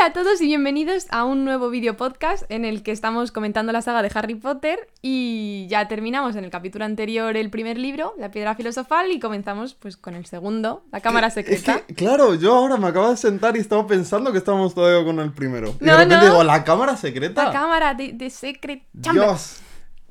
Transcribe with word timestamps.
Hola 0.00 0.08
a 0.08 0.12
todos 0.14 0.40
y 0.40 0.46
bienvenidos 0.46 1.06
a 1.10 1.24
un 1.24 1.44
nuevo 1.44 1.68
video 1.68 1.94
podcast 1.94 2.50
en 2.50 2.64
el 2.64 2.82
que 2.82 2.90
estamos 2.90 3.32
comentando 3.32 3.70
la 3.70 3.82
saga 3.82 4.00
de 4.00 4.10
Harry 4.14 4.34
Potter 4.34 4.88
y 5.02 5.66
ya 5.68 5.88
terminamos 5.88 6.36
en 6.36 6.44
el 6.44 6.50
capítulo 6.50 6.86
anterior 6.86 7.36
el 7.36 7.50
primer 7.50 7.76
libro, 7.76 8.14
La 8.16 8.30
Piedra 8.30 8.54
Filosofal, 8.54 9.12
y 9.12 9.20
comenzamos 9.20 9.74
pues 9.74 9.98
con 9.98 10.14
el 10.14 10.24
segundo, 10.24 10.84
La 10.90 11.02
Cámara 11.02 11.28
Secreta. 11.28 11.74
Es 11.76 11.82
que, 11.82 11.94
claro, 11.94 12.34
yo 12.34 12.54
ahora 12.54 12.78
me 12.78 12.86
acabo 12.86 13.10
de 13.10 13.18
sentar 13.18 13.58
y 13.58 13.60
estaba 13.60 13.86
pensando 13.86 14.32
que 14.32 14.38
estábamos 14.38 14.74
todavía 14.74 15.04
con 15.04 15.20
el 15.20 15.34
primero. 15.34 15.74
Y 15.78 15.84
No, 15.84 15.92
de 15.92 15.98
repente 15.98 16.16
no. 16.16 16.24
digo, 16.24 16.44
¿la 16.44 16.64
cámara 16.64 16.96
secreta? 16.96 17.44
La 17.44 17.52
Cámara 17.52 17.92
de, 17.92 18.14
de 18.14 18.30
Secret. 18.30 18.84
Dios. 18.94 19.58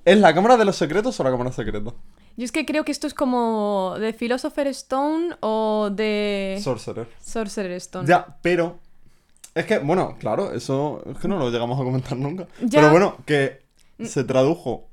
¿Es 0.05 0.19
la 0.19 0.35
cámara 0.35 0.55
de 0.57 0.65
los 0.65 0.75
secretos 0.75 1.19
o 1.19 1.23
la 1.23 1.31
cámara 1.31 1.51
secreta? 1.51 1.95
Yo 2.37 2.45
es 2.45 2.51
que 2.51 2.63
creo 2.63 2.85
que 2.85 2.91
esto 2.91 3.07
es 3.07 3.15
como 3.15 3.95
de 3.99 4.13
Philosopher 4.13 4.67
Stone 4.67 5.35
o 5.39 5.89
de 5.91 6.59
Sorcerer. 6.63 7.07
Sorcerer 7.19 7.71
Stone. 7.71 8.07
Ya, 8.07 8.37
pero. 8.43 8.77
Es 9.55 9.65
que, 9.65 9.79
bueno, 9.79 10.15
claro, 10.19 10.53
eso 10.53 11.01
es 11.09 11.17
que 11.17 11.27
no 11.27 11.37
lo 11.37 11.49
llegamos 11.49 11.79
a 11.79 11.83
comentar 11.83 12.17
nunca. 12.17 12.47
Ya. 12.61 12.79
Pero 12.81 12.91
bueno, 12.91 13.17
que 13.25 13.61
se 14.03 14.23
tradujo. 14.23 14.85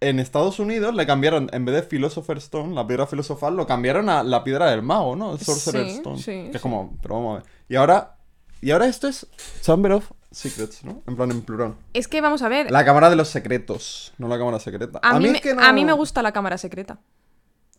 En 0.00 0.18
Estados 0.18 0.58
Unidos 0.58 0.94
le 0.96 1.06
cambiaron, 1.06 1.48
en 1.52 1.64
vez 1.64 1.76
de 1.76 1.82
Philosopher 1.84 2.36
Stone, 2.38 2.74
la 2.74 2.84
piedra 2.86 3.06
filosofal, 3.06 3.54
lo 3.56 3.68
cambiaron 3.68 4.08
a 4.08 4.24
la 4.24 4.42
piedra 4.42 4.68
del 4.70 4.82
mago, 4.82 5.14
¿no? 5.14 5.32
El 5.34 5.38
Sorcerer 5.38 5.86
Sí, 5.86 5.92
Stone. 5.98 6.18
sí, 6.18 6.48
que 6.50 6.56
es 6.56 6.60
como, 6.60 6.98
pero 7.00 7.14
vamos 7.14 7.38
a 7.38 7.42
ver. 7.42 7.52
Y 7.68 7.76
ahora, 7.76 8.16
y 8.60 8.72
ahora 8.72 8.86
esto 8.86 9.06
es 9.06 9.28
Chamber 9.60 9.92
of 9.92 10.10
Secrets, 10.32 10.82
¿no? 10.84 11.02
En 11.06 11.14
plan, 11.14 11.30
en 11.30 11.42
plural. 11.42 11.74
Es 11.92 12.08
que 12.08 12.20
vamos 12.20 12.42
a 12.42 12.48
ver. 12.48 12.68
La 12.72 12.84
cámara 12.84 13.10
de 13.10 13.16
los 13.16 13.28
secretos, 13.28 14.12
no 14.18 14.26
la 14.26 14.38
cámara 14.38 14.58
secreta. 14.58 14.98
A, 15.04 15.20
mí, 15.20 15.28
me, 15.28 15.40
que 15.40 15.54
no- 15.54 15.62
a 15.62 15.72
mí 15.72 15.84
me 15.84 15.92
gusta 15.92 16.20
la 16.20 16.32
cámara 16.32 16.58
secreta. 16.58 16.98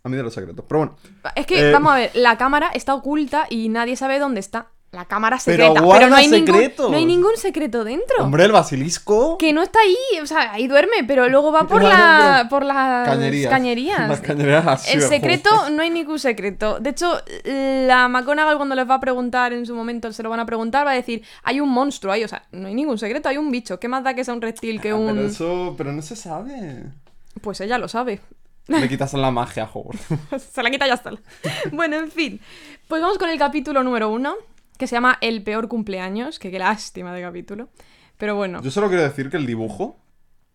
A 0.01 0.07
mí 0.07 0.15
de 0.15 0.23
los 0.23 0.33
secretos. 0.33 0.63
Pero 0.65 0.79
bueno, 0.79 0.95
Es 1.35 1.45
que, 1.45 1.69
Eh, 1.69 1.73
vamos 1.73 1.91
a 1.91 1.95
ver, 1.97 2.11
la 2.15 2.37
cámara 2.37 2.69
está 2.73 2.95
oculta 2.95 3.47
y 3.49 3.67
nadie 3.67 3.97
sabe 3.97 4.17
dónde 4.19 4.39
está. 4.39 4.67
La 4.93 5.05
cámara 5.05 5.39
Pero 5.43 5.63
secreta. 5.65 5.81
guarda 5.81 6.07
no 6.07 6.15
hay, 6.15 6.27
ningún, 6.27 6.45
secretos. 6.53 6.91
no 6.91 6.97
hay 6.97 7.05
ningún 7.05 7.35
secreto 7.35 7.83
dentro. 7.83 8.23
hombre, 8.23 8.45
el 8.45 8.51
basilisco. 8.51 9.39
Que 9.39 9.51
no 9.51 9.63
está 9.63 9.79
ahí, 9.79 9.97
o 10.21 10.27
sea, 10.27 10.51
ahí 10.53 10.67
duerme, 10.67 11.03
pero 11.07 11.27
luego 11.29 11.51
va 11.51 11.63
por, 11.67 11.81
la, 11.83 12.35
pero- 12.37 12.49
por 12.49 12.63
las 12.63 13.07
Cañerías. 13.09 13.49
cañerías. 13.51 14.07
Las 14.07 14.21
cañerías 14.21 14.87
El 14.87 15.01
secreto, 15.01 15.49
no 15.71 15.81
hay 15.81 15.89
ningún 15.89 16.19
secreto. 16.19 16.79
De 16.79 16.91
hecho, 16.91 17.19
la 17.43 18.07
McGonagall 18.07 18.57
cuando 18.57 18.75
les 18.75 18.87
va 18.87 18.93
a 18.95 18.99
preguntar 18.99 19.51
en 19.51 19.65
su 19.65 19.73
momento, 19.75 20.13
se 20.13 20.21
lo 20.21 20.29
van 20.29 20.39
a 20.41 20.45
preguntar, 20.45 20.85
va 20.85 20.91
a 20.91 20.95
decir, 20.95 21.23
hay 21.41 21.59
un 21.59 21.69
monstruo 21.69 22.13
ahí, 22.13 22.23
o 22.23 22.27
sea, 22.27 22.43
no 22.51 22.67
hay 22.67 22.75
ningún 22.75 22.99
secreto, 22.99 23.27
hay 23.29 23.37
un 23.37 23.49
bicho. 23.49 23.79
¿Qué 23.79 23.87
más 23.87 24.03
da 24.03 24.13
que 24.13 24.23
sea 24.23 24.35
un 24.35 24.41
reptil 24.41 24.79
que 24.79 24.91
Ah, 24.91 24.95
un...? 24.95 25.15
Pero 25.15 25.27
eso, 25.27 25.73
pero 25.75 25.91
no 25.91 26.03
se 26.03 26.15
sabe. 26.15 26.83
Pues 27.41 27.59
ella 27.61 27.79
lo 27.79 27.87
sabe. 27.87 28.21
Le 28.67 28.87
quitas 28.87 29.11
la 29.13 29.31
magia 29.31 29.63
a 29.63 29.69
Hogwarts. 29.73 30.05
Se 30.53 30.61
la 30.63 30.69
quita 30.69 30.85
y 30.85 30.89
ya 30.89 30.93
está. 30.93 31.11
Bueno, 31.71 31.97
en 31.97 32.11
fin. 32.11 32.39
Pues 32.87 33.01
vamos 33.01 33.17
con 33.17 33.29
el 33.29 33.37
capítulo 33.39 33.83
número 33.83 34.09
uno, 34.09 34.35
que 34.77 34.87
se 34.87 34.95
llama 34.95 35.17
El 35.21 35.43
peor 35.43 35.67
cumpleaños, 35.67 36.39
que 36.39 36.51
qué 36.51 36.59
lástima 36.59 37.13
de 37.13 37.21
capítulo. 37.21 37.69
Pero 38.17 38.35
bueno, 38.35 38.61
Yo 38.61 38.71
solo 38.71 38.87
quiero 38.87 39.03
decir 39.03 39.29
que 39.29 39.37
el 39.37 39.45
dibujo 39.45 39.99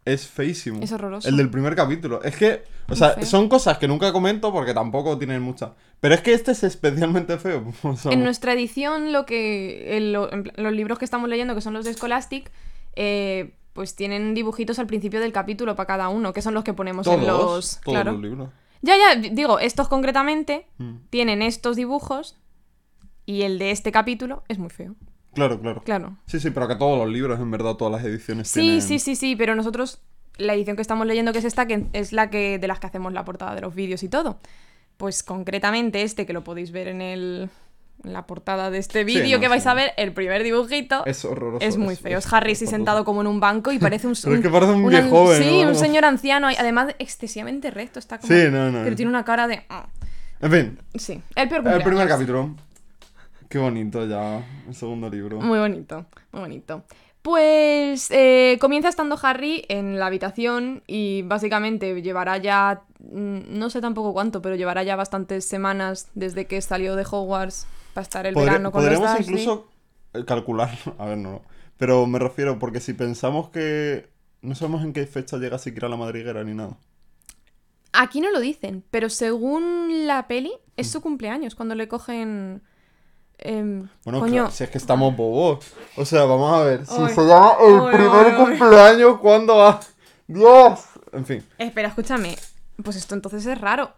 es 0.04 0.26
feísimo. 0.26 0.80
Es 0.82 0.92
horroroso. 0.92 1.28
El 1.28 1.36
del 1.36 1.50
primer 1.50 1.74
capítulo. 1.76 2.22
Es 2.22 2.36
que, 2.36 2.62
o 2.88 2.94
sea, 2.96 3.10
feo. 3.10 3.26
son 3.26 3.48
cosas 3.48 3.76
que 3.78 3.86
nunca 3.88 4.10
comento 4.12 4.52
porque 4.52 4.72
tampoco 4.72 5.18
tienen 5.18 5.42
muchas. 5.42 5.72
Pero 6.00 6.14
es 6.14 6.22
que 6.22 6.32
este 6.32 6.52
es 6.52 6.62
especialmente 6.64 7.36
feo. 7.38 7.64
O 7.82 7.96
sea, 7.96 8.12
en 8.12 8.22
nuestra 8.24 8.52
edición, 8.54 9.12
lo 9.12 9.26
que 9.26 9.96
en 9.98 10.12
lo- 10.12 10.32
en 10.32 10.44
plan, 10.44 10.54
los 10.56 10.72
libros 10.72 10.98
que 10.98 11.04
estamos 11.04 11.28
leyendo, 11.28 11.54
que 11.54 11.60
son 11.60 11.74
los 11.74 11.84
de 11.84 11.92
Scholastic, 11.92 12.50
eh, 12.96 13.54
pues 13.74 13.94
tienen 13.96 14.34
dibujitos 14.34 14.78
al 14.78 14.86
principio 14.86 15.20
del 15.20 15.32
capítulo 15.32 15.76
para 15.76 15.86
cada 15.86 16.08
uno, 16.08 16.32
que 16.32 16.42
son 16.42 16.54
los 16.54 16.64
que 16.64 16.72
ponemos 16.72 17.04
todos, 17.04 17.18
en 17.20 17.26
los... 17.26 17.38
todos 17.38 17.78
claro. 17.80 18.12
los 18.12 18.22
libros. 18.22 18.48
Ya, 18.80 18.94
ya, 18.96 19.16
digo, 19.20 19.58
estos 19.58 19.88
concretamente 19.88 20.66
Mm. 20.78 20.96
tienen 21.10 21.42
estos 21.42 21.76
dibujos 21.76 22.36
y 23.28 23.42
el 23.42 23.58
de 23.58 23.72
este 23.72 23.92
capítulo 23.92 24.42
es 24.48 24.58
muy 24.58 24.70
feo. 24.70 24.94
Claro, 25.34 25.60
claro. 25.60 25.82
Claro. 25.84 26.16
Sí, 26.24 26.40
sí, 26.40 26.50
pero 26.50 26.66
que 26.66 26.76
todos 26.76 26.98
los 26.98 27.12
libros, 27.12 27.38
en 27.38 27.50
verdad, 27.50 27.74
todas 27.74 27.92
las 27.92 28.02
ediciones 28.10 28.48
Sí, 28.48 28.60
tienen... 28.60 28.80
sí, 28.82 28.98
sí, 28.98 29.16
sí, 29.16 29.36
pero 29.36 29.54
nosotros, 29.54 30.00
la 30.38 30.54
edición 30.54 30.76
que 30.76 30.82
estamos 30.82 31.06
leyendo, 31.06 31.30
que 31.32 31.40
es 31.40 31.44
esta, 31.44 31.66
que 31.66 31.88
es 31.92 32.12
la 32.14 32.30
que 32.30 32.58
de 32.58 32.66
las 32.66 32.80
que 32.80 32.86
hacemos 32.86 33.12
la 33.12 33.26
portada 33.26 33.54
de 33.54 33.60
los 33.60 33.74
vídeos 33.74 34.02
y 34.02 34.08
todo. 34.08 34.40
Pues 34.96 35.22
concretamente 35.22 36.00
este, 36.02 36.24
que 36.24 36.32
lo 36.32 36.42
podéis 36.42 36.72
ver 36.72 36.88
en 36.88 37.02
el 37.02 37.50
en 38.02 38.12
la 38.14 38.26
portada 38.26 38.70
de 38.70 38.78
este 38.78 39.04
vídeo 39.04 39.36
no, 39.36 39.40
que 39.42 39.48
vais 39.48 39.62
sí. 39.64 39.68
a 39.68 39.74
ver, 39.74 39.92
el 39.98 40.12
primer 40.14 40.42
dibujito. 40.42 41.04
Es 41.04 41.22
horroroso. 41.26 41.66
Es 41.66 41.76
muy 41.76 41.96
feo. 41.96 42.18
Es 42.18 42.32
Harry 42.32 42.52
así 42.52 42.64
espantoso. 42.64 42.76
sentado 42.76 43.04
como 43.04 43.20
en 43.20 43.26
un 43.26 43.40
banco 43.40 43.72
y 43.72 43.78
parece 43.78 44.06
un... 44.06 44.14
Pero 44.22 44.34
es 44.36 44.40
que 44.40 44.48
parece 44.48 44.72
un 44.72 44.88
viejo 44.88 45.08
joven, 45.10 45.42
Sí, 45.42 45.62
¿no? 45.62 45.68
un 45.68 45.74
señor 45.74 46.06
anciano. 46.06 46.50
y 46.50 46.54
Además, 46.54 46.94
excesivamente 46.98 47.70
recto. 47.70 47.98
Está 47.98 48.18
como... 48.18 48.32
Sí, 48.32 48.44
no, 48.50 48.70
no. 48.70 48.84
Pero 48.84 48.96
tiene 48.96 49.10
una 49.10 49.24
cara 49.24 49.46
de... 49.48 49.64
ah. 49.68 49.86
En 50.40 50.52
fin, 50.52 50.78
Sí, 50.94 51.20
el 51.34 51.48
peor 51.48 51.66
el 51.66 51.82
primer 51.82 52.06
capítulo. 52.06 52.54
Qué 53.48 53.58
bonito 53.58 54.04
ya, 54.06 54.44
el 54.66 54.74
segundo 54.74 55.08
libro. 55.08 55.40
Muy 55.40 55.58
bonito, 55.58 56.06
muy 56.32 56.40
bonito. 56.42 56.84
Pues 57.22 58.10
eh, 58.10 58.58
comienza 58.60 58.88
estando 58.88 59.18
Harry 59.22 59.64
en 59.68 59.98
la 59.98 60.06
habitación 60.06 60.82
y 60.86 61.22
básicamente 61.22 62.00
llevará 62.00 62.36
ya, 62.38 62.82
mm, 63.00 63.58
no 63.58 63.70
sé 63.70 63.80
tampoco 63.80 64.12
cuánto, 64.12 64.40
pero 64.40 64.54
llevará 64.54 64.82
ya 64.82 64.96
bastantes 64.96 65.46
semanas 65.46 66.08
desde 66.14 66.46
que 66.46 66.60
salió 66.62 66.94
de 66.96 67.04
Hogwarts 67.10 67.66
para 67.94 68.02
estar 68.02 68.26
el 68.26 68.34
verano 68.34 68.70
con 68.70 68.82
los 68.82 68.90
Podríamos 68.90 69.16
Dursley. 69.18 69.40
incluso 69.40 69.68
eh, 70.14 70.24
calcular, 70.24 70.70
a 70.98 71.06
ver, 71.06 71.18
no, 71.18 71.32
no. 71.32 71.42
Pero 71.76 72.06
me 72.06 72.18
refiero, 72.18 72.58
porque 72.58 72.80
si 72.80 72.92
pensamos 72.92 73.50
que 73.50 74.08
no 74.42 74.54
sabemos 74.54 74.82
en 74.84 74.92
qué 74.92 75.06
fecha 75.06 75.36
llega 75.38 75.58
siquiera 75.58 75.88
la 75.88 75.96
madriguera 75.96 76.44
ni 76.44 76.54
nada. 76.54 76.76
Aquí 77.92 78.20
no 78.20 78.30
lo 78.30 78.40
dicen, 78.40 78.84
pero 78.90 79.08
según 79.08 80.06
la 80.06 80.28
peli 80.28 80.50
Mm. 80.50 80.80
es 80.80 80.90
su 80.90 81.00
cumpleaños 81.00 81.54
cuando 81.56 81.74
le 81.74 81.88
cogen... 81.88 82.62
em, 83.38 83.88
Bueno, 84.04 84.20
coño, 84.20 84.32
claro, 84.32 84.50
si 84.50 84.64
es 84.64 84.70
que 84.70 84.78
estamos 84.78 85.16
bobos. 85.16 85.64
O 85.96 86.04
sea, 86.04 86.24
vamos 86.24 86.52
a 86.52 86.64
ver. 86.64 86.86
Si 86.86 86.94
Ay. 87.00 87.14
se 87.14 87.22
llama 87.26 87.52
el 87.66 87.96
primer 87.96 88.36
cumpleaños, 88.36 89.18
¿cuándo 89.20 89.56
va? 89.56 89.80
¡Dios! 90.26 90.80
En 91.12 91.24
fin. 91.26 91.44
espera, 91.58 91.88
escúchame. 91.88 92.36
Pues 92.82 92.96
esto 92.96 93.14
entonces 93.14 93.44
es 93.46 93.60
raro. 93.60 93.92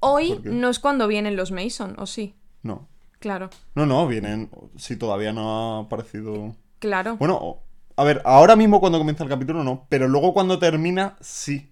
Hoy 0.00 0.40
no 0.44 0.70
es 0.70 0.78
cuando 0.78 1.06
vienen 1.08 1.36
los 1.36 1.50
Mason, 1.52 1.94
¿o 1.98 2.06
sí? 2.06 2.34
No. 2.62 2.88
Claro, 3.18 3.50
No, 3.74 3.84
no, 3.84 4.06
vienen. 4.06 4.50
Si 4.78 4.96
todavía 4.96 5.32
no 5.34 5.76
ha 5.76 5.80
aparecido. 5.82 6.54
claro. 6.78 7.16
Bueno, 7.16 7.58
a 7.96 8.04
ver, 8.04 8.22
ahora 8.24 8.56
mismo 8.56 8.80
cuando 8.80 8.96
comienza 8.98 9.24
el 9.24 9.28
capítulo 9.30 9.62
no. 9.62 9.86
Pero 9.90 10.08
luego 10.08 10.32
cuando 10.32 10.58
termina, 10.58 11.16
sí. 11.20 11.70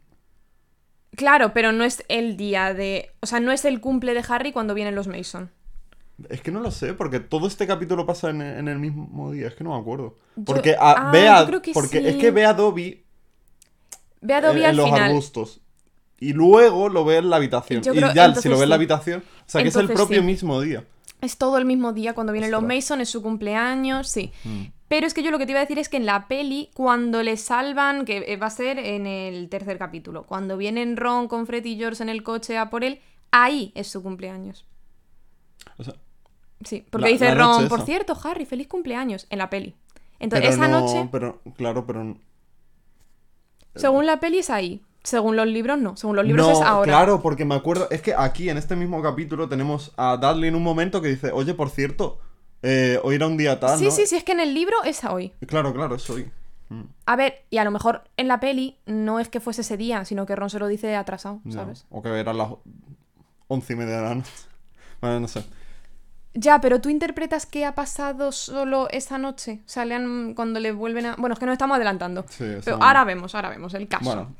Claro, 1.17 1.55
pero 1.55 1.73
no 1.73 1.85
es 1.85 2.05
el 2.09 2.37
día 2.37 2.75
de. 2.75 3.11
O 3.21 3.27
sea, 3.27 3.41
no 3.41 3.51
es 3.51 3.65
el 3.65 3.81
cumple 3.81 4.13
de 4.13 4.23
Harry 4.29 4.53
cuando 4.53 4.75
vienen 4.75 4.95
los 4.95 5.09
Mason. 5.09 5.51
Es 6.29 6.41
que 6.41 6.51
no 6.51 6.61
lo 6.61 6.71
sé, 6.71 6.95
porque 6.95 7.21
todo 7.21 7.47
este 7.47 7.67
capítulo 7.67 8.05
pasa 8.05 8.31
en, 8.31 8.43
en 8.43 8.67
el 8.69 8.79
mismo 8.79 9.31
día, 9.31 9.47
es 9.47 9.55
que 9.55 9.63
no 9.63 9.75
me 9.75 9.81
acuerdo. 9.81 10.17
Yo- 10.37 10.45
Porque 10.45 10.75
a- 10.75 11.09
ah, 11.09 11.11
ve 11.13 11.29
a- 11.29 11.49
yo 11.49 11.63
que 11.63 11.73
porque 11.73 12.01
sí. 12.01 12.07
es 12.09 12.17
que 12.17 12.31
ve 12.33 12.45
a 12.45 12.55
Dobby 12.55 13.05
Ve 14.21 14.35
a 14.35 14.41
Dobby 14.41 14.59
en, 14.59 14.65
en 14.65 14.71
al 14.71 14.77
los 14.77 14.87
final. 14.87 15.03
arbustos. 15.11 15.61
Y 16.21 16.33
luego 16.33 16.89
lo 16.89 17.05
ve 17.05 17.19
en 17.19 17.31
la 17.31 17.37
habitación. 17.37 17.83
Yo 17.83 17.95
y 17.95 18.01
ya, 18.15 18.35
si 18.35 18.49
lo 18.49 18.57
ve 18.57 18.65
en 18.65 18.71
la 18.71 18.75
habitación. 18.75 19.23
O 19.23 19.43
sea, 19.47 19.63
que 19.63 19.69
es 19.69 19.77
el 19.77 19.87
propio 19.89 20.19
sí. 20.21 20.27
mismo 20.27 20.61
día. 20.61 20.85
Es 21.21 21.37
todo 21.37 21.57
el 21.59 21.65
mismo 21.65 21.93
día 21.93 22.15
cuando 22.15 22.33
vienen 22.33 22.51
los. 22.51 22.63
Mason, 22.63 23.01
es 23.01 23.09
su 23.09 23.23
cumpleaños, 23.23 24.09
sí. 24.09 24.33
Mm. 24.43 24.65
Pero 24.89 25.07
es 25.07 25.15
que 25.15 25.23
yo 25.23 25.31
lo 25.31 25.39
que 25.39 25.47
te 25.47 25.53
iba 25.53 25.61
a 25.61 25.65
decir 25.65 25.79
es 25.79 25.89
que 25.89 25.99
en 25.99 26.07
la 26.07 26.27
peli, 26.27 26.71
cuando 26.75 27.23
le 27.23 27.37
salvan, 27.37 28.05
que 28.05 28.25
eh, 28.27 28.37
va 28.37 28.47
a 28.47 28.51
ser 28.51 28.79
en 28.81 29.07
el 29.07 29.49
tercer 29.49 29.79
capítulo, 29.79 30.25
cuando 30.25 30.57
vienen 30.57 30.97
Ron 30.97 31.29
con 31.29 31.47
Fred 31.47 31.65
y 31.65 31.77
George 31.77 32.03
en 32.03 32.09
el 32.09 32.25
coche 32.25 32.57
a 32.59 32.71
por 32.71 32.83
él, 32.83 33.01
ahí 33.31 33.71
es 33.77 33.87
su 33.87 34.03
cumpleaños. 34.03 34.65
O 35.77 35.85
sea, 35.85 35.95
Sí, 36.65 36.85
porque 36.91 37.07
La- 37.07 37.13
dice 37.13 37.25
la 37.27 37.35
Ron, 37.35 37.69
por 37.69 37.79
esa. 37.79 37.87
cierto, 37.87 38.17
Harry, 38.25 38.45
feliz 38.47 38.67
cumpleaños, 38.69 39.27
en 39.31 39.39
la 39.39 39.49
peli. 39.51 39.75
Entonces, 40.21 40.49
pero 40.51 40.63
esa 40.65 40.69
no, 40.69 40.81
noche, 40.81 41.09
Pero, 41.13 41.41
claro, 41.57 41.87
pero. 41.87 42.17
según 43.77 44.07
la 44.07 44.21
peli 44.21 44.39
es 44.39 44.51
ahí. 44.51 44.83
Según 45.05 45.37
los 45.37 45.47
libros, 45.47 45.79
no. 45.79 45.97
Según 45.97 46.17
los 46.17 46.25
libros 46.27 46.47
no, 46.47 46.53
es 46.53 46.61
ahora. 46.61 46.91
claro, 46.91 47.23
porque 47.23 47.45
me 47.45 47.55
acuerdo. 47.55 47.89
Es 47.91 48.03
que 48.03 48.15
aquí, 48.15 48.51
en 48.51 48.59
este 48.59 48.75
mismo 48.77 49.01
capítulo, 49.01 49.49
tenemos 49.49 49.93
a 49.97 50.17
Dudley 50.17 50.49
en 50.49 50.57
un 50.57 50.63
momento 50.63 51.01
que 51.01 51.09
dice: 51.09 51.31
Oye, 51.33 51.55
por 51.55 51.71
cierto, 51.71 52.19
eh, 52.63 52.99
hoy 53.05 53.15
era 53.15 53.27
un 53.27 53.37
día 53.37 53.59
tal. 53.61 53.79
Sí, 53.79 53.87
¿no? 53.87 53.91
sí, 53.93 54.07
sí, 54.07 54.17
es 54.17 54.25
que 54.25 54.33
en 54.33 54.41
el 54.41 54.53
libro 54.53 54.77
es 54.85 55.05
hoy. 55.05 55.33
Claro, 55.47 55.73
claro, 55.73 55.95
es 55.95 56.11
hoy. 56.11 56.31
Mm, 56.69 56.83
A 57.07 57.17
ver, 57.17 57.45
y 57.49 57.57
a 57.59 57.65
lo 57.65 57.71
mejor 57.71 58.03
en 58.19 58.29
la 58.29 58.41
peli 58.41 58.77
no 58.85 59.21
es 59.21 59.29
que 59.29 59.41
fuese 59.41 59.61
ese 59.63 59.77
día, 59.79 60.05
sino 60.05 60.27
que 60.27 60.35
Ron 60.37 60.51
se 60.51 60.59
lo 60.59 60.67
dice 60.67 60.95
atrasado. 60.97 61.41
¿sabes? 61.49 61.87
O 61.91 62.03
que 62.03 62.09
eran 62.11 62.37
las 62.37 62.51
once 63.47 63.73
y 63.73 63.77
media 63.77 63.97
de 63.99 64.03
la 64.03 64.15
noche. 64.17 64.33
Bueno, 65.01 65.21
no 65.21 65.29
sé. 65.29 65.45
Ya, 66.35 66.61
pero 66.61 66.81
tú 66.81 66.89
interpretas 66.89 67.47
que 67.47 67.65
ha 67.65 67.75
pasado 67.75 68.33
solo 68.33 68.89
esa 68.91 69.19
noche. 69.19 69.61
O 69.67 69.69
sea, 69.69 69.85
le 69.85 69.95
han- 69.95 70.35
cuando 70.35 70.61
le 70.61 70.73
vuelven 70.73 71.07
a. 71.07 71.17
Bueno, 71.17 71.33
es 71.35 71.39
que 71.39 71.47
nos 71.47 71.55
estamos 71.55 71.75
adelantando. 71.77 72.25
Sí, 72.29 72.45
pero 72.65 72.77
ahora 72.83 73.05
vemos, 73.05 73.35
ahora 73.35 73.49
vemos 73.49 73.75
el 73.75 73.89
caso. 73.89 74.05
Bueno, 74.05 74.35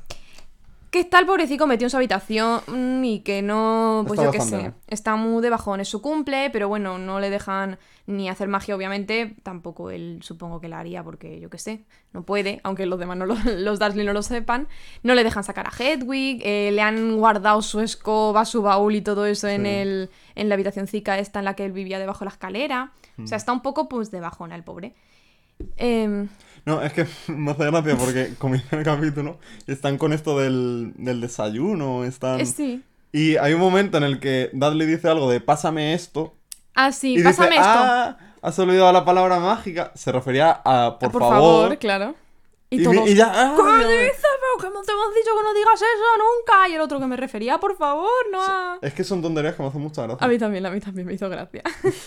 Que 0.91 1.01
está 1.01 1.19
el 1.19 1.27
pobrecito 1.27 1.67
metido 1.67 1.85
en 1.85 1.89
su 1.91 1.97
habitación 1.97 2.61
mm, 2.67 3.03
y 3.03 3.19
que 3.19 3.41
no. 3.43 4.03
Pues 4.07 4.19
Está 4.19 4.25
yo 4.25 4.31
qué 4.31 4.41
sé. 4.41 4.73
Está 4.87 5.15
muy 5.15 5.41
de 5.43 5.51
bajón. 5.51 5.79
Es 5.81 5.87
su 5.87 6.01
cumple, 6.01 6.49
pero 6.49 6.67
bueno, 6.67 6.97
no 6.97 7.19
le 7.19 7.29
dejan 7.29 7.77
ni 8.07 8.27
hacer 8.27 8.47
magia, 8.47 8.75
obviamente. 8.75 9.35
Tampoco 9.43 9.91
él 9.91 10.17
supongo 10.23 10.59
que 10.59 10.67
la 10.67 10.79
haría 10.79 11.03
porque 11.03 11.39
yo 11.39 11.51
qué 11.51 11.59
sé. 11.59 11.83
No 12.11 12.23
puede, 12.23 12.59
aunque 12.63 12.87
los 12.87 12.97
demás 12.99 13.17
no 13.17 13.27
lo- 13.27 13.35
los 13.57 13.77
Dursley 13.77 14.03
no 14.03 14.13
lo 14.13 14.23
sepan. 14.23 14.67
No 15.03 15.13
le 15.13 15.23
dejan 15.23 15.43
sacar 15.43 15.67
a 15.67 15.71
Hedwig. 15.77 16.41
eh, 16.43 16.71
le 16.73 16.81
han 16.81 17.17
guardado 17.17 17.61
su 17.61 17.81
escoba, 17.81 18.45
su 18.45 18.63
baúl 18.63 18.95
y 18.95 19.01
todo 19.01 19.27
eso 19.27 19.47
en, 19.47 19.67
el, 19.67 20.09
en 20.33 20.49
la 20.49 20.55
habitacioncica 20.55 21.19
esta 21.19 21.37
en 21.37 21.45
la 21.45 21.55
que 21.55 21.65
él 21.65 21.71
vivía 21.71 21.99
debajo 21.99 22.19
de 22.21 22.25
la 22.25 22.31
escalera. 22.31 22.93
O 23.23 23.27
sea, 23.27 23.35
Mm. 23.35 23.41
está 23.41 23.51
un 23.53 23.61
poco 23.61 23.87
pues 23.89 24.09
de 24.09 24.21
bajona 24.21 24.55
el 24.55 24.63
pobre. 24.63 24.95
Em, 25.77 26.29
No, 26.65 26.81
es 26.81 26.93
que 26.93 27.07
me 27.27 27.51
hace 27.51 27.65
gracia 27.65 27.95
porque 27.97 28.33
comienza 28.37 28.75
el 28.77 28.83
capítulo 28.83 29.39
y 29.67 29.71
están 29.71 29.97
con 29.97 30.13
esto 30.13 30.37
del, 30.39 30.93
del 30.97 31.21
desayuno, 31.21 32.03
están... 32.05 32.39
eh, 32.41 32.45
sí. 32.45 32.83
Y 33.11 33.37
hay 33.37 33.53
un 33.53 33.59
momento 33.59 33.97
en 33.97 34.03
el 34.03 34.19
que 34.19 34.49
Dudley 34.53 34.85
dice 34.87 35.07
algo 35.09 35.29
de 35.31 35.39
pásame 35.41 35.93
esto. 35.95 36.35
Ah, 36.75 36.91
sí, 36.91 37.17
y 37.19 37.23
pásame 37.23 37.49
dice, 37.49 37.61
esto. 37.61 37.73
ah, 37.75 38.17
has 38.41 38.59
olvidado 38.59 38.91
la 38.93 39.03
palabra 39.03 39.39
mágica. 39.39 39.91
Se 39.95 40.11
refería 40.11 40.61
a 40.63 40.97
por, 40.99 41.09
Ah, 41.23 41.29
favor. 41.29 41.77
claro. 41.79 42.13
Y, 42.69 42.81
Y, 42.81 42.83
todos, 42.83 43.09
y 43.09 43.15
ya... 43.15 43.31
ah, 43.33 43.55
¿Qué 43.57 43.63
no. 43.63 43.77
dices? 43.89 44.11
Pero 44.21 44.69
que 44.69 44.75
no 44.77 44.83
te 44.83 44.91
hemos 44.91 45.15
dicho 45.15 45.31
que 45.35 45.43
no 45.43 45.53
digas 45.55 45.73
eso 45.81 46.17
nunca. 46.19 46.69
Y 46.69 46.73
el 46.75 46.81
otro 46.81 46.99
que 46.99 47.07
me 47.07 47.17
refería, 47.17 47.57
por 47.57 47.75
favor, 47.75 48.07
no 48.31 48.43
a... 48.43 48.77
Es 48.83 48.93
que 48.93 49.03
son 49.03 49.23
tonterías 49.23 49.55
que 49.55 49.63
me 49.63 49.69
hacen 49.69 49.81
mucha 49.81 50.03
gracia. 50.03 50.23
A 50.23 50.29
mí 50.29 50.37
también, 50.37 50.63
a 50.67 50.69
mí 50.69 50.79
también 50.79 51.07
me 51.07 51.13
hizo 51.13 51.27
gracia. 51.29 51.63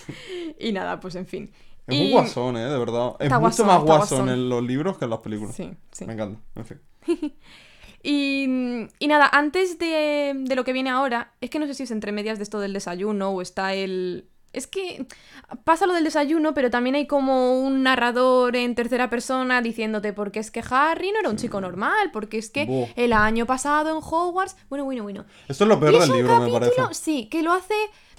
y 0.60 0.70
nada, 0.72 1.00
pues 1.00 1.16
en 1.16 1.26
fin. 1.26 1.50
Es 1.86 1.96
y... 1.96 2.06
un 2.06 2.10
guasón, 2.12 2.56
eh, 2.56 2.66
de 2.66 2.78
verdad. 2.78 3.16
Es 3.18 3.26
Está 3.26 3.38
mucho 3.38 3.64
guasón, 3.64 3.66
más 3.66 3.82
guasón, 3.82 4.18
guasón. 4.18 4.28
en 4.30 4.48
los 4.48 4.62
libros 4.62 4.98
que 4.98 5.04
en 5.04 5.10
las 5.10 5.20
películas. 5.20 5.54
Sí, 5.54 5.70
sí. 5.90 6.04
Me 6.06 6.12
encanta, 6.14 6.40
en 6.54 6.64
fin. 6.66 6.80
Y, 8.04 8.46
y 8.98 9.06
nada, 9.06 9.28
antes 9.32 9.78
de, 9.78 10.32
de 10.36 10.56
lo 10.56 10.64
que 10.64 10.72
viene 10.72 10.90
ahora, 10.90 11.34
es 11.40 11.50
que 11.50 11.60
no 11.60 11.68
sé 11.68 11.74
si 11.74 11.84
es 11.84 11.92
entre 11.92 12.10
medias 12.10 12.36
de 12.38 12.42
esto 12.42 12.58
del 12.58 12.72
desayuno 12.72 13.30
o 13.30 13.40
está 13.42 13.74
el... 13.74 14.28
Es 14.52 14.66
que 14.66 15.06
pasa 15.64 15.86
lo 15.86 15.94
del 15.94 16.02
desayuno, 16.02 16.52
pero 16.52 16.68
también 16.68 16.96
hay 16.96 17.06
como 17.06 17.60
un 17.62 17.84
narrador 17.84 18.56
en 18.56 18.74
tercera 18.74 19.08
persona 19.08 19.62
diciéndote 19.62 20.12
porque 20.12 20.40
es 20.40 20.50
que 20.50 20.64
Harry 20.68 21.12
no 21.12 21.20
era 21.20 21.30
un 21.30 21.36
chico 21.36 21.60
normal, 21.60 22.10
porque 22.12 22.38
es 22.38 22.50
que 22.50 22.92
el 22.96 23.12
año 23.12 23.46
pasado 23.46 23.90
en 23.90 24.02
Hogwarts... 24.02 24.56
Bueno, 24.68 24.84
bueno, 24.84 25.04
bueno. 25.04 25.24
Esto 25.48 25.62
es 25.64 25.68
lo 25.68 25.78
peor 25.78 25.94
Y 25.94 25.98
del 26.00 26.10
libro, 26.12 26.40
me 26.40 26.50
parece. 26.50 26.72
capítulo, 26.72 26.92
sí, 26.94 27.28
que 27.30 27.42
lo 27.42 27.52
hace... 27.52 27.74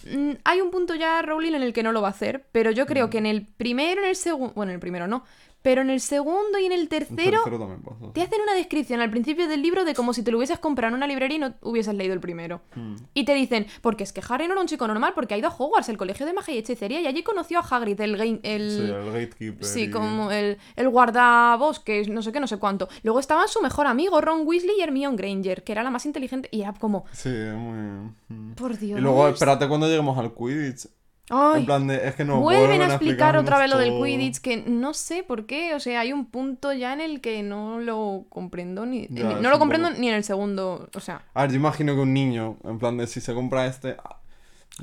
mm, 0.05 0.31
hay 0.43 0.61
un 0.61 0.71
punto 0.71 0.95
ya, 0.95 1.21
Rowling, 1.21 1.53
en 1.53 1.63
el 1.63 1.73
que 1.73 1.83
no 1.83 1.91
lo 1.91 2.01
va 2.01 2.09
a 2.09 2.11
hacer, 2.11 2.45
pero 2.51 2.71
yo 2.71 2.85
Mm. 2.85 2.87
creo 2.87 3.09
que 3.09 3.17
en 3.19 3.25
el 3.25 3.45
primero, 3.45 4.01
en 4.01 4.09
el 4.09 4.15
segundo... 4.15 4.53
Bueno, 4.55 4.71
en 4.71 4.75
el 4.75 4.79
primero 4.81 5.07
no, 5.07 5.23
pero 5.63 5.81
en 5.81 5.89
el 5.89 5.99
segundo 6.01 6.59
y 6.59 6.65
en 6.65 6.71
el 6.73 6.81
El 6.81 6.89
tercero... 6.89 7.41
tercero 7.43 7.57
también 7.57 7.81
pasa. 7.81 8.13
Te 8.13 8.21
hacen 8.21 8.41
una 8.43 8.53
descripción 8.53 9.01
al 9.01 9.09
principio 9.09 9.47
del 9.47 9.63
libro 9.63 9.83
de 9.85 9.95
como 9.95 10.13
si 10.13 10.21
te 10.21 10.29
lo 10.29 10.37
hubieses 10.37 10.59
comprado 10.59 10.89
en 10.89 10.97
una 10.97 11.07
librería 11.07 11.37
y 11.37 11.39
no 11.39 11.53
hubieses 11.61 11.95
leído 11.95 12.13
el 12.13 12.19
primero. 12.19 12.61
Mm. 12.75 12.95
Y 13.15 13.25
te 13.25 13.33
dicen, 13.33 13.65
porque 13.81 14.03
es 14.03 14.13
que 14.13 14.21
Harry 14.29 14.45
no 14.47 14.53
era 14.53 14.61
un 14.61 14.67
chico 14.67 14.85
normal, 14.87 15.13
porque 15.15 15.33
ha 15.33 15.37
ido 15.37 15.47
a 15.47 15.55
Hogwarts, 15.57 15.89
el 15.89 15.97
colegio 15.97 16.25
de 16.27 16.33
magia 16.33 16.53
y 16.53 16.57
hechicería, 16.59 17.01
y 17.01 17.07
allí 17.07 17.23
conoció 17.23 17.59
a 17.59 17.61
Hagrid, 17.61 17.99
el... 18.01 18.17
ga- 18.17 18.39
el... 18.43 18.69
Sí, 18.71 18.81
el 18.91 19.05
gatekeeper. 19.11 19.65
Sí, 19.65 19.81
y- 19.83 19.89
como 19.89 20.29
el, 20.31 20.57
el 20.75 20.89
guardabosques, 20.89 22.09
no 22.09 22.21
sé 22.21 22.31
qué, 22.31 22.39
no 22.39 22.47
sé 22.47 22.57
cuánto. 22.57 22.89
Luego 23.03 23.19
estaba 23.19 23.47
su 23.47 23.61
mejor 23.61 23.87
amigo, 23.87 24.19
Ron 24.21 24.41
Weasley 24.45 24.75
y 24.77 24.81
Hermione 24.81 25.15
Granger, 25.17 25.63
que 25.63 25.71
era 25.71 25.83
la 25.83 25.89
más 25.89 26.05
inteligente, 26.05 26.49
y 26.51 26.61
era 26.61 26.73
como, 26.73 27.05
Sí, 27.13 27.29
muy... 27.29 28.11
mm. 28.29 28.53
por 28.55 28.77
Dios. 28.77 28.99
Y 28.99 29.01
luego, 29.01 29.27
espérate 29.29 29.67
cuando 29.67 29.87
lleguemos 29.87 30.17
al 30.17 30.33
Quidditch. 30.33 30.87
Ay, 31.29 31.61
En 31.61 31.65
plan 31.65 31.87
de, 31.87 32.07
es 32.07 32.15
que 32.15 32.25
no 32.25 32.41
vuelven 32.41 32.81
a 32.81 32.87
explicar 32.87 33.37
otra 33.37 33.57
vez 33.57 33.69
lo 33.69 33.77
del. 33.77 33.93
Quidditch, 34.03 34.39
que 34.41 34.57
no 34.57 34.93
sé 34.93 35.23
por 35.23 35.45
qué, 35.45 35.73
o 35.73 35.79
sea, 35.79 36.01
hay 36.01 36.11
un 36.11 36.25
punto 36.25 36.73
ya 36.73 36.91
en 36.93 36.99
el 37.01 37.21
que 37.21 37.43
no 37.43 37.79
lo 37.79 38.25
comprendo 38.29 38.85
ni... 38.85 39.07
Ya, 39.09 39.23
ni- 39.27 39.33
es 39.35 39.41
no 39.41 39.49
lo 39.49 39.57
comprendo 39.57 39.87
poco- 39.87 39.99
ni 40.01 40.09
en 40.09 40.15
el 40.15 40.23
segundo, 40.25 40.89
o 40.93 40.99
sea... 40.99 41.21
A 41.33 41.43
ver, 41.43 41.51
yo 41.51 41.55
imagino 41.57 41.95
que 41.95 42.01
un 42.01 42.13
niño, 42.13 42.57
en 42.65 42.77
plan 42.77 42.97
de 42.97 43.07
si 43.07 43.21
se 43.21 43.33
compra 43.33 43.65
este... 43.67 43.95
ah, 44.03 44.17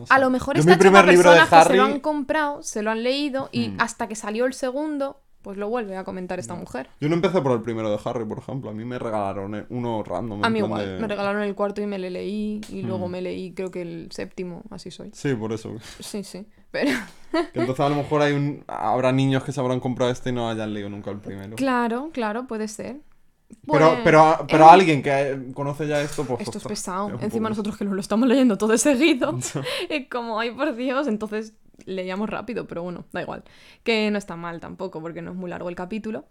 A 0.09 0.19
lo 0.19 0.31
mejor 0.31 0.57
Yo 0.57 0.63
libro 0.63 0.91
de 0.91 1.07
personas 1.07 1.49
que 1.51 1.71
se 1.73 1.77
lo 1.77 1.85
han 1.85 2.01
comprado, 2.01 2.63
se 2.63 2.83
lo 2.83 2.91
han 2.91 3.03
leído 3.03 3.51
y 3.53 3.69
Mm. 3.69 3.77
hasta 3.81 4.09
que 4.09 4.15
salió 4.15 4.47
el 4.47 4.55
segundo, 4.55 5.21
pues 5.43 5.57
lo 5.57 5.69
vuelve 5.69 5.97
a 5.97 6.05
comentar 6.05 6.39
esta 6.39 6.55
mujer. 6.55 6.89
Yo 7.01 7.09
no 7.09 7.15
empecé 7.15 7.41
por 7.41 7.53
el 7.53 7.63
primero 7.63 7.91
de 7.91 7.99
Harry, 8.05 8.25
por 8.25 8.39
ejemplo. 8.39 8.71
A 8.71 8.75
mí 8.75 8.85
me 8.85 8.99
regalaron 8.99 9.55
eh, 9.55 9.65
uno 9.71 10.03
random. 10.03 10.45
A 10.45 10.51
mí 10.51 10.59
igual, 10.59 10.87
de- 10.87 11.01
me 11.01 11.09
regalaron 11.09 11.43
el 11.43 11.55
cuarto 11.55 11.81
y 11.81 11.87
me 11.87 11.99
le 11.99 12.11
leí 12.11 12.61
y 12.69 12.83
luego 12.83 13.09
Mm. 13.09 13.11
me 13.11 13.23
leí 13.23 13.53
creo 13.55 13.71
que 13.71 13.83
el 13.83 14.09
séptimo, 14.11 14.63
así 14.71 14.91
soy. 14.91 15.11
Sí, 15.15 15.35
por 15.35 15.53
eso. 15.53 15.75
Sí, 16.01 16.23
sí, 16.25 16.47
pero 16.71 16.91
Que 17.33 17.61
entonces 17.61 17.81
a 17.85 17.89
lo 17.89 17.97
mejor 17.97 18.23
hay 18.23 18.33
un... 18.35 18.65
habrá 18.67 19.13
niños 19.13 19.43
que 19.45 19.53
se 19.53 19.61
habrán 19.61 19.81
comprado 19.81 20.11
este 20.13 20.31
y 20.31 20.33
no 20.33 20.49
hayan 20.51 20.75
leído 20.75 20.89
nunca 20.91 21.11
el 21.11 21.19
primero. 21.21 21.57
claro, 21.57 22.11
claro, 22.13 22.47
puede 22.47 22.69
ser. 22.69 23.01
Pero, 23.67 23.89
Pues, 23.89 24.01
pero, 24.05 24.47
pero 24.49 24.65
eh, 24.67 24.69
alguien 24.71 25.03
que 25.03 25.11
eh, 25.11 25.53
conoce 25.55 25.89
ya 25.89 26.01
esto, 26.01 26.25
pues... 26.25 26.41
Esto 26.43 26.59
es 26.59 26.65
pesado. 26.65 27.09
Encima 27.21 27.49
poco- 27.49 27.49
nosotros 27.49 27.77
que 27.77 27.85
nos 27.85 27.95
lo 27.95 28.01
estamos 28.01 28.29
leyendo 28.29 28.57
todo 28.57 28.71
de 28.71 28.79
seguido. 28.79 29.37
es 29.89 30.09
como, 30.09 30.39
ay, 30.39 30.53
por 30.53 30.77
Dios. 30.77 31.09
Entonces 31.09 31.55
leíamos 31.87 32.29
rápido, 32.31 32.67
pero 32.67 32.83
bueno, 32.83 33.05
da 33.13 33.23
igual. 33.23 33.45
Que 33.83 34.11
no 34.11 34.19
está 34.19 34.37
mal 34.37 34.61
tampoco, 34.61 35.01
porque 35.01 35.23
no 35.23 35.31
es 35.33 35.37
muy 35.37 35.51
largo 35.51 35.69
el 35.69 35.75
capítulo. 35.77 36.27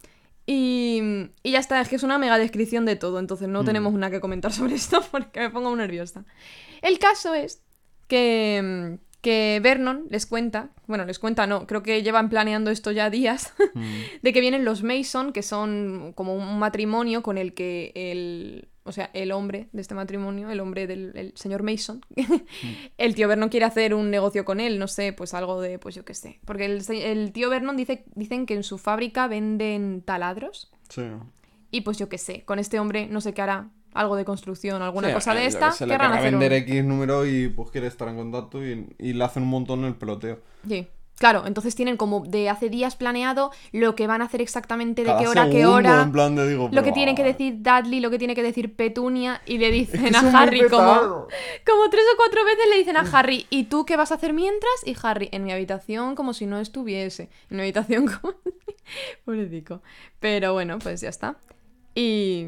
Y, 0.45 1.01
y 1.43 1.51
ya 1.51 1.59
está, 1.59 1.79
es 1.79 1.89
que 1.89 1.95
es 1.97 2.03
una 2.03 2.17
mega 2.17 2.37
descripción 2.37 2.85
de 2.85 2.95
todo, 2.95 3.19
entonces 3.19 3.47
no 3.47 3.61
Mm. 3.61 3.65
tenemos 3.65 3.93
nada 3.93 4.09
que 4.11 4.19
comentar 4.19 4.51
sobre 4.53 4.75
esto 4.75 5.01
porque 5.11 5.39
me 5.41 5.49
pongo 5.51 5.69
muy 5.69 5.77
nerviosa. 5.79 6.25
El 6.81 6.97
caso 6.97 7.33
es 7.35 7.61
que, 8.07 8.97
que 9.21 9.59
Vernon 9.61 10.05
les 10.09 10.25
cuenta, 10.25 10.71
bueno, 10.87 11.05
les 11.05 11.19
cuenta 11.19 11.45
no, 11.45 11.67
creo 11.67 11.83
que 11.83 12.01
llevan 12.01 12.29
planeando 12.29 12.71
esto 12.71 12.91
ya 12.91 13.09
días, 13.09 13.53
Mm. 13.75 13.83
de 14.23 14.33
que 14.33 14.41
vienen 14.41 14.65
los 14.65 14.81
Mason, 14.81 15.31
que 15.31 15.43
son 15.43 16.13
como 16.15 16.33
un 16.33 16.57
matrimonio 16.57 17.21
con 17.21 17.37
el 17.37 17.53
que 17.53 17.91
el, 17.93 18.69
o 18.89 18.91
sea, 18.91 19.09
el 19.13 19.31
hombre 19.31 19.69
de 19.71 19.81
este 19.81 19.95
matrimonio, 19.95 20.49
el 20.49 20.59
hombre 20.59 20.87
del 20.87 21.11
el 21.15 21.31
señor 21.35 21.63
Mason, 21.63 22.01
el 22.97 23.15
tío 23.15 23.27
Vernon 23.27 23.49
quiere 23.49 23.65
hacer 23.65 23.93
un 23.93 24.09
negocio 24.11 24.45
con 24.45 24.59
él, 24.59 24.79
no 24.79 24.87
sé, 24.87 25.13
pues 25.13 25.33
algo 25.33 25.61
de, 25.61 25.79
pues 25.79 25.95
yo 25.95 26.03
qué 26.05 26.13
sé, 26.13 26.39
porque 26.45 26.65
el, 26.65 26.83
se- 26.83 27.11
el 27.11 27.31
tío 27.31 27.49
Vernon 27.49 27.77
dice, 27.77 28.03
dicen 28.15 28.45
que 28.45 28.55
en 28.55 28.63
su 28.63 28.77
fábrica 28.77 29.27
venden 29.27 30.01
taladros 30.01 30.71
Sí. 30.89 31.03
y 31.71 31.81
pues 31.81 31.97
yo 31.97 32.09
qué 32.09 32.17
sé, 32.17 32.43
con 32.45 32.59
este 32.59 32.79
hombre 32.79 33.07
no 33.07 33.21
sé 33.21 33.33
qué 33.33 33.41
hará, 33.41 33.69
algo 33.93 34.15
de 34.15 34.25
construcción, 34.25 34.81
alguna 34.81 35.07
Sí, 35.09 35.13
cosa 35.15 35.33
eh, 35.33 35.37
de 35.37 35.41
yo 35.43 35.47
esta, 35.49 35.71
sé, 35.71 35.85
le 35.87 35.93
querrán 35.93 36.17
un- 36.17 36.23
vender 36.23 36.53
X 36.53 36.83
número 36.83 37.25
y 37.25 37.47
pues 37.49 37.71
quiere 37.71 37.87
estar 37.87 38.07
en 38.07 38.15
contacto 38.17 38.63
y, 38.65 38.87
y 38.99 39.13
le 39.13 39.23
hacen 39.23 39.43
un 39.43 39.49
montón 39.49 39.83
el 39.85 39.95
peloteo. 39.95 40.39
Sí. 40.67 40.87
Claro, 41.19 41.45
entonces 41.45 41.75
tienen 41.75 41.97
como 41.97 42.21
de 42.25 42.49
hace 42.49 42.69
días 42.69 42.95
planeado 42.95 43.51
lo 43.73 43.93
que 43.93 44.07
van 44.07 44.21
a 44.21 44.25
hacer 44.25 44.41
exactamente, 44.41 45.03
de 45.03 45.09
Cada 45.09 45.19
qué 45.19 45.27
hora 45.27 45.43
a 45.43 45.49
qué 45.49 45.65
hora. 45.65 46.01
en 46.03 46.11
plan 46.13 46.35
de 46.35 46.47
digo, 46.47 46.69
Lo 46.71 46.81
que 46.81 46.93
tiene 46.93 47.13
que 47.13 47.23
decir 47.23 47.61
Dudley, 47.61 47.99
lo 47.99 48.09
que 48.09 48.17
tiene 48.17 48.35
que 48.35 48.43
decir 48.43 48.73
Petunia, 48.73 49.41
y 49.45 49.57
le 49.57 49.67
es 49.67 49.73
dicen 49.73 50.09
que 50.09 50.17
a 50.17 50.21
muy 50.21 50.31
Harry 50.33 50.61
como, 50.69 51.27
como 51.65 51.89
tres 51.91 52.05
o 52.13 52.17
cuatro 52.17 52.45
veces 52.45 52.65
le 52.71 52.77
dicen 52.77 52.95
a 52.95 53.01
Harry, 53.13 53.45
¿y 53.49 53.65
tú 53.65 53.85
qué 53.85 53.97
vas 53.97 54.11
a 54.11 54.15
hacer 54.15 54.31
mientras? 54.33 54.71
Y 54.85 54.95
Harry, 55.03 55.27
en 55.33 55.43
mi 55.43 55.51
habitación 55.51 56.15
como 56.15 56.33
si 56.33 56.45
no 56.45 56.57
estuviese. 56.57 57.29
En 57.49 57.57
mi 57.57 57.63
habitación 57.63 58.07
como... 58.21 58.35
Pobrecico. 59.25 59.81
Pero 60.21 60.53
bueno, 60.53 60.79
pues 60.79 61.01
ya 61.01 61.09
está. 61.09 61.35
Y... 61.95 62.45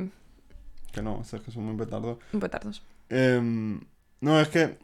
Que 0.93 1.01
no, 1.01 1.21
es 1.21 1.29
que 1.29 1.51
son 1.51 1.65
muy 1.65 1.75
petardos. 1.75 2.17
Un 2.33 2.39
petardos. 2.39 2.81
Em, 3.09 3.81
no, 4.21 4.39
es 4.39 4.49
que. 4.49 4.77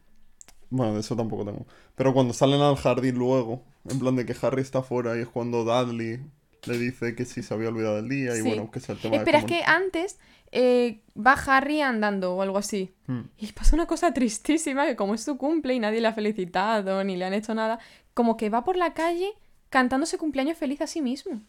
Bueno, 0.69 0.93
de 0.93 0.99
eso 0.99 1.15
tampoco 1.15 1.45
tengo. 1.45 1.65
Pero 1.95 2.13
cuando 2.13 2.33
salen 2.33 2.61
al 2.61 2.75
jardín 2.75 3.15
luego, 3.15 3.63
en 3.89 3.99
plan 3.99 4.15
de 4.15 4.25
que 4.25 4.35
Harry 4.41 4.61
está 4.61 4.81
fuera 4.81 5.17
y 5.17 5.21
es 5.21 5.27
cuando 5.27 5.63
Dudley 5.63 6.19
le 6.65 6.77
dice 6.77 7.15
que 7.15 7.25
sí 7.25 7.43
se 7.43 7.53
había 7.53 7.69
olvidado 7.69 7.95
del 7.97 8.09
día 8.09 8.33
y 8.33 8.41
Sí. 8.41 8.47
bueno, 8.47 8.69
que 8.71 8.79
es 8.79 8.89
el 8.89 8.97
tema 8.97 9.13
de 9.13 9.17
Espera, 9.19 9.37
es 9.39 9.45
cómo- 9.45 9.55
que 9.57 9.63
antes 9.65 10.19
eh, 10.51 11.01
va 11.15 11.33
Harry 11.33 11.81
andando 11.81 12.33
o 12.35 12.41
algo 12.41 12.57
así. 12.57 12.93
Hmm. 13.07 13.21
Y 13.37 13.51
pasa 13.51 13.75
una 13.75 13.85
cosa 13.85 14.13
tristísima, 14.13 14.85
que 14.85 14.95
como 14.95 15.13
es 15.13 15.21
su 15.23 15.37
cumple 15.37 15.73
y 15.75 15.79
nadie 15.79 15.99
le 16.01 16.07
ha 16.07 16.13
felicitado 16.13 17.03
ni 17.03 17.17
le 17.17 17.25
han 17.25 17.33
hecho 17.33 17.53
nada, 17.53 17.79
como 18.13 18.37
que 18.37 18.49
va 18.49 18.63
por 18.63 18.77
la 18.77 18.93
calle 18.93 19.29
cantándose 19.69 20.17
cumpleaños 20.17 20.57
feliz 20.57 20.81
a 20.81 20.87
sí 20.87 21.01
mismo. 21.01 21.41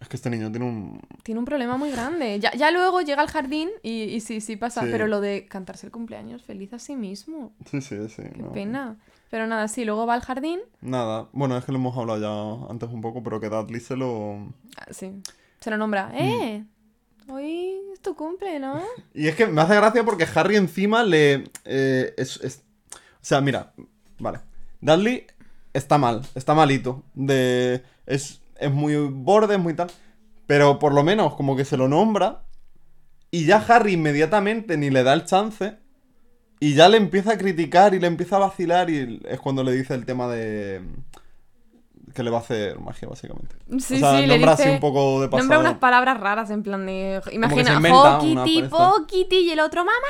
Es 0.00 0.08
que 0.08 0.16
este 0.16 0.28
niño 0.28 0.50
tiene 0.50 0.66
un. 0.66 1.00
Tiene 1.22 1.38
un 1.38 1.46
problema 1.46 1.78
muy 1.78 1.90
grande. 1.90 2.38
Ya, 2.38 2.52
ya 2.54 2.70
luego 2.70 3.00
llega 3.00 3.22
al 3.22 3.28
jardín 3.28 3.70
y, 3.82 4.02
y 4.04 4.20
sí, 4.20 4.42
sí 4.42 4.56
pasa, 4.56 4.82
Sí. 4.82 4.88
pero 4.90 5.06
lo 5.06 5.22
de 5.22 5.46
cantarse 5.46 5.86
el 5.86 5.92
cumpleaños 5.92 6.42
feliz 6.42 6.74
a 6.74 6.78
sí 6.78 6.94
mismo. 6.96 7.54
Sí, 7.70 7.80
sí, 7.80 7.96
sí. 8.10 8.22
Qué 8.34 8.42
no. 8.42 8.52
pena. 8.52 8.98
Pero 9.30 9.46
nada, 9.46 9.66
sí, 9.68 9.84
luego 9.84 10.06
va 10.06 10.14
al 10.14 10.20
jardín. 10.22 10.60
Nada. 10.80 11.28
Bueno, 11.32 11.56
es 11.56 11.64
que 11.64 11.72
lo 11.72 11.78
hemos 11.78 11.96
hablado 11.96 12.20
ya 12.20 12.70
antes 12.70 12.88
un 12.90 13.00
poco, 13.00 13.22
pero 13.22 13.40
que 13.40 13.48
Dudley 13.48 13.80
se 13.80 13.96
lo. 13.96 14.34
ah, 14.78 14.86
Sí, 14.90 15.12
se 15.60 15.70
lo 15.70 15.76
nombra. 15.76 16.10
¡Eh! 16.14 16.64
Hoy 17.28 17.72
es 17.92 18.00
tu 18.00 18.14
cumple, 18.14 18.60
¿no? 18.60 18.80
Y 19.14 19.26
es 19.26 19.34
que 19.34 19.46
me 19.46 19.60
hace 19.62 19.74
gracia 19.74 20.04
porque 20.04 20.26
Harry 20.34 20.56
encima 20.56 21.02
le. 21.02 21.50
eh, 21.64 22.14
es, 22.16 22.40
es- 22.42 22.62
O 22.92 22.96
sea, 23.20 23.40
mira, 23.40 23.72
vale. 24.20 24.38
Dudley 24.80 25.26
está 25.72 25.98
mal, 25.98 26.22
está 26.36 26.54
malito. 26.54 27.02
De. 27.14 27.82
Es, 28.06 28.40
es 28.58 28.70
muy 28.72 28.94
borde, 28.96 29.54
es 29.56 29.60
muy 29.60 29.74
tal. 29.74 29.90
Pero 30.46 30.78
por 30.78 30.94
lo 30.94 31.02
menos 31.02 31.34
como 31.34 31.56
que 31.56 31.64
se 31.64 31.76
lo 31.76 31.88
nombra. 31.88 32.44
Y 33.32 33.44
ya 33.44 33.56
Harry 33.68 33.94
inmediatamente 33.94 34.76
ni 34.76 34.88
le 34.90 35.02
da 35.02 35.12
el 35.12 35.24
chance. 35.24 35.76
Y 36.60 36.74
ya 36.74 36.88
le 36.88 36.96
empieza 36.96 37.32
a 37.32 37.38
criticar 37.38 37.94
y 37.94 38.00
le 38.00 38.06
empieza 38.06 38.36
a 38.36 38.40
vacilar. 38.40 38.88
Y 38.90 39.20
es 39.28 39.40
cuando 39.40 39.62
le 39.62 39.72
dice 39.72 39.94
el 39.94 40.06
tema 40.06 40.28
de. 40.28 40.80
Que 42.14 42.22
le 42.22 42.30
va 42.30 42.38
a 42.38 42.40
hacer 42.40 42.78
magia, 42.78 43.08
básicamente. 43.08 43.56
Sí, 43.78 43.96
o 43.96 43.98
sea, 43.98 44.16
sí, 44.16 44.26
le 44.26 44.38
dice... 44.38 44.48
así 44.48 44.68
un 44.70 44.80
poco 44.80 45.20
de 45.20 45.28
pasado. 45.28 45.42
Nombra 45.42 45.58
unas 45.58 45.78
palabras 45.78 46.18
raras 46.18 46.48
en 46.50 46.62
plan 46.62 46.86
de... 46.86 47.20
Imagina, 47.30 47.78
para 47.78 48.18
Pokity 48.70 49.36
y 49.36 49.50
el 49.50 49.60
otro, 49.60 49.84
¡Mamá! 49.84 50.00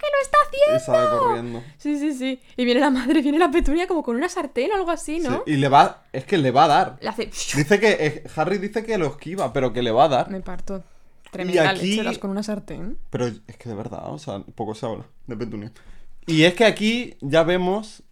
¡Que 0.00 0.06
lo 0.10 0.20
está 0.20 0.38
haciendo! 0.48 0.76
Y 0.76 0.80
sale 0.80 1.18
corriendo. 1.18 1.62
Sí, 1.78 1.96
sí, 2.00 2.12
sí. 2.12 2.40
Y 2.56 2.64
viene 2.64 2.80
la 2.80 2.90
madre, 2.90 3.22
viene 3.22 3.38
la 3.38 3.52
petunia 3.52 3.86
como 3.86 4.02
con 4.02 4.16
una 4.16 4.28
sartén 4.28 4.72
o 4.72 4.74
algo 4.74 4.90
así, 4.90 5.20
Sí, 5.20 5.28
¿no? 5.28 5.44
y 5.46 5.54
le 5.56 5.68
va. 5.68 6.02
Es 6.12 6.24
que 6.24 6.38
le 6.38 6.50
va 6.50 6.64
a 6.64 6.68
dar. 6.68 6.96
Le 7.00 7.08
hace... 7.08 7.26
Dice 7.26 7.78
que. 7.78 7.90
eh, 8.00 8.24
Harry 8.34 8.58
dice 8.58 8.84
que 8.84 8.98
lo 8.98 9.06
esquiva, 9.06 9.52
pero 9.52 9.72
que 9.72 9.82
le 9.82 9.92
va 9.92 10.04
a 10.06 10.08
dar. 10.08 10.30
Me 10.30 10.40
parto. 10.40 10.82
Tremenda 11.34 11.70
aquí- 11.70 11.90
leche, 11.90 12.02
das 12.02 12.18
con 12.18 12.30
una 12.30 12.42
sartén. 12.42 12.98
Pero 13.10 13.26
es 13.26 13.56
que 13.58 13.68
de 13.68 13.74
verdad, 13.74 14.12
o 14.12 14.18
sea, 14.18 14.40
poco 14.40 14.74
se 14.74 14.86
habla 14.86 15.06
de 15.26 15.36
Petunia. 15.36 15.72
Y 16.26 16.42
es 16.44 16.54
que 16.54 16.64
aquí 16.64 17.14
ya 17.20 17.42
vemos 17.42 18.02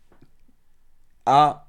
a 1.25 1.67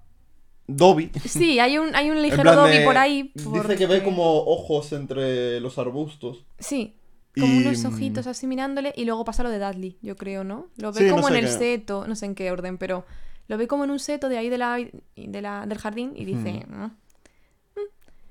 Dobby. 0.68 1.12
Sí, 1.26 1.60
hay 1.60 1.78
un, 1.78 1.96
hay 1.96 2.10
un 2.10 2.22
ligero 2.22 2.56
Dobby 2.56 2.78
de- 2.80 2.86
por 2.86 2.98
ahí. 2.98 3.32
Dice 3.36 3.76
que 3.76 3.86
ve 3.86 3.98
porque- 3.98 4.04
como 4.04 4.24
ojos 4.46 4.92
entre 4.94 5.60
los 5.60 5.78
arbustos. 5.78 6.46
Sí, 6.60 6.96
como 7.36 7.48
Y, 7.54 7.58
unos 7.66 7.84
mm, 7.84 7.88
ojitos 7.88 8.28
así 8.28 8.48
mirándole 8.48 8.94
y 8.96 9.06
luego 9.06 9.24
pasa 9.26 9.44
lo 9.44 9.50
de 9.50 9.60
Dudley, 9.60 9.98
yo 10.02 10.16
creo, 10.16 10.44
¿no? 10.44 10.68
Lo 10.78 10.92
ve 10.94 11.00
Sí, 11.02 11.06
no 11.08 11.16
como 11.16 11.30
en 11.30 11.36
el 11.36 11.46
qué- 11.46 11.52
seto, 11.52 12.08
no 12.08 12.16
sé 12.16 12.26
en 12.28 12.36
qué 12.36 12.52
orden, 12.52 12.78
pero 12.78 13.06
lo 13.48 13.58
ve 13.58 13.68
como 13.68 13.84
en 13.84 13.92
un 13.92 14.00
seto 14.00 14.30
de 14.30 14.38
ahí 14.38 14.50
de 14.50 14.58
la, 14.58 14.78
de 15.16 15.42
la- 15.42 15.66
del 15.66 15.78
jardín 15.78 16.14
y 16.16 16.26
dice... 16.26 16.66
"Mm". 16.68 16.84
Mm, 16.84 16.90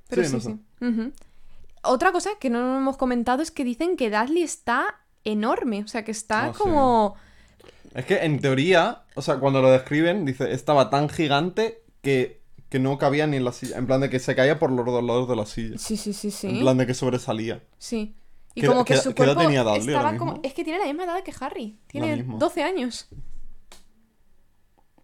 Pero 0.09 0.23
Sí, 0.25 0.29
sí, 0.29 0.35
no 0.35 0.41
sí. 0.41 1.13
Otra 1.83 2.13
cosa 2.13 2.31
que 2.41 2.49
no 2.51 2.79
hemos 2.79 2.97
comentado 2.97 3.43
es 3.43 3.51
que 3.51 3.65
dicen 3.65 3.97
que 3.97 4.11
Dudley 4.11 4.43
está 4.43 5.01
enorme, 5.25 5.83
o 5.85 5.89
sea, 5.89 6.05
que 6.05 6.11
está 6.13 6.47
Ah, 6.47 6.53
sí. 6.53 6.59
como... 6.59 7.17
Es 7.95 8.07
que 8.07 8.19
en 8.25 8.41
teoría, 8.41 9.03
o 9.15 9.23
sea, 9.23 9.39
cuando 9.39 9.61
lo 9.61 9.71
describen, 9.71 10.25
dice, 10.25 10.53
estaba 10.53 10.89
tan 10.91 11.09
gigante 11.11 11.83
que, 12.01 12.41
que 12.71 12.79
no 12.79 12.97
cabía 12.99 13.27
ni 13.27 13.37
en 13.37 13.45
la 13.45 13.53
silla. 13.53 13.77
En 13.77 13.87
plan 13.87 14.01
de 14.01 14.09
que 14.09 14.19
se 14.19 14.35
caía 14.35 14.59
por 14.59 14.71
los 14.71 14.87
dos 14.87 15.05
lados 15.05 15.29
de 15.29 15.37
la 15.37 15.45
silla. 15.45 15.77
Sí, 15.79 15.97
sí, 15.97 16.13
sí, 16.15 16.31
sí. 16.31 16.49
En 16.49 16.61
plan 16.61 16.79
de 16.79 16.87
que 16.87 16.95
sobresalía. 16.95 17.63
Sí. 17.79 18.15
Y 18.55 18.63
¿Qué- 18.63 18.67
como 18.67 18.85
que 18.85 18.97
su 18.97 19.15
cuerpo 19.15 19.41
tenía 19.43 19.63
Dudley 19.63 19.89
estaba 19.95 20.17
como... 20.17 20.41
Es 20.43 20.55
que 20.55 20.65
tiene 20.65 20.79
la 20.79 20.87
misma 20.87 21.05
edad 21.05 21.23
que 21.23 21.35
Harry. 21.41 21.79
Tiene 21.87 22.17
misma. 22.17 22.37
12 22.39 22.63
años. 22.63 23.09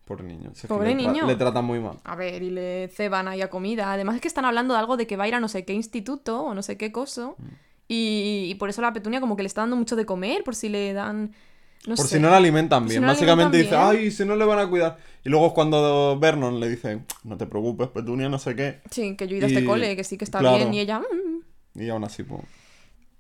Pobre 0.08 0.24
niño. 0.24 0.50
si 0.54 0.66
Pobre 0.66 0.94
le 0.94 1.02
tra- 1.02 1.06
niño. 1.12 1.26
Le 1.26 1.36
tratan 1.36 1.64
muy 1.64 1.78
mal. 1.80 1.98
A 2.04 2.16
ver, 2.16 2.42
y 2.42 2.50
le 2.50 2.88
ceban 2.88 3.28
ahí 3.28 3.42
a 3.42 3.50
comida. 3.50 3.92
Además 3.92 4.16
es 4.16 4.20
que 4.22 4.28
están 4.28 4.44
hablando 4.46 4.74
de 4.74 4.80
algo 4.80 4.96
de 4.96 5.06
que 5.06 5.16
va 5.16 5.24
a 5.24 5.28
ir 5.28 5.34
a 5.34 5.40
no 5.40 5.48
sé 5.48 5.64
qué 5.64 5.74
instituto 5.74 6.42
o 6.42 6.54
no 6.54 6.62
sé 6.62 6.76
qué 6.78 6.90
coso. 6.90 7.36
Mm. 7.38 7.44
Y, 7.88 8.46
y 8.50 8.54
por 8.56 8.68
eso 8.70 8.82
la 8.82 8.92
petunia 8.92 9.20
como 9.20 9.36
que 9.36 9.42
le 9.42 9.46
está 9.46 9.60
dando 9.62 9.76
mucho 9.76 9.94
de 9.96 10.04
comer, 10.06 10.42
por 10.44 10.54
si 10.54 10.68
le 10.68 10.92
dan... 10.92 11.32
No 11.86 11.94
Por 11.94 12.06
sé. 12.08 12.16
si 12.16 12.20
no 12.22 12.28
la 12.28 12.38
alimentan 12.38 12.82
Por 12.82 12.88
si 12.90 12.94
bien. 12.94 13.02
no 13.02 13.08
Básicamente 13.08 13.56
alimentan 13.58 13.80
dice, 13.90 13.94
bien. 13.96 14.04
ay, 14.06 14.10
si 14.10 14.24
no 14.24 14.34
le 14.36 14.44
van 14.44 14.58
a 14.58 14.68
cuidar. 14.68 14.98
Y 15.24 15.28
luego 15.28 15.46
es 15.46 15.52
cuando 15.52 16.18
Vernon 16.18 16.58
le 16.58 16.68
dice, 16.68 17.00
no 17.24 17.36
te 17.36 17.46
preocupes, 17.46 17.88
Petunia, 17.88 18.28
no 18.28 18.38
sé 18.38 18.56
qué. 18.56 18.80
Sí, 18.90 19.14
que 19.16 19.28
yo 19.28 19.34
he 19.36 19.38
ido 19.38 19.46
a 19.46 19.48
este 19.48 19.64
cole, 19.64 19.94
que 19.94 20.02
sí 20.04 20.18
que 20.18 20.24
está 20.24 20.40
claro. 20.40 20.56
bien. 20.56 20.74
Y 20.74 20.80
ella... 20.80 20.98
"Mm, 21.00 21.80
Y 21.80 21.88
aún 21.88 22.02
así, 22.04 22.24
pues. 22.24 22.42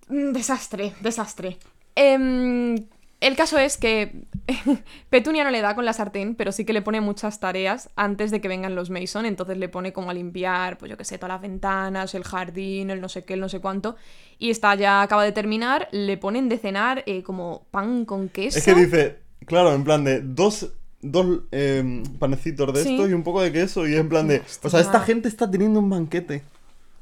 mm, 0.08 0.32
desastre, 0.32 0.92
desastre. 1.00 1.56
Em, 1.94 2.76
el 3.20 3.34
caso 3.36 3.58
es 3.58 3.76
que 3.76 4.22
Petunia 5.10 5.44
no 5.44 5.50
le 5.50 5.60
da 5.60 5.74
con 5.74 5.84
la 5.84 5.92
sartén, 5.92 6.34
pero 6.34 6.52
sí 6.52 6.64
que 6.64 6.72
le 6.72 6.82
pone 6.82 7.00
muchas 7.00 7.40
tareas 7.40 7.90
antes 7.96 8.30
de 8.30 8.40
que 8.40 8.48
vengan 8.48 8.74
los 8.74 8.90
Mason. 8.90 9.26
Entonces 9.26 9.56
le 9.58 9.68
pone 9.68 9.92
como 9.92 10.10
a 10.10 10.14
limpiar, 10.14 10.78
pues 10.78 10.90
yo 10.90 10.96
qué 10.96 11.04
sé, 11.04 11.18
todas 11.18 11.30
las 11.34 11.40
ventanas, 11.42 12.14
el 12.14 12.24
jardín, 12.24 12.90
el 12.90 13.00
no 13.00 13.08
sé 13.08 13.24
qué, 13.24 13.34
el 13.34 13.40
no 13.40 13.48
sé 13.48 13.60
cuánto. 13.60 13.96
Y 14.38 14.50
está 14.50 14.74
ya 14.74 15.02
acaba 15.02 15.24
de 15.24 15.32
terminar. 15.32 15.88
Le 15.92 16.16
ponen 16.16 16.48
de 16.48 16.58
cenar 16.58 17.02
eh, 17.06 17.22
como 17.22 17.66
pan 17.70 18.04
con 18.04 18.28
queso. 18.28 18.58
Es 18.58 18.64
que 18.64 18.74
dice, 18.74 19.18
claro, 19.46 19.72
en 19.74 19.84
plan 19.84 20.04
de 20.04 20.20
dos, 20.20 20.70
dos 21.02 21.40
eh, 21.52 22.02
panecitos 22.18 22.72
de 22.72 22.82
Sí. 22.84 22.94
estos 22.94 23.10
y 23.10 23.12
un 23.14 23.24
poco 23.24 23.42
de 23.42 23.50
queso. 23.52 23.86
Y 23.86 23.96
en 23.96 24.08
plan 24.08 24.28
de, 24.28 24.38
Hostia. 24.38 24.68
o 24.68 24.70
sea, 24.70 24.80
esta 24.80 25.00
gente 25.00 25.28
está 25.28 25.50
teniendo 25.50 25.80
un 25.80 25.90
banquete, 25.90 26.42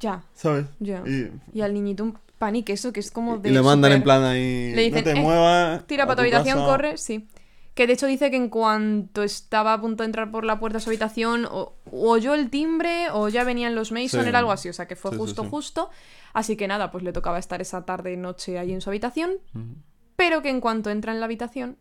Ya, 0.00 0.23
¿sabes? 0.35 0.66
ya. 0.80 1.02
Y, 1.06 1.30
Y 1.52 1.61
al 1.61 1.75
niñito 1.75 2.04
un 2.04 2.18
pan 2.38 2.57
y 2.57 2.62
queso, 2.62 2.93
que 2.93 3.00
es 3.00 3.11
como 3.11 3.38
de. 3.38 3.49
y 3.50 3.52
le 3.52 3.62
mandan 3.62 3.93
en 3.93 4.02
plan 4.02 4.23
ahí, 4.25 4.73
Le 4.75 4.83
dicen, 4.83 5.05
no 5.05 5.05
te 5.05 5.11
"Eh, 5.19 5.23
muevas. 5.23 5.87
Tira 5.87 6.05
para 6.07 6.16
tu 6.16 6.23
habitación, 6.23 6.59
casa". 6.59 6.66
corre, 6.71 6.97
sí. 6.99 7.28
Que 7.75 7.87
de 7.87 7.93
hecho 7.93 8.07
dice 8.07 8.31
que 8.31 8.37
en 8.37 8.49
cuanto 8.49 9.23
estaba 9.23 9.75
a 9.75 9.81
punto 9.81 10.02
de 10.02 10.07
entrar 10.07 10.31
por 10.31 10.45
la 10.45 10.59
puerta 10.59 10.78
de 10.78 10.85
su 10.85 10.88
habitación, 10.90 11.47
o, 11.50 11.75
oyó 11.93 12.33
el 12.35 12.49
timbre 12.49 13.11
o 13.12 13.28
ya 13.28 13.45
venían 13.45 13.75
los 13.75 13.93
Mason, 13.93 14.23
Sí. 14.23 14.28
era 14.28 14.38
algo 14.38 14.52
así, 14.52 14.69
o 14.69 14.73
sea 14.73 14.87
que 14.87 14.97
fue 14.97 15.11
Sí, 15.11 15.19
justo, 15.19 15.43
sí. 15.43 15.49
justo. 15.50 15.90
Así 16.33 16.57
que 16.57 16.69
nada, 16.69 16.90
pues 16.90 17.05
le 17.05 17.12
tocaba 17.12 17.38
estar 17.38 17.61
esa 17.61 17.85
tarde 17.85 18.12
y 18.12 18.16
noche 18.16 18.59
ahí 18.59 18.73
en 18.73 18.81
su 18.81 18.88
habitación, 18.90 19.33
pero 20.16 20.40
que 20.43 20.49
en 20.50 20.61
cuanto 20.61 20.88
entra 20.90 21.12
en 21.12 21.21
la 21.21 21.26
habitación. 21.26 21.76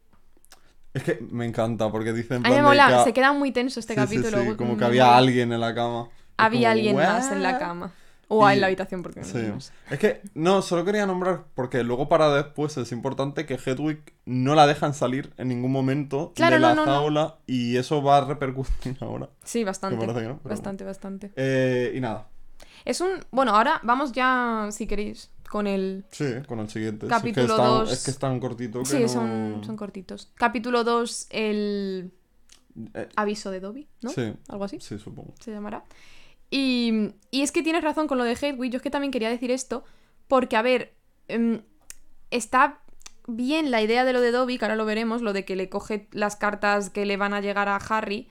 Es 0.94 1.04
que 1.04 1.20
me 1.30 1.46
encanta 1.46 1.92
porque 1.92 2.14
dicen. 2.14 2.38
en 2.38 2.46
A 2.46 2.50
mí 2.50 2.56
me 2.56 2.62
mola, 2.62 2.88
que- 3.00 3.04
se 3.06 3.14
queda 3.14 3.32
muy 3.34 3.52
tenso 3.52 3.80
este 3.80 3.96
capítulo. 3.96 4.56
como 4.58 4.78
que 4.78 4.86
había 4.86 5.16
alguien 5.18 5.52
en 5.54 5.60
la 5.60 5.74
cama. 5.76 6.10
Había 6.38 6.70
como, 6.70 6.72
alguien 6.72 6.96
más 6.98 7.32
en 7.32 7.42
la 7.44 7.58
cama. 7.58 7.94
O 8.28 8.50
Y- 8.50 8.54
en 8.54 8.62
la 8.62 8.68
habitación, 8.68 9.04
porque 9.04 9.20
no- 9.22 9.26
Sí. 9.28 9.38
no 9.48 9.60
sé. 9.62 9.72
Es 9.92 10.00
que, 10.00 10.22
no, 10.34 10.62
solo 10.62 10.84
quería 10.84 11.06
nombrar, 11.06 11.46
porque 11.54 11.84
luego 11.84 12.10
para 12.10 12.34
después 12.34 12.76
es 12.78 12.92
importante 12.92 13.46
que 13.46 13.56
Hedwig 13.64 14.02
no 14.26 14.56
la 14.56 14.66
dejan 14.66 14.94
salir 14.96 15.32
en 15.38 15.48
ningún 15.50 15.72
momento 15.72 16.34
Claro, 16.36 16.56
de 16.56 16.62
no, 16.62 16.68
la 16.70 16.76
no, 16.76 16.86
jaula 16.86 17.38
y 17.46 17.78
eso 17.78 18.02
va 18.02 18.18
a 18.18 18.26
repercutir 18.26 18.98
ahora. 19.02 19.30
Sí, 19.44 19.64
bastante. 19.64 19.98
parece 19.98 20.22
que 20.22 20.28
no, 20.28 20.40
pero 20.40 20.50
bastante, 20.56 20.84
bastante. 20.84 21.32
Eh, 21.36 21.94
y 21.96 22.00
nada, 22.00 22.28
Es 22.84 23.02
un. 23.02 23.10
Bueno, 23.32 23.56
ahora 23.56 23.80
vamos 23.84 24.12
ya, 24.12 24.70
si 24.72 24.86
queréis, 24.88 25.30
con 25.50 25.68
el. 25.68 26.06
sí, 26.12 26.26
con 26.48 26.60
el 26.60 26.70
siguiente. 26.70 27.08
Capítulo 27.08 27.44
es, 27.46 27.50
que 27.50 27.54
es, 27.54 27.58
tan, 27.58 27.68
dos. 27.68 27.92
es 27.92 28.04
que 28.06 28.12
es 28.12 28.20
tan 28.20 28.40
cortito 28.40 28.80
que 28.80 28.86
Sí, 28.86 29.00
no- 29.02 29.08
son, 29.08 29.62
son 29.66 29.76
cortitos. 29.78 30.32
Capítulo 30.36 30.84
2, 30.84 31.28
el 31.32 32.12
Eh, 32.94 33.08
aviso 33.16 33.52
de 33.52 33.60
Dobby, 33.62 33.88
¿no? 34.02 34.10
Sí, 34.10 34.34
Algo 34.50 34.66
así 34.66 34.80
sí, 34.82 35.00
supongo. 35.00 35.34
se 35.40 35.52
llamará. 35.52 35.84
Y, 36.58 37.12
es 37.34 37.52
que 37.52 37.64
tienes 37.64 37.84
razón 37.84 38.08
con 38.08 38.18
lo 38.18 38.24
de 38.24 38.32
Hedwig. 38.32 38.72
Yo 38.72 38.78
es 38.78 38.82
que 38.82 38.90
también 38.90 39.12
quería 39.12 39.30
decir 39.30 39.52
esto. 39.52 39.84
Porque, 40.30 40.56
a 40.56 40.62
ver, 40.62 40.96
em, 41.28 41.64
está 42.32 42.80
bien 43.28 43.72
la 43.72 43.82
idea 43.82 44.06
de 44.06 44.14
lo 44.14 44.22
de 44.22 44.32
Dobby, 44.32 44.58
que 44.58 44.64
ahora 44.64 44.78
lo 44.78 44.86
veremos, 44.86 45.22
lo 45.22 45.34
de 45.34 45.44
que 45.44 45.58
le 45.58 45.68
coge 45.68 46.08
las 46.12 46.38
cartas 46.38 46.90
que 46.90 47.06
le 47.06 47.18
van 47.18 47.34
a 47.34 47.42
llegar 47.42 47.68
a 47.68 47.76
Harry. 47.76 48.30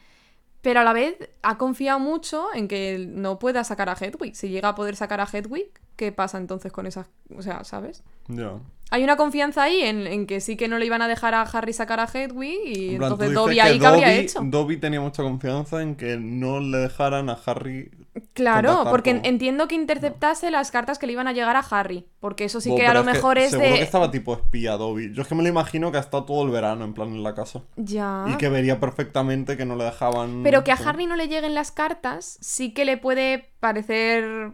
Pero 0.63 0.81
a 0.81 0.85
la 0.85 0.95
vez 0.95 1.19
ha 1.43 1.59
confiado 1.59 1.99
mucho 1.99 2.47
en 2.55 2.67
que 2.67 3.07
no 3.07 3.39
pueda 3.39 3.63
sacar 3.63 3.91
a 3.91 3.97
Hedwig. 4.01 4.35
Si 4.35 4.49
llega 4.49 4.71
a 4.71 4.75
poder 4.75 4.97
sacar 4.97 5.21
a 5.21 5.29
Hedwig, 5.31 5.71
¿qué 5.97 6.13
pasa 6.13 6.39
entonces 6.39 6.73
con 6.73 6.87
esas... 6.87 7.09
O 7.37 7.43
sea, 7.43 7.65
¿sabes? 7.65 8.03
Ya. 8.29 8.53
Hay 8.91 9.03
una 9.03 9.17
confianza 9.17 9.63
ahí 9.63 9.81
en, 9.81 10.07
en 10.07 10.27
que 10.27 10.41
sí 10.41 10.57
que 10.57 10.69
no 10.69 10.79
le 10.79 10.87
iban 10.87 11.03
a 11.03 11.09
dejar 11.09 11.35
a 11.35 11.43
Harry 11.43 11.73
sacar 11.73 12.01
a 12.01 12.05
Hedwig 12.05 12.59
y 12.65 12.97
plan, 12.97 13.13
entonces 13.13 13.35
Dobby 13.35 13.55
que 13.55 13.63
ahí 13.63 13.79
que 13.79 13.87
habría 13.87 14.15
hecho. 14.15 14.41
Dobby 14.43 14.77
tenía 14.77 15.01
mucha 15.01 15.23
confianza 15.23 15.83
en 15.83 15.97
que 15.97 16.17
no 16.17 16.61
le 16.61 16.79
dejaran 16.79 17.29
a 17.29 17.39
Harry. 17.47 17.91
Claro, 18.35 18.85
porque 18.91 19.17
con- 19.17 19.25
entiendo 19.25 19.67
que 19.67 19.75
interceptase 19.75 20.51
las 20.53 20.71
cartas 20.71 20.99
que 20.99 21.07
le 21.07 21.15
iban 21.15 21.27
a 21.27 21.33
llegar 21.33 21.57
a 21.57 21.61
Harry, 21.61 22.07
porque 22.21 22.45
eso 22.45 22.61
sí 22.61 22.73
que 22.77 22.87
a 22.87 22.95
lo 22.95 23.03
mejor 23.03 23.39
es, 23.39 23.51
seguro 23.51 23.69
de... 23.69 23.75
que 23.77 23.83
estaba 23.83 24.11
tipo 24.11 24.35
espía 24.35 24.77
Dobby. 24.77 25.13
Yo 25.13 25.23
es 25.23 25.29
que 25.29 25.35
me 25.35 25.43
lo 25.43 25.49
imagino 25.49 25.91
que 25.91 25.97
ha 25.97 26.01
estado 26.01 26.25
todo 26.25 26.45
el 26.45 26.51
verano 26.51 26.85
en 26.85 26.95
plan 26.95 27.09
en 27.09 27.23
la 27.25 27.35
casa. 27.35 27.63
Ya. 27.77 28.27
Y 28.29 28.37
que 28.37 28.49
vería 28.49 28.79
perfectamente 28.79 29.57
que 29.57 29.65
no 29.65 29.75
le 29.75 29.85
dejaban. 29.85 30.43
Pero 30.45 30.63
que 30.63 30.71
a. 30.71 30.77
Harry 30.77 31.07
no 31.07 31.17
le 31.17 31.27
lleguen 31.27 31.55
las 31.55 31.73
cartas, 31.73 32.39
sí 32.41 32.73
que 32.73 32.85
le 32.85 32.97
puede 32.99 33.51
parecer... 33.59 34.53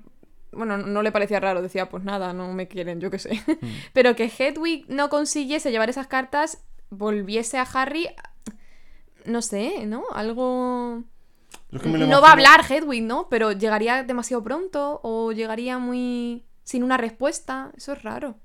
Bueno, 0.52 0.76
no 0.78 1.02
le 1.02 1.12
parecía 1.12 1.40
raro, 1.40 1.62
decía, 1.62 1.88
pues 1.88 2.02
nada, 2.02 2.32
no 2.32 2.52
me 2.52 2.68
quieren, 2.68 3.00
yo 3.00 3.10
qué 3.10 3.18
sé. 3.18 3.34
Mm. 3.46 3.66
Pero 3.92 4.16
que 4.16 4.30
Hedwig 4.36 4.86
no 4.88 5.08
consiguiese 5.08 5.70
llevar 5.70 5.90
esas 5.90 6.06
cartas, 6.06 6.62
volviese 6.90 7.58
a 7.58 7.62
Harry... 7.62 8.08
No 9.26 9.42
sé, 9.42 9.86
¿no? 9.86 10.04
Algo... 10.14 11.04
Yo 11.70 11.76
es 11.76 11.82
que 11.82 11.88
me 11.88 11.98
lo 11.98 12.06
No 12.06 12.22
va 12.22 12.28
a 12.28 12.32
hablar 12.32 12.64
Hedwig, 12.68 13.02
¿no? 13.02 13.28
Pero 13.28 13.52
llegaría 13.52 14.02
demasiado 14.02 14.42
pronto 14.42 15.00
o 15.02 15.32
llegaría 15.32 15.78
muy... 15.78 16.46
sin 16.64 16.82
una 16.82 16.96
respuesta. 16.96 17.70
Eso 17.76 17.92
es 17.92 18.02
raro. 18.02 18.36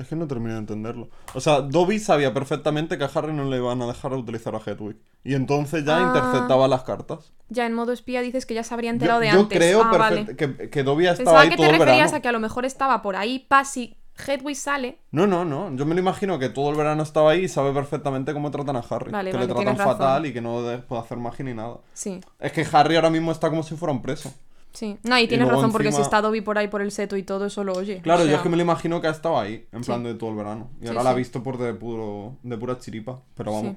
Es 0.00 0.08
que 0.08 0.16
no 0.16 0.26
termino 0.26 0.54
de 0.54 0.60
entenderlo. 0.60 1.10
O 1.34 1.40
sea, 1.40 1.60
Dobby 1.60 1.98
sabía 1.98 2.32
perfectamente 2.32 2.96
que 2.96 3.04
a 3.04 3.10
Harry 3.14 3.34
no 3.34 3.44
le 3.44 3.58
iban 3.58 3.82
a 3.82 3.86
dejar 3.86 4.14
utilizar 4.14 4.54
a 4.54 4.58
Hedwig. 4.58 4.96
Y 5.24 5.34
entonces 5.34 5.84
ya 5.84 5.98
Ah. 5.98 6.06
interceptaba 6.08 6.66
las 6.68 6.84
cartas. 6.84 7.32
Ya 7.50 7.66
en 7.66 7.74
modo 7.74 7.92
espía 7.92 8.22
dices 8.22 8.46
que 8.46 8.54
ya 8.54 8.62
se 8.64 8.72
habría 8.72 8.90
Yo, 8.90 8.94
enterado 8.94 9.20
de 9.20 9.30
yo 9.30 9.40
antes. 9.40 9.58
creo 9.58 9.82
ah, 9.84 9.96
vale. 9.98 10.36
que, 10.36 10.70
que 10.70 10.82
Dobby 10.82 11.04
Pensaba 11.06 11.42
ahí 11.42 11.50
que 11.50 11.56
todo 11.56 11.66
te 11.66 11.72
el 11.74 11.78
referías 11.80 11.98
verano. 12.12 12.16
a 12.16 12.20
que 12.20 12.28
a 12.28 12.32
lo 12.32 12.40
mejor 12.40 12.64
estaba 12.64 13.02
por 13.02 13.14
ahí, 13.16 13.40
Pasi, 13.46 13.94
Hedwig 14.26 14.56
sale. 14.56 14.98
No, 15.10 15.26
no, 15.26 15.44
no. 15.44 15.74
Yo 15.76 15.84
me 15.84 15.94
lo 15.94 16.00
imagino 16.00 16.38
que 16.38 16.48
todo 16.48 16.70
el 16.70 16.76
verano 16.76 17.02
estaba 17.02 17.32
ahí 17.32 17.44
y 17.44 17.48
sabe 17.48 17.72
perfectamente 17.72 18.32
cómo 18.32 18.50
tratan 18.50 18.76
a 18.76 18.84
Harry. 18.88 19.10
Vale, 19.12 19.30
que 19.32 19.36
vale, 19.36 19.48
le 19.48 19.54
tratan 19.54 19.76
razón. 19.76 19.92
fatal 19.98 20.26
y 20.26 20.32
que 20.32 20.40
no 20.40 20.62
de- 20.62 20.78
puede 20.78 21.02
hacer 21.02 21.18
magia 21.18 21.44
ni 21.44 21.52
nada. 21.54 21.76
Sí, 21.92 22.20
Es 22.38 22.52
que 22.52 22.66
Harry 22.72 22.96
ahora 22.96 23.10
mismo 23.10 23.32
está 23.32 23.50
como 23.50 23.62
si 23.62 23.76
fuera 23.76 23.92
un 23.92 24.00
preso. 24.00 24.32
Sí. 24.72 24.98
No, 25.02 25.18
y 25.18 25.26
tienes 25.28 25.48
razón, 25.48 25.72
porque 25.72 25.92
si 25.92 26.00
está 26.00 26.20
Dobby 26.20 26.40
por 26.40 26.58
ahí 26.58 26.68
por 26.68 26.82
el 26.82 26.90
seto 26.92 27.16
y 27.16 27.22
todo, 27.22 27.46
eso 27.46 27.64
lo 27.64 27.72
oye. 27.74 28.00
Claro, 28.02 28.22
O 28.22 28.26
yo 28.26 28.36
es 28.36 28.42
que 28.42 28.48
me 28.48 28.56
lo 28.56 28.62
imagino 28.62 29.00
que 29.00 29.06
ha 29.08 29.10
estado 29.10 29.38
ahí, 29.38 29.66
en 29.72 29.82
Sí. 29.84 29.86
plan 29.90 30.02
de 30.04 30.14
todo 30.14 30.30
el 30.30 30.36
verano. 30.36 30.70
Y 30.80 30.82
Sí, 30.84 30.88
ahora 30.88 31.02
la 31.04 31.10
ha 31.10 31.14
visto 31.14 31.42
por 31.42 31.58
de 31.58 31.74
puro 31.74 32.36
de 32.42 32.56
pura 32.58 32.78
chiripa. 32.78 33.22
Pero 33.34 33.52
vamos. 33.52 33.76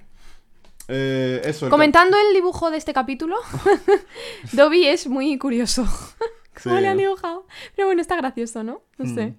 Eh, 0.89 1.41
eso, 1.45 1.65
el 1.67 1.71
Comentando 1.71 2.17
el 2.17 2.33
dibujo 2.33 2.69
de 2.69 2.77
este 2.77 2.93
capítulo, 2.93 3.37
Dobby 4.51 4.85
es 4.87 5.07
muy 5.07 5.37
curioso. 5.37 5.85
¿Cómo 6.63 6.79
le 6.79 6.87
han 6.87 6.97
dibujado? 6.97 7.45
Pero 7.75 7.87
bueno, 7.87 8.01
está 8.01 8.15
gracioso, 8.15 8.63
¿no? 8.63 8.81
No 8.97 9.13
sé. 9.13 9.27
Mm. 9.27 9.35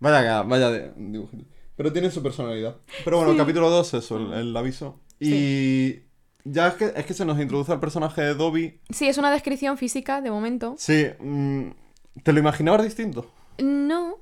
Vaya, 0.00 0.42
vaya 0.42 0.70
de- 0.70 0.92
dibujito. 0.96 1.44
Pero 1.76 1.92
tiene 1.92 2.10
su 2.10 2.22
personalidad. 2.22 2.76
Pero 3.04 3.18
bueno, 3.18 3.32
el 3.32 3.38
capítulo 3.38 3.70
2, 3.70 3.94
eso, 3.94 4.16
el, 4.16 4.32
el 4.32 4.56
aviso. 4.56 4.98
Y 5.20 6.00
ya 6.44 6.68
es 6.68 6.74
que, 6.74 6.92
es 6.96 7.04
que 7.06 7.14
se 7.14 7.24
nos 7.24 7.38
introduce 7.40 7.72
al 7.72 7.80
personaje 7.80 8.22
de 8.22 8.34
Dobby. 8.34 8.80
Sí, 8.90 9.08
es 9.08 9.18
una 9.18 9.30
descripción 9.30 9.76
física 9.76 10.20
de 10.20 10.30
momento. 10.30 10.74
Sí, 10.78 11.06
mm, 11.20 11.68
¿te 12.22 12.32
lo 12.32 12.38
imaginabas 12.40 12.84
distinto? 12.84 13.30
No, 13.58 14.16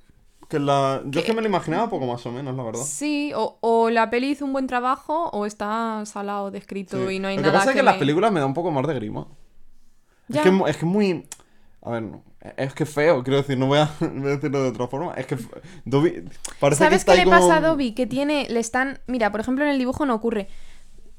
Que 0.49 0.59
la... 0.59 1.03
Yo 1.07 1.21
es 1.21 1.27
que 1.27 1.35
me 1.35 1.43
lo 1.43 1.49
imaginaba 1.49 1.91
poco 1.91 2.07
más 2.07 2.25
o 2.27 2.33
menos, 2.33 2.57
la 2.57 2.63
verdad. 2.63 2.81
sí, 2.85 3.33
o, 3.35 3.59
o 3.61 3.91
la 3.91 4.09
peli 4.11 4.31
hizo 4.31 4.45
un 4.45 4.53
buen 4.53 4.67
trabajo 4.67 5.29
o 5.31 5.45
está 5.47 6.03
salado 6.07 6.51
de 6.51 6.59
escrito 6.59 7.09
Sí. 7.09 7.17
y 7.17 7.19
no 7.19 7.29
hay 7.29 7.37
Lo 7.37 7.43
que 7.43 7.47
nada 7.49 7.59
pasa 7.59 7.71
es 7.71 7.75
que 7.75 7.81
en 7.81 7.85
las 7.87 7.95
me- 7.97 7.99
películas 8.01 8.33
me 8.33 8.41
da 8.41 8.47
un 8.47 8.55
poco 8.55 8.71
más 8.71 8.87
de 8.87 8.95
grima. 8.95 9.27
Ya. 10.29 10.41
Es 10.41 10.43
que, 10.43 10.49
es 10.49 10.55
mu- 10.55 10.67
es 10.67 10.77
que 10.77 10.87
es 10.87 10.91
muy... 10.91 11.27
A 11.83 11.91
ver, 11.91 12.03
no, 12.03 12.23
es 12.57 12.75
que 12.75 12.83
es 12.85 12.91
feo, 12.91 13.23
quiero 13.23 13.37
decir, 13.37 13.57
no 13.59 13.67
voy 13.67 13.79
a, 13.79 13.91
voy 14.01 14.27
a 14.31 14.35
decirlo 14.37 14.63
de 14.63 14.69
otra 14.71 14.89
forma. 14.89 15.13
Es 15.15 15.27
que 15.27 15.35
f- 15.35 15.49
Dobby... 15.85 16.25
Parece 16.59 16.79
que 16.81 16.85
¿Sabes 16.87 16.99
está 17.01 17.13
qué 17.13 17.21
ahí 17.21 17.25
le 17.27 17.31
como... 17.31 17.47
pasa 17.49 17.59
a 17.59 17.69
Dobby? 17.69 17.93
Que 17.93 18.07
tiene, 18.07 18.47
le 18.49 18.59
están, 18.61 19.01
mira, 19.07 19.31
por 19.31 19.41
ejemplo 19.41 19.65
en 19.65 19.71
el 19.71 19.79
dibujo 19.79 20.07
no 20.07 20.15
ocurre. 20.15 20.49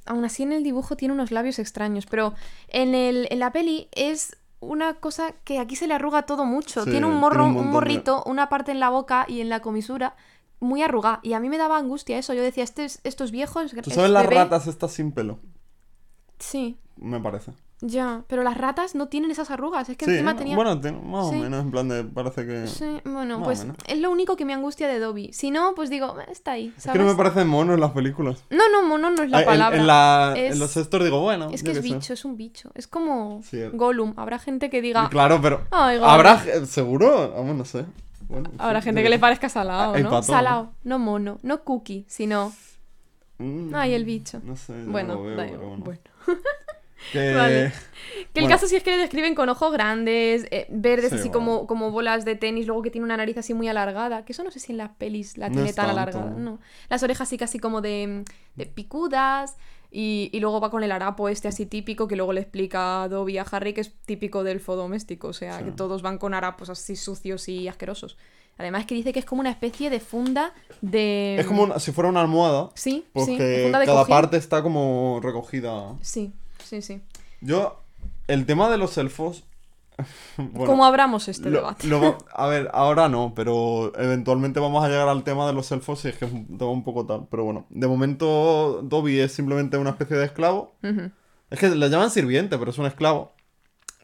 Aún 0.08 0.26
así 0.26 0.44
en 0.44 0.52
el 0.52 0.64
dibujo 0.64 0.96
tiene 0.98 1.14
unos 1.14 1.32
labios 1.32 1.60
extraños, 1.60 2.06
pero 2.06 2.34
en, 2.70 2.96
el, 2.96 3.28
en 3.30 3.40
la 3.40 3.52
peli 3.52 3.88
es 3.94 4.36
una 4.60 4.96
cosa 4.96 5.34
que 5.44 5.60
aquí 5.60 5.76
se 5.76 5.86
le 5.88 5.94
arruga 5.94 6.24
todo 6.24 6.44
mucho. 6.46 6.84
Sí, 6.84 6.90
tiene 6.92 7.06
un 7.06 7.12
tiene 7.14 7.22
morro, 7.22 7.44
un 7.44 7.50
un, 7.50 7.54
montón 7.56 7.70
de- 7.72 7.74
morrito, 7.74 8.24
una 8.26 8.50
parte 8.50 8.72
en 8.72 8.80
la 8.80 8.90
boca 8.90 9.26
y 9.28 9.42
en 9.42 9.50
la 9.50 9.60
comisura 9.62 10.16
muy 10.60 10.82
arrugada. 10.82 11.20
Y 11.22 11.34
a 11.34 11.40
mí 11.40 11.50
me 11.50 11.58
daba 11.60 11.78
angustia 11.78 12.18
eso. 12.18 12.34
Yo 12.34 12.42
decía, 12.42 12.64
este 12.64 12.86
es- 12.86 13.00
esto 13.04 13.24
es 13.24 13.30
viejo, 13.32 13.62
es 13.62 13.72
¿Tú 13.72 13.82
es 13.90 13.94
sabes 13.96 14.10
las 14.10 14.24
bebé". 14.24 14.36
ratas 14.36 14.66
estas 14.66 14.92
sin 14.94 15.12
pelo? 15.12 15.40
Sí, 16.40 16.78
Me 16.96 17.20
parece. 17.20 17.52
Ya. 17.82 18.24
Pero 18.28 18.44
las 18.44 18.58
ratas 18.58 18.96
no 18.96 19.08
tienen 19.08 19.30
esas 19.32 19.52
arrugas. 19.52 19.88
Es 19.90 19.98
que 19.98 20.06
sí, 20.06 20.12
encima 20.12 20.36
tenía... 20.36 20.56
bueno, 20.56 20.80
tiene- 20.82 21.00
más 21.02 21.30
Sí. 21.30 21.36
o 21.36 21.40
menos, 21.40 21.62
en 21.64 21.72
plan 21.72 21.88
de, 21.90 22.04
parece 22.04 22.46
que... 22.46 22.68
Sí, 22.68 23.02
bueno, 23.06 23.40
Más 23.40 23.46
pues 23.46 23.68
es 23.88 24.00
lo 24.00 24.10
único 24.12 24.36
que 24.36 24.46
me 24.46 24.54
angustia 24.54 24.88
de 24.88 25.00
Dobby. 25.00 25.32
Si 25.34 25.52
no, 25.52 25.74
pues 25.76 25.90
digo, 25.90 26.20
"Eh, 26.20 26.26
está 26.32 26.54
ahí. 26.54 26.74
Es 26.78 26.88
que 26.92 26.98
no 26.98 27.06
me 27.06 27.16
parece 27.16 27.46
mono 27.46 27.74
en 27.74 27.80
las 27.80 27.92
películas. 27.92 28.44
No, 28.50 28.64
no, 28.72 28.84
mono 28.88 29.10
no 29.12 29.24
es 29.24 29.30
la 29.30 29.40
Ah, 29.40 29.46
palabra. 29.46 29.78
En, 29.78 29.88
la- 29.88 30.34
Es- 30.36 30.54
en 30.54 30.60
los 30.60 30.76
estos 30.78 31.04
digo, 31.04 31.22
bueno, 31.22 31.50
Es 31.52 31.64
que 31.64 31.72
es 31.72 31.78
sé. 31.78 31.84
bicho, 31.84 32.14
es 32.14 32.26
un 32.26 32.36
bicho. 32.38 32.72
Es 32.76 32.88
como 32.88 33.42
Sí, 33.44 33.62
Gollum. 33.74 34.14
Habrá 34.18 34.40
gente 34.40 34.70
que 34.70 34.82
diga. 34.82 35.10
Claro, 35.10 35.40
pero... 35.42 35.62
Ay. 35.72 36.00
¿Habrá... 36.02 36.40
¿Seguro? 36.66 37.32
Vamos, 37.36 37.56
no 37.56 37.66
sé. 37.66 37.86
Bueno, 38.30 38.50
Habrá 38.58 38.82
gente 38.82 39.02
que 39.04 39.10
le 39.10 39.20
parezca 39.20 39.48
salado, 39.48 39.98
¿no? 40.00 40.22
Salado, 40.22 40.72
no 40.84 41.00
mono, 41.00 41.38
no 41.44 41.64
cookie, 41.64 42.06
sino. 42.10 42.52
Mm, 43.38 43.74
Ay, 43.74 43.94
el 43.94 44.04
bicho. 44.04 44.42
No 44.44 44.56
sé, 44.58 44.74
Bueno, 44.86 45.22
veo, 45.22 45.38
da 45.38 45.46
igual, 45.46 45.60
bueno. 45.80 45.84
bueno. 45.86 46.02
Que... 47.12 47.34
Vale. 47.34 47.72
Que 48.34 48.40
el 48.40 48.46
Bueno. 48.46 48.50
caso 48.56 48.68
sí 48.68 48.76
es 48.76 48.84
que 48.84 48.92
le 48.92 48.98
describen 48.98 49.36
con 49.36 49.48
ojos 49.50 49.72
grandes, 49.72 50.46
eh, 50.52 50.66
verdes, 50.70 51.10
Sí, 51.10 51.16
así 51.16 51.30
bueno. 51.30 51.34
como, 51.34 51.68
como 51.68 51.92
bolas 51.92 52.26
de 52.26 52.36
tenis, 52.36 52.66
luego 52.66 52.82
que 52.82 52.90
tiene 52.90 53.06
una 53.06 53.18
nariz 53.18 53.38
así 53.38 53.54
muy 53.54 53.68
alargada, 53.68 54.26
que 54.26 54.34
eso 54.34 54.44
no 54.44 54.50
sé 54.52 54.60
si 54.60 54.72
en 54.72 54.78
las 54.80 54.90
pelis 54.92 55.38
la 55.38 55.50
No 55.50 55.56
tiene 55.56 55.74
tan 55.74 55.88
tanto. 55.88 56.02
alargada, 56.02 56.32
no. 56.32 56.60
Las 56.90 57.04
orejas 57.04 57.30
sí 57.30 57.38
casi 57.38 57.60
como 57.60 57.82
de, 57.82 58.24
de 58.56 58.66
picudas, 58.66 59.58
y, 59.92 60.30
y 60.34 60.40
luego 60.40 60.60
va 60.60 60.70
con 60.72 60.84
el 60.84 60.92
harapo 60.92 61.30
este 61.30 61.48
así 61.48 61.66
típico, 61.66 62.08
que 62.08 62.16
luego 62.16 62.34
le 62.34 62.42
explica 62.42 63.04
a 63.04 63.08
Dobby 63.08 63.38
a 63.38 63.44
Harry 63.44 63.74
que 63.74 63.82
es 63.82 63.94
típico 64.06 64.44
del 64.44 64.58
elfo 64.58 64.76
doméstico, 64.76 65.28
o 65.30 65.34
sea, 65.34 65.60
Sí. 65.60 65.66
que 65.66 65.72
todos 65.72 66.02
van 66.02 66.18
con 66.18 66.34
harapos 66.34 66.70
así 66.70 66.96
sucios 66.96 67.48
y 67.50 67.68
asquerosos. 67.68 68.18
Además 68.58 68.86
que 68.88 68.96
dice 68.96 69.14
que 69.14 69.20
es 69.20 69.26
como 69.26 69.42
una 69.42 69.52
especie 69.52 69.90
de 69.92 70.00
funda 70.00 70.54
de... 70.82 71.38
Es 71.40 71.46
como 71.46 71.64
una- 71.64 71.80
si 71.80 71.92
fuera 71.92 72.10
una 72.10 72.22
almohada. 72.22 72.72
Sí, 72.74 72.92
sí, 72.92 73.04
Porque 73.14 73.60
funda 73.64 73.80
de 73.80 73.86
cada 73.86 74.00
cojín. 74.00 74.16
parte 74.16 74.38
está 74.38 74.64
como 74.64 75.20
recogida. 75.22 75.94
Sí, 76.02 76.34
sí, 76.68 76.82
sí. 76.82 77.02
Yo, 77.42 77.82
el 78.28 78.46
tema 78.46 78.70
de 78.70 78.78
los 78.78 78.98
elfos. 78.98 79.44
bueno, 80.38 80.66
¿Cómo 80.66 80.86
abramos 80.86 81.28
este 81.28 81.50
lo- 81.50 81.58
debate? 81.58 81.88
lo 81.88 82.18
a 82.34 82.48
ver, 82.48 82.70
ahora 82.74 83.10
no, 83.10 83.34
pero 83.36 83.92
eventualmente 83.98 84.60
vamos 84.60 84.84
a 84.86 84.90
llegar 84.90 85.08
al 85.10 85.24
tema 85.24 85.48
de 85.48 85.54
los 85.54 85.72
elfos 85.72 86.00
si 86.02 86.10
es 86.10 86.18
que 86.18 86.26
es 86.26 86.32
un 86.32 86.58
tema 86.58 86.70
un 86.70 86.84
poco 86.84 87.06
tal. 87.06 87.28
Pero 87.32 87.44
bueno, 87.46 87.66
de 87.70 87.88
momento 87.88 88.82
Dobby 88.84 89.20
es 89.20 89.32
simplemente 89.32 89.78
una 89.78 89.90
especie 89.92 90.18
de 90.18 90.26
esclavo. 90.26 90.76
Es 91.50 91.60
que 91.60 91.70
le 91.70 91.90
llaman 91.90 92.12
sirviente, 92.12 92.58
pero 92.60 92.72
es 92.72 92.78
un 92.78 92.86
esclavo. 92.86 93.34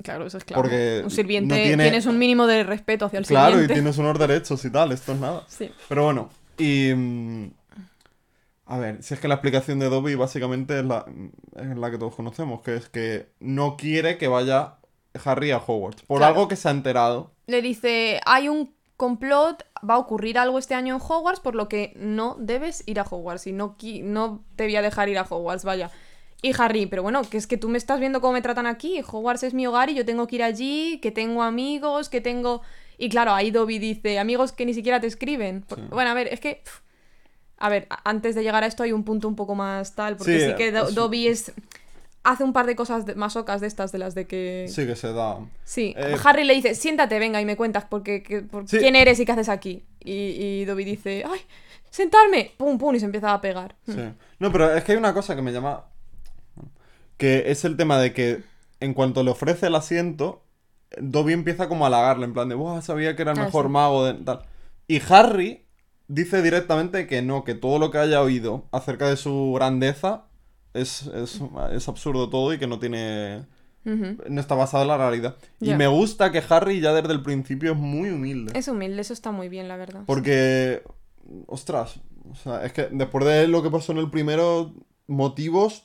Claro, 0.01 0.25
eso 0.25 0.39
es 0.39 0.43
claro. 0.43 0.63
Porque 0.63 1.01
un 1.03 1.11
sirviente, 1.11 1.53
no 1.55 1.61
tiene- 1.61 1.83
tienes 1.83 2.05
un 2.07 2.17
mínimo 2.17 2.47
de 2.47 2.63
respeto 2.63 3.05
hacia 3.05 3.19
el 3.19 3.25
Claro, 3.27 3.49
y 3.49 3.51
sirviente. 3.51 3.73
tienes 3.75 3.97
unos 3.99 4.17
derechos 4.17 4.65
y 4.65 4.71
tal, 4.71 4.91
esto 4.91 5.11
es 5.11 5.19
nada. 5.19 5.43
Sí. 5.47 5.69
Pero 5.87 6.05
bueno, 6.05 6.29
y... 6.57 6.91
A 8.73 8.79
ver, 8.79 9.03
si 9.03 9.13
es 9.13 9.19
que 9.19 9.27
la 9.27 9.35
explicación 9.35 9.77
de 9.77 9.87
Dobby 9.87 10.15
básicamente 10.15 10.79
es 10.79 10.85
la, 10.85 11.05
es 11.57 11.77
la 11.77 11.91
que 11.91 11.99
todos 11.99 12.15
conocemos, 12.15 12.61
que 12.63 12.75
es 12.75 12.89
que 12.89 13.27
no 13.39 13.77
quiere 13.77 14.17
que 14.17 14.27
vaya 14.27 14.77
Harry 15.25 15.51
a 15.51 15.57
Hogwarts. 15.59 16.01
Por 16.01 16.17
Claro. 16.17 16.33
algo 16.33 16.47
que 16.47 16.55
se 16.55 16.69
ha 16.69 16.71
enterado. 16.71 17.29
Le 17.45 17.61
dice, 17.61 18.19
hay 18.25 18.49
un 18.49 18.73
complot, 18.97 19.63
va 19.87 19.93
a 19.93 19.97
ocurrir 19.99 20.39
algo 20.39 20.57
este 20.57 20.73
año 20.73 20.95
en 20.95 21.01
Hogwarts, 21.07 21.39
por 21.39 21.53
lo 21.53 21.69
que 21.69 21.93
no 21.97 22.35
debes 22.39 22.81
ir 22.87 22.99
a 22.99 23.03
Hogwarts 23.03 23.45
y 23.45 23.51
no, 23.51 23.75
no 24.01 24.43
te 24.55 24.63
voy 24.63 24.75
a 24.75 24.81
dejar 24.81 25.07
ir 25.07 25.19
a 25.19 25.27
Hogwarts, 25.29 25.65
vaya. 25.65 25.91
Y 26.41 26.51
Harry, 26.59 26.87
pero 26.87 27.03
bueno, 27.03 27.21
que 27.29 27.37
es 27.37 27.45
que 27.45 27.57
tú 27.57 27.69
me 27.69 27.77
estás 27.77 27.99
viendo 27.99 28.21
cómo 28.21 28.33
me 28.33 28.41
tratan 28.41 28.65
aquí, 28.65 29.01
Hogwarts 29.07 29.43
es 29.43 29.53
mi 29.53 29.67
hogar 29.67 29.91
y 29.91 29.93
yo 29.95 30.03
tengo 30.03 30.25
que 30.25 30.37
ir 30.37 30.43
allí, 30.43 30.99
que 30.99 31.11
tengo 31.11 31.43
amigos, 31.43 32.09
que 32.09 32.21
tengo... 32.21 32.63
Y 32.97 33.09
claro, 33.09 33.33
ahí 33.33 33.51
Dobby 33.51 33.77
dice, 33.77 34.17
amigos 34.17 34.51
que 34.51 34.65
ni 34.65 34.73
siquiera 34.73 34.99
te 34.99 35.05
escriben. 35.07 35.63
Sí. 35.69 35.81
Bueno, 35.91 36.09
a 36.09 36.15
ver, 36.15 36.27
es 36.33 36.39
que... 36.39 36.63
A 37.57 37.69
ver, 37.69 37.87
antes 38.03 38.35
de 38.35 38.43
llegar 38.43 38.63
a 38.63 38.67
esto 38.67 38.83
hay 38.83 38.91
un 38.91 39.03
punto 39.03 39.27
un 39.27 39.35
poco 39.35 39.55
más 39.55 39.95
tal, 39.95 40.17
porque 40.17 40.39
Sí, 40.39 40.45
sí, 40.49 40.55
que 40.55 40.71
Do- 40.71 40.87
es- 40.89 40.95
Dobby 40.95 41.27
es... 41.27 41.51
Hace 42.25 42.45
un 42.45 42.53
par 42.53 42.65
de 42.65 42.75
cosas 42.77 43.05
de- 43.05 43.15
masocas 43.15 43.59
de 43.59 43.67
estas, 43.67 43.91
de 43.91 43.97
las 43.97 44.15
de 44.15 44.27
que... 44.27 44.67
Sí, 44.69 44.85
que 44.87 44.95
se 44.95 45.11
da. 45.11 45.39
Sí, 45.65 45.93
Eh, 45.97 46.15
Harry 46.23 46.45
le 46.45 46.53
dice, 46.53 46.73
siéntate, 46.73 47.19
venga, 47.19 47.41
y 47.41 47.45
me 47.45 47.57
cuentas 47.57 47.83
por 47.83 48.01
qué, 48.01 48.23
qué- 48.23 48.41
por 48.41 48.67
Sí. 48.67 48.77
quién 48.77 48.95
eres 48.95 49.19
y 49.19 49.25
qué 49.25 49.33
haces 49.33 49.49
aquí. 49.49 49.83
Y, 49.99 50.11
y 50.61 50.65
Dobby 50.65 50.85
dice, 50.85 51.23
¡ay, 51.29 51.41
sentarme! 51.89 52.51
Pum, 52.57 52.77
pum, 52.77 52.95
y 52.95 52.99
se 52.99 53.05
empieza 53.05 53.33
a 53.33 53.41
pegar. 53.41 53.75
Sí. 53.85 53.97
No, 54.39 54.51
pero 54.53 54.73
es 54.73 54.83
que 54.85 54.93
hay 54.93 54.97
una 54.97 55.13
cosa 55.13 55.35
que 55.35 55.41
me 55.41 55.51
llama. 55.51 55.83
Que 57.17 57.51
es 57.51 57.63
el 57.65 57.77
tema 57.77 57.97
de 57.99 58.13
que 58.13 58.41
en 58.79 58.93
cuanto 58.93 59.23
le 59.23 59.31
ofrece 59.31 59.67
el 59.67 59.75
asiento, 59.75 60.43
Dobby 60.97 61.33
empieza 61.33 61.67
como 61.67 61.85
a 61.85 61.87
halagarle, 61.87 62.25
en 62.25 62.33
plan 62.33 62.49
de, 62.49 62.55
¡Buah, 62.55 62.81
sabía 62.81 63.15
que 63.15 63.21
era 63.23 63.31
el 63.33 63.39
Ah, 63.39 63.45
mejor 63.45 63.65
sí. 63.65 63.71
mago 63.71 64.05
de 64.05 64.13
tal. 64.13 64.41
Y 64.87 65.01
Harry 65.09 65.62
dice 66.07 66.41
directamente 66.41 67.07
que 67.07 67.21
no, 67.21 67.43
que 67.43 67.55
todo 67.55 67.79
lo 67.79 67.91
que 67.91 67.97
haya 67.97 68.21
oído 68.21 68.67
acerca 68.71 69.07
de 69.07 69.17
su 69.17 69.53
grandeza 69.55 70.25
es, 70.73 71.07
es, 71.07 71.39
es 71.71 71.87
absurdo 71.87 72.29
todo 72.29 72.53
y 72.53 72.59
que 72.59 72.67
no 72.67 72.79
tiene. 72.79 73.45
No 73.85 74.39
está 74.39 74.55
basado 74.55 74.83
en 74.83 74.87
la 74.87 74.97
realidad. 74.97 75.35
Y 75.59 75.73
me 75.73 75.87
gusta 75.87 76.31
que 76.31 76.41
Harry 76.47 76.79
ya 76.79 76.93
desde 76.93 77.11
el 77.11 77.21
principio 77.21 77.73
es 77.73 77.77
muy 77.77 78.11
humilde. 78.11 78.57
Es 78.57 78.69
humilde, 78.69 79.01
eso 79.01 79.11
está 79.11 79.31
muy 79.31 79.49
bien, 79.49 79.67
la 79.67 79.75
verdad. 79.75 80.03
Porque, 80.05 80.83
ostras, 81.47 81.99
o 82.31 82.35
sea, 82.35 82.63
es 82.63 82.71
que 82.71 82.87
después 82.91 83.25
de 83.25 83.47
lo 83.49 83.61
que 83.61 83.69
pasó 83.69 83.91
en 83.91 83.97
el 83.97 84.09
primero, 84.09 84.73
motivos 85.07 85.83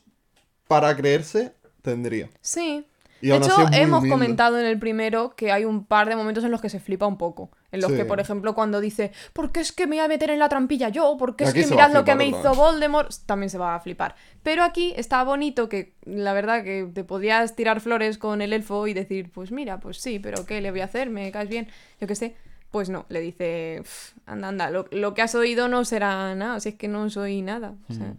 para 0.68 0.96
creerse 0.96 1.54
tendría. 1.83 2.31
Sí. 2.40 2.87
Y 3.20 3.28
de 3.28 3.37
hecho, 3.37 3.52
hemos 3.72 3.98
humilde. 4.00 4.09
comentado 4.14 4.59
en 4.61 4.66
el 4.66 4.78
primero 4.78 5.35
que 5.35 5.50
hay 5.50 5.64
un 5.64 5.85
par 5.85 6.09
de 6.09 6.14
momentos 6.16 6.44
en 6.44 6.50
los 6.52 6.61
que 6.61 6.68
se 6.68 6.78
flipa 6.78 7.07
un 7.07 7.18
poco. 7.18 7.50
En 7.72 7.81
los 7.81 7.90
Sí. 7.90 7.96
que, 7.96 8.04
por 8.04 8.20
ejemplo, 8.20 8.54
cuando 8.54 8.81
dice, 8.81 9.11
¿por 9.33 9.50
qué 9.50 9.61
es 9.61 9.72
que 9.72 9.87
me 9.87 9.96
voy 9.96 10.04
a 10.04 10.09
meter 10.09 10.31
en 10.31 10.38
la 10.38 10.48
trampilla 10.48 10.88
yo? 10.88 11.16
¿Por 11.18 11.35
qué 11.35 11.44
es 11.44 11.50
Aquí 11.50 11.62
que 11.62 11.66
mirad 11.66 11.92
lo 11.92 12.04
que 12.04 12.14
me 12.14 12.26
hizo. 12.26 12.54
Voldemort? 12.54 13.12
También 13.26 13.50
se 13.50 13.59
va 13.59 13.74
a 13.74 13.81
flipar. 13.81 14.14
Pero 14.42 14.62
aquí 14.62 14.94
está 14.96 15.22
bonito 15.24 15.68
que, 15.68 15.94
la 16.04 16.33
verdad, 16.33 16.62
que 16.62 16.88
te 16.94 17.02
podías 17.04 17.57
tirar 17.57 17.81
flores 17.81 18.18
con 18.18 18.40
el 18.40 18.52
elfo 18.52 18.87
y 18.87 18.94
decir, 18.94 19.31
pues 19.33 19.50
mira, 19.50 19.81
pues 19.81 19.98
sí, 19.98 20.18
pero 20.20 20.46
¿qué 20.46 20.61
le 20.61 20.70
voy 20.70 20.81
a 20.81 20.85
hacer? 20.85 21.11
¿Me 21.11 21.31
caes 21.33 21.48
bien? 21.48 21.68
Yo 22.00 22.07
qué 22.07 22.14
sé. 22.14 22.37
Pues 22.70 22.90
no, 22.90 23.07
le 23.09 23.20
dice, 23.20 23.78
"Pf, 23.83 24.12
anda, 24.26 24.48
anda, 24.48 24.70
lo, 24.70 24.87
lo 24.90 25.14
que 25.14 25.22
has 25.22 25.35
oído 25.35 25.68
no 25.68 25.85
será 25.87 26.35
nada, 26.35 26.61
si 26.61 26.68
es 26.68 26.74
que 26.74 26.87
no 26.87 27.09
soy 27.09 27.40
nada. 27.40 27.74
O 27.88 27.94
sea, 27.94 28.12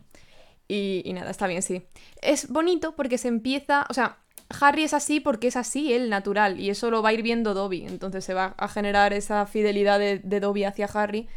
y, 0.68 1.02
y 1.06 1.14
nada, 1.14 1.32
está 1.32 1.48
bien, 1.48 1.62
sí. 1.62 1.84
Es 2.22 2.50
bonito 2.50 2.96
porque 2.96 3.18
se 3.18 3.28
empieza, 3.28 3.86
o 3.90 3.94
sea, 3.94 4.18
Harry 4.62 4.84
es 4.84 4.94
así 4.94 5.20
porque 5.20 5.48
es 5.48 5.56
así, 5.56 5.94
él, 5.94 6.10
natural, 6.10 6.60
y 6.60 6.70
eso 6.70 6.90
lo 6.92 7.02
va 7.02 7.10
a 7.10 7.14
ir 7.14 7.22
viendo 7.22 7.54
Dobby. 7.54 7.86
Entonces 7.86 8.26
se 8.26 8.34
va 8.34 8.56
a 8.58 8.68
generar 8.68 9.14
esa 9.14 9.46
fidelidad 9.46 10.00
de, 10.00 10.20
de 10.20 10.40
Dobby 10.40 10.64
hacia 10.64 10.86
Harry 10.88 11.28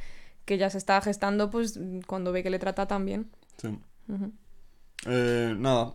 que 0.44 0.58
ya 0.58 0.70
se 0.70 0.78
está 0.78 1.00
gestando 1.00 1.50
pues 1.50 1.78
cuando 2.06 2.32
ve 2.32 2.42
que 2.42 2.50
le 2.50 2.58
trata 2.58 2.86
tan 2.86 3.04
bien. 3.04 3.30
Sí. 3.60 3.68
Eh, 5.06 5.54
nada. 5.58 5.94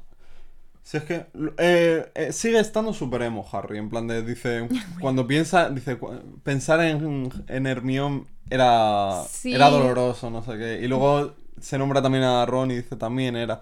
Si 0.84 0.95
es 0.97 1.03
que 1.03 1.25
eh, 1.58 2.12
eh, 2.15 2.32
sigue 2.32 2.60
estando 2.60 2.93
super 2.93 3.21
emo 3.21 3.45
Harry, 3.51 3.77
en 3.77 3.89
plan 3.89 4.08
de, 4.08 4.23
dice, 4.23 4.69
cuando 5.01 5.27
piensa, 5.27 5.69
dice, 5.69 5.97
pensar 6.43 6.80
en, 6.82 7.30
en 7.47 7.67
Hermione 7.67 8.23
era, 8.49 9.23
Sí. 9.30 9.53
era 9.53 9.69
doloroso, 9.69 10.30
no 10.30 10.41
sé 10.43 10.58
qué. 10.58 10.80
Y 10.82 10.88
luego 10.88 11.34
se 11.60 11.77
nombra 11.77 12.01
también 12.01 12.23
a 12.23 12.45
Ron 12.45 12.71
y 12.71 12.77
dice, 12.77 12.95
también 12.95 13.36
era. 13.36 13.62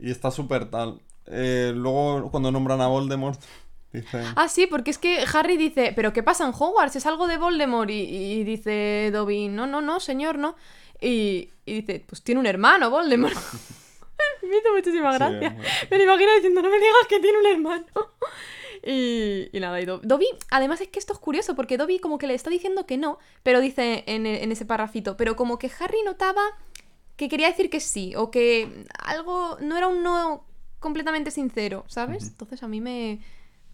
Y 0.00 0.10
está 0.10 0.32
súper 0.32 0.64
tal. 0.66 1.00
Eh, 1.26 1.72
luego 1.74 2.30
cuando 2.30 2.50
nombran 2.52 2.80
a 2.80 2.86
Voldemort, 2.88 3.40
dice... 3.92 4.22
Ah, 4.36 4.48
sí, 4.48 4.66
porque 4.66 4.90
es 4.90 4.98
que 4.98 5.24
Harry 5.32 5.56
dice, 5.56 5.92
¿pero 5.96 6.12
qué 6.12 6.22
pasa 6.22 6.44
en 6.46 6.52
Hogwarts? 6.52 6.96
¿Es 6.96 7.06
algo 7.06 7.26
de 7.26 7.38
Voldemort? 7.38 7.90
Y, 7.90 7.94
y 8.02 8.44
dice 8.44 9.10
Dobby, 9.12 9.48
no, 9.48 9.66
no, 9.66 9.80
no, 9.80 10.00
señor, 10.00 10.38
no. 10.38 10.56
Y, 11.00 11.50
y 11.66 11.80
dice, 11.80 12.04
pues 12.06 12.22
tiene 12.22 12.40
un 12.40 12.46
hermano, 12.46 12.90
Voldemort. 12.90 13.34
Me 14.42 14.56
hizo 14.58 14.72
muchísima 14.74 15.12
Sí, 15.12 15.18
gracia. 15.18 15.38
bueno. 15.50 15.62
Me 15.90 15.98
lo 15.98 16.04
imagino 16.04 16.34
diciendo, 16.34 16.62
no 16.62 16.68
me 16.70 16.76
digas 16.76 17.06
que 17.08 17.20
tiene 17.20 17.38
un 17.38 17.46
hermano. 17.46 17.86
Y, 18.86 19.48
y 19.56 19.60
nada, 19.60 19.80
y 19.80 19.86
Dobby, 19.86 20.06
Dobby, 20.06 20.26
además 20.50 20.78
es 20.82 20.88
que 20.88 20.98
esto 20.98 21.14
es 21.14 21.18
curioso, 21.18 21.54
porque 21.54 21.78
Dobby 21.78 22.00
como 22.00 22.18
que 22.18 22.26
le 22.26 22.34
está 22.34 22.50
diciendo 22.50 22.84
que 22.84 22.98
no, 22.98 23.18
pero 23.42 23.60
dice 23.62 24.04
en, 24.06 24.26
en 24.26 24.52
ese 24.52 24.66
parrafito, 24.66 25.16
pero 25.16 25.36
como 25.36 25.58
que 25.58 25.70
Harry 25.80 26.02
notaba 26.04 26.42
que 27.16 27.30
quería 27.30 27.46
decir 27.48 27.70
que 27.70 27.80
sí, 27.80 28.12
o 28.14 28.30
que 28.30 28.84
algo 28.98 29.56
no 29.62 29.78
era 29.78 29.88
un 29.88 30.02
no 30.02 30.44
completamente 30.84 31.30
sincero, 31.32 31.84
¿sabes? 31.88 32.28
Entonces 32.28 32.62
a 32.62 32.68
mí 32.68 32.80
me 32.80 33.18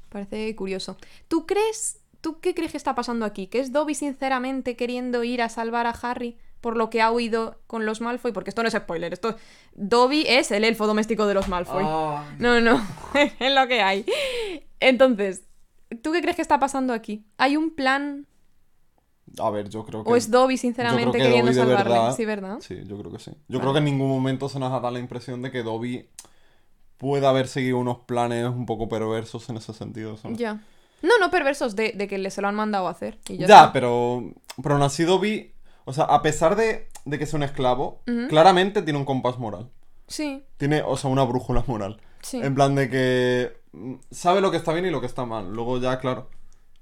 parece 0.08 0.54
curioso. 0.56 0.96
¿Tú 1.28 1.44
crees, 1.46 1.98
tú 2.22 2.40
qué 2.40 2.54
crees 2.54 2.70
que 2.70 2.78
está 2.78 2.94
pasando 2.94 3.26
aquí? 3.26 3.48
¿Que 3.48 3.58
es 3.60 3.72
Dobby 3.72 3.94
sinceramente 3.94 4.76
queriendo 4.76 5.22
ir 5.24 5.42
a 5.42 5.48
salvar 5.48 5.86
a 5.86 5.90
Harry 5.90 6.36
por 6.60 6.76
lo 6.76 6.88
que 6.90 7.00
ha 7.02 7.10
oído 7.10 7.60
con 7.66 7.84
los 7.84 8.00
Malfoy? 8.00 8.32
Porque 8.32 8.50
esto 8.50 8.62
no 8.62 8.68
es 8.68 8.74
spoiler, 8.74 9.12
esto 9.12 9.36
Dobby 9.74 10.24
es 10.26 10.50
el 10.50 10.64
elfo 10.64 10.86
doméstico 10.86 11.26
de 11.26 11.34
los 11.34 11.48
Malfoy. 11.48 11.84
Ah, 11.86 12.24
No, 12.38 12.60
no, 12.60 12.80
es 13.40 13.54
lo 13.54 13.66
que 13.68 13.82
hay. 13.82 14.04
Entonces, 14.80 15.42
¿tú 16.02 16.12
qué 16.12 16.20
crees 16.22 16.36
que 16.36 16.42
está 16.42 16.58
pasando 16.58 16.92
aquí? 16.92 17.24
¿Hay 17.38 17.56
un 17.56 17.70
plan 17.74 18.26
a 19.38 19.48
ver, 19.50 19.68
yo 19.68 19.84
creo 19.84 20.02
que... 20.02 20.10
o 20.10 20.16
es 20.16 20.28
Dobby 20.28 20.56
sinceramente 20.56 21.16
que 21.18 21.24
queriendo 21.24 21.52
Dobby 21.52 21.60
salvarle? 21.60 21.92
verdad- 21.94 22.16
Sí, 22.16 22.24
¿verdad? 22.24 22.58
Sí, 22.60 22.80
yo 22.84 22.98
creo 22.98 23.12
que 23.12 23.20
sí. 23.20 23.30
Yo 23.46 23.58
Vale. 23.58 23.60
creo 23.60 23.72
que 23.74 23.78
en 23.78 23.84
ningún 23.84 24.08
momento 24.08 24.48
se 24.48 24.58
nos 24.58 24.70
ha 24.72 24.80
dado 24.80 24.90
la 24.90 24.98
impresión 24.98 25.40
de 25.42 25.52
que 25.52 25.62
Dobby 25.62 26.08
puede 27.00 27.26
haber 27.26 27.48
seguido 27.48 27.78
unos 27.78 27.98
planes 28.00 28.44
un 28.46 28.66
poco 28.66 28.88
perversos 28.88 29.48
en 29.48 29.56
ese 29.56 29.72
sentido. 29.72 30.18
¿sabes? 30.18 30.36
Ya. 30.36 30.60
No, 31.02 31.14
no 31.18 31.30
perversos, 31.30 31.74
de, 31.74 31.92
de 31.96 32.06
que 32.06 32.18
le 32.18 32.30
se 32.30 32.42
lo 32.42 32.48
han 32.48 32.54
mandado 32.54 32.86
a 32.86 32.90
hacer. 32.90 33.18
y 33.28 33.38
Ya, 33.38 33.46
ya 33.46 33.54
está. 33.60 33.72
pero. 33.72 34.22
Pero 34.62 34.84
así 34.84 35.04
Dobby. 35.04 35.54
O 35.86 35.94
sea, 35.94 36.04
a 36.04 36.20
pesar 36.20 36.56
de, 36.56 36.88
de 37.06 37.16
que 37.18 37.24
es 37.24 37.32
un 37.32 37.42
esclavo, 37.42 38.02
claramente 38.28 38.82
tiene 38.82 38.98
un 38.98 39.06
compás 39.06 39.38
moral. 39.38 39.70
Sí, 40.06 40.44
Tiene, 40.58 40.82
o 40.82 40.96
sea, 40.98 41.08
una 41.08 41.24
brújula 41.24 41.64
moral. 41.66 42.00
sí. 42.20 42.38
En 42.42 42.54
plan 42.54 42.74
de 42.74 42.90
que 42.90 43.56
mm, 43.72 43.94
sabe 44.10 44.40
lo 44.42 44.50
que 44.50 44.58
está 44.58 44.72
bien 44.74 44.84
y 44.84 44.90
lo 44.90 45.00
que 45.00 45.06
está 45.06 45.24
mal. 45.24 45.52
Luego 45.54 45.78
ya, 45.80 45.98
claro, 46.00 46.28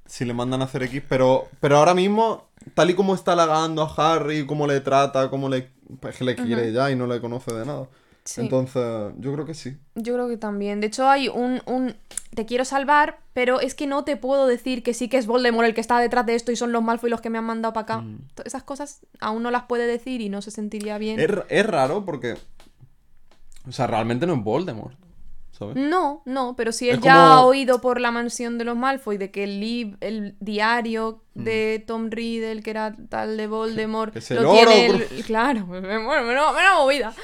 si 0.05 0.25
le 0.25 0.35
mandan 0.35 0.63
a 0.63 0.65
hacer 0.65 0.83
X, 0.83 1.03
pero, 1.09 1.47
pero 1.61 1.77
ahora 1.77 1.95
mismo, 1.95 2.49
tal 2.75 2.91
y 2.91 2.95
como 2.95 3.15
está 3.15 3.33
halagando 3.33 3.83
a 3.83 4.15
Harry, 4.15 4.47
cómo 4.47 4.67
le 4.67 4.81
trata, 4.81 5.31
cómo 5.31 5.49
le, 5.49 5.71
pues, 6.01 6.21
le 6.23 6.35
quiere 6.35 6.73
ya 6.73 6.91
y 6.91 6.97
no 6.97 7.07
le 7.07 7.21
conoce 7.21 7.55
de 7.55 7.65
nada. 7.65 7.87
Sí. 8.29 8.43
Entonces, 8.43 8.83
yo 9.21 9.33
creo 9.33 9.47
que 9.47 9.55
sí. 9.55 9.79
Yo 9.95 10.13
creo 10.13 10.29
que 10.29 10.37
también. 10.37 10.81
De 10.83 10.89
hecho, 10.89 11.09
hay 11.09 11.29
un, 11.29 11.63
un. 11.65 11.97
Te 12.35 12.45
quiero 12.45 12.67
salvar, 12.67 13.21
pero 13.33 13.59
es 13.61 13.75
que 13.75 13.87
no 13.87 14.05
te 14.05 14.19
puedo 14.19 14.47
decir 14.47 14.83
que 14.83 14.93
sí 14.93 15.09
que 15.09 15.17
es 15.17 15.27
Voldemort 15.27 15.67
el 15.67 15.73
que 15.75 15.81
está 15.81 15.99
detrás 15.99 16.27
de 16.27 16.35
esto 16.35 16.53
y 16.53 16.57
son 16.57 16.71
los 16.73 16.83
Malfoy 16.83 17.09
los 17.09 17.23
que 17.23 17.31
me 17.31 17.39
han 17.39 17.45
mandado 17.45 17.73
para 17.73 17.85
acá. 17.85 17.97
Mm. 18.03 18.19
Esas 18.45 18.65
cosas 18.65 19.01
aún 19.19 19.43
no 19.43 19.51
las 19.51 19.63
puede 19.63 19.87
decir 19.87 20.21
y 20.21 20.29
no 20.29 20.43
se 20.43 20.51
sentiría 20.51 20.99
bien. 20.99 21.19
Es, 21.19 21.31
es 21.49 21.65
raro 21.65 22.05
porque, 22.05 22.37
o 23.67 23.73
sea, 23.73 23.87
realmente 23.87 24.27
no 24.27 24.35
es 24.35 24.45
Voldemort, 24.45 24.95
¿sabes? 25.53 25.77
No, 25.77 26.21
no, 26.27 26.55
pero 26.55 26.71
si 26.73 26.91
él 26.91 26.97
Es 26.97 27.01
ya 27.03 27.15
como- 27.15 27.25
ha 27.33 27.45
oído 27.47 27.81
por 27.81 27.99
la 27.99 28.11
mansión 28.11 28.59
de 28.59 28.65
los 28.65 28.77
Malfoy 28.77 29.17
de 29.17 29.31
que 29.31 29.45
el, 29.45 29.59
lib- 29.63 29.97
el 30.03 30.37
diario 30.41 31.23
de 31.35 31.83
Tom 31.87 32.11
Riddle, 32.11 32.63
que 32.63 32.71
era 32.71 32.95
tal 33.09 33.39
de 33.39 33.47
Voldemort, 33.47 34.11
Mm. 34.11 34.13
Que 34.13 34.19
es 34.19 34.31
el 34.33 34.43
lo 34.43 34.53
oro, 34.53 34.71
tiene. 34.71 34.87
el- 34.97 35.25
claro, 35.25 35.65
bueno, 35.67 35.89
menuda 35.89 36.23
menuda 36.53 36.75
movida. 36.79 37.15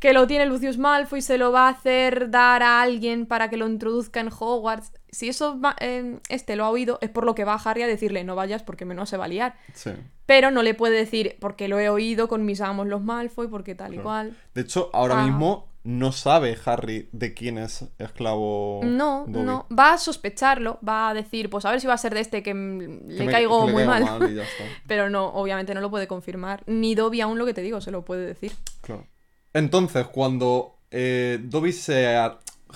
Que 0.00 0.12
lo 0.14 0.26
tiene 0.26 0.46
Lucius 0.46 0.78
Malfoy, 0.78 1.20
se 1.22 1.36
lo 1.38 1.52
va 1.52 1.66
a 1.68 1.70
hacer 1.72 2.30
dar 2.30 2.62
a 2.62 2.80
alguien 2.82 3.26
para 3.26 3.50
que 3.50 3.56
lo 3.58 3.68
introduzca 3.68 4.18
en 4.20 4.30
Hogwarts. 4.36 4.92
Si 5.10 5.28
eso 5.28 5.60
va- 5.60 5.76
eh, 5.78 6.18
este 6.30 6.56
lo 6.56 6.64
ha 6.64 6.70
oído, 6.70 6.98
es 7.02 7.10
por 7.10 7.24
lo 7.24 7.34
que 7.34 7.44
va 7.44 7.52
a 7.54 7.60
Harry 7.62 7.82
a 7.82 7.86
decirle 7.86 8.24
no 8.24 8.34
vayas 8.34 8.62
porque 8.62 8.86
menos 8.86 9.10
se 9.10 9.18
va 9.18 9.26
a 9.26 9.28
liar. 9.28 9.54
Sí. 9.74 9.90
Pero 10.26 10.50
no 10.50 10.62
le 10.62 10.72
puede 10.74 10.96
decir 10.96 11.36
porque 11.38 11.68
lo 11.68 11.78
he 11.78 11.90
oído 11.90 12.28
con 12.28 12.46
mis 12.46 12.60
amos 12.62 12.86
los 12.86 13.02
Malfoy, 13.02 13.48
porque 13.48 13.74
tal 13.74 13.94
y 13.94 13.98
cual. 13.98 14.36
De 14.54 14.62
hecho, 14.62 14.88
ahora 14.94 15.20
Ah. 15.20 15.24
mismo 15.26 15.68
no 15.82 16.12
sabe 16.12 16.56
Harry 16.64 17.08
de 17.12 17.34
quién 17.34 17.58
es 17.58 17.84
esclavo. 17.98 18.80
No, 18.84 19.24
Dobby. 19.26 19.44
no. 19.44 19.66
Va 19.76 19.92
a 19.94 19.98
sospecharlo, 19.98 20.78
va 20.86 21.10
a 21.10 21.14
decir, 21.14 21.50
pues 21.50 21.64
a 21.66 21.70
ver 21.70 21.80
si 21.80 21.86
va 21.86 21.94
a 21.94 21.98
ser 21.98 22.14
de 22.14 22.20
este 22.20 22.42
que 22.42 22.54
mm, 22.54 22.78
Que 23.08 23.14
le 23.14 23.24
me- 23.26 23.32
caigo 23.32 23.66
que 23.66 23.72
muy 23.72 23.84
mal. 23.84 24.02
está. 24.02 24.18
Pero 24.86 25.10
no, 25.10 25.26
obviamente 25.26 25.74
no 25.74 25.80
lo 25.82 25.90
puede 25.90 26.06
confirmar. 26.06 26.62
Ni 26.66 26.94
Dobby 26.94 27.20
aún 27.20 27.38
lo 27.38 27.44
que 27.44 27.52
te 27.54 27.60
digo, 27.62 27.80
se 27.82 27.90
lo 27.90 28.02
puede 28.04 28.24
decir. 28.26 28.52
Claro. 28.80 29.06
Entonces, 29.54 30.06
cuando 30.06 30.76
eh, 30.90 31.38
Dobby 31.42 31.72
se. 31.72 32.16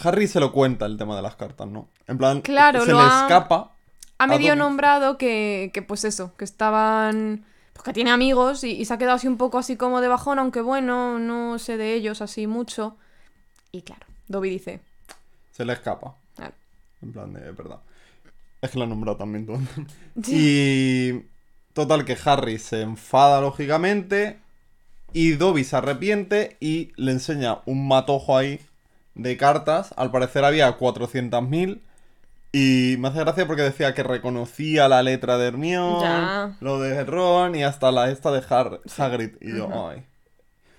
Harry 0.03 0.27
se 0.27 0.41
lo 0.41 0.51
cuenta 0.53 0.87
el 0.87 0.97
tema 0.99 1.15
de 1.17 1.23
las 1.23 1.37
cartas, 1.37 1.69
¿no? 1.69 1.89
En 2.09 2.19
plan, 2.19 2.41
Claro, 2.41 2.85
se 2.85 2.93
le 2.93 2.99
ha- 2.99 3.23
escapa. 3.23 3.71
Ha 4.19 4.27
medio 4.27 4.57
nombrado 4.57 5.19
que, 5.19 5.71
que, 5.75 5.83
pues 5.83 6.05
eso, 6.05 6.33
que 6.37 6.45
estaban... 6.45 7.45
Pues 7.73 7.83
que 7.85 7.93
tiene 7.93 8.11
amigos 8.13 8.63
y, 8.65 8.71
y 8.73 8.85
se 8.85 8.95
ha 8.95 8.99
quedado 8.99 9.17
así 9.17 9.27
un 9.27 9.37
poco 9.37 9.59
así 9.59 9.77
como 9.77 10.01
de 10.01 10.07
bajón, 10.09 10.39
aunque 10.39 10.61
bueno, 10.61 11.19
no 11.19 11.59
sé 11.59 11.77
de 11.77 11.95
ellos 11.95 12.23
así 12.23 12.47
mucho. 12.47 12.97
Y 13.73 13.83
claro, 13.83 14.07
Dobby 14.29 14.51
dice... 14.51 14.81
Se 15.53 15.65
le 15.65 15.73
escapa. 15.73 16.15
"Claro, 16.37 16.55
En 17.03 17.13
plan 17.13 17.33
de 17.33 17.51
verdad. 17.53 17.81
Es 18.63 18.71
que 18.71 18.79
lo 18.79 18.85
ha 18.85 18.89
nombrado 18.89 19.17
también 19.19 19.47
todo. 19.47 19.59
y. 20.29 21.23
Total, 21.73 22.05
que 22.05 22.17
Harry 22.25 22.59
se 22.59 22.83
enfada, 22.83 23.41
lógicamente. 23.41 24.39
Y 25.15 25.33
Dobby 25.33 25.65
se 25.65 25.77
arrepiente 25.77 26.57
y 26.61 26.93
le 26.97 27.13
enseña 27.13 27.59
un 27.67 27.89
matojo 27.89 28.37
ahí 28.37 28.61
de 29.15 29.37
cartas. 29.39 29.95
Al 29.97 30.11
parecer 30.11 30.45
había 30.45 30.77
400.000. 30.77 31.81
Y 32.53 32.97
me 32.99 33.09
hace 33.09 33.21
gracia 33.21 33.47
porque 33.47 33.63
decía 33.63 33.95
que 33.95 34.03
reconocía 34.05 34.89
la 34.89 35.03
letra 35.03 35.39
de 35.39 35.49
Hermione, 35.49 36.01
Ya. 36.03 36.57
lo 36.61 36.79
de 36.79 37.03
Ron 37.05 37.55
y 37.57 37.65
hasta 37.65 37.91
la 37.91 38.11
esta 38.11 38.31
de 38.31 38.41
Har- 38.49 38.81
Hagrid. 38.99 39.31
Y 39.41 39.57
yo, 39.57 39.69
ay. 39.89 40.05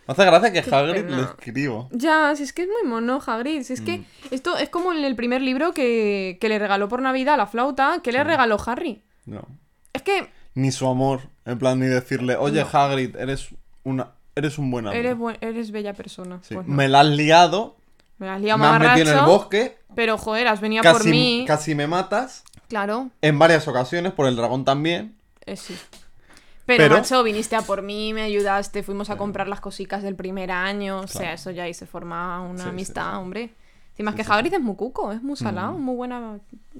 Me 0.07 0.11
hace 0.13 0.23
gracia 0.25 0.53
que 0.53 0.61
Qué 0.61 0.73
Hagrid 0.75 1.01
pena. 1.03 1.17
le 1.17 1.23
escribo. 1.23 1.89
Ya, 1.91 2.33
si 2.35 2.43
es 2.43 2.53
que 2.53 2.61
es 2.63 2.69
muy 2.69 2.89
mono, 2.89 3.19
Hagrid. 3.25 3.63
Si 3.63 3.73
es 3.73 3.81
que 3.81 3.97
Mm. 3.99 4.05
esto 4.31 4.57
es 4.57 4.69
como 4.69 4.93
en 4.93 5.03
el 5.03 5.15
primer 5.17 5.41
libro 5.41 5.73
que, 5.73 6.37
que 6.39 6.47
le 6.47 6.59
regaló 6.59 6.87
por 6.87 7.01
Navidad 7.01 7.35
la 7.37 7.47
flauta, 7.47 7.99
que 8.03 8.11
le 8.13 8.23
regaló 8.23 8.57
Harry. 8.67 9.01
No. 9.25 9.45
Es 9.93 10.01
que 10.01 10.29
Ni 10.53 10.71
su 10.71 10.87
amor. 10.87 11.21
En 11.45 11.59
plan, 11.59 11.77
ni 11.79 11.87
decirle, 11.87 12.37
oye, 12.37 12.61
No. 12.61 12.69
Hagrid, 12.71 13.15
eres 13.17 13.49
una. 13.83 14.11
Eres 14.35 14.57
un 14.57 14.69
buen 14.71 14.85
amigo. 14.87 14.99
eres, 14.99 15.17
buen- 15.17 15.37
eres 15.41 15.71
bella 15.71 15.93
persona. 15.93 16.39
Sí. 16.43 16.55
Pues 16.55 16.67
no. 16.67 16.73
Me 16.75 16.87
la 16.89 16.99
has 17.01 17.07
liado. 17.07 17.77
Me 18.17 18.29
has 18.29 18.41
liado 18.41 18.59
Me 18.59 18.65
has 18.67 18.79
metido 18.79 19.11
en 19.13 19.17
el 19.19 19.25
bosque. 19.25 19.77
Pero 19.95 20.17
joder, 20.17 20.47
has 20.47 20.59
venido 20.61 20.83
por 20.83 21.05
mí. 21.05 21.45
casi 21.47 21.73
me 21.75 21.87
matas. 21.87 22.43
Claro, 22.67 23.09
En 23.21 23.37
varias 23.39 23.67
ocasiones, 23.67 24.11
por 24.13 24.27
el 24.27 24.35
dragón 24.35 24.65
también. 24.65 25.15
eh, 25.45 25.55
sí. 25.55 25.77
Pero, 26.65 26.83
Pero- 26.85 26.95
macho, 26.97 27.21
viniste 27.23 27.55
a 27.55 27.61
por 27.61 27.83
mí, 27.83 28.11
me 28.13 28.23
ayudaste, 28.23 28.81
fuimos 28.81 29.11
a 29.11 29.17
comprar 29.17 29.47
las 29.47 29.61
cositas 29.61 30.01
del 30.01 30.15
primer 30.15 30.49
año. 30.49 31.01
O 31.01 31.07
sea, 31.07 31.21
Claro. 31.21 31.35
eso 31.35 31.51
ya 31.51 31.63
ahí 31.63 31.75
se 31.75 31.85
forma 31.85 32.41
una 32.41 32.63
Sí, 32.63 32.69
amistad, 32.69 33.11
sí. 33.11 33.17
hombre. 33.17 33.43
Es 33.97 34.05
Sí, 34.05 34.13
que 34.15 34.21
Hagrid 34.27 34.53
es 34.55 34.59
muy 34.61 34.75
cuco, 34.75 35.11
es 35.11 35.21
muy 35.21 35.37
salado, 35.37 35.73
Mm. 35.77 35.81
muy 35.83 35.95
buena, 35.95 36.39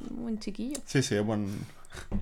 buen 0.10 0.39
chiquillo. 0.39 0.78
Sí, 0.86 1.04
sí, 1.04 1.15
es 1.15 1.24
buen. 1.24 1.48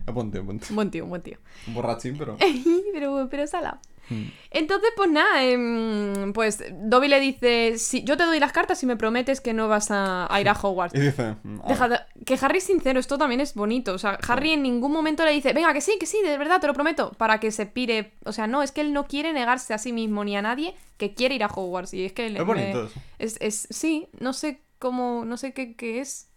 Es 0.06 0.14
buen 0.14 0.30
tío, 0.30 0.44
buen 0.44 0.60
tío. 0.60 0.68
Un 0.70 0.76
buen 0.76 0.92
tío, 0.92 1.06
buen 1.08 1.22
tío. 1.22 1.38
Un 1.68 1.74
borrachín, 1.74 2.18
pero. 2.18 2.38
pero, 2.94 3.28
pero 3.32 3.48
salado. 3.48 3.78
Mm. 4.10 4.24
Entonces, 4.52 4.90
pues 4.96 5.10
nada, 5.10 5.44
em, 5.44 6.34
pues 6.34 6.64
Dobby 6.74 7.08
le 7.08 7.20
dice, 7.20 7.78
si, 7.78 8.04
yo 8.04 8.18
te 8.18 8.24
doy 8.26 8.40
las 8.40 8.52
cartas 8.52 8.78
si 8.80 8.86
me 8.86 8.96
prometes 8.98 9.42
que 9.42 9.54
no 9.54 9.68
vas 9.68 9.92
a, 9.92 10.28
a 10.34 10.42
ir 10.42 10.50
a 10.50 10.54
Hogwarts. 10.62 10.96
Y 10.96 11.00
dice. 11.00 11.36
mm, 11.44 11.60
Deja 11.68 11.88
de- 11.90 12.00
que 12.26 12.38
Harry 12.42 12.58
es 12.58 12.64
sincero, 12.66 13.00
esto 13.00 13.18
también 13.18 13.42
es 13.42 13.54
bonito. 13.56 13.94
O 13.94 13.98
sea, 13.98 14.20
Harry 14.28 14.52
en 14.52 14.62
ningún 14.64 14.92
momento 14.92 15.24
le 15.26 15.32
dice, 15.32 15.54
venga, 15.54 15.74
que 15.74 15.82
sí, 15.82 15.98
que 16.00 16.06
sí, 16.06 16.18
de 16.24 16.38
verdad, 16.38 16.60
te 16.62 16.68
lo 16.68 16.74
prometo, 16.74 17.12
para 17.18 17.40
que 17.40 17.52
se 17.52 17.66
pire. 17.66 18.14
O 18.26 18.32
sea, 18.34 18.48
no, 18.48 18.62
es 18.62 18.72
que 18.72 18.82
él 18.82 18.94
no 18.94 19.08
quiere 19.08 19.34
negarse 19.34 19.74
a 19.74 19.78
sí 19.78 19.94
mismo 19.94 20.24
ni 20.24 20.36
a 20.36 20.42
nadie 20.42 20.76
que 20.98 21.14
quiere 21.14 21.36
ir 21.36 21.44
a 21.44 21.48
Hogwarts. 21.48 21.94
Y 21.94 22.06
es 22.06 22.14
que... 22.14 22.28
Es 22.28 22.46
bonito 22.46 22.86
eso. 22.86 23.00
es, 23.20 23.38
es- 23.40 23.68
sí, 23.72 24.08
no 24.20 24.34
sé 24.34 24.62
cómo, 24.80 25.24
no 25.26 25.38
sé 25.38 25.54
qué, 25.54 25.76
qué 25.76 26.02
es. 26.02 26.30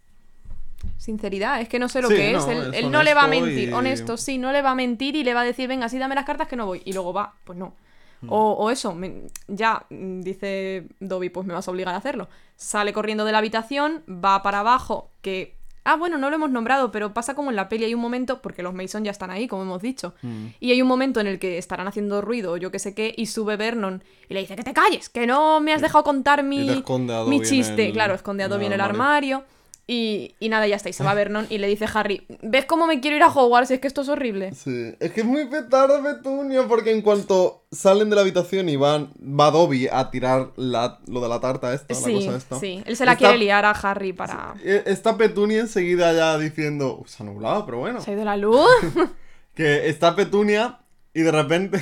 Sinceridad, 0.97 1.61
es 1.61 1.69
que 1.69 1.79
no 1.79 1.89
sé 1.89 2.01
lo 2.01 2.09
Sí, 2.09 2.15
que 2.15 2.31
es. 2.35 2.45
no, 2.45 2.51
Él, 2.51 2.73
es 2.73 2.83
él 2.83 2.91
no 2.91 3.03
le 3.03 3.13
va 3.13 3.23
a 3.23 3.27
mentir, 3.27 3.69
y- 3.69 3.73
honesto, 3.73 4.17
sí, 4.17 4.37
no 4.37 4.51
le 4.51 4.61
va 4.61 4.71
a 4.71 4.75
mentir 4.75 5.15
y 5.15 5.23
le 5.23 5.33
va 5.33 5.41
a 5.41 5.45
decir, 5.45 5.67
venga, 5.67 5.89
sí, 5.89 5.97
dame 5.97 6.15
las 6.15 6.25
cartas 6.25 6.47
que 6.47 6.55
no 6.55 6.65
voy. 6.65 6.81
Y 6.85 6.93
luego 6.93 7.13
va, 7.13 7.33
pues 7.43 7.57
no. 7.57 7.73
Mm. 8.21 8.27
O, 8.31 8.53
o 8.53 8.69
eso, 8.71 8.95
me- 8.95 9.23
ya, 9.47 9.85
mm, 9.89 10.21
dice 10.21 10.87
Dobby, 10.99 11.29
pues 11.29 11.45
me 11.45 11.53
vas 11.53 11.67
a 11.67 11.71
obligar 11.71 11.93
a 11.93 11.97
hacerlo. 11.97 12.27
Sale 12.55 12.93
corriendo 12.93 13.25
de 13.25 13.31
la 13.31 13.37
habitación, 13.39 14.03
va 14.07 14.41
para 14.43 14.59
abajo, 14.59 15.11
que... 15.21 15.55
Ah, 15.89 15.95
bueno, 15.95 16.17
no 16.17 16.29
lo 16.29 16.35
hemos 16.35 16.49
nombrado, 16.51 16.91
pero 16.91 17.13
pasa 17.13 17.33
como 17.33 17.49
en 17.49 17.55
la 17.55 17.69
peli, 17.69 17.85
hay 17.85 17.93
un 17.93 18.01
momento, 18.01 18.41
porque 18.41 18.61
los 18.61 18.73
Mason 18.73 19.05
ya 19.05 19.11
están 19.11 19.29
ahí, 19.31 19.47
como 19.47 19.61
hemos 19.61 19.81
dicho, 19.81 20.13
Mm. 20.21 20.47
y 20.59 20.71
hay 20.73 20.81
un 20.81 20.87
momento 20.87 21.21
en 21.21 21.27
el 21.27 21.39
que 21.39 21.57
estarán 21.57 21.87
haciendo 21.87 22.19
ruido 22.21 22.51
o 22.53 22.57
yo 22.57 22.71
qué 22.71 22.79
sé 22.79 22.93
qué, 22.93 23.13
y 23.15 23.27
sube 23.27 23.55
Vernon 23.55 24.03
y 24.27 24.33
le 24.33 24.41
dice, 24.41 24.57
que 24.57 24.63
te 24.63 24.73
calles, 24.73 25.07
que 25.07 25.25
no 25.25 25.61
me 25.61 25.71
has 25.73 25.81
dejado 25.81 26.03
contar 26.03 26.43
mi, 26.43 26.83
mi 27.27 27.41
chiste. 27.41 27.85
el- 27.87 27.93
claro, 27.93 28.15
esconde 28.15 28.43
a 28.43 28.49
Dobby 28.49 28.65
el 28.65 28.67
en 28.67 28.73
el 28.73 28.81
armario. 28.81 29.37
armario. 29.37 29.56
Y, 29.89 30.35
y 30.41 30.49
nada, 30.49 30.67
ya 30.67 30.75
está, 30.75 30.89
y 30.89 30.93
se 30.93 31.01
va 31.05 31.13
Vernon 31.13 31.47
y 31.49 31.59
le 31.59 31.67
dice 31.67 31.85
Harry, 31.93 32.27
¿ves 32.41 32.65
cómo 32.65 32.87
me 32.87 32.99
quiero 32.99 33.15
ir 33.15 33.23
a 33.23 33.27
Hogwarts? 33.29 33.71
Es 33.71 33.79
que 33.79 33.87
esto 33.87 34.01
es 34.01 34.09
horrible. 34.09 34.53
Sí, 34.53 34.93
es 34.99 35.11
que 35.13 35.21
es 35.21 35.25
muy 35.25 35.45
petardo 35.45 36.03
Petunia 36.03 36.67
porque 36.67 36.91
en 36.91 37.01
cuanto 37.01 37.63
salen 37.71 38.09
de 38.09 38.17
la 38.17 38.21
habitación 38.23 38.67
y 38.67 38.75
van, 38.75 39.13
va 39.17 39.49
Dobby 39.49 39.87
a 39.89 40.11
tirar 40.11 40.49
la, 40.57 40.99
lo 41.07 41.21
de 41.21 41.29
la 41.29 41.39
tarta 41.39 41.73
esta, 41.73 41.93
la 41.93 41.99
Sí, 42.01 42.13
cosa 42.15 42.35
esta. 42.37 42.59
sí, 42.59 42.83
él 42.85 42.97
se 42.97 43.05
la 43.05 43.13
Está- 43.13 43.19
quiere 43.29 43.37
liar 43.37 43.63
a 43.63 43.71
Harry 43.71 44.11
para... 44.11 44.55
eh, 44.61 44.83
Está 44.87 45.15
Petunia 45.15 45.61
enseguida 45.61 46.11
ya 46.11 46.37
diciendo, 46.37 46.97
"Uf, 46.99 47.07
se 47.07 47.23
ha 47.23 47.25
nublado, 47.25 47.65
pero 47.65 47.77
bueno. 47.79 48.01
¿Se 48.01 48.11
ha 48.11 48.13
ido 48.15 48.25
la 48.25 48.35
luz? 48.35 48.67
Que 49.55 49.87
está 49.89 50.15
Petunia 50.15 50.79
y 51.15 51.21
de 51.21 51.31
repente, 51.31 51.81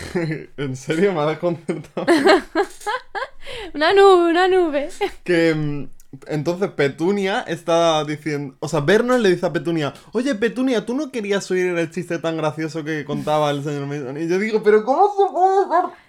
en 0.57 0.77
serio 0.77 1.11
me 1.11 1.19
ha 1.21 1.25
desconcertado. 1.25 2.05
una 3.73 3.93
nube, 3.93 4.29
una 4.31 4.47
nube. 4.47 4.89
que 5.23 5.53
mm, 5.53 5.89
entonces 6.27 6.69
Petunia 6.71 7.41
está 7.47 8.03
diciendo, 8.05 8.55
o 8.59 8.67
sea, 8.67 8.79
Vernon 8.81 9.21
le 9.21 9.29
dice 9.29 9.45
a 9.45 9.53
Petunia, 9.53 9.93
oye 10.11 10.35
Petunia, 10.35 10.85
¿tú 10.85 10.93
no 10.95 11.11
querías 11.11 11.49
oír 11.51 11.67
el 11.67 11.91
chiste 11.91 12.19
tan 12.19 12.37
gracioso 12.37 12.83
que 12.83 13.05
contaba 13.05 13.51
el 13.51 13.63
señor 13.63 13.85
Mason? 13.87 14.17
Y 14.21 14.27
yo 14.27 14.39
digo, 14.39 14.61
pero 14.63 14.83
¿cómo 14.83 15.07
se 15.15 15.31
puede 15.33 15.81
ser 15.81 16.05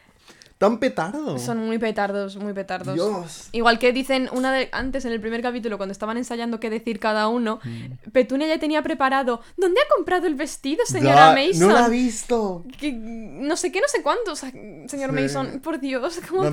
tan 0.59 0.79
petardo? 0.79 1.38
Son 1.38 1.59
muy 1.59 1.77
petardos, 1.77 2.37
muy 2.37 2.55
petardos. 2.55 2.95
Dios. 2.95 3.49
Igual 3.53 3.79
que 3.79 3.92
dicen 3.92 4.31
una 4.33 4.51
de 4.55 4.71
antes 4.73 5.05
en 5.05 5.12
el 5.12 5.21
primer 5.21 5.42
capítulo 5.42 5.77
cuando 5.77 5.92
estaban 5.92 6.16
ensayando 6.16 6.59
qué 6.61 6.71
decir 6.71 6.99
cada 6.99 7.29
uno, 7.29 7.61
Petunia 8.12 8.49
ya 8.49 8.59
tenía 8.59 8.83
preparado 8.83 9.42
¿Dónde 9.59 9.81
ha 9.83 9.95
comprado 9.95 10.27
el 10.27 10.35
vestido, 10.35 10.83
señora 10.87 11.35
Ya, 11.35 11.47
Mason? 11.47 11.69
No 11.69 11.75
la 11.75 11.85
ha 11.85 11.88
visto. 11.90 12.64
Que- 12.81 12.92
no 12.92 13.55
sé 13.57 13.71
qué, 13.71 13.81
no 13.83 13.88
sé 13.88 14.03
cuánto, 14.03 14.33
o 14.33 14.37
sea, 14.37 14.51
señor 14.51 15.11
Sí. 15.11 15.21
Mason, 15.21 15.61
por 15.62 15.79
Dios, 15.79 16.21
¿cómo 16.29 16.45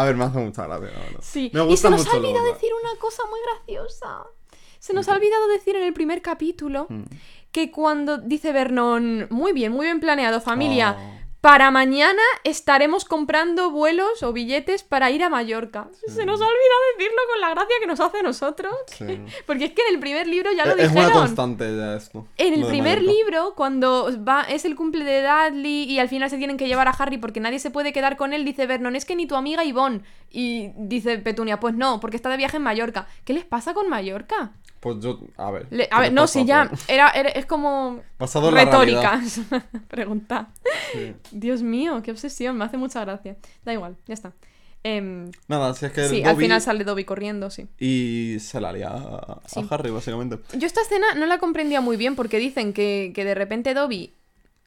A 0.00 0.04
ver, 0.04 0.16
me 0.16 0.24
hace 0.24 0.38
mucha 0.38 0.66
gracia, 0.66 0.86
la 0.86 0.98
verdad. 1.04 1.20
Sí, 1.22 1.50
Me 1.54 1.62
y 1.62 1.66
gusta 1.66 1.88
se 1.88 1.90
nos 1.90 2.00
mucho 2.04 2.16
ha 2.16 2.18
olvidado 2.20 2.44
decir 2.52 2.70
una 2.82 2.98
cosa 3.00 3.22
muy 3.30 3.40
graciosa. 3.40 4.24
Se 4.78 4.92
nos 4.92 5.08
ha 5.08 5.14
olvidado 5.14 5.48
decir 5.48 5.74
en 5.76 5.82
el 5.84 5.92
primer 5.92 6.22
capítulo 6.22 6.86
Mm. 6.88 7.02
que 7.50 7.70
cuando 7.70 8.18
dice 8.18 8.52
Vernon, 8.52 9.26
muy 9.30 9.52
bien, 9.52 9.72
muy 9.72 9.86
bien 9.86 10.00
planeado, 10.00 10.40
familia, 10.40 10.96
Oh. 10.98 11.12
Para 11.46 11.70
mañana 11.70 12.22
estaremos 12.42 13.04
comprando 13.04 13.70
vuelos 13.70 14.24
o 14.24 14.32
billetes 14.32 14.82
para 14.82 15.12
ir 15.12 15.22
a 15.22 15.28
Mallorca. 15.28 15.86
Se 16.08 16.26
nos 16.26 16.40
ha 16.40 16.44
olvidado 16.44 16.80
decirlo 16.98 17.18
con 17.30 17.40
la 17.40 17.50
gracia 17.50 17.76
que 17.80 17.86
nos 17.86 18.00
hace 18.00 18.18
a 18.18 18.22
nosotros. 18.22 18.74
Sí. 18.88 19.20
Porque 19.46 19.66
es 19.66 19.70
que 19.72 19.82
en 19.86 19.94
el 19.94 20.00
primer 20.00 20.26
libro 20.26 20.50
ya 20.56 20.66
lo 20.66 20.72
Es 20.72 20.90
dijeron. 20.90 21.04
una 21.12 21.12
constante 21.20 21.76
ya 21.76 21.94
esto. 21.94 22.26
En 22.36 22.52
el 22.52 22.66
primer 22.66 22.98
Mallorca. 22.98 23.12
libro, 23.16 23.54
cuando 23.54 24.10
va, 24.26 24.42
es 24.42 24.64
el 24.64 24.74
cumple 24.74 25.04
de 25.04 25.22
Dudley 25.22 25.84
y 25.84 26.00
al 26.00 26.08
final 26.08 26.28
se 26.30 26.36
tienen 26.38 26.56
que 26.56 26.66
llevar 26.66 26.88
a 26.88 26.90
Harry 26.90 27.18
porque 27.18 27.38
nadie 27.38 27.60
se 27.60 27.70
puede 27.70 27.92
quedar 27.92 28.16
con 28.16 28.32
él, 28.32 28.44
dice 28.44 28.66
Vernon, 28.66 28.96
es 28.96 29.04
que 29.04 29.14
ni 29.14 29.26
tu 29.26 29.36
amiga 29.36 29.62
Yvonne. 29.62 30.00
Y 30.32 30.72
dice 30.76 31.16
Petunia, 31.18 31.60
pues 31.60 31.76
no, 31.76 32.00
porque 32.00 32.16
está 32.16 32.28
de 32.28 32.38
viaje 32.38 32.56
en 32.56 32.64
Mallorca. 32.64 33.06
¿Qué 33.24 33.32
les 33.34 33.44
pasa 33.44 33.72
con 33.72 33.88
Mallorca? 33.88 34.50
Pues 34.80 34.98
yo, 35.00 35.18
a 35.38 35.50
ver. 35.50 35.66
Le- 35.70 35.88
¿qué 35.88 35.94
a 35.94 36.00
ver, 36.00 36.12
no, 36.12 36.22
pasa, 36.22 36.32
si 36.40 36.44
ya 36.44 36.70
era, 36.88 37.08
era- 37.10 37.30
es 37.30 37.46
como 37.46 38.02
retórica. 38.52 39.20
Pregunta. 39.88 40.48
Sí. 40.92 41.14
Dios 41.38 41.62
mío, 41.62 42.00
qué 42.02 42.10
obsesión, 42.10 42.56
me 42.56 42.64
hace 42.64 42.76
mucha 42.76 43.04
gracia. 43.04 43.36
Da 43.64 43.72
igual, 43.72 43.96
ya 44.06 44.14
está. 44.14 44.32
Em, 44.82 45.30
Nada, 45.48 45.74
si 45.74 45.86
es 45.86 45.92
que 45.92 46.08
sí, 46.08 46.22
al 46.22 46.36
final 46.36 46.60
sale 46.60 46.84
Dobby 46.84 47.04
corriendo, 47.04 47.50
sí. 47.50 47.66
y 47.78 48.36
se 48.40 48.60
la 48.60 48.72
lía 48.72 48.88
a. 48.90 49.40
Harry, 49.70 49.90
básicamente. 49.90 50.38
Yo 50.56 50.66
esta 50.66 50.80
escena 50.82 51.14
no 51.16 51.26
la 51.26 51.38
comprendía 51.38 51.80
muy 51.80 51.96
bien 51.96 52.14
porque 52.14 52.38
dicen 52.38 52.72
que, 52.72 53.10
que 53.14 53.24
de 53.24 53.34
repente 53.34 53.74
Dobby 53.74 54.12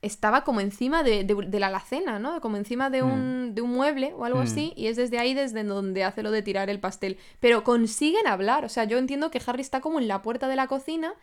estaba 0.01 0.43
como 0.45 0.61
encima 0.61 1.03
de, 1.03 1.23
de- 1.25 1.45
de 1.47 1.59
la 1.59 1.67
alacena, 1.67 2.19
¿no? 2.19 2.39
Como 2.41 2.55
encima 2.57 2.89
de 2.89 3.03
un, 3.03 3.53
de 3.53 3.61
un 3.61 3.71
mueble 3.71 4.13
o 4.17 4.25
algo 4.25 4.39
Mm. 4.39 4.43
así, 4.43 4.73
y 4.77 4.87
es 4.87 4.95
desde 4.97 5.19
ahí 5.19 5.33
desde 5.33 5.63
donde 5.63 6.03
hace 6.05 6.23
lo 6.23 6.31
de 6.31 6.41
tirar 6.41 6.69
el 6.69 6.79
pastel. 6.79 7.17
Pero 7.39 7.63
consiguen 7.63 8.25
hablar, 8.27 8.63
o 8.65 8.69
sea, 8.69 8.85
yo 8.85 8.97
entiendo 8.97 9.29
que 9.31 9.41
Harry 9.45 9.61
está 9.61 9.79
como 9.81 9.99
en 9.99 10.07
la 10.07 10.21
puerta 10.21 10.47
de 10.47 10.55
la 10.55 10.67
cocina, 10.67 11.13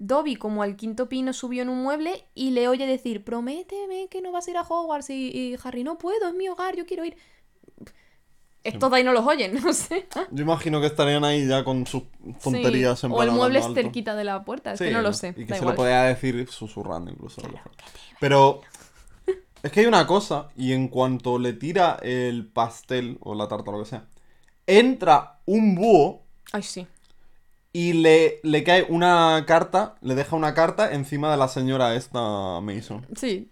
Dobby 0.00 0.36
como 0.36 0.62
al 0.64 0.76
quinto 0.76 1.08
pino 1.08 1.32
subió 1.32 1.62
en 1.62 1.68
un 1.68 1.82
mueble 1.84 2.24
y 2.34 2.50
le 2.50 2.68
oye 2.68 2.86
decir, 2.86 3.24
prométeme 3.24 4.08
que 4.08 4.22
no 4.22 4.32
vas 4.32 4.48
a 4.48 4.50
ir 4.50 4.56
a 4.56 4.62
Hogwarts, 4.62 5.10
y, 5.10 5.28
y 5.30 5.56
Harry, 5.62 5.84
no 5.84 5.98
puedo, 5.98 6.28
es 6.28 6.34
mi 6.34 6.48
hogar, 6.48 6.74
yo 6.76 6.86
quiero 6.86 7.04
ir. 7.04 7.16
Estos 8.62 8.90
de 8.90 8.96
ahí 8.98 9.04
no 9.04 9.12
los 9.12 9.26
oyen, 9.26 9.54
no 9.64 9.72
sé. 9.72 10.06
Yo 10.30 10.42
imagino 10.42 10.80
que 10.80 10.86
estarían 10.86 11.24
ahí 11.24 11.46
ya 11.46 11.64
con 11.64 11.86
sus 11.86 12.02
tonterías 12.42 12.98
Sí, 13.00 13.06
en 13.06 13.12
O 13.12 13.22
el 13.22 13.30
mueble 13.32 13.58
es 13.60 13.66
cerquita 13.72 14.14
de 14.14 14.24
la 14.24 14.44
puerta, 14.44 14.72
es 14.72 14.78
Sí, 14.78 14.84
que 14.86 14.90
no 14.90 15.02
lo 15.02 15.12
sé. 15.12 15.28
Y 15.28 15.44
que 15.46 15.46
da 15.46 15.54
se 15.54 15.62
igual. 15.62 15.74
lo 15.74 15.76
podía 15.76 16.02
decir 16.02 16.46
susurrando 16.50 17.10
incluso. 17.10 17.40
mejor. 17.42 17.72
Pero 18.18 18.60
es 19.62 19.72
que 19.72 19.80
hay 19.80 19.86
una 19.86 20.06
cosa, 20.06 20.48
y 20.56 20.72
en 20.72 20.88
cuanto 20.88 21.38
le 21.38 21.52
tira 21.54 21.98
el 22.02 22.46
pastel 22.46 23.18
o 23.20 23.34
la 23.34 23.48
tarta 23.48 23.70
o 23.70 23.74
lo 23.74 23.84
que 23.84 23.90
sea, 23.90 24.06
entra 24.66 25.40
un 25.46 25.74
búho 25.74 26.22
Ay, 26.52 26.62
sí. 26.62 26.86
Y 27.72 27.92
le, 27.94 28.40
le 28.42 28.64
cae 28.64 28.86
una 28.88 29.44
carta, 29.46 29.94
le 30.00 30.14
deja 30.14 30.34
una 30.36 30.54
carta 30.54 30.92
encima 30.92 31.30
de 31.30 31.36
la 31.36 31.48
señora 31.48 31.94
esta 31.94 32.60
Mason. 32.60 33.06
Sí, 33.16 33.50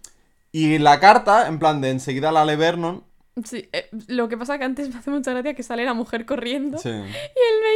Y 0.53 0.79
la 0.79 0.99
carta, 1.01 1.47
en 1.49 1.59
plan 1.59 1.81
de 1.81 1.91
enseguida 1.91 2.33
la 2.33 2.45
lee 2.45 2.57
Vernon. 2.57 3.05
Sí, 3.45 3.69
eh, 3.73 3.89
lo 4.09 4.29
que 4.29 4.37
pasa 4.37 4.59
que 4.59 4.65
antes 4.65 4.89
me 4.93 4.99
hace 4.99 5.11
mucha 5.13 5.31
gracia 5.33 5.55
que 5.55 5.63
sale 5.63 5.85
la 5.85 5.95
mujer 5.95 6.27
corriendo. 6.27 6.77
Sí. 6.79 6.89
Y 6.89 6.93
el 6.93 7.05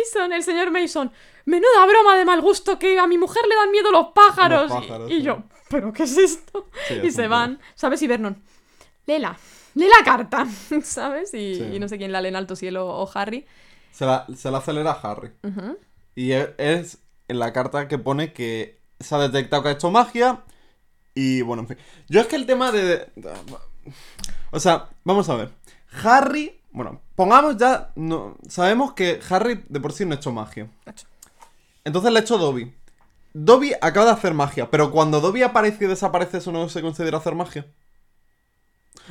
Mason, 0.00 0.32
el 0.32 0.42
señor 0.42 0.72
Mason, 0.72 1.12
menuda 1.44 1.86
broma 1.86 2.16
de 2.16 2.24
mal 2.24 2.40
gusto 2.40 2.80
que 2.80 2.98
a 2.98 3.06
mi 3.06 3.16
mujer 3.18 3.42
le 3.48 3.54
dan 3.54 3.70
miedo 3.70 3.92
los 3.92 4.08
pájaros. 4.08 4.68
Los 4.70 4.78
Y- 4.78 4.86
pájaros, 4.88 5.10
y, 5.12 5.16
sí. 5.18 5.22
yo, 5.22 5.44
¿pero 5.70 5.92
qué 5.92 6.02
es 6.02 6.18
esto? 6.18 6.66
Sí, 6.88 6.94
y 7.04 7.06
es 7.06 7.14
se 7.14 7.28
van, 7.28 7.60
¿sabes? 7.76 8.02
Y 8.02 8.08
Vernon, 8.08 8.42
léela, 9.06 9.38
lee 9.74 9.86
la 9.86 10.04
carta, 10.04 10.48
¿sabes? 10.82 11.32
Y, 11.34 11.62
y 11.62 11.78
no 11.78 11.86
sé 11.86 11.96
quién 11.96 12.10
la 12.10 12.20
lee 12.20 12.28
en 12.30 12.36
alto 12.36 12.56
cielo 12.56 12.88
o 12.88 13.08
Harry. 13.14 13.46
Se 13.92 14.04
la, 14.04 14.26
se 14.34 14.50
la 14.50 14.58
acelera 14.58 14.90
Harry. 15.00 15.30
Y 16.14 16.32
e- 16.32 16.54
es 16.58 16.98
en 17.28 17.38
la 17.38 17.52
carta 17.52 17.88
que 17.88 17.98
pone 17.98 18.32
que 18.32 18.80
se 19.00 19.14
ha 19.14 19.18
detectado 19.18 19.62
que 19.62 19.68
ha 19.70 19.72
hecho 19.72 19.90
magia. 19.90 20.44
Y 21.14 21.42
bueno, 21.42 21.62
en 21.62 21.68
fin. 21.68 21.78
Yo 22.08 22.20
es 22.20 22.26
que 22.26 22.36
el 22.36 22.46
tema 22.46 22.72
de. 22.72 23.10
O 24.50 24.60
sea, 24.60 24.88
vamos 25.04 25.28
a 25.28 25.36
ver. 25.36 25.50
Harry. 26.02 26.58
Bueno, 26.70 27.00
pongamos 27.14 27.56
ya. 27.58 27.90
No, 27.96 28.36
sabemos 28.48 28.94
que 28.94 29.20
Harry 29.28 29.64
de 29.68 29.80
por 29.80 29.92
sí 29.92 30.04
no 30.04 30.12
ha 30.12 30.16
hecho 30.16 30.32
magia. 30.32 30.68
Entonces 31.84 32.12
le 32.12 32.18
ha 32.18 32.22
hecho 32.22 32.38
Dobby. 32.38 32.74
Dobby 33.34 33.72
acaba 33.80 34.06
de 34.06 34.12
hacer 34.12 34.34
magia, 34.34 34.70
pero 34.70 34.90
cuando 34.90 35.20
Dobby 35.20 35.42
aparece 35.42 35.84
y 35.84 35.88
desaparece, 35.88 36.38
¿eso 36.38 36.52
no 36.52 36.68
se 36.68 36.82
considera 36.82 37.18
hacer 37.18 37.34
magia? 37.34 37.66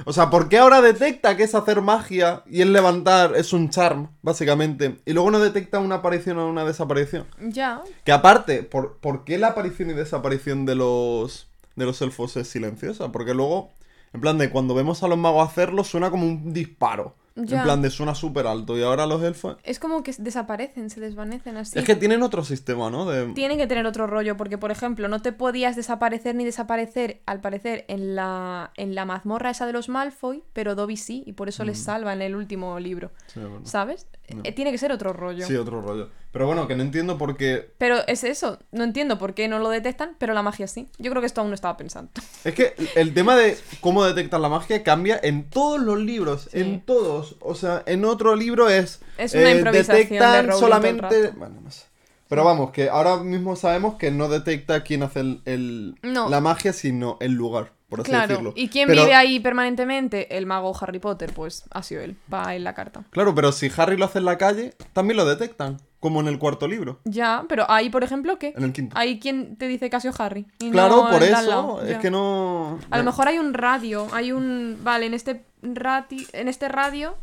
O 0.05 0.13
sea, 0.13 0.29
¿por 0.29 0.49
qué 0.49 0.57
ahora 0.57 0.81
detecta 0.81 1.35
que 1.35 1.43
es 1.43 1.53
hacer 1.53 1.81
magia 1.81 2.43
y 2.45 2.61
el 2.61 2.73
levantar 2.73 3.35
es 3.35 3.53
un 3.53 3.69
charm, 3.69 4.09
básicamente? 4.21 4.99
Y 5.05 5.13
luego 5.13 5.31
no 5.31 5.39
detecta 5.39 5.79
una 5.79 5.95
aparición 5.95 6.37
o 6.39 6.49
una 6.49 6.65
desaparición. 6.65 7.25
Ya, 7.39 7.81
Que 8.03 8.11
aparte, 8.11 8.63
¿por, 8.63 8.97
por 8.97 9.23
qué 9.25 9.37
la 9.37 9.47
aparición 9.47 9.89
y 9.89 9.93
desaparición 9.93 10.65
de 10.65 10.75
los, 10.75 11.47
de 11.75 11.85
los 11.85 12.01
elfos 12.01 12.37
es 12.37 12.47
silenciosa? 12.47 13.11
Porque 13.11 13.33
luego, 13.33 13.71
en 14.13 14.21
plan 14.21 14.37
de 14.37 14.49
cuando 14.49 14.73
vemos 14.73 15.03
a 15.03 15.07
los 15.07 15.17
magos 15.17 15.47
hacerlo, 15.47 15.83
suena 15.83 16.09
como 16.09 16.25
un 16.25 16.53
disparo. 16.53 17.15
Ya. 17.35 17.59
En 17.59 17.63
plan 17.63 17.81
de 17.81 17.89
suena 17.89 18.13
súper 18.13 18.45
alto. 18.45 18.77
Y 18.77 18.83
ahora 18.83 19.05
los 19.05 19.23
elfos... 19.23 19.57
es 19.63 19.79
como 19.79 20.03
que 20.03 20.13
desaparecen, 20.17 20.89
se 20.89 20.99
desvanecen 20.99 21.55
así. 21.57 21.79
Es 21.79 21.85
que 21.85 21.95
tienen 21.95 22.23
otro 22.23 22.43
sistema, 22.43 22.89
¿no? 22.89 23.05
De... 23.09 23.33
Tienen 23.33 23.57
que 23.57 23.67
tener 23.67 23.85
otro 23.85 24.05
rollo, 24.07 24.35
porque 24.37 24.57
por 24.57 24.69
ejemplo, 24.71 25.07
no 25.07 25.21
te 25.21 25.31
podías 25.31 25.75
desaparecer 25.75 26.35
ni 26.35 26.43
desaparecer, 26.43 27.21
al 27.25 27.39
parecer, 27.39 27.85
en 27.87 28.15
la, 28.15 28.71
en 28.75 28.95
la 28.95 29.05
mazmorra 29.05 29.49
esa 29.51 29.65
de 29.65 29.73
los 29.73 29.87
Malfoy, 29.87 30.43
pero 30.53 30.75
Dobby 30.75 30.97
sí, 30.97 31.23
y 31.25 31.33
por 31.33 31.47
eso 31.49 31.63
Mm. 31.63 31.67
les 31.67 31.79
salva 31.83 32.13
en 32.13 32.21
el 32.21 32.35
último 32.35 32.79
libro. 32.79 33.11
Sí, 33.27 33.39
bueno. 33.39 33.61
¿Sabes? 33.65 34.07
Eh, 34.43 34.51
tiene 34.53 34.71
que 34.71 34.77
ser 34.77 34.91
otro 34.91 35.11
rollo. 35.13 35.45
Sí, 35.45 35.55
otro 35.55 35.81
rollo. 35.81 36.09
Pero 36.31 36.45
bueno, 36.45 36.65
que 36.65 36.75
no 36.77 36.83
entiendo 36.83 37.17
por 37.17 37.35
qué... 37.35 37.73
Pero 37.77 37.97
es 38.07 38.23
eso, 38.23 38.57
no 38.71 38.85
entiendo 38.85 39.17
por 39.17 39.33
qué 39.33 39.49
no 39.49 39.59
lo 39.59 39.67
detectan, 39.69 40.15
pero 40.17 40.33
la 40.33 40.41
magia 40.41 40.67
sí. 40.67 40.87
Yo 40.97 41.11
creo 41.11 41.21
que 41.21 41.25
esto 41.25 41.41
aún 41.41 41.49
no 41.49 41.55
estaba 41.55 41.75
pensando. 41.75 42.09
Es 42.45 42.53
que 42.55 42.73
el 42.95 43.13
tema 43.13 43.35
de 43.35 43.57
cómo 43.81 44.05
detectan 44.05 44.41
la 44.41 44.47
magia 44.47 44.81
cambia 44.83 45.19
en 45.21 45.49
todos 45.49 45.81
los 45.81 45.99
libros, 45.99 46.47
Sí. 46.51 46.59
en 46.61 46.81
todos. 46.81 47.20
O 47.39 47.55
sea, 47.55 47.83
en 47.85 48.05
otro 48.05 48.35
libro 48.35 48.69
es... 48.69 49.01
eh, 49.17 49.25
Es 49.25 49.33
una 49.33 49.51
improvisación 49.51 49.97
de 49.97 50.03
Detectan 50.03 50.53
solamente... 50.59 51.31
Bueno, 51.31 51.61
no 51.63 51.71
sé. 51.71 51.85
Pero 52.27 52.45
vamos, 52.45 52.71
que 52.71 52.89
ahora 52.89 53.17
mismo 53.17 53.55
sabemos 53.57 53.95
que 53.95 54.09
no 54.09 54.29
detecta 54.29 54.83
quién 54.83 55.03
hace 55.03 55.19
el, 55.19 55.41
el- 55.45 55.95
No. 56.01 56.29
la 56.29 56.39
magia, 56.39 56.71
sino 56.71 57.17
el 57.19 57.33
lugar, 57.33 57.73
por 57.89 57.99
así 58.01 58.09
claro. 58.09 58.27
decirlo. 58.29 58.53
¿Y 58.55 58.69
quién 58.69 58.87
Pero- 58.87 59.01
vive 59.03 59.15
ahí 59.15 59.39
permanentemente? 59.41 60.37
El 60.37 60.45
mago 60.45 60.73
Harry 60.79 60.99
Potter, 60.99 61.33
pues 61.33 61.65
ha 61.71 61.83
sido 61.83 62.01
él. 62.01 62.15
Va 62.33 62.55
en 62.55 62.63
la 62.63 62.73
carta. 62.73 63.03
Claro, 63.09 63.35
pero 63.35 63.51
si 63.51 63.69
Harry 63.75 63.97
lo 63.97 64.05
hace 64.05 64.19
en 64.19 64.25
la 64.25 64.37
calle, 64.37 64.73
también 64.93 65.17
lo 65.17 65.25
detectan, 65.25 65.77
como 66.01 66.19
en 66.19 66.27
el 66.27 66.37
cuarto 66.39 66.67
libro, 66.67 66.99
Ya, 67.05 67.45
pero 67.47 67.65
ahí, 67.71 67.89
por 67.89 68.03
ejemplo, 68.03 68.37
¿qué? 68.37 68.53
en 68.57 68.63
el 68.65 68.73
quinto. 68.73 68.97
Ahí 68.97 69.19
quien 69.19 69.55
te 69.55 69.67
dice 69.69 69.89
que 69.89 69.99
sido 70.01 70.13
Harry. 70.19 70.45
y 70.59 70.71
Claro, 70.71 71.03
no 71.03 71.09
por 71.11 71.23
eso, 71.23 71.41
lado. 71.49 71.81
es 71.83 71.91
Ya. 71.91 71.99
que 71.99 72.11
no... 72.11 72.79
A 72.89 72.97
lo 72.97 73.03
mejor 73.05 73.29
hay 73.29 73.37
un 73.37 73.53
radio, 73.53 74.07
hay 74.11 74.33
un... 74.33 74.79
Vale, 74.83 75.05
en 75.05 75.13
este, 75.13 75.45
rati... 75.61 76.27
en 76.33 76.49
este 76.49 76.67
radio... 76.67 77.15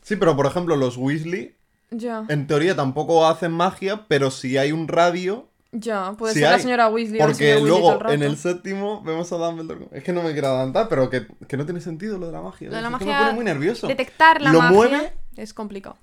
Sí, 0.00 0.16
pero 0.16 0.36
por 0.36 0.46
ejemplo, 0.46 0.76
los 0.76 0.96
Weasley, 0.96 1.54
Ya, 1.90 2.24
en 2.28 2.46
teoría 2.46 2.74
tampoco 2.76 3.26
hacen 3.26 3.52
magia, 3.52 4.06
pero 4.08 4.30
si 4.30 4.56
hay 4.58 4.70
un 4.72 4.86
radio, 4.88 5.48
ya, 5.72 6.12
puede 6.16 6.34
ser 6.34 6.42
la 6.50 6.58
señora 6.60 6.88
Weasley 6.88 7.20
o 7.20 7.24
Porque 7.24 7.34
señor 7.34 7.62
Weasley 7.62 7.80
luego 7.82 8.08
el 8.08 8.14
en 8.14 8.22
el 8.22 8.36
séptimo 8.36 9.02
vemos 9.02 9.32
a 9.32 9.36
Dumbledore. 9.38 9.88
Es 9.90 10.04
que 10.04 10.12
no 10.12 10.22
me 10.22 10.32
quiero 10.32 10.48
adelantar, 10.48 10.88
pero 10.88 11.10
que, 11.10 11.26
que 11.48 11.56
no 11.56 11.64
tiene 11.64 11.80
sentido 11.80 12.16
lo 12.18 12.26
de 12.26 12.32
la 12.32 12.42
magia. 12.42 12.68
Lo 12.68 12.76
de 12.76 12.82
la 12.82 12.88
es 12.90 12.94
que 12.98 13.04
magia- 13.06 13.18
me 13.18 13.24
pone 13.24 13.34
muy 13.34 13.44
nervioso. 13.44 13.88
Detectar 13.88 14.40
la 14.40 14.52
Lo 14.52 14.58
magia 14.60 14.72
mueve- 14.76 15.12
es 15.36 15.52
complicado. 15.52 15.96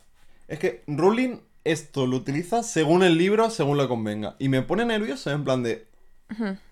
Es 0.50 0.60
que 0.60 0.84
Rowling 0.88 1.38
esto 1.64 2.08
lo 2.08 2.18
utiliza 2.18 2.64
según 2.64 3.04
el 3.04 3.18
libro, 3.18 3.50
según 3.50 3.78
le 3.78 3.88
convenga. 3.88 4.36
Y 4.40 4.50
me 4.50 4.62
pone 4.62 4.86
nervioso, 4.86 5.32
en 5.32 5.44
plan 5.44 5.64
de. 5.64 5.88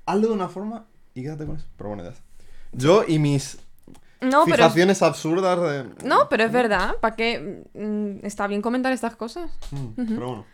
Hazlo 0.06 0.28
de 0.30 0.34
una 0.34 0.48
forma 0.50 0.86
y 1.14 1.22
quédate 1.24 1.46
con 1.46 1.58
eso. 1.58 1.68
Pero 1.78 1.90
bueno, 1.90 2.04
ya 2.04 2.10
está. 2.10 2.24
Yo 2.72 3.04
y 3.08 3.20
mis 3.20 3.58
No, 4.22 4.44
pero... 4.46 4.58
fijaciones 4.58 5.02
absurdas 5.02 5.60
de. 5.62 6.08
No, 6.08 6.30
pero 6.30 6.44
es 6.46 6.52
verdad. 6.52 6.96
¿Para 7.02 7.16
qué? 7.16 7.64
Mm, 7.74 8.26
Está 8.26 8.48
bien 8.48 8.62
comentar 8.62 8.92
estas 8.94 9.16
cosas. 9.16 9.52
Mm, 9.72 9.88
Pero 9.96 10.28
bueno. 10.28 10.46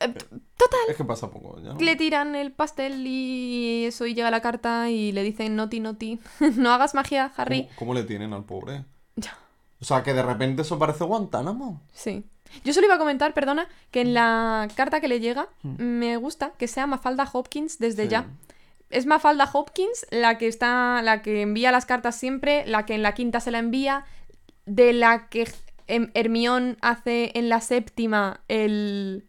Eh, 0.00 0.12
Total. 0.56 0.80
Es 0.88 0.96
que 0.96 1.04
pasa 1.04 1.30
poco 1.30 1.60
ya. 1.60 1.74
¿no? 1.74 1.80
Le 1.80 1.96
tiran 1.96 2.34
el 2.34 2.52
pastel 2.52 3.06
y 3.06 3.84
eso 3.84 4.06
y 4.06 4.14
llega 4.14 4.30
la 4.30 4.40
carta 4.40 4.90
y 4.90 5.12
le 5.12 5.22
dicen 5.22 5.56
noti 5.56 5.80
noti. 5.80 6.20
no 6.56 6.72
hagas 6.72 6.94
magia, 6.94 7.32
Harry. 7.36 7.64
¿Cómo, 7.64 7.76
cómo 7.78 7.94
le 7.94 8.04
tienen 8.04 8.32
al 8.32 8.44
pobre? 8.44 8.84
Ya. 9.16 9.36
O 9.80 9.84
sea, 9.84 10.02
que 10.02 10.14
de 10.14 10.22
repente 10.22 10.62
eso 10.62 10.78
parece 10.78 11.04
Guantánamo. 11.04 11.82
Sí. 11.92 12.24
Yo 12.64 12.72
solo 12.72 12.86
iba 12.86 12.94
a 12.94 12.98
comentar, 12.98 13.34
perdona, 13.34 13.66
que 13.90 14.00
en 14.02 14.14
la 14.14 14.68
carta 14.76 15.00
que 15.00 15.08
le 15.08 15.20
llega 15.20 15.48
Mm. 15.62 15.82
me 15.82 16.16
gusta 16.16 16.52
que 16.58 16.68
sea 16.68 16.86
Mafalda 16.86 17.28
Hopkins 17.32 17.78
desde 17.78 18.04
Sí. 18.04 18.08
ya. 18.10 18.26
Es 18.90 19.06
Mafalda 19.06 19.48
Hopkins 19.52 20.06
la 20.10 20.38
que 20.38 20.46
está, 20.46 21.00
la 21.02 21.22
que 21.22 21.42
envía 21.42 21.72
las 21.72 21.86
cartas 21.86 22.16
siempre, 22.16 22.64
la 22.66 22.86
que 22.86 22.94
en 22.94 23.02
la 23.02 23.14
quinta 23.14 23.40
se 23.40 23.50
la 23.50 23.58
envía, 23.58 24.04
de 24.66 24.92
la 24.92 25.28
que 25.28 25.48
Hem- 25.88 26.10
Hermión 26.14 26.78
hace 26.80 27.32
en 27.34 27.48
la 27.50 27.60
séptima 27.60 28.40
el, 28.48 29.26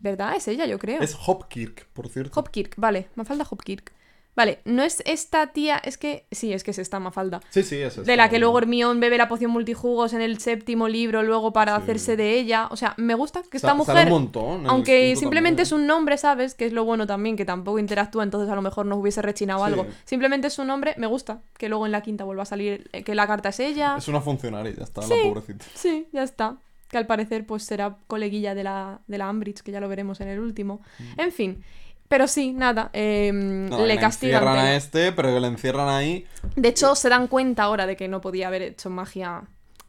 ¿verdad? 0.00 0.34
Es 0.36 0.48
ella, 0.48 0.66
yo 0.66 0.78
creo. 0.78 1.00
Es 1.00 1.16
Hopkirk, 1.26 1.86
por 1.94 2.08
cierto. 2.08 2.38
Hopkirk, 2.38 2.74
vale, 2.76 3.08
Mafalda 3.14 3.46
Hopkirk. 3.48 3.92
Vale, 4.36 4.58
no 4.64 4.82
es 4.82 5.00
esta 5.06 5.46
tía, 5.52 5.76
es 5.78 5.96
que 5.96 6.26
sí, 6.32 6.52
es 6.52 6.64
que 6.64 6.72
es 6.72 6.78
esta 6.78 6.98
Mafalda. 6.98 7.40
Sí, 7.50 7.62
sí, 7.62 7.76
eso 7.76 8.02
De 8.02 8.16
la 8.16 8.28
que 8.28 8.40
luego 8.40 8.58
Hermione 8.58 8.98
bebe 8.98 9.16
la 9.16 9.28
poción 9.28 9.52
multijugos 9.52 10.12
en 10.12 10.20
el 10.20 10.40
séptimo 10.40 10.88
libro, 10.88 11.22
luego 11.22 11.52
para 11.52 11.76
Sí. 11.76 11.82
hacerse 11.82 12.16
de 12.16 12.38
ella. 12.38 12.66
O 12.72 12.76
sea, 12.76 12.94
me 12.96 13.14
gusta 13.14 13.42
que 13.42 13.58
Sa- 13.60 13.68
esta 13.68 13.68
sale 13.68 13.76
mujer, 13.78 14.06
un 14.06 14.12
montón 14.12 14.66
aunque 14.66 15.14
simplemente 15.14 15.62
también. 15.62 15.66
es 15.66 15.72
un 15.72 15.86
nombre, 15.86 16.18
¿sabes? 16.18 16.54
Que 16.54 16.66
es 16.66 16.72
lo 16.72 16.84
bueno 16.84 17.06
también, 17.06 17.36
que 17.36 17.44
tampoco 17.44 17.78
interactúa, 17.78 18.24
entonces 18.24 18.50
a 18.50 18.56
lo 18.56 18.62
mejor 18.62 18.86
nos 18.86 18.98
hubiese 18.98 19.22
rechinado 19.22 19.60
Sí. 19.60 19.66
algo. 19.66 19.86
Simplemente 20.04 20.48
es 20.48 20.58
un 20.58 20.66
nombre, 20.66 20.94
me 20.98 21.06
gusta 21.06 21.40
que 21.56 21.68
luego 21.68 21.86
en 21.86 21.92
la 21.92 22.00
quinta 22.02 22.24
vuelva 22.24 22.42
a 22.42 22.46
salir 22.46 22.88
eh, 22.92 23.04
que 23.04 23.14
la 23.14 23.28
carta 23.28 23.50
es 23.50 23.60
ella. 23.60 23.94
Es 23.98 24.08
una 24.08 24.20
funcionaria, 24.20 24.74
ya 24.76 24.82
está, 24.82 25.02
Sí. 25.02 25.14
la 25.16 25.28
pobrecita. 25.28 25.64
Sí, 25.74 26.08
ya 26.12 26.24
está. 26.24 26.56
Que 26.90 26.98
al 26.98 27.06
parecer 27.06 27.46
pues 27.46 27.62
será 27.62 27.96
coleguilla 28.08 28.54
de 28.56 28.64
la, 28.64 29.00
de 29.06 29.18
la 29.18 29.28
Ambridge, 29.28 29.62
que 29.62 29.70
ya 29.72 29.78
lo 29.80 29.88
veremos 29.88 30.20
en 30.20 30.28
el 30.28 30.40
último. 30.40 30.80
En 31.16 31.30
fin. 31.32 31.62
Pero 32.08 32.28
sí, 32.28 32.52
nada, 32.52 32.90
eh. 32.92 33.30
Nada, 33.32 33.84
le 33.86 33.98
castigan. 33.98 34.42
encierran 34.42 34.58
a 34.64 34.74
este, 34.76 35.12
pero 35.12 35.38
le 35.40 35.46
encierran 35.48 35.88
ahí. 35.88 36.26
De 36.54 36.68
hecho, 36.68 36.94
se 36.94 37.08
dan 37.08 37.26
cuenta 37.28 37.64
ahora 37.64 37.86
de 37.86 37.96
que 37.96 38.08
no 38.08 38.20
podía 38.20 38.48
haber 38.48 38.62
hecho 38.62 38.90
magia. 38.90 39.42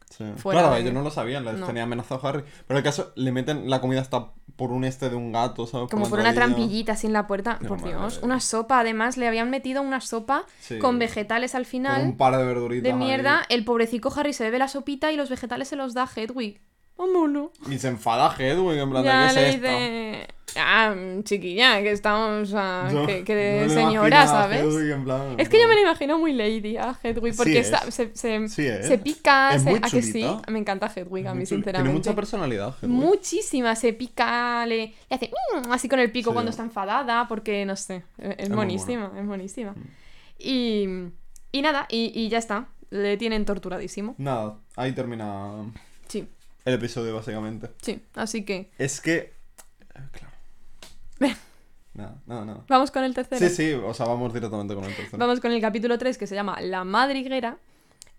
Sí. 0.08 0.24
Fuera 0.36 0.60
claro, 0.60 0.74
de- 0.76 0.80
ellos 0.80 0.94
no 0.94 1.02
lo 1.02 1.10
sabían, 1.10 1.44
les 1.44 1.54
No. 1.56 1.66
tenía 1.66 1.82
amenazado 1.82 2.26
Harry. 2.26 2.42
Pero 2.66 2.70
en 2.70 2.76
el 2.78 2.82
caso, 2.84 3.12
le 3.16 3.32
meten 3.32 3.68
la 3.68 3.80
comida 3.82 4.00
hasta 4.00 4.28
por 4.56 4.70
un 4.72 4.84
este 4.84 5.10
de 5.10 5.16
un 5.16 5.30
gato, 5.32 5.66
¿sabes? 5.66 5.90
Como 5.90 6.08
por 6.08 6.18
una 6.20 6.32
trampillita 6.32 6.92
así 6.92 7.06
en 7.06 7.12
la 7.12 7.26
puerta. 7.26 7.58
Por 7.58 7.78
madre 7.82 7.90
Dios. 7.98 8.20
Una 8.22 8.40
sopa, 8.40 8.80
además, 8.80 9.18
le 9.18 9.28
habían 9.28 9.50
metido 9.50 9.82
una 9.82 10.00
sopa 10.00 10.46
Sí. 10.60 10.78
con 10.78 10.98
vegetales 10.98 11.54
al 11.54 11.64
Con 11.64 11.70
final. 11.70 12.02
un 12.02 12.16
par 12.16 12.34
de 12.38 12.44
verduritas. 12.44 12.84
De 12.84 12.92
ahí. 12.92 12.96
mierda. 12.96 13.42
El 13.50 13.64
pobrecico 13.66 14.10
Harry 14.16 14.32
se 14.32 14.44
bebe 14.44 14.58
la 14.58 14.68
sopita 14.68 15.12
y 15.12 15.16
los 15.16 15.28
vegetales 15.28 15.68
se 15.68 15.76
los 15.76 15.92
da 15.92 16.04
a 16.04 16.08
Hedwig. 16.20 16.62
¡Oh, 16.98 17.06
mono! 17.06 17.50
Y 17.70 17.78
se 17.78 17.88
enfada 17.88 18.34
Hedwig, 18.38 18.78
en 18.78 18.90
plan, 18.90 19.02
¿de 19.02 19.08
Ya 19.08 19.28
qué 19.28 19.34
le 19.34 19.48
es 19.48 19.54
esto? 19.56 19.66
dice. 19.68 20.28
Ah, 20.58 20.94
chiquilla, 21.24 21.82
que 21.82 21.90
estamos. 21.90 22.48
que, 23.06 23.22
que 23.24 23.66
señora, 23.68 24.26
¿sabes? 24.26 24.62
Hedwig 24.62 24.92
en 24.92 25.04
plan- 25.04 25.34
Es 25.38 25.50
que 25.50 25.60
yo 25.60 25.68
me 25.68 25.74
lo 25.74 25.82
imagino 25.82 26.18
muy 26.18 26.32
lady 26.32 26.78
a 26.78 26.98
Hedwig, 27.02 27.36
porque 27.36 27.58
es. 27.58 27.66
está- 27.66 27.90
se, 27.90 28.16
se, 28.16 28.48
Sí 28.48 28.66
es. 28.66 28.86
se 28.86 28.96
pica, 28.96 29.54
Es 29.54 29.62
se- 29.64 29.70
muy 29.70 29.80
¿a 29.82 29.90
que 29.90 30.00
sí? 30.00 30.24
Me 30.48 30.58
encanta 30.58 30.90
Hedwig, 30.94 31.26
a 31.26 31.34
mí, 31.34 31.44
sinceramente. 31.44 31.82
Tiene 31.82 31.92
mucha 31.92 32.14
personalidad, 32.14 32.74
Hedwig. 32.80 32.90
Muchísima, 32.96 33.76
se 33.76 33.92
pica, 33.92 34.64
le, 34.64 34.76
le 34.86 34.94
hace 35.16 35.30
"Mm", 35.66 35.72
así 35.72 35.90
con 35.90 35.98
el 36.00 36.10
pico 36.10 36.30
Sí. 36.30 36.34
cuando 36.34 36.50
está 36.50 36.62
enfadada, 36.62 37.28
porque 37.28 37.66
no 37.66 37.76
sé, 37.76 38.04
es, 38.16 38.36
es 38.38 38.48
muy 38.48 38.56
monísima, 38.56 39.12
es 39.18 39.24
monísima. 39.24 39.74
Y, 40.38 40.86
y 41.52 41.62
nada, 41.62 41.86
y, 41.90 42.12
y 42.14 42.28
ya 42.30 42.38
está, 42.38 42.68
le 42.88 43.18
tienen 43.18 43.44
torturadísimo. 43.44 44.14
Nada, 44.16 44.56
ahí 44.76 44.92
termina 44.92 45.52
el 46.66 46.74
episodio, 46.74 47.14
básicamente. 47.14 47.70
sí, 47.80 48.02
así 48.14 48.44
que 48.44 48.70
Es 48.76 49.00
que. 49.00 49.16
eh, 49.16 50.00
Claro. 50.12 50.32
Nada, 51.94 52.20
nada, 52.26 52.44
nada. 52.44 52.64
vamos 52.68 52.90
con 52.90 53.04
el 53.04 53.14
tercero. 53.14 53.48
Sí, 53.48 53.54
sí, 53.54 53.72
o 53.72 53.94
sea, 53.94 54.04
vamos 54.04 54.34
directamente 54.34 54.74
con 54.74 54.84
el 54.84 54.94
tercero. 54.94 55.16
Vamos 55.16 55.40
con 55.40 55.50
el 55.50 55.62
capítulo 55.62 55.96
3 55.96 56.18
que 56.18 56.26
se 56.26 56.34
llama 56.34 56.60
La 56.60 56.84
Madriguera. 56.84 57.56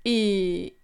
Y. 0.03 0.77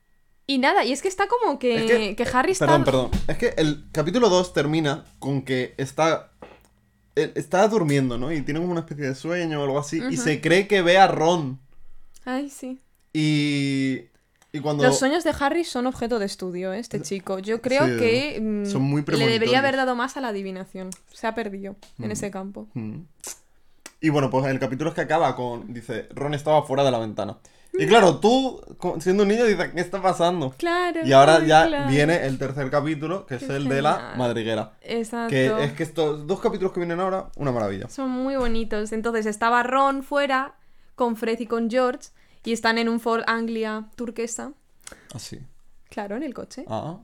Y 0.46 0.58
nada, 0.60 0.84
y 0.84 0.92
es 0.92 1.02
que 1.02 1.08
está 1.08 1.26
como 1.28 1.58
que, 1.58 2.12
Es 2.12 2.16
que, 2.16 2.24
Harry 2.38 2.52
está. 2.52 2.68
Perdón, 2.68 2.84
perdón. 2.84 3.12
Es 3.28 3.38
que 3.38 3.54
el 3.58 3.86
capítulo 3.92 4.30
2 4.30 4.54
termina 4.54 5.06
con 5.18 5.42
que 5.42 5.74
está. 5.78 6.34
él 7.16 7.32
Está 7.36 7.68
durmiendo, 7.68 8.20
¿no? 8.20 8.32
Y 8.32 8.42
tiene 8.44 8.60
como 8.60 8.72
una 8.74 8.82
especie 8.82 9.06
de 9.06 9.16
sueño 9.16 9.62
o 9.62 9.64
algo 9.64 9.80
así. 9.80 10.00
Y 10.12 10.18
se 10.18 10.40
cree 10.42 10.68
que 10.68 10.84
ve 10.84 10.98
a 11.00 11.08
Ron. 11.08 11.60
Ay, 12.26 12.50
sí. 12.52 12.80
Y. 13.14 14.02
Y 14.56 14.60
cuando. 14.60 14.84
Los 14.84 15.00
sueños 15.00 15.24
de 15.24 15.34
Harry 15.40 15.64
son 15.64 15.88
objeto 15.88 16.20
de 16.20 16.28
estudio, 16.28 16.72
¿eh? 16.74 16.80
este 16.80 17.02
chico. 17.02 17.40
Yo 17.40 17.60
creo 17.60 17.86
Sí, 17.88 17.98
que 17.98 18.40
mm, 18.40 18.66
son 18.68 18.84
muy 18.84 19.04
le 19.06 19.28
debería 19.28 19.60
haber 19.60 19.76
dado 19.76 19.96
más 19.96 20.16
a 20.16 20.22
la 20.22 20.28
adivinación. 20.28 20.92
Se 21.12 21.26
ha 21.26 21.34
perdido 21.34 21.76
en 22.00 22.08
Mm. 22.10 22.12
ese 22.12 22.30
campo. 22.30 22.68
Mm. 22.76 23.00
Y 24.02 24.10
bueno, 24.10 24.30
pues 24.30 24.46
el 24.46 24.60
capítulo 24.60 24.92
es 24.92 24.96
que 24.96 25.02
acaba 25.02 25.36
con. 25.36 25.74
Dice, 25.74 26.08
Ron 26.14 26.36
estaba 26.36 26.62
fuera 26.64 26.84
de 26.84 26.92
la 26.92 27.00
ventana. 27.00 27.38
Y 27.76 27.88
claro, 27.88 28.20
tú, 28.20 28.62
siendo 29.00 29.24
un 29.24 29.30
niño, 29.30 29.46
dices, 29.46 29.72
¿qué 29.74 29.82
está 29.82 30.00
pasando? 30.00 30.52
Claro. 30.60 31.00
Y 31.04 31.12
ahora 31.12 31.44
ya 31.44 31.66
claro. 31.66 31.90
viene 31.90 32.28
el 32.28 32.38
tercer 32.38 32.70
capítulo, 32.70 33.26
que 33.26 33.36
es 33.36 33.50
el 33.50 33.68
de 33.68 33.82
la 33.82 34.14
madriguera. 34.16 34.74
Exacto. 34.84 35.30
Que 35.32 35.64
es 35.64 35.72
que 35.74 35.82
estos 35.82 36.28
dos 36.28 36.40
capítulos 36.40 36.72
que 36.74 36.80
vienen 36.82 37.00
ahora, 37.00 37.30
una 37.38 37.52
maravilla. 37.52 37.90
Son 37.90 38.12
muy 38.12 38.36
bonitos. 38.36 38.92
Entonces 38.92 39.26
estaba 39.26 39.64
Ron 39.64 40.04
fuera 40.04 40.54
con 40.94 41.16
Fred 41.16 41.40
y 41.40 41.48
con 41.48 41.72
George 41.72 42.10
y 42.44 42.52
están 42.54 42.78
en 42.78 42.90
un 42.90 43.00
Ford 43.00 43.24
Anglia 43.28 43.86
turquesa. 43.96 44.54
Así. 45.14 45.40
Claro, 45.90 46.16
en 46.18 46.24
el 46.24 46.34
coche. 46.34 46.66
Ah, 46.68 46.98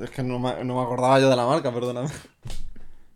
es 0.00 0.10
que 0.10 0.22
no 0.22 0.38
me, 0.38 0.64
no 0.64 0.76
me 0.76 0.82
acordaba 0.82 1.18
yo 1.20 1.28
de 1.30 1.36
la 1.36 1.46
marca, 1.46 1.72
perdóname. 1.72 2.08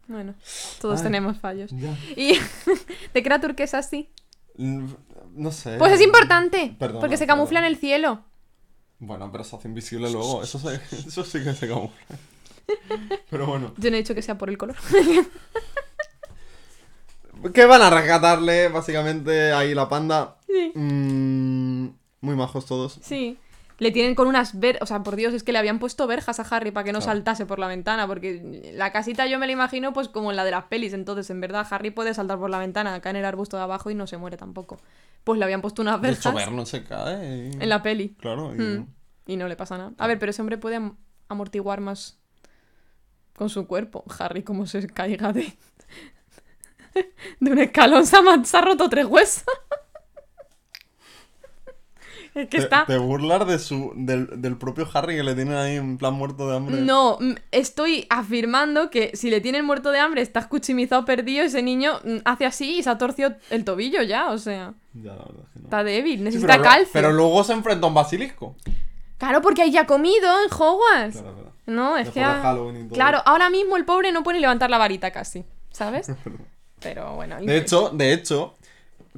Bueno, 0.09 0.35
todos 0.81 0.98
Ay. 1.01 1.05
tenemos 1.05 1.38
fallos. 1.38 1.70
Ya. 1.72 1.96
¿Y 2.16 2.35
de 3.14 3.22
qué 3.22 3.29
era 3.29 3.40
turquesa 3.40 3.79
así? 3.79 4.11
Mm, 4.57 4.87
No 5.35 5.51
sé. 5.53 5.77
Pues 5.79 5.92
es 5.92 6.01
importante, 6.03 6.75
Perdona, 6.79 7.01
porque 7.01 7.16
se 7.16 7.27
camufla 7.27 7.61
en 7.61 7.64
el 7.66 7.77
cielo. 7.77 8.22
Bueno, 8.98 9.31
pero 9.33 9.44
se 9.44 9.57
hace 9.57 9.68
invisible 9.68 10.11
luego. 10.11 10.42
Eso, 10.42 10.59
se- 10.59 10.75
eso 11.09 11.25
sí 11.25 11.42
que 11.42 11.53
se 11.55 11.68
camufla. 11.68 11.98
Pero 13.31 13.46
bueno. 13.46 13.75
Yo 13.77 13.90
no 13.90 13.96
he 13.96 13.98
dicho 14.01 14.14
que 14.14 14.22
sea 14.22 14.38
por 14.38 14.48
el 14.48 14.57
color. 14.57 14.77
¿Qué 17.55 17.66
van 17.66 17.83
a 17.83 17.90
rescatarle? 17.90 18.68
Básicamente 18.68 19.52
ahí 19.52 19.74
la 19.74 19.88
panda. 19.88 20.37
Sí. 20.46 20.72
Mm, 20.74 21.88
muy 22.20 22.37
majos 22.37 22.66
todos. 22.66 22.98
Sí. 23.02 23.38
Le 23.78 23.90
tienen 23.90 24.14
con 24.14 24.28
unas 24.28 24.61
ver... 24.61 24.78
O 24.81 24.87
sea, 24.87 25.02
por 25.02 25.16
Dios, 25.16 25.35
es 25.35 25.42
que 25.42 25.50
le 25.50 25.59
habían 25.59 25.81
puesto 25.81 26.07
verjas 26.07 26.38
a 26.38 26.42
Harry 26.44 26.70
para 26.70 26.85
que 26.85 26.92
no 26.92 27.00
Claro. 27.00 27.12
saltase 27.14 27.46
por 27.46 27.59
la 27.59 27.66
ventana, 27.66 28.07
porque 28.07 28.70
la 28.74 28.92
casita 28.92 29.26
yo 29.26 29.38
me 29.40 29.46
la 29.46 29.52
imagino 29.52 29.92
pues 29.92 30.09
como 30.09 30.31
la 30.33 30.44
de 30.44 30.52
las 30.52 30.64
pelis, 30.64 30.92
entonces 30.92 31.28
en 31.31 31.40
verdad 31.40 31.66
Harry 31.68 31.90
puede 31.90 32.14
saltar 32.14 32.38
por 32.38 32.48
la 32.50 32.59
ventana, 32.59 32.94
acá 32.94 33.11
en 33.11 33.16
el 33.16 33.24
arbusto 33.24 33.57
de 33.57 33.64
abajo 33.64 33.90
y 33.90 33.94
no 33.96 34.07
se 34.07 34.18
muere 34.18 34.37
tampoco. 34.37 34.78
Pues 35.24 35.37
le 35.38 35.44
habían 35.44 35.62
puesto 35.62 35.83
unas 35.83 36.00
De 36.00 36.11
hecho, 36.11 36.31
verjas 36.33 36.46
Vernon 36.46 36.66
se 36.66 36.85
cae. 36.85 37.50
y- 37.55 37.62
en 37.62 37.68
la 37.68 37.83
peli. 37.83 38.11
Claro. 38.20 38.55
y- 38.55 38.59
Mm. 38.59 38.87
Y 39.26 39.37
no 39.37 39.48
le 39.48 39.57
pasa 39.57 39.78
nada. 39.78 39.92
A 39.98 40.07
ver, 40.07 40.18
pero 40.18 40.31
ese 40.31 40.42
hombre 40.42 40.59
puede 40.59 40.76
am- 40.76 40.96
amortiguar 41.28 41.81
más 41.81 42.18
con 43.37 43.48
su 43.48 43.66
cuerpo. 43.66 44.05
Harry, 44.18 44.42
como 44.42 44.66
se 44.66 44.87
caiga 44.87 45.33
de... 45.33 45.57
de 47.40 47.50
un 47.50 47.59
escalón, 47.59 48.07
se 48.07 48.16
ha, 48.16 48.44
se 48.44 48.57
ha 48.57 48.61
roto 48.61 48.88
tres 48.88 49.07
huesos. 49.07 49.44
es 52.35 52.48
que 52.48 52.59
Te, 52.59 52.62
está... 52.64 52.87
te 52.87 52.96
burlas 52.98 53.46
de 53.46 53.59
su, 53.59 53.92
del, 53.94 54.40
del 54.40 54.57
propio 54.57 54.88
Harry 54.94 55.16
que 55.16 55.22
le 55.22 55.35
tienen 55.35 55.55
ahí 55.55 55.76
en 55.76 55.98
plan 55.98 56.14
muerto 56.14 56.48
de 56.48 56.57
hambre. 56.57 56.81
No, 56.81 57.18
estoy 57.50 58.07
afirmando 58.09 58.88
que 58.90 59.11
si 59.14 59.28
le 59.31 59.40
tienen 59.42 59.64
muerto 59.66 59.90
de 59.90 59.98
hambre, 59.98 60.22
está 60.22 60.40
escuchimizado, 60.40 61.05
perdido, 61.05 61.44
ese 61.44 61.62
niño 61.62 62.00
mm, 62.05 62.16
hace 62.24 62.46
así 62.46 62.78
y 62.78 62.83
se 62.83 62.88
ha 62.90 62.96
torcido 62.98 63.35
el 63.50 63.64
tobillo 63.64 64.02
ya, 64.02 64.31
o 64.31 64.38
sea, 64.38 64.72
Ya, 64.94 65.12
la 65.12 65.24
verdad 65.24 65.44
es 65.44 65.52
que 65.52 65.59
no. 65.59 65.64
está 65.64 65.85
débil, 65.85 66.18
Sí, 66.18 66.24
necesita 66.24 66.52
pero, 66.55 66.62
lo- 66.62 66.68
calcio. 66.70 66.90
pero 66.92 67.12
luego 67.12 67.44
se 67.44 67.52
enfrenta 67.52 67.87
a 67.87 67.88
un 67.88 67.94
basilisco. 67.94 68.57
Claro, 69.18 69.40
porque 69.42 69.62
ahí 69.62 69.70
ya 69.70 69.83
ha 69.83 69.87
comido 69.87 70.28
en 70.42 70.50
Hogwarts. 70.52 71.18
Claro, 71.20 71.35
claro. 71.35 71.52
No, 71.66 71.96
es 71.96 72.07
Después 72.07 72.14
que... 72.14 72.31
ha-. 72.31 72.57
Claro, 72.92 73.22
ahora 73.24 73.50
mismo 73.50 73.76
el 73.76 73.85
pobre 73.85 74.11
no 74.11 74.22
puede 74.24 74.40
levantar 74.40 74.68
la 74.70 74.78
varita 74.78 75.11
casi, 75.12 75.44
¿sabes? 75.70 76.11
Pero 76.83 77.14
bueno. 77.14 77.37
De 77.40 77.57
hecho, 77.57 77.90
de 77.90 78.12
hecho, 78.12 78.55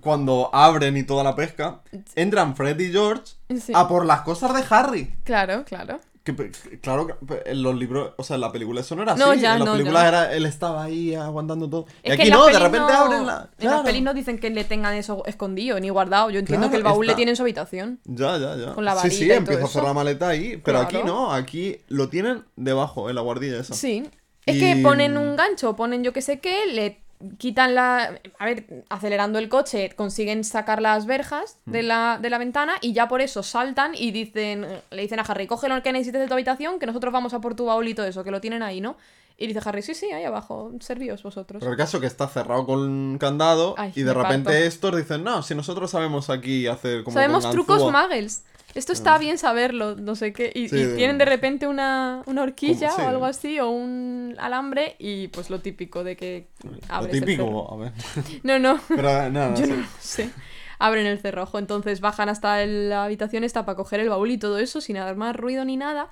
cuando 0.00 0.50
abren 0.52 0.96
y 0.96 1.02
toda 1.04 1.22
la 1.24 1.34
pesca, 1.34 1.80
entran 2.14 2.56
Fred 2.56 2.78
y 2.80 2.90
George 2.92 3.32
Sí. 3.60 3.72
a 3.74 3.86
por 3.88 4.04
las 4.06 4.22
cosas 4.22 4.54
de 4.54 4.64
Harry. 4.70 5.14
Claro, 5.24 5.64
claro. 5.64 6.00
Que, 6.24 6.34
claro, 6.80 7.06
en 7.44 7.62
los 7.62 7.74
libros, 7.74 8.12
o 8.16 8.24
sea, 8.24 8.36
en 8.36 8.40
la 8.40 8.50
película 8.50 8.80
eso 8.80 8.96
no 8.96 9.02
era 9.02 9.12
así. 9.12 9.20
No, 9.20 9.34
ya, 9.34 9.52
en 9.52 9.58
las 9.58 9.66
no, 9.68 9.72
películas 9.74 10.06
era, 10.06 10.32
él 10.32 10.46
estaba 10.46 10.82
ahí 10.84 11.14
aguantando 11.14 11.68
todo. 11.68 11.84
Y 12.02 12.12
Es 12.12 12.18
aquí 12.18 12.30
no, 12.30 12.46
de 12.46 12.52
repente 12.58 12.78
no- 12.78 12.88
abren 12.88 13.26
la. 13.26 13.32
En 13.32 13.38
las 13.40 13.48
Claro. 13.58 13.82
pelis 13.84 14.02
no 14.02 14.14
dicen 14.14 14.38
que 14.38 14.48
le 14.48 14.64
tengan 14.64 14.94
eso 14.94 15.22
escondido 15.26 15.78
ni 15.80 15.90
guardado. 15.90 16.30
Yo 16.30 16.38
entiendo 16.38 16.68
Claro, 16.68 16.70
que 16.70 16.76
el 16.78 16.82
baúl 16.82 17.04
le 17.04 17.12
está- 17.12 17.16
tiene 17.18 17.32
en 17.32 17.36
su 17.36 17.42
habitación. 17.42 18.00
Ya, 18.06 18.38
ya, 18.38 18.56
ya. 18.56 18.72
Con 18.72 18.86
la 18.86 18.96
sí, 18.96 19.10
sí, 19.10 19.16
varita 19.18 19.34
y 19.34 19.36
empieza 19.36 19.60
todo 19.60 19.66
a 19.66 19.68
hacer 19.68 19.80
eso. 19.82 19.86
la 19.88 19.92
maleta 19.92 20.28
ahí. 20.28 20.56
Pero 20.64 20.78
aquí 20.78 20.92
Claro. 20.96 21.06
no, 21.06 21.32
aquí 21.34 21.76
lo 21.88 22.08
tienen 22.08 22.42
debajo, 22.56 23.10
en 23.10 23.16
la 23.16 23.20
guardilla 23.20 23.60
esa. 23.60 23.74
Sí. 23.74 24.08
Es 24.46 24.58
que 24.58 24.80
ponen 24.82 25.18
un 25.18 25.36
gancho, 25.36 25.76
ponen 25.76 26.04
yo 26.04 26.14
que 26.14 26.22
sé 26.22 26.38
qué, 26.40 26.64
le 26.72 27.03
quitan 27.38 27.74
la... 27.74 28.18
A 28.38 28.44
ver, 28.44 28.84
acelerando 28.88 29.38
el 29.38 29.48
coche, 29.48 29.90
consiguen 29.96 30.44
sacar 30.44 30.80
las 30.82 31.06
verjas 31.06 31.58
de 31.66 31.82
Mm. 31.82 31.86
la, 31.86 32.18
de 32.20 32.30
la 32.30 32.38
ventana 32.38 32.74
y 32.80 32.92
ya 32.92 33.08
por 33.08 33.20
eso 33.20 33.42
saltan 33.42 33.92
y 33.94 34.10
dicen, 34.10 34.66
le 34.90 35.02
dicen 35.02 35.18
a 35.20 35.22
Harry, 35.22 35.46
coge 35.46 35.68
lo 35.68 35.82
que 35.82 35.92
necesites 35.92 36.20
de 36.20 36.26
tu 36.28 36.34
habitación, 36.34 36.78
que 36.78 36.86
nosotros 36.86 37.12
vamos 37.12 37.34
a 37.34 37.40
por 37.40 37.54
tu 37.54 37.66
baúl 37.66 37.88
y 37.88 37.94
todo 37.94 38.06
eso, 38.06 38.24
que 38.24 38.30
lo 38.30 38.40
tienen 38.40 38.62
ahí, 38.62 38.80
¿no? 38.80 38.96
Y 39.36 39.48
dice 39.48 39.60
Harry, 39.64 39.82
sí, 39.82 39.94
sí, 39.94 40.06
ahí 40.12 40.22
abajo, 40.22 40.70
servíos 40.78 41.22
vosotros. 41.24 41.58
Pero 41.58 41.72
el 41.72 41.76
caso 41.76 41.98
que 42.00 42.06
está 42.06 42.28
cerrado 42.28 42.64
con 42.66 43.18
candado 43.18 43.74
Ay, 43.76 43.92
y 43.96 44.02
de 44.02 44.14
repente 44.14 44.44
parto. 44.44 44.58
estos 44.58 44.96
dicen, 44.96 45.24
no, 45.24 45.42
si 45.42 45.56
nosotros 45.56 45.90
sabemos 45.90 46.30
aquí 46.30 46.68
hacer 46.68 47.02
como 47.02 47.14
Sabemos 47.14 47.50
trucos 47.50 47.80
ganzúa". 47.82 48.02
muggles. 48.02 48.44
Esto 48.74 48.92
está 48.92 49.18
bien 49.18 49.38
saberlo, 49.38 49.94
no 49.96 50.16
sé 50.16 50.32
qué. 50.32 50.50
Y, 50.54 50.68
Sí, 50.68 50.80
y 50.80 50.96
tienen 50.96 51.18
de 51.18 51.24
repente 51.24 51.66
una, 51.66 52.22
una 52.26 52.42
horquilla 52.42 52.90
sí. 52.90 53.00
o 53.00 53.08
algo 53.08 53.24
así, 53.24 53.60
o 53.60 53.70
un 53.70 54.34
alambre, 54.38 54.96
y 54.98 55.28
pues 55.28 55.50
lo 55.50 55.60
típico 55.60 56.02
de 56.02 56.16
que 56.16 56.48
Lo 56.62 57.00
el 57.06 57.10
típico, 57.10 57.72
a 57.72 57.76
ver. 57.76 57.92
No, 58.42 58.58
no, 58.58 58.80
Pero 58.88 59.28
yo 59.54 59.66
no 59.66 59.76
lo 59.76 59.86
sé. 60.00 60.30
Abren 60.78 61.06
el 61.06 61.20
cerrojo, 61.20 61.58
entonces 61.58 62.00
bajan 62.00 62.28
hasta 62.28 62.66
la 62.66 63.04
habitación 63.04 63.44
esta 63.44 63.64
para 63.64 63.76
coger 63.76 64.00
el 64.00 64.08
baúl 64.08 64.32
y 64.32 64.38
todo 64.38 64.58
eso, 64.58 64.80
sin 64.80 64.96
hacer 64.96 65.16
más 65.16 65.36
ruido 65.36 65.64
ni 65.64 65.76
nada. 65.76 66.08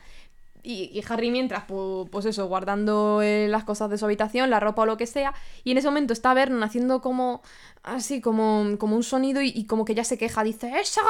Y, 0.64 0.90
y 0.96 1.02
Harry 1.08 1.30
mientras, 1.30 1.66
pu- 1.66 2.08
pues, 2.08 2.24
eso, 2.24 2.46
guardando 2.46 3.20
eh, 3.22 3.48
las 3.48 3.64
cosas 3.64 3.90
de 3.90 3.98
su 3.98 4.04
habitación, 4.04 4.48
la 4.48 4.60
ropa 4.60 4.82
o 4.82 4.86
lo 4.86 4.96
que 4.96 5.06
sea. 5.06 5.34
Y 5.64 5.72
en 5.72 5.78
ese 5.78 5.88
momento 5.88 6.12
está 6.12 6.34
Vernon 6.34 6.62
haciendo 6.62 7.00
como, 7.00 7.42
así, 7.82 8.20
como, 8.20 8.76
como 8.78 8.94
un 8.94 9.02
sonido 9.02 9.42
y, 9.42 9.48
y 9.48 9.66
como 9.66 9.84
que 9.84 9.94
ya 9.94 10.04
se 10.04 10.18
queja. 10.18 10.44
Dice, 10.44 10.72
¡Esa! 10.80 11.00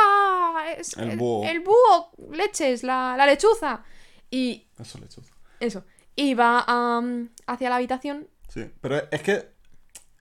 Es 0.79 0.97
El 0.97 1.17
búho". 1.19 1.45
El 1.45 1.61
búho, 1.61 2.11
leches, 2.33 2.83
la, 2.83 3.15
la 3.19 3.27
lechuza. 3.27 3.83
Y 4.31 4.67
Eso 4.81 4.99
le 4.99 5.09
chuzo. 5.09 5.33
eso. 5.61 5.85
Y 6.17 6.35
va 6.35 6.65
am, 6.67 7.31
hacia 7.47 7.69
la 7.69 7.77
habitación. 7.77 8.29
Sí, 8.49 8.71
pero 8.81 9.03
es 9.11 9.23
que. 9.23 9.53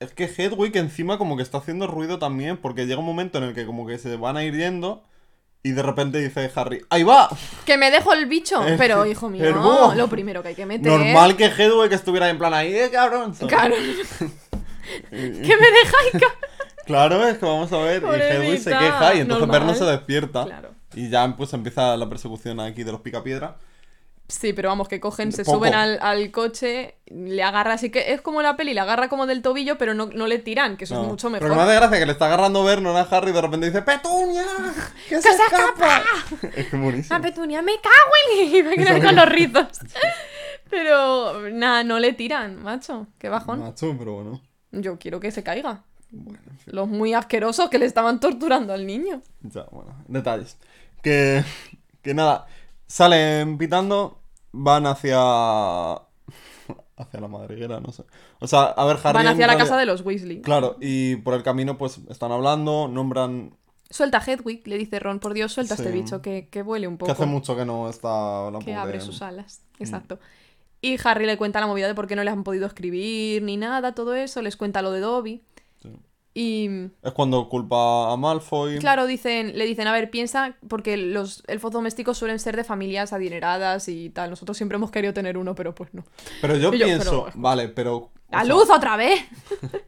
Es 0.00 0.12
que 0.12 0.24
Hedwig 0.24 0.76
encima 0.78 1.16
como 1.16 1.36
que 1.36 1.44
está 1.44 1.58
haciendo 1.58 1.86
ruido 1.86 2.18
también, 2.18 2.56
porque 2.56 2.86
llega 2.86 2.98
un 2.98 3.06
momento 3.06 3.38
en 3.38 3.44
el 3.44 3.54
que 3.54 3.64
como 3.64 3.86
que 3.86 3.98
se 3.98 4.16
van 4.16 4.36
a 4.36 4.42
ir 4.42 4.56
yendo 4.56 5.04
y 5.64 5.72
de 5.72 5.82
repente 5.82 6.18
dice 6.18 6.50
Harry, 6.54 6.84
¡ahí 6.90 7.04
va! 7.04 7.28
¡Que 7.64 7.78
me 7.78 7.90
dejo 7.90 8.12
el 8.12 8.26
bicho! 8.26 8.60
Pero, 8.78 9.06
hijo 9.06 9.28
mío, 9.28 9.44
el 9.44 9.54
búho. 9.54 9.94
lo 9.94 10.08
primero 10.08 10.42
que 10.42 10.48
hay 10.48 10.54
que 10.54 10.66
meter. 10.66 10.90
Normal 10.90 11.36
que 11.36 11.46
Hedwig 11.46 11.92
estuviera 11.92 12.28
en 12.28 12.38
plan 12.38 12.52
ahí, 12.54 12.74
¡eh, 12.74 12.90
cabrón! 12.90 13.34
Claro. 13.48 13.74
Que 15.00 15.20
me 15.20 15.70
dejáis 15.70 16.32
Claro, 16.84 17.26
es 17.26 17.38
que 17.38 17.46
vamos 17.46 17.72
a 17.72 17.78
ver, 17.78 18.02
y 18.02 18.06
Hedwig 18.06 18.58
se 18.60 18.70
queja 18.70 19.14
y 19.14 19.20
entonces 19.20 19.46
normal. 19.46 19.60
Vernon 19.60 19.76
se 19.76 19.84
despierta. 19.84 20.44
Claro. 20.44 20.70
Y 20.94 21.08
ya 21.08 21.34
pues 21.36 21.52
empieza 21.52 21.96
la 21.96 22.08
persecución 22.08 22.58
aquí 22.58 22.82
de 22.82 22.90
los 22.90 23.00
picapiedra. 23.00 23.56
Sí, 24.28 24.52
pero 24.54 24.70
vamos, 24.70 24.88
que 24.88 24.98
cogen, 24.98 25.30
se 25.30 25.44
Poco. 25.44 25.58
suben 25.58 25.74
al, 25.74 25.98
al 26.00 26.30
coche, 26.30 26.96
le 27.06 27.42
agarra, 27.42 27.74
así 27.74 27.90
que 27.90 28.12
es 28.14 28.22
como 28.22 28.40
la 28.40 28.56
peli, 28.56 28.72
le 28.72 28.80
agarra 28.80 29.08
como 29.10 29.26
del 29.26 29.42
tobillo, 29.42 29.76
pero 29.76 29.92
no, 29.92 30.06
no 30.06 30.26
le 30.26 30.38
tiran, 30.38 30.78
que 30.78 30.84
eso 30.84 30.94
No. 30.94 31.02
es 31.02 31.08
mucho 31.08 31.28
Pero 31.30 31.44
mejor. 31.44 31.50
que 31.50 31.56
me 31.56 31.62
hace 31.62 31.74
gracia 31.74 31.98
que 31.98 32.06
le 32.06 32.12
está 32.12 32.26
agarrando 32.26 32.64
Vernon 32.64 32.96
a 32.96 33.02
Harry 33.02 33.30
y 33.30 33.34
de 33.34 33.40
repente 33.42 33.66
dice 33.66 33.82
¡Petunia! 33.82 34.44
¡Que 35.08 35.20
se, 35.20 35.28
se 35.34 35.42
escapa! 35.42 36.02
es 36.56 36.66
que 36.68 36.76
buenísimo. 36.76 37.18
La 37.18 37.22
petunia, 37.22 37.60
me 37.60 37.72
cago 37.74 38.40
en... 38.40 38.54
Y 38.56 38.62
va 38.62 38.70
a 38.70 38.74
quedar 38.74 39.02
con 39.02 39.16
los 39.16 39.28
rizos. 39.28 39.66
Pero, 40.70 41.50
nada, 41.50 41.84
no 41.84 41.98
le 41.98 42.12
tiran, 42.14 42.62
macho. 42.62 43.06
Qué 43.18 43.28
bajón. 43.28 43.60
Macho, 43.60 43.94
pero 43.98 44.14
bueno. 44.14 44.40
Yo 44.70 44.98
quiero 44.98 45.20
que 45.20 45.30
se 45.30 45.42
caiga. 45.42 45.82
Bueno, 46.10 46.38
en 46.50 46.58
fin. 46.58 46.74
Los 46.74 46.88
muy 46.88 47.12
asquerosos 47.12 47.68
que 47.68 47.78
le 47.78 47.84
estaban 47.84 48.20
torturando 48.20 48.72
al 48.72 48.86
niño. 48.86 49.20
Ya, 49.42 49.64
bueno, 49.70 49.94
detalles. 50.08 50.56
Que, 51.02 51.44
que 52.00 52.14
nada, 52.14 52.46
salen 52.92 53.56
pitando, 53.56 54.20
van 54.52 54.86
hacia. 54.86 55.16
hacia 55.94 57.20
la 57.20 57.28
madriguera, 57.28 57.80
no 57.80 57.90
sé. 57.90 58.04
O 58.38 58.46
sea, 58.46 58.64
a 58.64 58.84
ver, 58.84 58.98
Harry. 59.02 59.14
Van 59.14 59.28
hacia 59.28 59.46
la 59.46 59.56
casa 59.56 59.78
de 59.78 59.86
los 59.86 60.02
Weasley. 60.02 60.42
Claro, 60.42 60.76
y 60.80 61.16
por 61.16 61.32
el 61.34 61.42
camino, 61.42 61.78
pues 61.78 62.00
están 62.10 62.32
hablando, 62.32 62.88
nombran. 62.88 63.56
Suelta 63.88 64.18
a 64.18 64.24
Hedwig, 64.24 64.66
le 64.68 64.76
dice 64.76 64.98
Ron, 64.98 65.20
por 65.20 65.32
Dios, 65.32 65.52
suelta 65.52 65.74
a 65.74 65.76
este 65.76 65.90
Sí. 65.90 65.98
bicho, 65.98 66.22
que, 66.22 66.48
que 66.50 66.62
vuele 66.62 66.86
un 66.86 66.98
poco. 66.98 67.06
Que 67.06 67.12
hace 67.12 67.26
mucho 67.26 67.56
que 67.56 67.64
no 67.64 67.88
está 67.88 68.50
la 68.50 68.58
que 68.58 68.74
abre 68.74 69.00
sus 69.00 69.22
alas. 69.22 69.62
Mm. 69.78 69.82
Exacto. 69.82 70.18
Y 70.82 70.98
Harry 71.04 71.26
le 71.26 71.36
cuenta 71.38 71.60
la 71.60 71.66
movida 71.66 71.86
de 71.86 71.94
por 71.94 72.06
qué 72.06 72.16
no 72.16 72.24
les 72.24 72.32
han 72.32 72.44
podido 72.44 72.66
escribir 72.66 73.42
ni 73.42 73.56
nada, 73.56 73.94
todo 73.94 74.14
eso. 74.14 74.42
Les 74.42 74.56
cuenta 74.56 74.82
lo 74.82 74.90
de 74.92 75.00
Dobby. 75.00 75.42
Sí. 75.82 75.90
Y 76.34 76.66
Es 77.02 77.12
cuando 77.12 77.48
culpa 77.50 78.10
a 78.12 78.16
Malfoy. 78.16 78.78
claro, 78.78 79.06
dicen, 79.06 79.58
le 79.58 79.66
dicen, 79.66 79.86
a 79.86 79.92
ver, 79.92 80.10
piensa, 80.10 80.56
porque 80.66 80.96
los 80.96 81.42
elfos 81.46 81.72
domésticos 81.72 82.16
suelen 82.16 82.38
ser 82.38 82.56
de 82.56 82.64
familias 82.64 83.12
adineradas 83.12 83.86
y 83.88 84.08
tal. 84.10 84.30
Nosotros 84.30 84.56
siempre 84.56 84.76
hemos 84.76 84.90
querido 84.90 85.12
tener 85.12 85.36
uno, 85.36 85.54
pero 85.54 85.74
pues 85.74 85.92
no. 85.92 86.04
Pero 86.40 86.56
yo 86.56 86.70
pienso, 86.70 87.24
pero- 87.26 87.32
vale, 87.34 87.68
pero. 87.68 87.96
o 87.96 88.10
¡La 88.30 88.44
sea, 88.44 88.54
luz 88.54 88.70
otra 88.70 88.96
vez! 88.96 89.20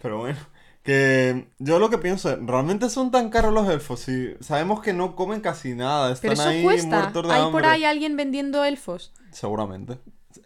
Pero 0.00 0.18
bueno, 0.18 0.38
que 0.82 1.48
yo 1.58 1.78
lo 1.78 1.88
que 1.88 1.96
pienso 1.96 2.30
es, 2.30 2.38
¿realmente 2.44 2.90
son 2.90 3.10
tan 3.10 3.30
caros 3.30 3.54
los 3.54 3.66
elfos? 3.70 4.00
Si 4.00 4.34
sabemos 4.40 4.80
que 4.82 4.92
no 4.92 5.16
comen 5.16 5.40
casi 5.40 5.74
nada, 5.74 6.12
están 6.12 6.30
Pero 6.32 6.40
eso 6.42 6.48
ahí 6.50 6.62
cuesta. 6.62 6.98
muertos 7.00 7.26
de 7.26 7.32
¿Hay 7.34 7.40
hambre. 7.40 7.52
por 7.52 7.64
ahí 7.66 7.84
alguien 7.84 8.14
vendiendo 8.16 8.62
elfos? 8.64 9.14
Seguramente. 9.30 9.98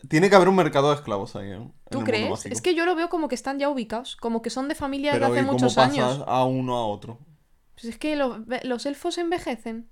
Tiene 0.09 0.29
que 0.31 0.37
haber 0.37 0.49
un 0.49 0.57
mercado 0.57 0.91
de 0.91 0.97
esclavos 0.97 1.35
ahí, 1.37 1.51
¿eh? 1.53 1.69
¿Tú 1.91 2.05
crees? 2.05 2.47
Es 2.47 2.61
que 2.61 2.75
yo 2.75 2.85
lo 2.85 2.95
veo 2.95 3.09
como 3.09 3.29
que 3.29 3.35
están 3.35 3.59
ya 3.59 3.69
ubicados, 3.69 4.17
como 4.17 4.43
que 4.43 4.51
son 4.51 4.69
de 4.69 4.75
familias 4.75 5.15
Pero 5.15 5.27
de 5.27 5.33
hace 5.33 5.43
¿y 5.43 5.47
cómo 5.47 5.53
muchos 5.53 5.75
pasas 5.75 5.99
años. 5.99 6.25
a 6.27 6.45
uno 6.45 6.77
a 6.77 6.87
otro? 6.87 7.19
Pues 7.75 7.85
es 7.87 7.99
que 7.99 8.15
lo- 8.17 8.45
los 8.65 8.87
elfos 8.87 9.17
envejecen. 9.19 9.89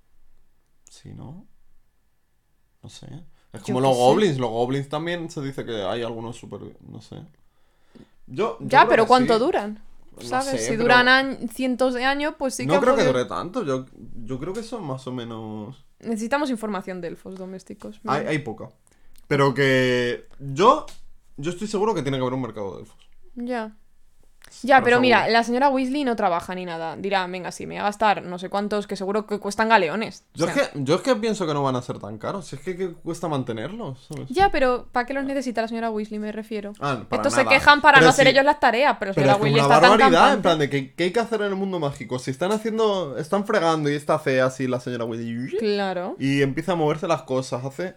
Sí, 0.91 1.13
¿no? 1.15 1.47
No 2.83 2.89
sé. 2.89 3.07
Es 3.53 3.63
como 3.63 3.81
los 3.81 3.97
sé. 3.97 4.03
goblins. 4.03 4.39
Los 4.39 4.51
goblins 4.51 4.89
también 4.89 5.31
se 5.31 5.41
dice 5.43 5.65
que 5.65 5.83
hay 5.83 6.03
algunos 6.03 6.37
súper... 6.37 6.61
No 6.81 7.01
sé. 7.01 7.17
Yo, 8.27 8.59
yo 8.61 8.67
Ya, 8.69 8.87
pero 8.89 9.07
¿cuánto 9.07 9.35
sí. 9.35 9.41
duran? 9.41 9.81
No 10.17 10.23
¿Sabes? 10.23 10.47
sé, 10.47 10.59
si 10.71 10.77
duran 10.77 11.49
cientos 11.53 11.93
de 11.95 12.05
años, 12.05 12.35
pues 12.39 12.55
sí 12.55 12.67
que 12.67 12.73
no 12.73 12.81
creo 12.81 12.97
que 12.97 13.05
dure 13.05 13.25
tanto. 13.27 13.63
Yo, 13.65 13.85
yo 14.25 14.39
creo 14.39 14.55
que 14.55 14.63
son 14.63 14.85
más 14.85 15.07
o 15.07 15.13
menos... 15.13 15.85
Necesitamos 16.01 16.51
información 16.51 17.01
de 17.01 17.09
elfos 17.09 17.37
domésticos. 17.39 18.01
Hay 18.07 18.39
poca. 18.41 18.71
Pero 19.29 19.55
que 19.55 20.27
yo... 20.39 20.87
Yo 21.39 21.51
estoy 21.51 21.67
seguro 21.69 21.95
que 21.95 22.01
tiene 22.03 22.17
que 22.17 22.23
haber 22.23 22.33
un 22.33 22.41
mercado 22.43 22.75
de 22.77 22.81
elfos. 22.81 22.97
Ya. 23.35 23.73
Ya, 24.63 24.77
Pero 24.77 24.85
pero 24.85 25.01
mira, 25.01 25.29
la 25.29 25.43
señora 25.43 25.69
Weasley 25.69 26.05
no 26.05 26.15
trabaja 26.17 26.55
ni 26.55 26.65
nada. 26.65 26.97
Dirá, 26.97 27.27
venga, 27.27 27.51
sí, 27.51 27.67
me 27.67 27.75
voy 27.75 27.81
a 27.81 27.83
gastar 27.83 28.23
no 28.23 28.39
sé 28.39 28.49
cuántos, 28.49 28.87
que 28.87 28.95
seguro 28.97 29.27
que 29.27 29.39
cuestan 29.41 29.69
galeones. 29.69 30.25
O 30.35 30.39
Yo, 30.39 30.47
sea, 30.47 30.55
es 30.55 30.69
que, 30.69 30.83
yo 30.85 30.95
es 30.95 31.01
que 31.03 31.17
pienso 31.17 31.47
que 31.47 31.53
no 31.53 31.63
van 31.65 31.75
a 31.77 31.83
ser 31.83 31.99
tan 31.99 32.17
caros. 32.17 32.47
Si 32.47 32.57
es 32.57 32.63
que, 32.63 32.77
que 32.77 32.93
cuesta 32.93 33.27
mantenerlos, 33.29 34.07
¿sabes? 34.09 34.29
Ya, 34.31 34.51
pero 34.51 34.87
¿para 34.93 35.05
qué 35.05 35.13
los 35.15 35.25
necesita 35.25 35.61
la 35.63 35.69
señora 35.69 35.91
Weasley, 35.91 36.21
me 36.21 36.31
refiero? 36.33 36.73
Ah, 36.81 37.03
para 37.09 37.21
Estos 37.23 37.35
se 37.35 37.45
quejan 37.45 37.83
para 37.83 37.97
Pero 37.99 38.07
no 38.07 38.11
hacer 38.11 38.29
ellos 38.29 38.45
las 38.45 38.61
tareas, 38.61 38.97
pero 38.99 39.11
la 39.11 39.15
Pero 39.15 39.27
señora 39.27 39.37
es 39.37 39.43
Weasley 39.43 39.65
una 39.65 39.75
está 39.75 39.81
tan 39.81 39.91
barbaridad, 39.91 40.07
en 40.07 40.35
campante. 40.37 40.43
plan 40.43 40.59
de 40.61 40.71
que, 40.71 40.95
¿qué 40.95 41.05
hay 41.05 41.13
que 41.13 41.21
hacer 41.21 41.41
en 41.43 41.49
el 41.49 41.57
mundo 41.57 41.79
mágico? 41.81 42.19
Si 42.21 42.31
están 42.31 42.53
haciendo, 42.53 43.19
están 43.19 43.45
fregando 43.47 43.91
y 43.91 43.95
está 43.95 44.19
fea 44.21 44.47
así 44.47 44.69
la 44.69 44.81
señora 44.81 45.05
Weasley 45.05 45.59
Claro. 45.59 46.15
y 46.21 46.41
empieza 46.43 46.73
a 46.73 46.77
moverse 46.77 47.07
las 47.09 47.23
cosas, 47.25 47.63
hace 47.65 47.97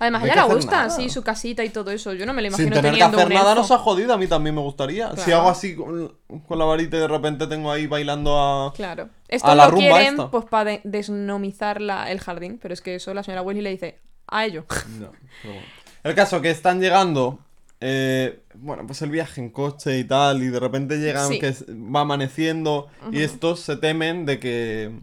Además, 0.00 0.22
No 0.22 0.28
a 0.28 0.32
ella 0.32 0.46
le 0.46 0.54
gusta, 0.54 0.70
nada. 0.76 0.90
sí, 0.90 1.08
su 1.10 1.22
casita 1.24 1.64
y 1.64 1.70
todo 1.70 1.90
eso. 1.90 2.12
Yo 2.14 2.24
no 2.24 2.32
me 2.32 2.40
lo 2.42 2.48
imagino 2.48 2.66
sin 2.66 2.72
tener 2.74 2.92
que 2.92 2.98
teniendo 2.98 3.16
hacer 3.18 3.26
un 3.28 3.34
nada 3.34 3.50
elfo. 3.50 3.62
nos 3.62 3.70
ha 3.72 3.78
jodido, 3.78 4.14
a 4.14 4.18
mí 4.18 4.26
también 4.28 4.54
me 4.54 4.60
gustaría. 4.60 5.14
Si 5.16 5.32
hago 5.32 5.48
así 5.48 5.74
con, 5.74 6.14
con 6.46 6.58
la 6.58 6.64
varita 6.64 6.96
y 6.96 7.00
de 7.00 7.08
repente 7.08 7.46
tengo 7.48 7.70
ahí 7.72 7.86
bailando 7.88 8.38
a 8.38 8.72
Claro. 8.74 9.08
Esto 9.26 9.48
A 9.48 9.54
la 9.56 9.64
lo 9.64 9.72
rumba 9.72 9.84
quieren 9.96 10.14
esta. 10.14 10.30
pues 10.30 10.44
para 10.44 10.78
desnomizar 10.84 11.80
la- 11.80 12.10
el 12.10 12.20
jardín, 12.20 12.58
pero 12.62 12.72
es 12.74 12.80
que 12.80 12.94
eso 12.94 13.12
la 13.12 13.22
señora 13.24 13.42
Weasley 13.42 13.62
le 13.62 13.70
dice 13.70 13.98
a 14.28 14.44
ello. 14.44 14.64
No, 15.00 15.10
pero 15.42 15.54
bueno. 15.54 15.66
El 16.04 16.14
caso 16.14 16.40
que 16.40 16.50
están 16.50 16.80
llegando 16.80 17.40
eh, 17.80 18.40
bueno, 18.54 18.84
pues 18.86 19.02
el 19.02 19.10
viaje 19.10 19.40
en 19.40 19.50
coche 19.50 19.98
y 19.98 20.04
tal, 20.04 20.42
y 20.42 20.48
de 20.48 20.58
repente 20.58 20.98
llegan 20.98 21.28
Sí. 21.28 21.38
que 21.38 21.54
va 21.72 22.00
amaneciendo 22.00 22.88
y 23.12 23.22
estos 23.22 23.60
se 23.60 23.76
temen 23.76 24.26
de 24.26 24.40
que 24.40 24.98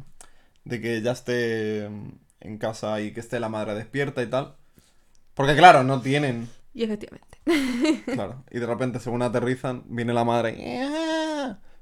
de 0.65 0.81
que 0.81 1.01
ya 1.01 1.11
esté 1.11 1.85
en 1.85 2.57
casa 2.59 2.99
y 3.01 3.13
que 3.13 3.19
esté 3.21 3.39
la 3.39 3.47
madre 3.49 3.75
despierta 3.75 4.21
y 4.23 4.27
tal. 4.27 4.55
Porque 5.35 5.55
claro, 5.55 5.83
no 5.83 6.01
tienen, 6.01 6.49
Y 6.73 6.83
efectivamente. 6.83 7.37
claro, 8.05 8.43
y 8.49 8.59
de 8.59 8.65
repente 8.65 8.99
según 8.99 9.21
aterrizan, 9.21 9.83
viene 9.85 10.13
la 10.13 10.23
madre. 10.23 10.55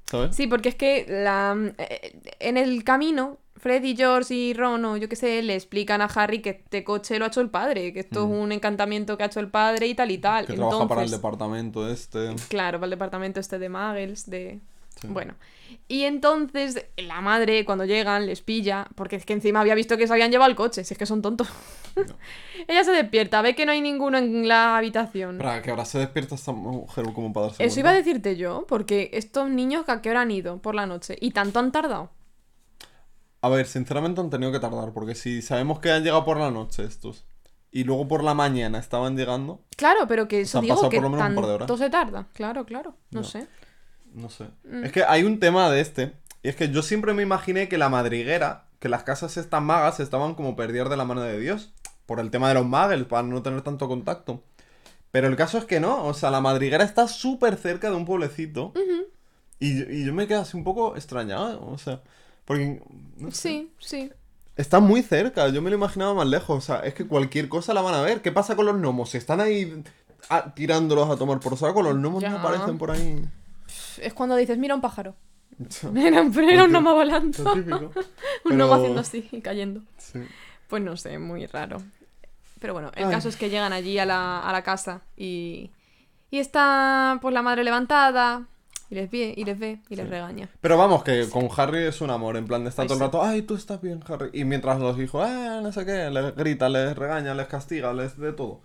¿sabes? 0.04 0.36
Sí, 0.36 0.46
porque 0.46 0.68
es 0.68 0.74
que 0.74 1.06
la, 1.08 1.56
eh, 1.78 2.20
en 2.40 2.56
el 2.56 2.84
camino, 2.84 3.38
Freddy, 3.56 3.96
George 3.96 4.34
y 4.34 4.52
Ron, 4.52 4.84
o 4.84 4.96
yo 4.96 5.08
qué 5.08 5.16
sé, 5.16 5.42
le 5.42 5.54
explican 5.54 6.02
a 6.02 6.06
Harry 6.06 6.42
que 6.42 6.50
este 6.50 6.84
coche 6.84 7.18
lo 7.18 7.24
ha 7.24 7.28
hecho 7.28 7.40
el 7.40 7.48
padre, 7.48 7.92
que 7.92 8.00
esto 8.00 8.24
es 8.24 8.30
un 8.30 8.52
encantamiento 8.52 9.16
que 9.16 9.22
ha 9.22 9.26
hecho 9.26 9.40
el 9.40 9.48
padre 9.48 9.86
y 9.86 9.94
tal 9.94 10.10
y 10.10 10.18
tal. 10.18 10.44
Mm. 10.44 10.46
Que 10.48 10.52
trabaja 10.54 10.88
para 10.88 11.02
el 11.02 11.10
departamento 11.10 11.88
este. 11.88 12.34
Claro, 12.48 12.78
para 12.78 12.86
el 12.86 12.90
departamento 12.90 13.40
este 13.40 13.58
de 13.58 13.68
Muggles, 13.68 14.28
de... 14.28 14.60
Sí. 15.00 15.08
Bueno. 15.08 15.34
Y 15.88 16.02
entonces 16.04 16.86
la 16.96 17.20
madre, 17.20 17.64
cuando 17.64 17.84
llegan, 17.84 18.26
les 18.26 18.40
pilla, 18.42 18.86
porque 18.94 19.16
es 19.16 19.26
que 19.26 19.32
encima 19.32 19.60
había 19.60 19.74
visto 19.74 19.96
que 19.96 20.06
se 20.06 20.12
habían 20.12 20.30
llevado 20.30 20.48
el 20.50 20.56
coche, 20.56 20.84
si 20.84 20.94
es 20.94 20.98
que 20.98 21.06
son 21.06 21.20
tontos. 21.22 21.48
Ella 22.68 22.84
se 22.84 22.92
despierta, 22.92 23.42
ve 23.42 23.54
que 23.54 23.66
no 23.66 23.72
hay 23.72 23.80
ninguno 23.80 24.18
en 24.18 24.48
la 24.48 24.76
habitación. 24.78 25.38
Para 25.38 25.62
que 25.62 25.70
ahora 25.70 25.84
se 25.84 25.98
despierta 25.98 26.34
esta 26.34 26.52
mujer 26.52 27.04
como 27.12 27.32
para 27.32 27.46
darse 27.46 27.64
Eso 27.64 27.80
iba 27.80 27.90
a 27.90 27.94
decirte 27.94 28.36
yo, 28.36 28.64
porque 28.68 29.10
estos 29.12 29.48
niños 29.50 29.84
¿a 29.88 30.00
qué 30.00 30.10
hora 30.10 30.22
han 30.22 30.30
ido 30.30 30.58
por 30.62 30.74
la 30.74 30.86
noche? 30.86 31.16
¿Y 31.20 31.32
tanto 31.32 31.58
han 31.58 31.72
tardado? 31.72 32.10
A 33.40 33.48
ver, 33.50 33.66
sinceramente 33.66 34.20
han 34.20 34.30
tenido 34.30 34.52
que 34.52 34.60
tardar, 34.60 34.92
porque 34.92 35.14
si 35.14 35.42
sabemos 35.42 35.78
que 35.80 35.90
han 35.90 36.02
llegado 36.02 36.24
por 36.24 36.38
la 36.38 36.50
noche 36.50 36.84
estos, 36.84 37.26
y 37.70 37.84
luego 37.84 38.08
por 38.08 38.22
la 38.24 38.32
mañana 38.34 38.78
estaban 38.78 39.16
llegando, 39.16 39.60
Claro, 39.76 40.06
pero 40.08 40.28
que 40.28 40.42
eso 40.42 40.58
han 40.58 40.62
digo 40.62 40.76
pasado 40.76 40.90
que 40.90 40.96
por 40.96 41.04
lo 41.04 41.10
menos 41.10 41.28
un 41.28 41.34
par 41.34 41.44
de 41.46 41.50
horas. 41.52 41.66
tanto 41.66 41.76
se 41.82 41.90
tarda. 41.90 42.28
Claro, 42.32 42.64
claro, 42.64 42.96
no, 43.10 43.20
No. 43.20 43.26
sé. 43.26 43.46
No 44.14 44.30
sé. 44.30 44.44
Mm. 44.64 44.84
Es 44.84 44.92
que 44.92 45.04
hay 45.04 45.24
un 45.24 45.38
tema 45.40 45.70
de 45.70 45.80
este, 45.80 46.12
y 46.42 46.48
es 46.48 46.56
que 46.56 46.70
yo 46.70 46.82
siempre 46.82 47.12
me 47.14 47.22
imaginé 47.22 47.68
que 47.68 47.78
la 47.78 47.88
madriguera, 47.88 48.66
que 48.78 48.88
las 48.88 49.02
casas 49.02 49.36
estas 49.36 49.62
magas 49.62 50.00
estaban 50.00 50.34
como 50.34 50.56
perdidas 50.56 50.88
de 50.90 50.96
la 50.96 51.04
mano 51.04 51.20
de 51.22 51.38
Dios, 51.38 51.74
por 52.06 52.20
el 52.20 52.30
tema 52.30 52.48
de 52.48 52.54
los 52.54 52.66
muggles, 52.66 53.04
para 53.04 53.22
no 53.22 53.42
tener 53.42 53.62
tanto 53.62 53.88
contacto. 53.88 54.42
Pero 55.10 55.28
el 55.28 55.36
caso 55.36 55.58
es 55.58 55.64
que 55.64 55.80
no, 55.80 56.04
o 56.06 56.14
sea, 56.14 56.30
la 56.30 56.40
madriguera 56.40 56.84
está 56.84 57.06
súper 57.08 57.56
cerca 57.56 57.90
de 57.90 57.96
un 57.96 58.04
pueblecito, 58.04 58.72
y, 59.60 59.82
y 59.82 60.04
yo 60.04 60.12
me 60.12 60.26
quedé 60.26 60.38
así 60.38 60.56
un 60.56 60.64
poco 60.64 60.96
extrañado, 60.96 61.64
o 61.66 61.78
sea, 61.78 62.02
porque... 62.44 62.82
no 63.16 63.30
sé. 63.30 63.40
Sí, 63.40 63.72
sí. 63.78 64.12
Está 64.56 64.78
muy 64.78 65.02
cerca, 65.02 65.48
yo 65.48 65.62
me 65.62 65.70
lo 65.70 65.76
imaginaba 65.76 66.14
más 66.14 66.28
lejos. 66.28 66.56
O 66.58 66.60
sea, 66.60 66.80
es 66.80 66.94
que 66.94 67.06
cualquier 67.06 67.48
cosa 67.48 67.74
la 67.74 67.80
van 67.80 67.94
a 67.94 68.02
ver. 68.02 68.22
¿Qué 68.22 68.30
pasa 68.30 68.54
con 68.54 68.66
los 68.66 68.76
gnomos? 68.76 69.10
Si 69.10 69.18
están 69.18 69.40
ahí 69.40 69.82
ah, 70.30 70.52
tirándolos 70.54 71.10
a 71.10 71.16
tomar 71.16 71.40
por 71.40 71.56
saco, 71.56 71.82
los 71.82 71.94
gnomos 71.96 72.22
Ya. 72.22 72.30
no 72.30 72.38
aparecen 72.38 72.78
por 72.78 72.92
ahí. 72.92 73.24
Es 74.00 74.14
cuando 74.14 74.36
dices, 74.36 74.58
mira 74.58 74.74
un 74.74 74.80
pájaro. 74.80 75.14
Era, 75.96 76.22
un- 76.22 76.36
era 76.50 76.64
un 76.64 76.70
gnomo 76.72 76.94
volando. 76.94 77.52
Típico. 77.54 77.76
Un 77.78 77.92
Pero- 78.44 78.56
gnomo 78.56 78.74
haciendo 78.74 79.00
así 79.00 79.28
y 79.30 79.40
cayendo. 79.40 79.82
Sí. 79.98 80.20
Pues 80.68 80.82
no 80.82 80.96
sé, 80.96 81.18
muy 81.18 81.46
raro. 81.46 81.78
Pero 82.60 82.72
bueno, 82.72 82.90
el 82.96 83.04
Ay. 83.04 83.10
caso 83.10 83.28
es 83.28 83.36
que 83.36 83.50
llegan 83.50 83.72
allí 83.72 83.98
a 83.98 84.06
la, 84.06 84.40
a 84.40 84.50
la 84.52 84.62
casa 84.62 85.02
y, 85.16 85.70
y 86.30 86.38
está 86.38 87.18
pues 87.22 87.32
la 87.34 87.42
madre 87.42 87.62
levantada 87.62 88.46
y 88.90 88.94
les 88.96 89.10
ve 89.10 89.34
y 89.36 89.44
les 89.44 89.58
ve 89.58 89.80
y 89.88 89.96
les 89.96 90.08
regaña. 90.08 90.48
Pero 90.60 90.76
vamos, 90.78 91.04
que 91.04 91.28
con 91.30 91.48
Harry 91.56 91.84
es 91.84 92.00
un 92.00 92.10
amor, 92.10 92.36
en 92.36 92.46
plan 92.46 92.64
de 92.64 92.70
estar 92.70 92.86
todo 92.86 92.94
el 92.94 92.98
sí. 93.00 93.04
rato, 93.04 93.22
ay, 93.22 93.42
tú 93.42 93.54
estás 93.54 93.80
bien, 93.80 94.02
Harry. 94.08 94.30
Y 94.32 94.44
mientras 94.44 94.80
los 94.80 94.98
hijos, 94.98 95.24
ah, 95.28 95.60
no 95.62 95.70
sé 95.72 95.84
qué, 95.86 96.10
les 96.10 96.34
grita, 96.34 96.68
les 96.68 96.96
regaña, 96.96 97.34
les 97.34 97.46
castiga, 97.46 97.92
les 97.92 98.18
de 98.18 98.32
todo. 98.32 98.62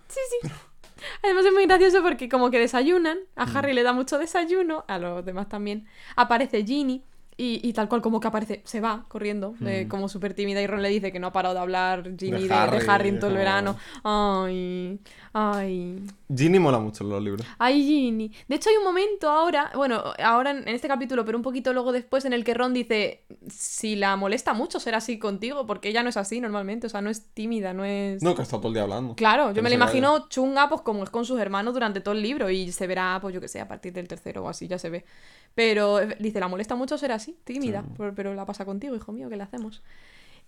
Además 1.22 1.44
es 1.46 1.52
muy 1.52 1.66
gracioso 1.66 2.02
porque 2.02 2.28
como 2.28 2.50
que 2.50 2.58
desayunan, 2.58 3.18
a 3.36 3.46
Mm. 3.46 3.56
Harry 3.56 3.72
le 3.72 3.82
da 3.82 3.92
mucho 3.92 4.18
desayuno, 4.18 4.84
a 4.88 4.98
los 4.98 5.24
demás 5.24 5.48
también. 5.48 5.86
Aparece 6.16 6.64
Ginny 6.64 7.02
y, 7.36 7.66
y 7.66 7.72
tal 7.72 7.88
cual 7.88 8.02
como 8.02 8.20
que 8.20 8.28
aparece, 8.28 8.60
se 8.66 8.80
va 8.80 9.06
corriendo, 9.08 9.54
eh, 9.64 9.86
como 9.88 10.08
súper 10.10 10.34
tímida 10.34 10.60
y 10.60 10.66
Ron 10.66 10.82
le 10.82 10.90
dice 10.90 11.10
que 11.10 11.18
no 11.18 11.28
ha 11.28 11.32
parado 11.32 11.54
de 11.54 11.60
hablar 11.60 12.02
Ginny 12.18 12.42
de, 12.42 12.48
de 12.48 12.54
Harry, 12.54 12.78
Harry, 12.86 13.08
en 13.08 13.18
todo 13.18 13.30
el 13.30 13.36
verano. 13.38 13.76
Ay, 14.04 14.98
ay, 15.32 16.02
Ginny 16.34 16.58
mola 16.58 16.78
mucho 16.78 17.04
en 17.04 17.10
los 17.10 17.22
libros. 17.22 17.46
ay 17.58 17.84
Ginny. 17.84 18.32
De 18.48 18.56
hecho 18.56 18.70
hay 18.70 18.76
un 18.76 18.84
momento 18.84 19.28
ahora, 19.28 19.70
bueno, 19.74 20.02
ahora 20.22 20.50
en 20.50 20.68
este 20.68 20.88
capítulo, 20.88 21.24
pero 21.24 21.38
un 21.38 21.42
poquito 21.42 21.72
luego 21.72 21.92
después 21.92 22.24
en 22.24 22.32
el 22.32 22.44
que 22.44 22.54
Ron 22.54 22.74
dice, 22.74 23.22
si 23.48 23.96
la 23.96 24.16
molesta 24.16 24.52
mucho 24.52 24.80
será 24.80 24.98
así 24.98 25.18
contigo, 25.18 25.66
porque 25.66 25.88
ella 25.88 26.02
no 26.02 26.08
es 26.08 26.16
así 26.16 26.40
normalmente, 26.40 26.86
o 26.86 26.90
sea, 26.90 27.00
no 27.00 27.10
es 27.10 27.26
tímida, 27.34 27.72
no 27.72 27.84
es... 27.84 28.22
No, 28.22 28.34
que 28.34 28.42
está 28.42 28.56
todo 28.58 28.68
el 28.68 28.74
día 28.74 28.82
hablando. 28.82 29.14
Claro, 29.14 29.48
yo 29.48 29.54
Que 29.54 29.62
me 29.62 29.68
la 29.68 29.76
imagino 29.76 30.28
chunga, 30.28 30.68
pues 30.68 30.80
como 30.80 31.04
es 31.04 31.10
con 31.10 31.24
sus 31.24 31.38
hermanos 31.40 31.74
durante 31.74 32.00
todo 32.00 32.14
el 32.14 32.22
libro 32.22 32.50
y 32.50 32.72
se 32.72 32.86
verá, 32.86 33.18
pues 33.20 33.34
yo 33.34 33.40
que 33.40 33.48
sé, 33.48 33.60
a 33.60 33.68
partir 33.68 33.92
del 33.92 34.08
tercero 34.08 34.44
o 34.44 34.48
así, 34.48 34.68
ya 34.68 34.78
se 34.78 34.90
ve. 34.90 35.04
Pero 35.54 36.00
eh, 36.00 36.16
dice, 36.18 36.40
la 36.40 36.48
molesta 36.48 36.74
mucho 36.74 36.98
ser 36.98 37.12
así, 37.12 37.36
tímida, 37.44 37.84
pero, 37.96 38.14
pero 38.14 38.34
la 38.34 38.46
pasa 38.46 38.64
contigo, 38.64 38.94
hijo 38.96 39.12
mío, 39.12 39.28
¿qué 39.28 39.36
le 39.36 39.42
hacemos? 39.42 39.82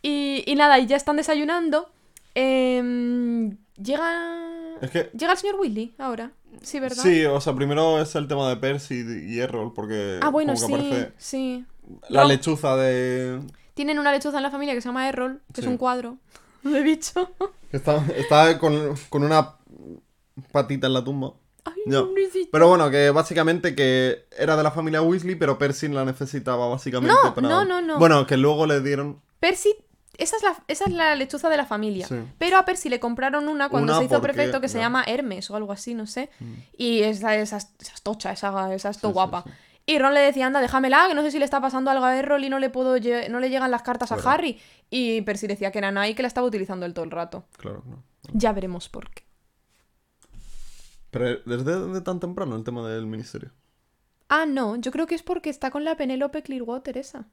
Y, 0.03 0.43
y 0.47 0.55
nada, 0.57 0.78
y 0.78 0.87
ya 0.87 0.97
están 0.97 1.16
desayunando. 1.16 1.91
Em, 2.35 3.57
llega... 3.76 4.78
Es 4.80 4.91
que- 4.91 5.11
Llega 5.16 5.33
el 5.33 5.39
señor 5.39 5.57
Weasley 5.61 5.95
ahora, 5.99 6.33
sí, 6.62 6.80
¿verdad? 6.80 7.03
Sí, 7.03 7.24
o 7.24 7.41
sea, 7.41 7.55
primero 7.55 8.01
es 8.01 8.14
el 8.16 8.26
tema 8.28 8.49
de 8.49 8.57
Percy 8.57 9.05
y 9.28 9.39
Errol, 9.39 9.72
porque 9.74 10.18
Ah, 10.22 10.30
bueno, 10.30 10.55
como 10.55 10.66
sí, 10.66 10.72
que 10.72 10.89
aparece 10.89 11.12
sí. 11.18 11.64
la 12.09 12.24
lechuza 12.24 12.76
de... 12.76 13.41
Tienen 13.74 13.99
una 13.99 14.12
lechuza 14.12 14.37
en 14.39 14.43
la 14.43 14.51
familia 14.51 14.74
que 14.74 14.80
se 14.80 14.89
llama 14.89 15.09
Errol, 15.09 15.41
que 15.53 15.61
Sí. 15.62 15.66
es 15.66 15.70
un 15.70 15.76
cuadro 15.78 16.18
de 16.62 16.83
bicho. 16.83 17.30
Está, 17.70 18.05
está 18.16 18.59
con, 18.59 18.95
con 19.09 19.22
una 19.24 19.57
patita 20.51 20.87
en 20.89 20.93
la 20.95 21.05
tumba. 21.05 21.35
Ay, 21.64 21.74
pobrecito. 21.93 22.49
Pero 22.51 22.68
bueno, 22.68 22.91
que 22.91 23.11
básicamente 23.11 23.76
que 23.76 24.26
era 24.37 24.57
de 24.57 24.64
la 24.64 24.72
familia 24.72 25.01
Weasley, 25.01 25.37
pero 25.37 25.59
Percy 25.59 25.87
la 25.89 26.05
necesitaba 26.05 26.66
básicamente 26.68 27.14
No, 27.22 27.35
para... 27.35 27.49
no, 27.49 27.64
no, 27.64 27.80
no. 27.80 27.99
Bueno, 28.01 28.26
que 28.26 28.37
luego 28.37 28.66
le 28.66 28.80
dieron... 28.80 29.20
Percy, 29.39 29.72
esa 30.23 30.37
es 30.37 30.43
la, 30.43 30.64
esa 30.68 30.85
es 30.87 30.93
la 30.93 31.14
lechuza 31.14 31.49
de 31.49 31.57
la 31.57 31.66
familia. 31.66 32.07
Sí. 32.07 32.16
Pero 32.39 32.57
a 32.59 32.64
Percy 32.64 32.89
le 32.89 33.01
compraron 33.01 33.49
una 33.49 33.68
cuando 33.68 33.93
Una 33.93 33.99
se 34.01 34.07
hizo 34.07 34.20
porque- 34.20 34.33
prefecto 34.33 34.61
que 34.61 34.68
se 34.68 34.75
ya. 34.79 34.81
Mm. 34.81 34.85
llama 34.85 35.05
Hermes 35.07 35.51
o 35.51 35.57
algo 35.57 35.73
así, 35.73 35.95
no 35.95 36.07
sé. 36.07 36.31
Y 36.77 37.01
esa, 37.03 37.35
esa, 37.37 37.57
esa 37.59 37.68
es 37.95 38.03
tocha, 38.03 38.33
esa, 38.33 38.75
esa 38.75 38.91
es 38.91 38.99
to 38.99 39.09
Sí, 39.09 39.12
guapa. 39.12 39.43
sí. 39.47 39.51
Y 39.85 39.99
Ron 39.99 40.14
le 40.14 40.20
decía, 40.20 40.47
anda, 40.47 40.61
déjamela, 40.61 41.07
que 41.09 41.14
no 41.14 41.23
sé 41.23 41.33
si 41.33 41.41
le 41.41 41.45
está 41.45 41.61
pasando 41.61 41.91
algo 41.91 42.05
a 42.05 42.16
Errol 42.16 42.45
y 42.45 42.49
no 42.49 42.61
le 42.61 42.70
puedo 42.70 42.97
no 43.29 43.41
le 43.41 43.51
llegan 43.51 43.70
las 43.70 43.83
cartas 43.83 44.12
a. 44.12 44.14
Harry. 44.33 44.61
Y 44.91 45.23
Percy 45.23 45.49
decía 45.49 45.73
que 45.73 45.79
era 45.79 45.91
Nai 45.91 46.12
y 46.12 46.14
que 46.14 46.23
la 46.23 46.29
estaba 46.29 46.47
utilizando 46.47 46.87
él 46.87 46.95
todo 46.95 47.05
el 47.05 47.11
rato. 47.11 47.45
Claro, 47.59 47.83
no. 47.87 48.03
Ya 48.33 48.53
veremos 48.53 48.89
por 48.89 49.11
qué. 49.11 49.25
Pero 51.11 51.39
desde 51.45 51.89
de 51.93 52.01
tan 52.01 52.20
temprano 52.20 52.57
el 52.57 52.64
tema 52.64 52.89
del 52.89 53.07
ministerio. 53.07 53.51
Ah, 54.29 54.47
no, 54.47 54.77
yo 54.77 54.93
creo 54.93 55.07
que 55.07 55.14
es 55.14 55.23
porque 55.23 55.51
está 55.51 55.70
con 55.70 55.85
la 55.85 55.97
Penélope 55.97 56.43
Clearwater 56.43 56.97
esa. 56.97 57.27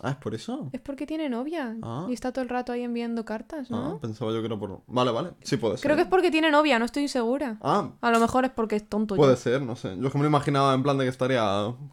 Ah, 0.00 0.10
¿es 0.10 0.16
por 0.16 0.34
eso? 0.34 0.68
Es 0.72 0.80
porque 0.80 1.06
tiene 1.06 1.28
novia. 1.28 1.76
Ah. 1.82 2.06
Y 2.08 2.12
está 2.14 2.32
todo 2.32 2.42
el 2.42 2.48
rato 2.48 2.72
ahí 2.72 2.82
enviando 2.82 3.24
cartas, 3.24 3.68
Ah, 3.70 3.90
¿no? 3.90 4.00
pensaba 4.00 4.32
yo 4.32 4.40
que 4.40 4.46
era 4.46 4.58
por... 4.58 4.80
Vale, 4.88 5.10
vale. 5.12 5.30
Sí 5.42 5.58
puede 5.58 5.76
ser. 5.76 5.82
Creo 5.84 5.96
que 5.96 6.02
es 6.02 6.08
porque 6.08 6.30
tiene 6.30 6.50
novia, 6.50 6.78
no 6.78 6.84
estoy 6.86 7.06
segura. 7.08 7.58
Ah, 7.60 7.90
A 8.00 8.10
lo 8.10 8.18
mejor 8.18 8.44
es 8.44 8.50
porque 8.50 8.74
es 8.76 8.88
tonto. 8.88 9.14
yo. 9.14 9.20
puede 9.20 9.36
ser, 9.36 9.62
no 9.62 9.76
sé. 9.76 9.96
Yo 9.98 10.06
es 10.06 10.12
que 10.12 10.18
me 10.18 10.24
lo 10.24 10.28
imaginaba 10.28 10.74
en 10.74 10.82
plan 10.82 10.98
de 10.98 11.04
que 11.04 11.10
estaría 11.10 11.42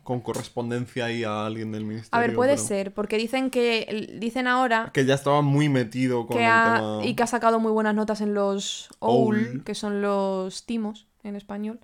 con 0.04 0.22
correspondencia 0.22 1.06
ahí 1.06 1.24
a 1.24 1.46
alguien 1.46 1.72
del 1.72 1.84
ministerio. 1.86 2.18
A 2.18 2.20
ver, 2.26 2.36
puede 2.36 2.54
pero- 2.56 2.64
ser, 2.68 2.94
porque 2.94 3.18
dicen 3.18 3.50
que 3.52 4.08
dicen 4.20 4.48
ahora 4.48 4.90
Que 4.94 5.06
ya 5.06 5.14
estaba 5.14 5.42
muy 5.42 5.70
metido 5.70 6.26
con 6.26 6.38
que 6.38 6.44
el 6.46 6.50
ha, 6.52 6.76
tema... 6.78 7.06
y 7.06 7.14
que 7.16 7.24
ha 7.24 7.28
sacado 7.28 7.60
muy 7.60 7.72
buenas 7.72 7.94
notas 7.94 8.22
en 8.22 8.34
los 8.34 8.90
OUL. 9.00 9.64
que 9.64 9.76
son 9.76 10.02
los 10.02 10.66
timos 10.66 11.08
en 11.24 11.36
español. 11.36 11.80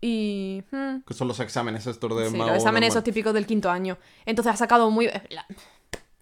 Y 0.00 0.62
hmm, 0.70 0.98
Que 1.06 1.14
son 1.14 1.28
los 1.28 1.40
exámenes 1.40 1.86
estos 1.86 2.16
de 2.16 2.30
sí, 2.30 2.36
mago 2.36 2.50
los 2.50 2.58
exámenes 2.58 2.90
esos 2.90 3.02
típicos 3.04 3.34
del 3.34 3.46
quinto 3.46 3.70
año. 3.70 3.98
Entonces 4.26 4.54
ha 4.54 4.56
sacado 4.56 4.90
muy 4.90 5.06
eh, 5.06 5.22
la, 5.30 5.46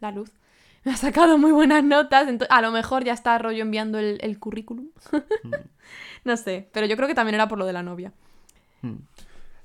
la 0.00 0.10
luz. 0.12 0.30
Ha 0.86 0.96
sacado 0.96 1.36
muy 1.36 1.50
buenas 1.50 1.82
notas. 1.82 2.28
ento- 2.28 2.46
a 2.48 2.62
lo 2.62 2.70
mejor 2.70 3.02
ya 3.02 3.12
está 3.12 3.36
rollo 3.38 3.62
enviando 3.62 3.98
el, 3.98 4.18
el 4.22 4.38
currículum. 4.38 4.86
Hmm. 5.42 5.50
no 6.24 6.36
sé, 6.36 6.68
pero 6.72 6.86
yo 6.86 6.94
creo 6.96 7.08
que 7.08 7.14
también 7.14 7.34
era 7.34 7.48
por 7.48 7.58
lo 7.58 7.66
de 7.66 7.72
la 7.72 7.82
novia. 7.82 8.12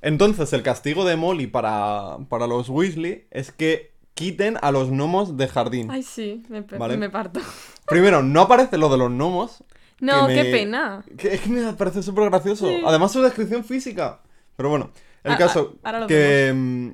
Entonces, 0.01 0.51
el 0.53 0.63
castigo 0.63 1.05
de 1.05 1.15
Molly 1.15 1.45
para, 1.47 2.17
para 2.27 2.47
los 2.47 2.69
Weasley 2.69 3.27
es 3.29 3.51
que 3.51 3.91
quiten 4.15 4.57
a 4.61 4.71
los 4.71 4.89
gnomos 4.89 5.37
de 5.37 5.47
jardín. 5.47 5.91
Ay, 5.91 6.01
sí, 6.03 6.43
me, 6.49 6.61
Vale. 6.61 6.97
me 6.97 7.09
parto. 7.09 7.39
Primero, 7.85 8.23
no 8.23 8.41
aparece 8.41 8.77
lo 8.79 8.89
de 8.89 8.97
los 8.97 9.11
gnomos. 9.11 9.63
No, 10.01 10.27
que 10.27 10.35
qué 10.35 10.43
pena. 10.51 11.03
Que 11.17 11.35
es 11.35 11.41
que 11.41 11.49
me 11.49 11.73
parece 11.73 12.03
súper 12.03 12.29
gracioso. 12.29 12.67
Sí. 12.67 12.81
Además, 12.85 13.11
su 13.13 13.21
descripción 13.21 13.63
física. 13.63 14.21
Pero 14.57 14.69
bueno, 14.69 14.91
el 15.23 15.31
Ah, 15.33 15.37
caso 15.37 15.75
ah, 15.77 15.87
ahora 15.87 15.99
lo 16.01 16.07
que... 16.07 16.51
mm, 16.53 16.89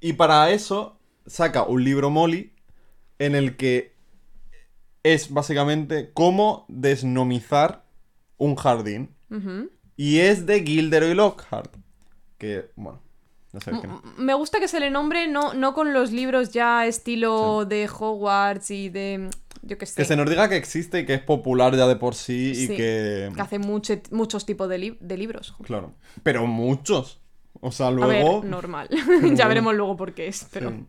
Y 0.00 0.12
para 0.14 0.50
eso 0.50 0.98
saca 1.26 1.62
un 1.62 1.84
libro 1.84 2.10
Molly 2.10 2.52
en 3.18 3.34
el 3.34 3.56
que 3.56 3.94
es 5.02 5.32
básicamente 5.32 6.10
cómo 6.12 6.64
desnomizar 6.68 7.84
un 8.36 8.56
jardín. 8.56 9.14
Y 9.96 10.18
es 10.20 10.46
de 10.46 10.62
Gilderoy 10.64 11.14
Lockhart. 11.14 11.76
Que, 12.38 12.70
bueno, 12.76 13.02
no 13.66 14.00
sé 14.02 14.08
Me 14.18 14.34
gusta 14.34 14.60
que 14.60 14.68
se 14.68 14.80
le 14.80 14.90
nombre 14.90 15.28
no, 15.28 15.54
no 15.54 15.74
con 15.74 15.92
los 15.92 16.12
libros 16.12 16.52
ya 16.52 16.86
estilo 16.86 17.64
de 17.64 17.88
Hogwarts 17.88 18.70
y 18.70 18.88
de. 18.88 19.30
Yo 19.62 19.76
qué 19.76 19.86
sé. 19.86 19.96
Que 19.96 20.04
se 20.04 20.16
nos 20.16 20.28
diga 20.30 20.48
que 20.48 20.56
existe 20.56 21.00
y 21.00 21.06
que 21.06 21.14
es 21.14 21.20
popular 21.22 21.74
ya 21.76 21.86
de 21.88 21.96
por 21.96 22.14
sí 22.14 22.52
y 22.54 22.68
que... 22.68 23.30
que 23.34 23.40
hace 23.40 23.58
mucho- 23.58 24.00
muchos 24.12 24.46
tipos 24.46 24.68
de, 24.68 24.78
li- 24.78 24.96
de 25.00 25.16
libros. 25.16 25.54
Claro. 25.64 25.94
Pero 26.22 26.46
muchos. 26.46 27.20
O 27.60 27.72
sea, 27.72 27.88
A 27.88 27.90
luego... 27.90 28.40
ver, 28.40 28.50
normal. 28.50 28.88
ya 29.34 29.48
veremos 29.48 29.74
luego 29.74 29.96
por 29.96 30.14
qué 30.14 30.28
es, 30.28 30.46
pero. 30.52 30.70
Sí. 30.70 30.84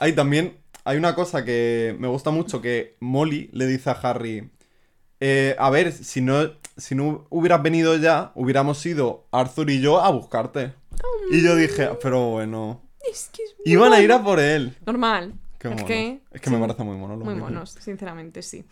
Hay 0.00 0.12
también, 0.14 0.58
hay 0.84 0.98
una 0.98 1.14
cosa 1.14 1.44
que 1.44 1.96
me 1.98 2.08
gusta 2.08 2.30
mucho 2.30 2.60
que 2.60 2.96
Molly 3.00 3.48
le 3.52 3.66
dice 3.66 3.90
a 3.90 3.94
Harry, 3.94 4.50
eh, 5.20 5.54
a 5.58 5.68
ver, 5.70 5.92
si 5.92 6.20
no, 6.20 6.50
si 6.76 6.94
no 6.94 7.26
hubieras 7.30 7.62
venido 7.62 7.96
ya, 7.96 8.32
hubiéramos 8.34 8.84
ido 8.86 9.26
Arthur 9.32 9.70
y 9.70 9.80
yo 9.80 10.00
a 10.00 10.10
buscarte. 10.10 10.72
Y 11.30 11.42
yo 11.42 11.54
dije, 11.56 11.84
"Ah, 11.84 11.98
pero 12.02 12.30
bueno, 12.30 12.82
Es 13.10 13.30
que 13.32 13.42
es 13.42 13.54
muy 13.58 13.72
iban 13.72 13.92
a 13.92 14.00
ir 14.00 14.12
a 14.12 14.22
por 14.22 14.40
él. 14.40 14.76
Normal. 14.84 15.34
Qué 15.58 15.68
es 15.68 15.74
monos. 15.74 15.86
que. 15.86 16.20
Es 16.32 16.40
que 16.40 16.50
me 16.50 16.58
parece 16.58 16.82
muy 16.84 16.96
mono. 16.96 17.16
Muy 17.16 17.34
monos, 17.34 17.70
sinceramente, 17.80 18.42
sí. 18.42 18.64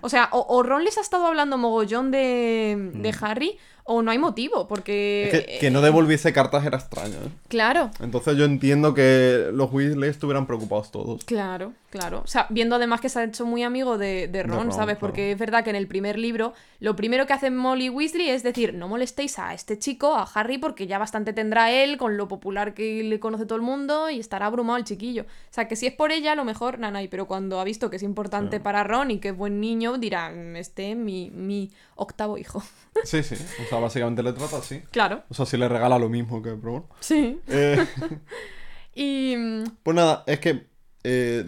O 0.00 0.08
sea, 0.08 0.28
o, 0.32 0.46
o 0.48 0.62
Ron 0.62 0.84
les 0.84 0.96
ha 0.98 1.00
estado 1.00 1.26
hablando 1.26 1.58
mogollón 1.58 2.10
de, 2.12 2.90
de 2.94 3.14
Harry, 3.20 3.58
o 3.90 4.02
no 4.02 4.10
hay 4.10 4.18
motivo, 4.18 4.68
porque. 4.68 5.30
Es 5.32 5.44
que, 5.46 5.58
que 5.58 5.70
no 5.70 5.80
devolviese 5.80 6.32
cartas 6.32 6.64
era 6.64 6.76
extraño. 6.78 7.14
¿eh? 7.16 7.30
Claro, 7.48 7.90
Entonces 8.00 8.36
yo 8.36 8.44
entiendo 8.44 8.92
que 8.94 9.48
los 9.52 9.72
Weasley 9.72 10.10
estuvieran 10.10 10.46
preocupados 10.46 10.90
todos. 10.90 11.24
Claro, 11.24 11.72
claro. 11.90 12.20
O 12.22 12.26
sea, 12.26 12.46
viendo 12.50 12.76
además 12.76 13.00
que 13.00 13.08
se 13.08 13.18
ha 13.20 13.24
hecho 13.24 13.46
muy 13.46 13.62
amigo 13.62 13.96
de, 13.96 14.28
de 14.28 14.42
Ron, 14.42 14.56
Ron, 14.58 14.72
¿sabes? 14.72 14.96
claro. 14.96 15.00
Porque 15.00 15.32
es 15.32 15.38
verdad 15.38 15.64
que 15.64 15.70
en 15.70 15.76
el 15.76 15.86
primer 15.88 16.18
libro 16.18 16.52
lo 16.80 16.94
primero 16.96 17.26
que 17.26 17.32
hace 17.32 17.50
Molly 17.50 17.88
Weasley 17.88 18.28
es 18.28 18.42
decir, 18.42 18.74
no 18.74 18.88
molestéis 18.88 19.38
a 19.38 19.54
este 19.54 19.78
chico, 19.78 20.14
a 20.14 20.22
Harry, 20.34 20.58
porque 20.58 20.86
ya 20.86 20.98
bastante 20.98 21.32
tendrá 21.32 21.72
él 21.72 21.96
con 21.96 22.16
lo 22.16 22.28
popular 22.28 22.74
que 22.74 23.02
le 23.02 23.18
conoce 23.18 23.46
todo 23.46 23.56
el 23.56 23.62
mundo 23.62 24.10
y 24.10 24.20
estará 24.20 24.46
abrumado 24.46 24.76
el 24.76 24.84
chiquillo. 24.84 25.22
O 25.22 25.26
sea, 25.52 25.66
que 25.66 25.76
si 25.76 25.86
es 25.86 25.94
por 25.94 26.12
ella, 26.12 26.32
a 26.32 26.36
lo 26.36 26.44
mejor 26.44 26.78
nanay, 26.78 27.08
pero 27.08 27.26
cuando 27.26 27.58
ha 27.58 27.64
visto 27.64 27.88
que 27.90 27.96
es 27.96 28.02
importante 28.02 28.60
para 28.60 28.84
Ron 28.84 29.10
y 29.10 29.18
que 29.18 29.28
es 29.30 29.36
buen 29.36 29.60
niño, 29.60 29.96
dirá, 29.98 30.30
"Mm, 30.30 30.56
este 30.56 30.90
es 30.92 30.96
mi, 30.96 31.30
mi 31.30 31.70
octavo 31.96 32.38
hijo. 32.38 32.62
Sí, 33.04 33.22
sí. 33.22 33.36
O 33.64 33.68
sea, 33.68 33.77
básicamente 33.80 34.22
le 34.22 34.32
trata 34.32 34.58
así. 34.58 34.80
claro, 34.90 35.22
O 35.28 35.34
sea, 35.34 35.46
si 35.46 35.56
le 35.56 35.68
regala 35.68 35.98
lo 35.98 36.08
mismo 36.08 36.42
que... 36.42 36.50
Pero 36.50 36.70
bueno. 36.72 36.88
sí. 37.00 37.40
Eh, 37.48 37.86
Y... 38.94 39.36
mm, 39.36 39.64
pues 39.82 39.94
nada, 39.94 40.24
es 40.26 40.40
que... 40.40 40.66
eh, 41.04 41.44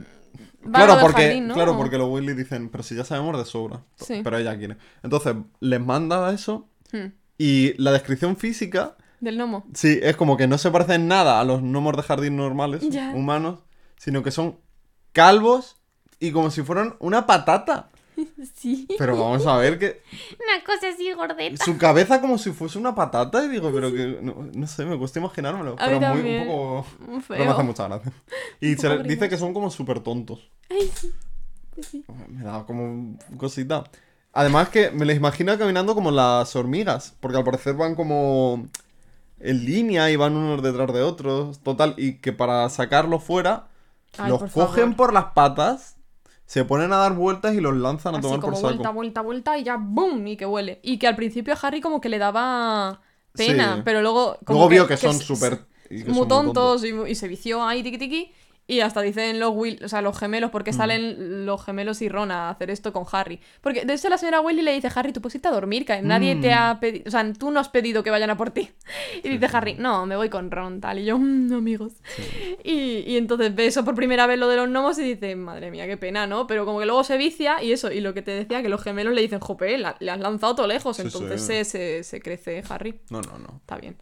claro, 0.70 0.98
porque, 1.00 1.48
claro, 1.52 1.76
porque 1.76 1.98
los 1.98 2.08
Weasley 2.08 2.34
dicen, 2.34 2.68
pero 2.68 2.84
si 2.84 2.94
ya 2.94 3.04
sabemos 3.04 3.36
de 3.38 3.44
sobra. 3.44 3.82
Sí. 3.96 4.20
Pero 4.22 4.38
ella 4.38 4.56
quiere. 4.56 4.76
Entonces, 5.02 5.34
les 5.60 5.80
manda 5.80 6.32
eso 6.32 6.68
hmm, 6.92 7.06
y 7.38 7.74
la 7.82 7.90
descripción 7.92 8.36
física, 8.36 8.96
Del 9.20 9.36
gnomo. 9.36 9.64
sí, 9.74 9.98
es 10.02 10.14
como 10.16 10.36
que 10.36 10.46
no 10.46 10.58
se 10.58 10.70
parecen 10.70 11.08
nada 11.08 11.40
a 11.40 11.44
los 11.44 11.60
gnomos 11.62 11.96
de 11.96 12.02
jardín 12.02 12.36
normales, 12.36 12.82
humanos, 13.14 13.60
sino 13.96 14.22
que 14.22 14.30
son 14.30 14.58
calvos 15.12 15.76
y 16.20 16.30
como 16.32 16.50
si 16.50 16.62
fueran 16.62 16.94
una 17.00 17.26
patata. 17.26 17.88
Sí. 18.54 18.86
Pero 18.98 19.16
vamos 19.18 19.46
a 19.46 19.56
ver 19.56 19.78
que 19.78 20.02
Una 20.32 20.64
cosa 20.64 20.88
así 20.92 21.10
gordeta. 21.12 21.64
su 21.64 21.78
cabeza 21.78 22.20
como 22.20 22.36
si 22.38 22.52
fuese 22.52 22.78
una 22.78 22.94
patata 22.94 23.44
y 23.44 23.48
digo, 23.48 23.70
pero 23.72 23.92
que 23.92 24.18
no, 24.20 24.48
no 24.52 24.66
sé, 24.66 24.84
me 24.84 24.98
cuesta 24.98 25.18
imaginármelo. 25.18 25.72
A 25.78 25.86
pero 25.86 26.14
muy, 26.14 26.36
un 26.38 26.46
poco... 26.46 26.86
Muy 27.06 27.22
Pero 27.28 27.44
me 27.44 27.50
hace 27.50 27.62
mucha 27.62 27.88
gracia. 27.88 28.12
Y 28.60 28.74
se 28.76 28.88
le- 28.88 29.02
dice 29.04 29.28
que 29.28 29.36
son 29.38 29.54
como 29.54 29.70
súper 29.70 30.00
tontos. 30.00 30.50
Ay, 30.70 30.90
sí. 30.94 31.12
Me 32.28 32.44
da 32.44 32.64
como 32.66 33.16
cosita. 33.38 33.84
Además 34.32 34.68
que 34.68 34.90
me 34.90 35.04
les 35.06 35.16
imagino 35.16 35.56
caminando 35.58 35.94
como 35.94 36.10
las 36.10 36.54
hormigas, 36.54 37.14
porque 37.20 37.38
al 37.38 37.44
parecer 37.44 37.74
van 37.74 37.94
como 37.94 38.68
en 39.40 39.64
línea 39.64 40.10
y 40.10 40.16
van 40.16 40.36
unos 40.36 40.62
detrás 40.62 40.92
de 40.92 41.02
otros, 41.02 41.60
total, 41.60 41.94
y 41.96 42.18
que 42.18 42.32
para 42.32 42.68
sacarlos 42.68 43.24
fuera 43.24 43.68
Ay, 44.18 44.28
los 44.30 44.40
por 44.40 44.50
cogen 44.52 44.82
favor. 44.92 44.96
por 44.96 45.12
las 45.14 45.24
patas, 45.32 45.96
se 46.50 46.64
ponen 46.64 46.92
a 46.92 46.96
dar 46.96 47.14
vueltas 47.14 47.54
y 47.54 47.60
los 47.60 47.76
lanzan 47.76 48.14
a 48.16 48.18
Así 48.18 48.24
tomar 48.26 48.40
por 48.40 48.50
como 48.50 48.56
saco. 48.56 48.66
vuelta, 48.74 48.90
vuelta, 48.90 49.20
vuelta 49.22 49.58
y 49.58 49.62
ya 49.64 49.76
¡boom! 49.78 50.26
y 50.26 50.36
que 50.36 50.46
huele. 50.46 50.80
Y 50.82 50.98
que 50.98 51.06
al 51.06 51.14
principio 51.16 51.54
a 51.54 51.58
Harry 51.62 51.80
como 51.80 52.00
que 52.00 52.08
le 52.08 52.18
daba 52.18 53.00
pena, 53.32 53.76
Sí. 53.76 53.82
pero 53.84 54.02
luego... 54.02 54.36
Como 54.44 54.58
Luego 54.58 54.68
vio 54.68 54.86
que, 54.88 54.96
son 54.96 55.14
súper... 55.20 55.60
y 55.88 56.04
que 56.04 56.12
son 56.14 56.26
muy 56.26 56.28
tontos 56.28 56.84
y, 56.84 56.92
y 57.06 57.14
se 57.14 57.28
vició 57.28 57.62
ahí 57.64 57.82
tiqui 57.84 57.98
tiqui 57.98 58.32
y 58.70 58.80
hasta 58.80 59.00
dicen 59.02 59.40
los 59.40 59.50
Will, 59.54 59.78
o 59.84 59.88
sea, 59.88 60.00
los 60.02 60.18
gemelos, 60.18 60.48
Mm. 60.48 60.52
porque 60.52 60.72
salen 60.72 61.44
los 61.46 61.64
gemelos 61.64 62.00
y 62.02 62.08
Ron 62.08 62.30
a 62.30 62.50
hacer 62.50 62.70
esto 62.70 62.92
con 62.92 63.04
Harry. 63.12 63.40
Porque 63.60 63.84
de 63.84 63.92
hecho 63.94 64.08
la 64.08 64.16
señora 64.18 64.40
Weasley 64.40 64.64
le 64.64 64.72
dice, 64.74 64.88
Harry, 64.94 65.12
tú 65.12 65.20
puedes 65.20 65.34
irte 65.34 65.48
a 65.48 65.50
dormir, 65.52 65.84
que 65.84 66.00
nadie 66.02 66.36
te 66.36 66.50
Mm. 66.50 66.58
ha 66.58 66.80
pedido, 66.80 67.04
o 67.06 67.10
sea, 67.10 67.32
tú 67.32 67.50
no 67.50 67.60
has 67.60 67.68
pedido 67.68 68.02
que 68.02 68.10
vayan 68.10 68.30
a 68.30 68.36
por 68.36 68.50
ti. 68.50 68.70
Y 69.24 69.28
dice 69.28 69.48
Harry, 69.52 69.74
no, 69.74 70.06
me 70.06 70.16
voy 70.16 70.28
con 70.28 70.50
Ron, 70.50 70.80
tal, 70.80 70.98
y 70.98 71.04
yo, 71.04 71.18
"Mm, 71.18 71.52
amigos. 71.52 71.92
Y, 72.64 73.04
y 73.06 73.16
entonces 73.16 73.54
ve 73.54 73.66
eso 73.66 73.84
por 73.84 73.94
primera 73.94 74.26
vez 74.26 74.38
lo 74.38 74.48
de 74.48 74.56
los 74.56 74.68
gnomos 74.68 74.98
y 74.98 75.02
dice, 75.02 75.34
madre 75.36 75.70
mía, 75.70 75.86
qué 75.86 75.96
pena, 75.96 76.26
¿no? 76.26 76.46
Pero 76.46 76.64
como 76.64 76.78
que 76.80 76.86
luego 76.86 77.04
se 77.04 77.16
vicia 77.16 77.62
y 77.62 77.72
eso, 77.72 77.90
y 77.90 78.00
lo 78.00 78.14
que 78.14 78.22
te 78.22 78.30
decía, 78.32 78.62
que 78.62 78.68
los 78.68 78.82
gemelos 78.82 79.14
le 79.14 79.22
dicen, 79.22 79.40
jope, 79.40 79.76
la- 79.78 79.96
le 80.00 80.10
has 80.10 80.20
lanzado 80.20 80.54
todo 80.54 80.66
lejos, 80.66 80.96
Sí, 80.96 81.02
entonces. 81.02 81.42
Se, 81.42 81.64
se, 81.64 82.02
se 82.04 82.20
crece 82.20 82.62
Harry. 82.68 83.00
No, 83.10 83.20
no, 83.22 83.38
no. 83.38 83.56
Está 83.60 83.76
bien. 83.76 83.96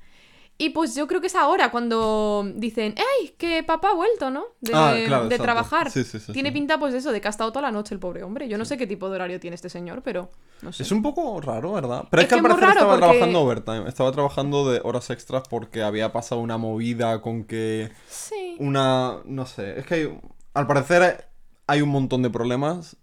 Y 0.61 0.71
pues 0.71 0.97
yo 0.97 1.07
creo 1.07 1.21
que 1.21 1.29
es 1.29 1.37
ahora 1.37 1.71
cuando 1.71 2.45
dicen, 2.57 2.93
¡Ey! 2.97 3.29
Que 3.39 3.63
papá 3.63 3.91
ha 3.91 3.95
vuelto, 3.95 4.29
¿no? 4.31 4.43
De, 4.61 4.73
Ah, 4.75 4.93
claro, 5.07 5.23
de 5.29 5.37
exacto. 5.37 5.43
trabajar. 5.45 5.91
Sí, 5.93 6.03
sí, 6.03 6.19
sí, 6.19 6.33
tiene 6.33 6.51
pinta 6.51 6.81
pues 6.81 6.93
de 6.93 6.99
eso, 6.99 7.13
de 7.13 7.21
que 7.21 7.29
ha 7.29 7.31
estado 7.31 7.53
toda 7.53 7.63
la 7.63 7.71
noche 7.71 7.95
el 7.95 8.01
pobre 8.01 8.25
hombre. 8.25 8.49
Yo 8.49 8.59
no 8.59 8.65
sé 8.65 8.77
qué 8.77 8.87
tipo 8.89 9.09
de 9.09 9.15
horario 9.15 9.39
tiene 9.39 9.55
este 9.55 9.69
señor, 9.71 10.03
pero 10.03 10.31
no 10.63 10.73
sé. 10.73 10.83
Es 10.83 10.91
un 10.91 11.01
poco 11.01 11.41
raro, 11.41 11.75
¿verdad? 11.75 12.07
Pero 12.11 12.21
es, 12.23 12.25
Es 12.25 12.29
que 12.29 12.35
al 12.35 12.43
parecer 12.43 12.61
raro 12.63 12.73
estaba 12.73 12.93
porque- 12.95 13.07
trabajando 13.07 13.41
overtime. 13.41 13.89
Estaba 13.89 14.11
trabajando 14.13 14.71
de 14.73 14.81
horas 14.83 15.11
extras 15.11 15.45
porque 15.49 15.83
había 15.83 16.13
pasado 16.13 16.41
una 16.41 16.59
movida 16.59 17.23
con 17.23 17.45
que 17.45 17.93
Sí. 18.09 18.57
una... 18.59 19.19
No 19.27 19.47
sé, 19.47 19.79
es 19.79 19.87
que 19.87 19.95
hay- 19.95 20.21
al 20.55 20.67
parecer 20.67 21.29
hay 21.69 21.83
un 21.83 21.91
montón 21.91 22.23
de 22.23 22.31
problemas 22.31 22.97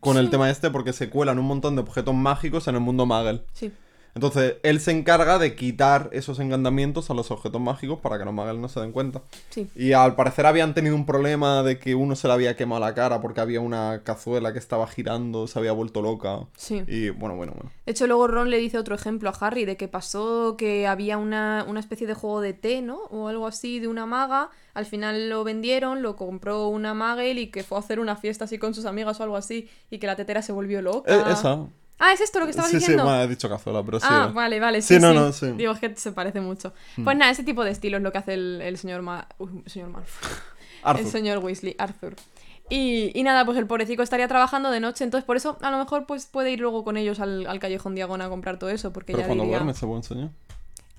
con 0.00 0.16
el 0.16 0.30
tema 0.30 0.48
este 0.48 0.70
porque 0.70 0.94
se 0.94 1.10
cuelan 1.10 1.38
un 1.38 1.44
montón 1.44 1.74
de 1.76 1.82
objetos 1.82 2.14
mágicos 2.14 2.66
en 2.68 2.76
el 2.76 2.80
mundo 2.80 3.04
Magel. 3.04 3.44
Sí. 3.52 3.70
Entonces, 4.16 4.54
él 4.62 4.80
se 4.80 4.92
encarga 4.92 5.38
de 5.38 5.54
quitar 5.54 6.08
esos 6.10 6.40
encantamientos 6.40 7.10
a 7.10 7.14
los 7.14 7.30
objetos 7.30 7.60
mágicos 7.60 7.98
para 8.00 8.18
que 8.18 8.24
los 8.24 8.32
Magel 8.32 8.62
no 8.62 8.68
se 8.70 8.80
den 8.80 8.90
cuenta. 8.90 9.20
Sí. 9.50 9.68
Y 9.76 9.92
al 9.92 10.14
parecer 10.14 10.46
habían 10.46 10.72
tenido 10.72 10.96
un 10.96 11.04
problema 11.04 11.62
de 11.62 11.78
que 11.78 11.94
uno 11.94 12.16
se 12.16 12.26
le 12.26 12.32
había 12.32 12.56
quemado 12.56 12.80
la 12.80 12.94
cara 12.94 13.20
porque 13.20 13.42
había 13.42 13.60
una 13.60 14.00
cazuela 14.04 14.54
que 14.54 14.58
estaba 14.58 14.86
girando, 14.86 15.46
se 15.46 15.58
había 15.58 15.72
vuelto 15.72 16.00
loca. 16.00 16.46
Sí. 16.56 16.82
Y 16.86 17.10
bueno, 17.10 17.36
bueno, 17.36 17.52
bueno. 17.54 17.70
De 17.84 17.92
hecho, 17.92 18.06
luego 18.06 18.26
Ron 18.26 18.48
le 18.48 18.56
dice 18.56 18.78
otro 18.78 18.94
ejemplo 18.94 19.28
a 19.28 19.34
Harry 19.38 19.66
de 19.66 19.76
que 19.76 19.86
pasó 19.86 20.56
que 20.56 20.86
había 20.86 21.18
una, 21.18 21.66
una 21.68 21.80
especie 21.80 22.06
de 22.06 22.14
juego 22.14 22.40
de 22.40 22.54
té, 22.54 22.80
¿no? 22.80 22.96
O 23.10 23.28
algo 23.28 23.46
así 23.46 23.80
de 23.80 23.88
una 23.88 24.06
maga. 24.06 24.48
Al 24.72 24.86
final 24.86 25.28
lo 25.28 25.44
vendieron, 25.44 26.00
lo 26.00 26.16
compró 26.16 26.68
una 26.68 26.94
Magel 26.94 27.38
y 27.38 27.50
que 27.50 27.62
fue 27.62 27.76
a 27.76 27.80
hacer 27.80 28.00
una 28.00 28.16
fiesta 28.16 28.46
así 28.46 28.56
con 28.56 28.72
sus 28.72 28.86
amigas 28.86 29.20
o 29.20 29.24
algo 29.24 29.36
así. 29.36 29.68
Y 29.90 29.98
que 29.98 30.06
la 30.06 30.16
tetera 30.16 30.40
se 30.40 30.52
volvió 30.52 30.80
loca. 30.80 31.14
Eh, 31.14 31.32
esa. 31.32 31.66
Ah, 31.98 32.12
¿es 32.12 32.20
esto 32.20 32.38
lo 32.40 32.44
que 32.46 32.50
estabas 32.50 32.70
sí, 32.70 32.76
diciendo? 32.76 33.02
sí, 33.04 33.08
bueno, 33.08 33.22
he 33.22 33.28
dicho 33.28 33.48
cazuela, 33.48 33.82
pero 33.82 33.98
sí. 34.00 34.06
Ah, 34.08 34.30
vale, 34.34 34.60
vale. 34.60 34.82
Sí, 34.82 34.94
Sí, 34.96 35.00
no, 35.00 35.10
sí. 35.10 35.14
no, 35.16 35.32
sí. 35.32 35.46
Hmm. 35.46 35.56
Digo, 35.56 35.72
es 35.72 35.78
que 35.80 35.96
se 35.96 36.12
parece 36.12 36.40
mucho. 36.40 36.72
Pues 37.02 37.16
nada, 37.16 37.30
ese 37.30 37.42
tipo 37.42 37.64
de 37.64 37.70
estilo 37.70 37.96
es 37.96 38.02
lo 38.02 38.12
que 38.12 38.18
hace 38.18 38.34
el, 38.34 38.60
el 38.62 38.76
señor 38.78 39.02
Ma... 39.02 39.26
Uy, 39.38 39.62
señor. 39.66 39.90
Arthur. 40.82 41.04
El 41.06 41.10
señor 41.10 41.38
Weasley, 41.38 41.74
Arthur. 41.78 42.14
Y, 42.68 43.12
y 43.18 43.22
nada, 43.22 43.44
pues 43.44 43.56
el 43.58 43.66
pobrecito 43.66 44.02
estaría 44.02 44.26
trabajando 44.28 44.70
de 44.70 44.80
noche, 44.80 45.04
entonces 45.04 45.24
por 45.24 45.36
eso 45.36 45.56
a 45.62 45.70
lo 45.70 45.78
mejor 45.78 46.04
pues 46.06 46.26
puede 46.26 46.50
ir 46.50 46.60
luego 46.60 46.82
con 46.84 46.96
ellos 46.96 47.20
al, 47.20 47.46
al 47.46 47.60
callejón 47.60 47.94
Diagon 47.94 48.20
a 48.22 48.28
comprar 48.28 48.58
todo 48.58 48.70
eso, 48.70 48.92
porque 48.92 49.12
Pero 49.12 49.20
ya 49.22 49.26
cuando 49.28 49.44
diría... 49.44 49.58
duerme 49.58 49.72
ese 49.72 49.86
buen 49.86 50.02
señor. 50.02 50.30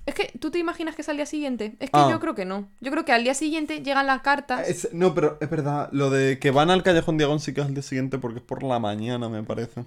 Es 0.06 0.14
que, 0.14 0.32
¿tú 0.40 0.50
te 0.50 0.58
imaginas 0.58 0.94
que 0.96 1.02
es 1.02 1.08
al 1.10 1.16
día 1.16 1.26
siguiente? 1.26 1.76
Es 1.80 1.90
que 1.90 1.98
Ah. 1.98 2.08
yo 2.10 2.18
creo 2.20 2.34
que 2.34 2.46
no. 2.46 2.66
Yo 2.80 2.90
creo 2.90 3.04
que 3.04 3.12
al 3.12 3.22
día 3.22 3.34
siguiente 3.34 3.82
llegan 3.82 4.06
las 4.06 4.22
cartas... 4.22 4.66
Es- 4.66 4.88
no, 4.94 5.14
pero 5.14 5.36
es 5.42 5.50
verdad, 5.50 5.90
lo 5.92 6.08
de 6.08 6.38
que 6.38 6.50
van 6.50 6.70
al 6.70 6.82
Callejón 6.82 7.18
Diagon 7.18 7.38
sí 7.40 7.52
que 7.52 7.60
es 7.60 7.66
al 7.66 7.74
día 7.74 7.82
siguiente 7.82 8.16
porque 8.18 8.38
es 8.38 8.44
por 8.44 8.62
la 8.62 8.78
mañana, 8.78 9.28
me 9.28 9.42
parece. 9.42 9.84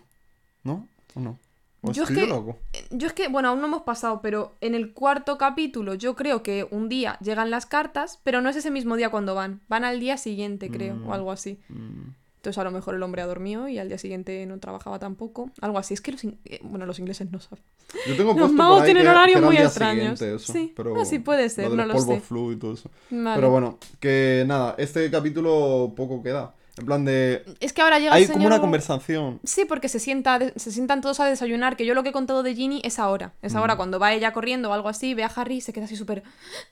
¿No? 0.63 0.87
¿O 1.15 1.19
no? 1.19 1.39
¿O 1.83 1.91
Yo 1.91 2.03
es 2.03 2.09
que- 2.11 2.27
loco? 2.27 2.57
Yo 2.91 3.07
es 3.07 3.13
que, 3.13 3.27
bueno, 3.27 3.49
aún 3.49 3.59
no 3.61 3.65
hemos 3.67 3.81
pasado, 3.81 4.21
pero 4.21 4.53
en 4.61 4.75
el 4.75 4.93
cuarto 4.93 5.37
capítulo 5.39 5.95
yo 5.95 6.15
creo 6.15 6.43
que 6.43 6.67
un 6.69 6.89
día 6.89 7.17
llegan 7.21 7.49
las 7.49 7.65
cartas, 7.65 8.19
pero 8.23 8.39
no 8.41 8.49
es 8.49 8.55
ese 8.55 8.69
mismo 8.69 8.95
día 8.97 9.09
cuando 9.09 9.33
van. 9.33 9.61
Van 9.67 9.83
al 9.83 9.99
día 9.99 10.17
siguiente, 10.17 10.69
creo, 10.69 10.95
Mm. 10.95 11.07
o 11.07 11.13
algo 11.15 11.31
así. 11.31 11.59
Mm. 11.69 12.09
Entonces 12.35 12.57
a 12.59 12.63
lo 12.63 12.71
mejor 12.71 12.95
el 12.95 13.03
hombre 13.03 13.21
ha 13.21 13.27
dormido 13.27 13.67
y 13.67 13.77
al 13.79 13.87
día 13.87 13.97
siguiente 13.99 14.43
no 14.47 14.57
trabajaba 14.59 14.97
tampoco. 14.99 15.51
Algo 15.61 15.77
así. 15.77 15.93
Es 15.93 16.01
que 16.01 16.11
los, 16.11 16.23
in- 16.23 16.39
eh, 16.45 16.59
bueno, 16.63 16.85
los 16.87 16.97
ingleses 16.99 17.31
no 17.31 17.39
saben. 17.39 17.63
Yo 18.07 18.15
tengo 18.17 18.33
Los 18.33 18.51
magos 18.51 18.83
tienen 18.83 19.07
horarios 19.07 19.41
muy 19.41 19.57
extraños. 19.57 20.19
eso, 20.21 20.53
Sí. 20.53 20.73
pero 20.75 20.99
Ah, 20.99 21.05
sí, 21.05 21.19
puede 21.19 21.49
ser, 21.49 21.69
lo 21.69 21.75
no 21.75 21.85
los 21.85 21.87
lo 21.87 21.93
polvos 22.05 22.15
sé. 22.15 22.21
flu 22.21 22.51
y 22.51 22.55
todo 22.57 22.73
eso. 22.73 22.89
Vale. 23.11 23.35
Pero 23.35 23.49
bueno, 23.51 23.77
que 23.99 24.43
nada, 24.47 24.73
este 24.79 25.09
capítulo 25.11 25.93
poco 25.95 26.21
queda. 26.23 26.53
En 26.81 26.85
plan 26.87 27.05
de... 27.05 27.45
Es 27.59 27.73
que 27.73 27.81
ahora 27.81 27.99
llega 27.99 28.13
Hay 28.13 28.23
el 28.23 28.31
como 28.31 28.47
una 28.47 28.59
conversación. 28.59 29.39
Sí, 29.43 29.65
porque 29.65 29.87
se, 29.87 29.99
sienta, 29.99 30.39
se 30.55 30.71
sientan 30.71 31.01
todos 31.01 31.19
a 31.19 31.25
desayunar, 31.25 31.77
que 31.77 31.85
yo 31.85 31.93
lo 31.93 32.01
que 32.01 32.09
he 32.09 32.11
contado 32.11 32.41
de 32.41 32.55
Ginny 32.55 32.81
es 32.83 32.97
ahora. 32.97 33.33
Es 33.43 33.55
ahora 33.55 33.75
cuando 33.77 33.99
va 33.99 34.13
ella 34.13 34.33
corriendo 34.33 34.71
o 34.71 34.73
algo 34.73 34.89
así, 34.89 35.13
ve 35.13 35.23
a 35.23 35.27
Harry 35.27 35.57
y 35.57 35.61
se 35.61 35.73
queda 35.73 35.85
así 35.85 35.95
súper... 35.95 36.23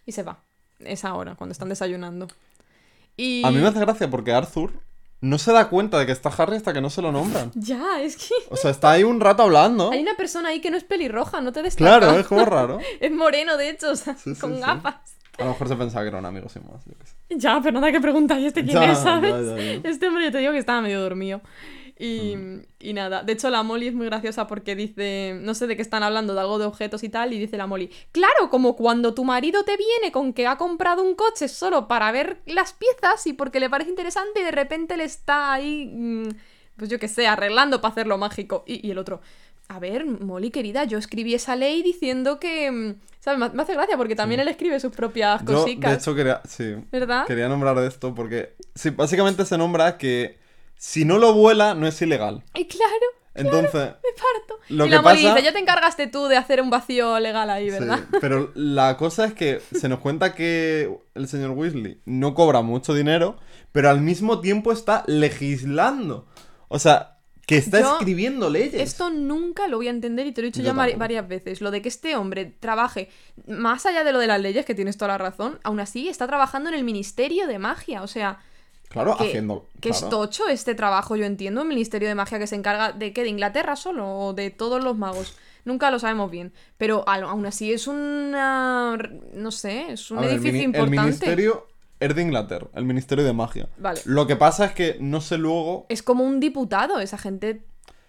y 0.06 0.12
se 0.12 0.24
va. 0.24 0.40
Es 0.80 1.06
ahora, 1.06 1.36
cuando 1.36 1.52
están 1.52 1.70
desayunando. 1.70 2.28
Y... 3.16 3.46
A 3.46 3.52
mí 3.52 3.60
me 3.60 3.68
hace 3.68 3.80
gracia 3.80 4.10
porque 4.10 4.34
Arthur 4.34 4.74
no 5.22 5.38
se 5.38 5.52
da 5.52 5.70
cuenta 5.70 6.00
de 6.00 6.06
que 6.06 6.12
está 6.12 6.30
Harry 6.30 6.56
hasta 6.56 6.74
que 6.74 6.82
no 6.82 6.90
se 6.90 7.04
lo 7.04 7.12
nombran. 7.12 7.52
Ya, 7.54 8.02
es 8.02 8.16
que... 8.16 8.34
O 8.50 8.58
sea, 8.58 8.72
está 8.72 8.92
ahí 8.92 9.04
un 9.04 9.20
rato 9.20 9.44
hablando. 9.44 9.92
Hay 9.92 10.02
una 10.02 10.16
persona 10.16 10.50
ahí 10.50 10.60
que 10.60 10.72
no 10.72 10.78
es 10.78 10.84
pelirroja, 10.84 11.42
no 11.42 11.52
te 11.52 11.62
destaca. 11.62 12.00
Claro, 12.00 12.18
es 12.20 12.26
como 12.26 12.46
raro. 12.46 12.80
Es 13.00 13.12
moreno, 13.12 13.58
de 13.58 13.70
hecho, 13.70 13.92
o 13.92 13.96
sea, 13.96 14.16
Sí, 14.16 14.34
sí, 14.34 14.42
con 14.42 14.56
sí. 14.56 14.62
gafas. 14.62 15.19
A 15.40 15.44
lo 15.46 15.52
mejor 15.52 15.68
se 15.68 15.76
pensaba 15.76 16.04
que 16.04 16.10
era 16.10 16.18
un 16.20 16.26
amigo 16.26 16.50
sin 16.50 16.64
más. 16.68 16.84
yo 16.86 16.94
qué 17.00 17.06
sé. 17.06 17.16
Ya, 17.38 17.60
pero 17.62 17.80
nada 17.80 17.92
que 17.92 18.02
preguntar, 18.02 18.40
¿y 18.40 18.46
este 18.48 18.64
quién 18.64 18.76
Ya, 18.82 18.92
es, 18.92 19.00
sabes? 19.00 19.32
ya, 19.32 19.56
ya, 19.56 19.80
ya. 19.82 19.90
Este 19.90 20.08
hombre, 20.08 20.26
yo 20.26 20.32
te 20.32 20.38
digo 20.40 20.52
que 20.52 20.58
estaba 20.58 20.82
medio 20.82 21.02
dormido. 21.02 21.42
Y, 22.02 22.36
Mm. 22.38 22.62
y 22.80 22.94
nada, 22.94 23.24
de 23.24 23.34
hecho 23.34 23.50
la 23.50 23.62
Molly 23.62 23.88
es 23.90 23.94
muy 23.94 24.06
graciosa 24.06 24.48
porque 24.48 24.74
dice, 24.74 25.38
no 25.42 25.54
sé 25.54 25.68
de 25.68 25.76
qué 25.76 25.82
están 25.82 26.02
hablando, 26.02 26.34
de 26.34 26.40
algo 26.40 26.58
de 26.58 26.64
objetos 26.66 27.04
y 27.04 27.10
tal, 27.10 27.34
y 27.34 27.40
dice 27.40 27.58
la 27.58 27.68
Molly, 27.68 27.92
claro, 28.14 28.50
como 28.50 28.78
cuando 28.78 29.14
tu 29.14 29.26
marido 29.26 29.64
te 29.66 29.76
viene 29.76 30.10
con 30.14 30.32
que 30.32 30.48
ha 30.48 30.56
comprado 30.58 31.04
un 31.04 31.14
coche 31.16 31.50
solo 31.50 31.90
para 31.90 32.10
ver 32.14 32.38
las 32.46 32.72
piezas 32.72 33.28
y 33.28 33.34
porque 33.34 33.60
le 33.60 33.70
parece 33.70 33.90
interesante 33.90 34.40
y 34.40 34.44
de 34.44 34.52
repente 34.52 34.96
le 34.96 35.04
está 35.04 35.52
ahí, 35.52 35.92
mm, 35.94 36.30
pues 36.78 36.90
yo 36.90 37.00
qué 37.00 37.10
sé, 37.10 37.28
arreglando 37.28 37.82
para 37.82 37.92
hacerlo 37.92 38.18
mágico. 38.18 38.64
Y, 38.66 38.88
y 38.88 38.92
el 38.92 38.98
otro, 38.98 39.20
a 39.70 39.80
ver, 39.80 40.06
Molly 40.06 40.52
querida, 40.52 40.84
yo 40.84 40.98
escribí 40.98 41.34
esa 41.34 41.56
ley 41.56 41.82
diciendo 41.84 42.40
que... 42.40 42.70
mm, 42.72 42.96
¿Sabes? 43.20 43.54
Me 43.54 43.62
hace 43.64 43.74
gracia 43.74 43.98
porque 43.98 44.16
también 44.16 44.40
él 44.40 44.48
escribe 44.48 44.80
sus 44.80 44.94
propias 44.94 45.42
Yo, 45.46 45.56
cositas. 45.56 45.92
de 45.92 45.98
hecho, 45.98 46.16
quería, 46.16 46.42
sí, 46.48 46.76
¿Verdad? 46.92 47.26
quería 47.28 47.50
nombrar 47.50 47.78
esto 47.80 48.16
porque 48.16 48.56
sí, 48.76 48.92
básicamente 48.92 49.46
se 49.46 49.58
nombra 49.58 49.98
que 49.98 50.40
si 50.76 51.04
no 51.04 51.18
lo 51.18 51.34
vuela, 51.34 51.74
no 51.76 51.86
es 51.86 52.02
ilegal. 52.02 52.44
Y 52.56 52.66
claro, 52.66 52.94
Entonces, 53.36 53.74
me 53.74 54.14
parto. 54.16 54.60
Lo 54.70 54.86
y 54.86 54.90
que 54.90 54.96
la 54.96 55.02
Molly 55.02 55.24
pasa- 55.24 55.36
dice, 55.36 55.46
ya 55.46 55.52
te 55.52 55.60
encargaste 55.60 56.08
tú 56.08 56.28
de 56.28 56.38
hacer 56.38 56.62
un 56.62 56.70
vacío 56.70 57.20
legal 57.20 57.50
ahí, 57.50 57.70
¿verdad? 57.70 58.00
sí, 58.10 58.18
pero 58.22 58.52
la 58.56 58.96
cosa 58.96 59.26
es 59.26 59.34
que 59.34 59.62
se 59.74 59.90
nos 59.90 60.00
cuenta 60.00 60.34
que 60.34 60.90
el 61.14 61.28
señor 61.28 61.52
Weasley 61.52 62.00
no 62.06 62.34
cobra 62.34 62.62
mucho 62.62 62.94
dinero, 62.94 63.38
pero 63.74 63.90
al 63.90 64.00
mismo 64.00 64.40
tiempo 64.40 64.72
está 64.72 65.04
legislando. 65.08 66.26
O 66.70 66.80
sea, 66.80 67.19
que 67.50 67.58
está 67.58 67.82
Yo- 67.82 67.98
escribiendo 67.98 68.50
leyes. 68.50 68.82
Esto 68.82 69.10
nunca 69.10 69.68
lo 69.68 69.78
voy 69.78 69.88
a 69.88 69.92
entender 69.92 70.28
y 70.28 70.32
te 70.32 70.42
lo 70.42 70.48
he 70.48 70.52
dicho 70.52 70.62
Yo 70.62 70.68
ya 70.72 70.76
tampoco. 70.76 70.98
varias 71.00 71.28
veces. 71.28 71.62
Lo 71.62 71.72
de 71.72 71.82
que 71.82 71.90
este 71.90 72.16
hombre 72.16 72.46
trabaje, 72.60 73.10
más 73.48 73.86
allá 73.86 74.04
de 74.04 74.14
lo 74.14 74.20
de 74.20 74.28
las 74.28 74.40
leyes, 74.40 74.66
que 74.66 74.76
tienes 74.76 74.98
toda 74.98 75.10
la 75.10 75.18
razón, 75.18 75.60
aún 75.64 75.80
así 75.80 76.08
está 76.10 76.28
trabajando 76.28 76.70
en 76.70 76.76
el 76.76 76.84
Ministerio 76.84 77.48
de 77.48 77.60
Magia. 77.60 78.04
O 78.04 78.08
sea, 78.08 78.40
Claro, 78.90 79.16
que, 79.18 79.26
haciendo. 79.26 79.68
que 79.82 79.90
es 79.90 80.08
tocho 80.10 80.48
este 80.48 80.74
trabajo, 80.76 81.16
yo 81.16 81.26
entiendo, 81.26 81.62
el 81.62 81.68
Ministerio 81.68 82.08
de 82.08 82.16
Magia 82.16 82.40
que 82.40 82.48
se 82.48 82.56
encarga 82.56 82.92
de 82.92 83.14
qué, 83.14 83.24
de 83.24 83.30
Inglaterra 83.30 83.76
solo 83.76 84.08
o 84.10 84.34
de 84.34 84.50
todos 84.52 84.84
los 84.84 84.98
magos. 84.98 85.36
Nunca 85.66 85.92
lo 85.92 86.00
sabemos 86.00 86.32
bien. 86.32 86.54
Pero 86.78 87.04
aún 87.08 87.46
así 87.46 87.72
es 87.74 87.86
una... 87.88 88.98
no 89.34 89.52
sé, 89.52 89.92
es 89.92 90.10
un 90.10 90.18
A 90.20 90.22
ver, 90.22 90.30
el 90.32 90.36
edificio 90.38 90.64
importante. 90.64 90.96
El 90.98 91.02
ministerio 91.04 91.68
es 92.00 92.16
de 92.16 92.22
Inglaterra, 92.22 92.68
el 92.76 92.86
Ministerio 92.86 93.24
de 93.26 93.34
Magia. 93.34 93.68
Vale. 93.78 94.02
Lo 94.06 94.26
que 94.28 94.36
pasa 94.36 94.66
es 94.66 94.72
que 94.74 94.98
no 95.00 95.22
sé 95.22 95.38
luego. 95.38 95.86
Es 95.90 96.02
como 96.04 96.24
un 96.24 96.40
diputado, 96.40 97.00
esa 97.00 97.18
gente 97.18 97.64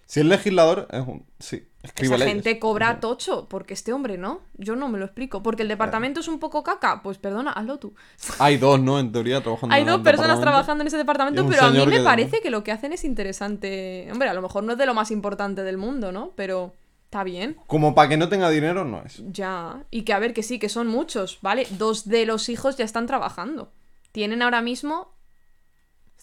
Si 0.05 0.19
es 0.19 0.25
legislador, 0.25 0.87
es 0.91 1.01
un. 1.07 1.25
Sí, 1.39 1.67
escribe 1.83 2.15
Esa 2.15 2.23
leyes. 2.25 2.33
gente 2.35 2.59
cobra 2.59 2.99
tocho, 2.99 3.47
porque 3.49 3.73
este 3.73 3.93
hombre 3.93 4.17
no. 4.17 4.41
Yo 4.57 4.75
no 4.75 4.87
me 4.89 4.99
lo 4.99 5.05
explico. 5.05 5.41
Porque 5.41 5.61
el 5.63 5.67
departamento 5.69 6.19
es 6.19 6.27
un 6.27 6.37
poco 6.39 6.63
caca. 6.63 7.01
Pues 7.01 7.17
perdona, 7.17 7.51
hazlo 7.51 7.79
tú. 7.79 7.93
Hay 8.39 8.57
dos, 8.57 8.79
¿no? 8.81 8.99
En 8.99 9.11
teoría, 9.11 9.41
trabajando 9.41 9.73
Hay 9.75 9.81
en 9.81 9.87
dos 9.87 9.97
el 9.97 10.03
personas 10.03 10.39
trabajando 10.41 10.81
en 10.83 10.87
ese 10.87 10.97
departamento, 10.97 11.45
pero 11.47 11.63
a 11.63 11.71
mí 11.71 11.85
me 11.85 11.97
que- 11.97 12.03
parece 12.03 12.41
que 12.41 12.49
lo 12.49 12.63
que 12.63 12.71
hacen 12.71 12.91
es 12.93 13.03
interesante. 13.03 14.07
Hombre, 14.11 14.29
a 14.29 14.33
lo 14.33 14.41
mejor 14.41 14.63
no 14.63 14.73
es 14.73 14.77
de 14.77 14.85
lo 14.85 14.93
más 14.93 15.11
importante 15.11 15.63
del 15.63 15.77
mundo, 15.77 16.11
¿no? 16.11 16.31
Pero 16.35 16.73
está 17.05 17.23
bien. 17.23 17.57
Como 17.67 17.95
para 17.95 18.09
que 18.09 18.17
no 18.17 18.29
tenga 18.29 18.49
dinero, 18.49 18.83
no 18.85 19.01
es. 19.05 19.23
Ya. 19.31 19.83
Y 19.91 20.03
que 20.03 20.13
a 20.13 20.19
ver, 20.19 20.33
que 20.33 20.43
sí, 20.43 20.59
que 20.59 20.69
son 20.69 20.87
muchos, 20.87 21.39
¿vale? 21.41 21.67
Dos 21.71 22.07
de 22.07 22.25
los 22.25 22.47
hijos 22.49 22.77
ya 22.77 22.85
están 22.85 23.05
trabajando. 23.07 23.71
Tienen 24.11 24.41
ahora 24.41 24.61
mismo 24.61 25.13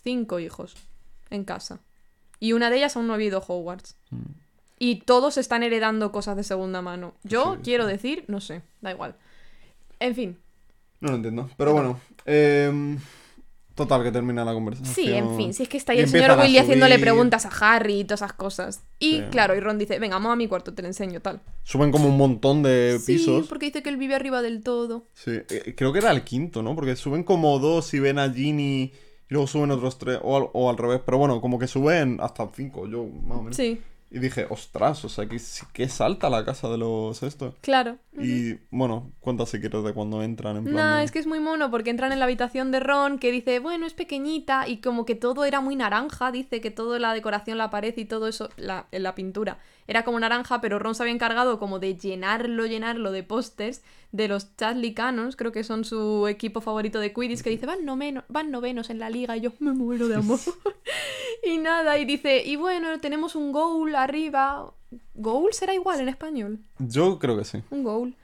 cinco 0.03 0.39
hijos 0.41 0.75
en 1.31 1.45
casa. 1.45 1.81
Y 2.41 2.53
una 2.53 2.71
de 2.71 2.77
ellas 2.77 2.97
aún 2.97 3.07
no 3.07 3.15
ha 3.15 3.23
ido 3.23 3.39
a 3.39 3.45
Hogwarts. 3.47 3.97
Y 4.79 5.01
todos 5.01 5.39
están 5.39 5.63
heredando 5.63 6.13
cosas 6.13 6.37
de 6.37 6.45
segunda 6.45 6.83
mano. 6.83 7.15
Yo 7.25 7.55
Sí, 7.57 7.61
quiero 7.65 7.87
decir, 7.87 8.25
no 8.29 8.41
sé, 8.41 8.63
da 8.81 8.93
igual. 8.93 9.17
En 9.99 10.15
fin, 10.15 10.39
No 11.01 11.11
lo 11.11 11.17
entiendo. 11.17 11.51
Pero 11.57 11.73
bueno. 11.73 12.01
em, 12.27 12.99
total, 13.79 14.03
que 14.03 14.13
termina 14.13 14.45
la 14.45 14.53
conversación. 14.53 14.95
Sí, 14.95 15.11
en 15.11 15.35
fin, 15.39 15.55
si 15.55 15.63
es 15.63 15.69
que 15.71 15.79
está 15.79 15.93
ahí 15.93 16.01
Y 16.01 16.03
el 16.03 16.09
señor 16.11 16.39
Willy 16.39 16.59
haciéndole 16.59 16.99
preguntas 16.99 17.47
a 17.47 17.51
Harry 17.75 18.01
y 18.01 18.05
todas 18.05 18.21
esas 18.21 18.35
cosas. 18.35 18.83
Y 18.99 19.13
Sí. 19.19 19.23
claro, 19.31 19.57
y 19.57 19.61
Ron 19.61 19.79
dice, 19.79 19.99
venga, 19.99 20.17
vamos 20.17 20.33
a 20.33 20.37
mi 20.37 20.47
cuarto, 20.49 20.75
te 20.75 20.83
lo 20.83 20.89
enseño, 20.89 21.21
tal. 21.23 21.41
Suben 21.63 21.91
como 21.91 22.09
un 22.09 22.19
montón 22.19 22.63
de 22.63 22.99
Sí, 23.01 23.15
pisos. 23.15 23.47
porque 23.49 23.67
dice 23.67 23.83
que 23.83 23.89
él 23.89 23.97
vive 23.97 24.15
arriba 24.15 24.43
del 24.43 24.63
todo. 24.63 25.07
Sí, 25.15 25.31
eh, 25.49 25.75
creo 25.75 25.93
que 25.95 26.01
era 26.01 26.11
el 26.11 26.23
quinto, 26.25 26.63
¿no? 26.63 26.75
Porque 26.75 26.95
suben 26.97 27.25
como 27.25 27.59
dos 27.59 27.95
y 27.95 28.01
ven 28.01 28.19
a 28.19 28.31
Ginny 28.31 28.83
y 28.83 28.93
luego 29.29 29.47
suben 29.47 29.71
otros 29.71 29.97
tres, 29.99 30.19
o 30.23 30.37
al, 30.37 30.49
o 30.53 30.69
al 30.69 30.77
revés. 30.77 31.01
Pero 31.07 31.17
bueno, 31.19 31.41
como 31.41 31.59
que 31.59 31.67
suben 31.67 32.19
hasta 32.21 32.47
cinco, 32.55 32.87
yo 32.87 33.05
más 33.05 33.39
o 33.39 33.43
menos. 33.43 33.57
Sí, 33.57 33.81
Y 34.11 34.21
dije, 34.21 34.47
ostras, 34.49 35.05
o 35.05 35.09
sea, 35.11 35.27
que, 35.29 35.39
que 35.75 35.89
salta 35.89 36.31
la 36.31 36.45
casa 36.45 36.69
de 36.71 36.79
los 36.79 37.23
estos. 37.23 37.55
claro. 37.61 37.99
Y 38.21 38.55
bueno, 38.71 39.13
cuenta 39.21 39.47
si 39.47 39.61
quieres 39.61 39.85
de 39.85 39.93
cuando 39.93 40.23
entran 40.23 40.57
en 40.57 40.65
plan. 40.65 40.75
No, 40.75 40.97
de- 40.97 41.05
es 41.05 41.13
que 41.13 41.19
es 41.21 41.27
muy 41.27 41.39
mono 41.41 41.71
porque 41.71 41.91
entran 41.91 42.11
en 42.11 42.19
la 42.19 42.25
habitación 42.25 42.73
de 42.73 42.81
Ron 42.81 43.19
que 43.19 43.31
dice, 43.31 43.61
bueno, 43.61 43.87
es 43.87 43.95
pequeñita 43.95 44.67
y 44.67 44.79
como 44.81 45.05
que 45.05 45.15
todo 45.15 45.45
era 45.45 45.61
muy 45.61 45.77
naranja, 45.77 46.33
dice 46.33 46.61
que 46.61 46.71
toda 46.71 46.99
la 46.99 47.13
decoración, 47.13 47.59
la 47.59 47.71
pared 47.71 47.95
y 47.97 48.07
todo 48.07 48.27
eso, 48.27 48.49
la, 48.57 48.87
en 48.93 49.03
la 49.05 49.15
pintura, 49.15 49.59
era 49.89 50.05
como 50.05 50.21
naranja, 50.21 50.61
pero 50.61 50.79
Ron 50.79 50.95
se 50.95 51.03
había 51.03 51.15
encargado 51.15 51.59
como 51.59 51.81
de 51.81 51.97
llenarlo, 51.97 52.67
llenarlo 52.67 53.11
de 53.11 53.25
pósters 53.25 53.83
de 54.13 54.29
los 54.29 54.55
Chadley 54.57 54.95
Cannons, 54.95 55.35
creo 55.35 55.51
que 55.51 55.65
son 55.65 55.85
su 55.85 56.29
equipo 56.29 56.61
favorito 56.61 57.01
de 57.01 57.13
Quidditch, 57.13 57.43
que 57.43 57.51
dice, 57.51 57.67
van, 57.67 57.85
noveno- 57.85 58.25
van 58.29 58.51
novenos 58.53 58.89
en 58.91 59.01
la 59.01 59.11
liga 59.11 59.37
y 59.37 59.41
yo 59.41 59.53
me 59.59 59.73
muero 59.73 60.07
de 60.09 60.15
amor. 60.23 60.39
y 61.45 61.59
nada, 61.59 61.99
y 61.99 62.05
dice, 62.05 62.43
y 62.45 62.57
bueno, 62.57 62.99
tenemos 63.01 63.35
un 63.35 63.51
goal 63.53 63.95
arriba. 63.97 64.73
¿Goal 65.15 65.53
será 65.53 65.75
igual 65.75 66.01
en 66.01 66.09
español? 66.09 66.59
Yo 66.79 67.19
creo 67.19 67.37
que 67.37 67.45
sí. 67.45 67.63
Un 67.71 67.83
goal. 67.83 68.15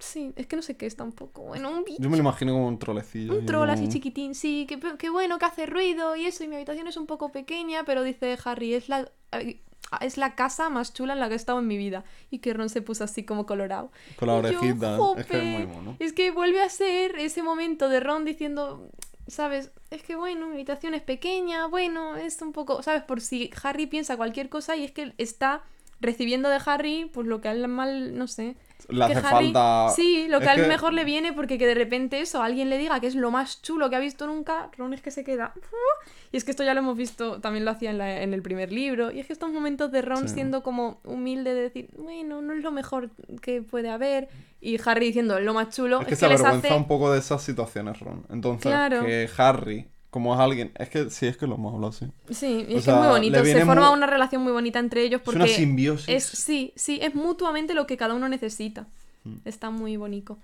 Sí, 0.00 0.32
es 0.36 0.46
que 0.46 0.56
no 0.56 0.60
sé 0.62 0.76
qué 0.76 0.84
es 0.86 0.96
tampoco. 0.96 1.42
Bueno, 1.42 1.70
un 1.70 1.84
bicho. 1.84 2.02
Yo 2.02 2.10
me 2.10 2.16
lo 2.18 2.22
imagino 2.22 2.52
como 2.52 2.68
un 2.68 2.78
trolecillo. 2.78 3.32
Un 3.38 3.46
troll 3.46 3.70
así 3.70 3.88
chiquitín, 3.88 4.34
sí, 4.34 4.66
que, 4.68 4.78
que 4.98 5.08
bueno, 5.08 5.38
que 5.38 5.46
hace 5.46 5.64
ruido 5.64 6.14
y 6.16 6.26
eso, 6.26 6.44
y 6.44 6.48
mi 6.48 6.56
habitación 6.56 6.86
es 6.88 6.96
un 6.98 7.06
poco 7.06 7.30
pequeña, 7.32 7.84
pero 7.84 8.02
dice 8.02 8.36
Harry, 8.44 8.74
es 8.74 8.88
la, 8.90 9.10
eh, 9.32 9.60
es 10.00 10.16
la 10.16 10.34
casa 10.34 10.68
más 10.68 10.92
chula 10.92 11.14
en 11.14 11.20
la 11.20 11.28
que 11.28 11.34
he 11.34 11.36
estado 11.36 11.58
en 11.58 11.66
mi 11.66 11.76
vida. 11.76 12.04
Y 12.30 12.38
que 12.38 12.52
Ron 12.52 12.68
se 12.68 12.82
puso 12.82 13.04
así 13.04 13.24
como 13.24 13.46
colorado. 13.46 13.90
Con 14.16 14.28
la 14.28 14.34
yo, 14.50 14.58
orejita. 14.58 14.98
es 15.16 15.26
que 15.26 15.38
es 15.38 15.44
muy 15.44 15.66
mono. 15.66 15.96
Es 15.98 16.12
que 16.12 16.30
vuelve 16.30 16.60
a 16.60 16.68
ser 16.68 17.18
ese 17.18 17.42
momento 17.42 17.88
de 17.88 18.00
Ron 18.00 18.24
diciendo, 18.24 18.90
¿sabes? 19.26 19.70
Es 19.90 20.02
que 20.02 20.16
bueno, 20.16 20.46
mi 20.46 20.54
habitación 20.54 20.94
es 20.94 21.02
pequeña, 21.02 21.66
bueno, 21.66 22.16
es 22.16 22.40
un 22.42 22.52
poco, 22.52 22.82
¿sabes? 22.82 23.02
Por 23.02 23.20
si 23.20 23.50
Harry 23.62 23.86
piensa 23.86 24.16
cualquier 24.16 24.48
cosa 24.48 24.76
y 24.76 24.84
es 24.84 24.92
que 24.92 25.14
está 25.18 25.62
recibiendo 26.00 26.48
de 26.48 26.60
Harry, 26.64 27.10
pues 27.12 27.26
lo 27.26 27.40
que 27.40 27.48
a 27.48 27.52
él 27.52 27.66
mal, 27.68 28.16
no 28.16 28.26
sé. 28.26 28.56
Le 28.88 29.04
hace 29.04 29.14
Harry- 29.14 29.52
falta. 29.52 29.88
Sí, 29.94 30.26
lo 30.28 30.38
que 30.38 30.44
es 30.44 30.50
a 30.50 30.54
él 30.54 30.62
que- 30.62 30.68
mejor 30.68 30.92
le 30.92 31.04
viene 31.04 31.32
porque 31.32 31.58
que 31.58 31.66
de 31.66 31.74
repente 31.74 32.20
eso, 32.20 32.42
alguien 32.42 32.70
le 32.70 32.78
diga 32.78 33.00
que 33.00 33.06
es 33.08 33.14
lo 33.14 33.30
más 33.30 33.60
chulo 33.60 33.90
que 33.90 33.96
ha 33.96 33.98
visto 33.98 34.26
nunca, 34.26 34.70
Ron 34.76 34.94
es 34.94 35.02
que 35.02 35.10
se 35.10 35.24
queda. 35.24 35.52
Y 36.32 36.36
es 36.36 36.44
que 36.44 36.50
esto 36.52 36.62
ya 36.64 36.74
lo 36.74 36.80
hemos 36.80 36.96
visto, 36.96 37.40
también 37.40 37.64
lo 37.64 37.70
hacía 37.70 37.90
en, 37.90 37.98
la- 37.98 38.22
en 38.22 38.32
el 38.34 38.42
primer 38.42 38.72
libro. 38.72 39.10
Y 39.10 39.20
es 39.20 39.26
que 39.26 39.32
estos 39.32 39.50
momentos 39.52 39.90
de 39.92 40.02
Ron 40.02 40.28
Sí. 40.28 40.34
siendo 40.34 40.62
como 40.62 41.00
humilde 41.04 41.54
de 41.54 41.62
decir, 41.62 41.88
bueno, 41.96 42.40
no 42.42 42.52
es 42.52 42.62
lo 42.62 42.70
mejor 42.70 43.10
que 43.42 43.62
puede 43.62 43.90
haber. 43.90 44.28
Y 44.60 44.78
Harry 44.84 45.06
diciendo, 45.06 45.38
lo 45.40 45.54
más 45.54 45.74
chulo 45.74 45.96
Es 46.00 46.02
es 46.02 46.08
que 46.08 46.16
se 46.16 46.26
avergüenza 46.26 46.68
hace. 46.68 46.74
un 46.74 46.86
poco 46.88 47.12
de 47.12 47.18
esas 47.18 47.42
situaciones, 47.42 48.00
Ron. 48.00 48.26
Entonces, 48.30 48.70
Claro. 48.70 49.04
que 49.04 49.28
Harry, 49.38 49.88
como 50.10 50.34
es 50.34 50.40
alguien. 50.40 50.72
Es 50.78 50.88
que 50.88 51.10
sí, 51.10 51.26
es 51.26 51.36
que 51.36 51.46
lo 51.46 51.56
hemos 51.56 51.74
hablado 51.74 51.90
así. 51.92 52.06
Sí, 52.34 52.64
y 52.68 52.74
O 52.74 52.78
es 52.78 52.84
que 52.84 52.90
es 52.90 52.96
muy 52.96 53.06
bonito. 53.08 53.44
Se 53.44 53.64
forma 53.64 53.88
muy- 53.90 53.98
una 53.98 54.06
relación 54.06 54.42
muy 54.42 54.52
bonita 54.52 54.78
entre 54.78 55.02
ellos 55.02 55.20
Es 55.20 55.24
porque. 55.24 55.38
una 55.42 55.48
simbiosis. 55.48 56.08
es, 56.08 56.24
sí, 56.24 56.72
sí, 56.76 56.98
es 57.02 57.14
mutuamente 57.14 57.74
lo 57.74 57.86
que 57.86 57.96
cada 57.96 58.14
uno 58.14 58.28
necesita. 58.28 58.86
Mm. 59.24 59.34
Está 59.44 59.70
muy 59.70 59.96
bonito. 59.96 60.38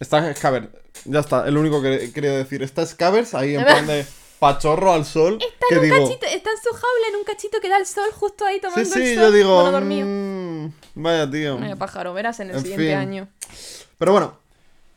Está 0.00 0.32
Scabbers. 0.34 0.68
Ya 1.04 1.20
está, 1.20 1.46
es 1.46 1.52
lo 1.52 1.60
único 1.60 1.82
que 1.82 2.12
quería 2.12 2.32
decir. 2.32 2.62
Está 2.62 2.86
Scabbers 2.86 3.34
ahí 3.34 3.56
en 3.56 3.64
plan 3.64 3.86
de 3.86 4.06
pachorro 4.38 4.92
al 4.92 5.04
sol. 5.04 5.34
Está 5.40 5.66
que 5.68 5.74
en 5.74 5.80
un 5.80 5.84
digo, 5.84 5.96
cachito, 6.08 6.26
está 6.26 6.50
en 6.50 6.56
su 6.62 6.70
jaula, 6.70 7.08
en 7.10 7.16
un 7.16 7.24
cachito 7.24 7.60
que 7.60 7.68
da 7.68 7.76
el 7.78 7.86
sol, 7.86 8.08
justo 8.14 8.44
ahí 8.44 8.56
Sí, 8.56 8.60
tomando 8.62 8.90
sí, 8.90 9.00
el 9.02 9.14
sol. 9.16 9.24
yo 9.24 9.32
digo. 9.32 9.54
bueno, 9.56 9.72
dormido. 9.72 10.06
"Mm, 10.06 10.72
vaya 10.94 11.30
tío. 11.30 11.58
Vaya 11.58 11.76
pájaro, 11.76 12.14
verás 12.14 12.38
en 12.40 12.50
el 12.50 12.56
En 12.56 12.62
siguiente 12.62 12.86
fin. 12.90 12.94
año. 12.96 13.28
Pero 13.98 14.12
bueno, 14.12 14.38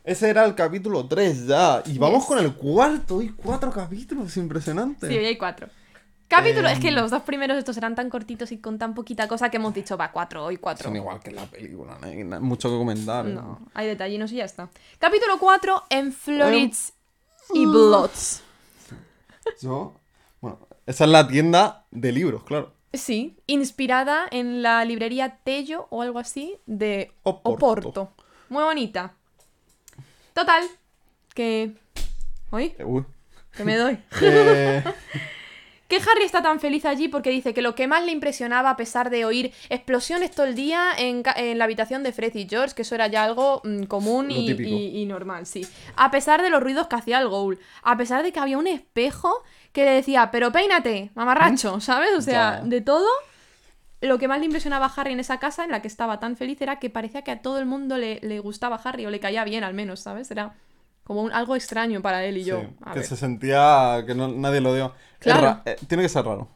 ese 0.03 0.29
era 0.29 0.45
el 0.45 0.55
capítulo 0.55 1.05
3 1.07 1.47
ya. 1.47 1.83
Y 1.85 1.97
vamos 1.97 2.19
Yes. 2.19 2.27
con 2.27 2.37
el 2.39 2.53
cuarto. 2.53 3.19
Hay 3.19 3.29
cuatro 3.29 3.71
capítulos, 3.71 4.35
impresionante. 4.37 5.07
Sí, 5.07 5.17
hoy 5.17 5.25
hay 5.25 5.37
cuatro. 5.37 5.67
Capítulo, 6.27 6.69
es 6.69 6.79
que 6.79 6.87
Em. 6.87 6.95
los 6.95 7.11
dos 7.11 7.23
primeros 7.23 7.57
estos 7.57 7.75
eran 7.75 7.93
tan 7.93 8.09
cortitos 8.09 8.53
y 8.53 8.57
con 8.59 8.79
tan 8.79 8.93
poquita 8.93 9.27
cosa 9.27 9.49
que 9.51 9.57
hemos 9.57 9.73
dicho, 9.73 9.97
va, 9.97 10.11
cuatro, 10.13 10.45
hoy 10.45 10.55
cuatro. 10.57 10.85
Son 10.85 10.95
igual 10.95 11.19
que 11.19 11.29
la 11.31 11.45
película, 11.45 11.97
no 11.99 12.07
hay 12.07 12.23
mucho 12.39 12.69
que 12.69 12.77
comentar. 12.77 13.25
No, 13.25 13.59
hay 13.73 13.87
detallinos 13.87 14.31
y 14.31 14.35
ya 14.37 14.45
está. 14.45 14.69
Capítulo 14.97 15.37
4, 15.39 15.83
en 15.89 16.05
Em. 16.05 16.11
Florits 16.13 16.93
y 17.53 17.65
Bloods. 17.65 18.43
Yo. 19.61 19.93
Bueno, 20.39 20.59
esa 20.85 21.03
es 21.03 21.09
la 21.09 21.27
tienda 21.27 21.85
de 21.91 22.11
libros, 22.13 22.43
claro. 22.43 22.73
Sí, 22.93 23.37
inspirada 23.47 24.25
en 24.31 24.61
la 24.61 24.83
librería 24.85 25.37
Tello 25.43 25.87
o 25.89 26.01
algo 26.01 26.19
así 26.19 26.57
de 26.65 27.11
Oporto. 27.23 27.89
Oporto. 27.89 28.13
Muy 28.49 28.63
bonita. 28.63 29.15
Total, 30.33 30.63
que... 31.33 31.73
¿Oí? 32.51 32.73
Eh, 32.77 32.83
uy. 32.83 33.03
Que 33.55 33.63
me 33.63 33.75
doy. 33.77 33.97
Eh, 34.21 34.83
Que 35.87 35.97
Harry 35.97 36.23
está 36.23 36.41
tan 36.41 36.61
feliz 36.61 36.85
allí 36.85 37.09
porque 37.09 37.31
dice 37.31 37.53
que 37.53 37.61
lo 37.61 37.75
que 37.75 37.85
más 37.85 38.05
le 38.05 38.13
impresionaba, 38.13 38.69
a 38.69 38.77
pesar 38.77 39.09
de 39.09 39.25
oír 39.25 39.51
explosiones 39.67 40.31
todo 40.31 40.45
el 40.45 40.55
día 40.55 40.85
en, 40.97 41.21
en 41.35 41.57
la 41.57 41.65
habitación 41.65 42.01
de 42.01 42.13
Fred 42.13 42.33
y 42.35 42.47
George, 42.47 42.73
que 42.73 42.83
eso 42.83 42.95
era 42.95 43.07
ya 43.07 43.25
algo 43.25 43.59
mm, 43.65 43.83
común 43.83 44.31
y, 44.31 44.51
y- 44.51 45.01
y 45.01 45.05
normal, 45.05 45.45
sí. 45.45 45.67
A 45.97 46.09
pesar 46.09 46.41
de 46.43 46.49
los 46.49 46.63
ruidos 46.63 46.87
que 46.87 46.95
hacía 46.95 47.19
el 47.19 47.27
Ghoul, 47.27 47.59
a 47.83 47.97
pesar 47.97 48.23
de 48.23 48.31
que 48.31 48.39
había 48.39 48.57
un 48.57 48.67
espejo 48.67 49.43
que 49.73 49.83
le 49.83 49.91
decía, 49.91 50.29
pero 50.31 50.53
peínate, 50.53 51.11
mamarracho, 51.13 51.81
¿sabes? 51.81 52.11
O 52.17 52.21
sea, 52.21 52.61
Ya. 52.61 52.65
de 52.69 52.79
todo. 52.79 53.09
Lo 54.01 54.17
que 54.17 54.27
más 54.27 54.39
le 54.39 54.45
impresionaba 54.45 54.87
a 54.87 54.93
Harry 54.95 55.13
en 55.13 55.19
esa 55.19 55.39
casa, 55.39 55.63
en 55.63 55.71
la 55.71 55.81
que 55.81 55.87
estaba 55.87 56.19
tan 56.19 56.35
feliz, 56.35 56.59
era 56.61 56.79
que 56.79 56.89
parecía 56.89 57.21
que 57.23 57.31
a 57.31 57.41
todo 57.41 57.59
el 57.59 57.65
mundo 57.67 57.97
le, 57.97 58.19
le 58.21 58.39
gustaba 58.39 58.81
Harry 58.83 59.05
o 59.05 59.11
le 59.11 59.19
caía 59.19 59.43
bien, 59.43 59.63
al 59.63 59.73
menos, 59.75 59.99
¿sabes? 60.01 60.31
Era 60.31 60.55
como 61.03 61.21
un- 61.21 61.31
algo 61.31 61.55
extraño 61.55 62.01
para 62.01 62.23
él 62.25 62.37
y 62.37 62.43
yo. 62.43 62.61
sí, 62.61 62.67
A 62.81 62.93
que 62.93 62.99
ver. 62.99 63.07
se 63.07 63.15
sentía 63.15 64.03
que 64.07 64.15
no- 64.15 64.27
nadie 64.27 64.59
lo 64.61 64.73
dio. 64.73 64.93
Claro. 65.19 65.41
ra- 65.41 65.61
eh, 65.65 65.75
tiene 65.87 66.03
que 66.03 66.09
ser 66.09 66.25
raro. 66.25 66.47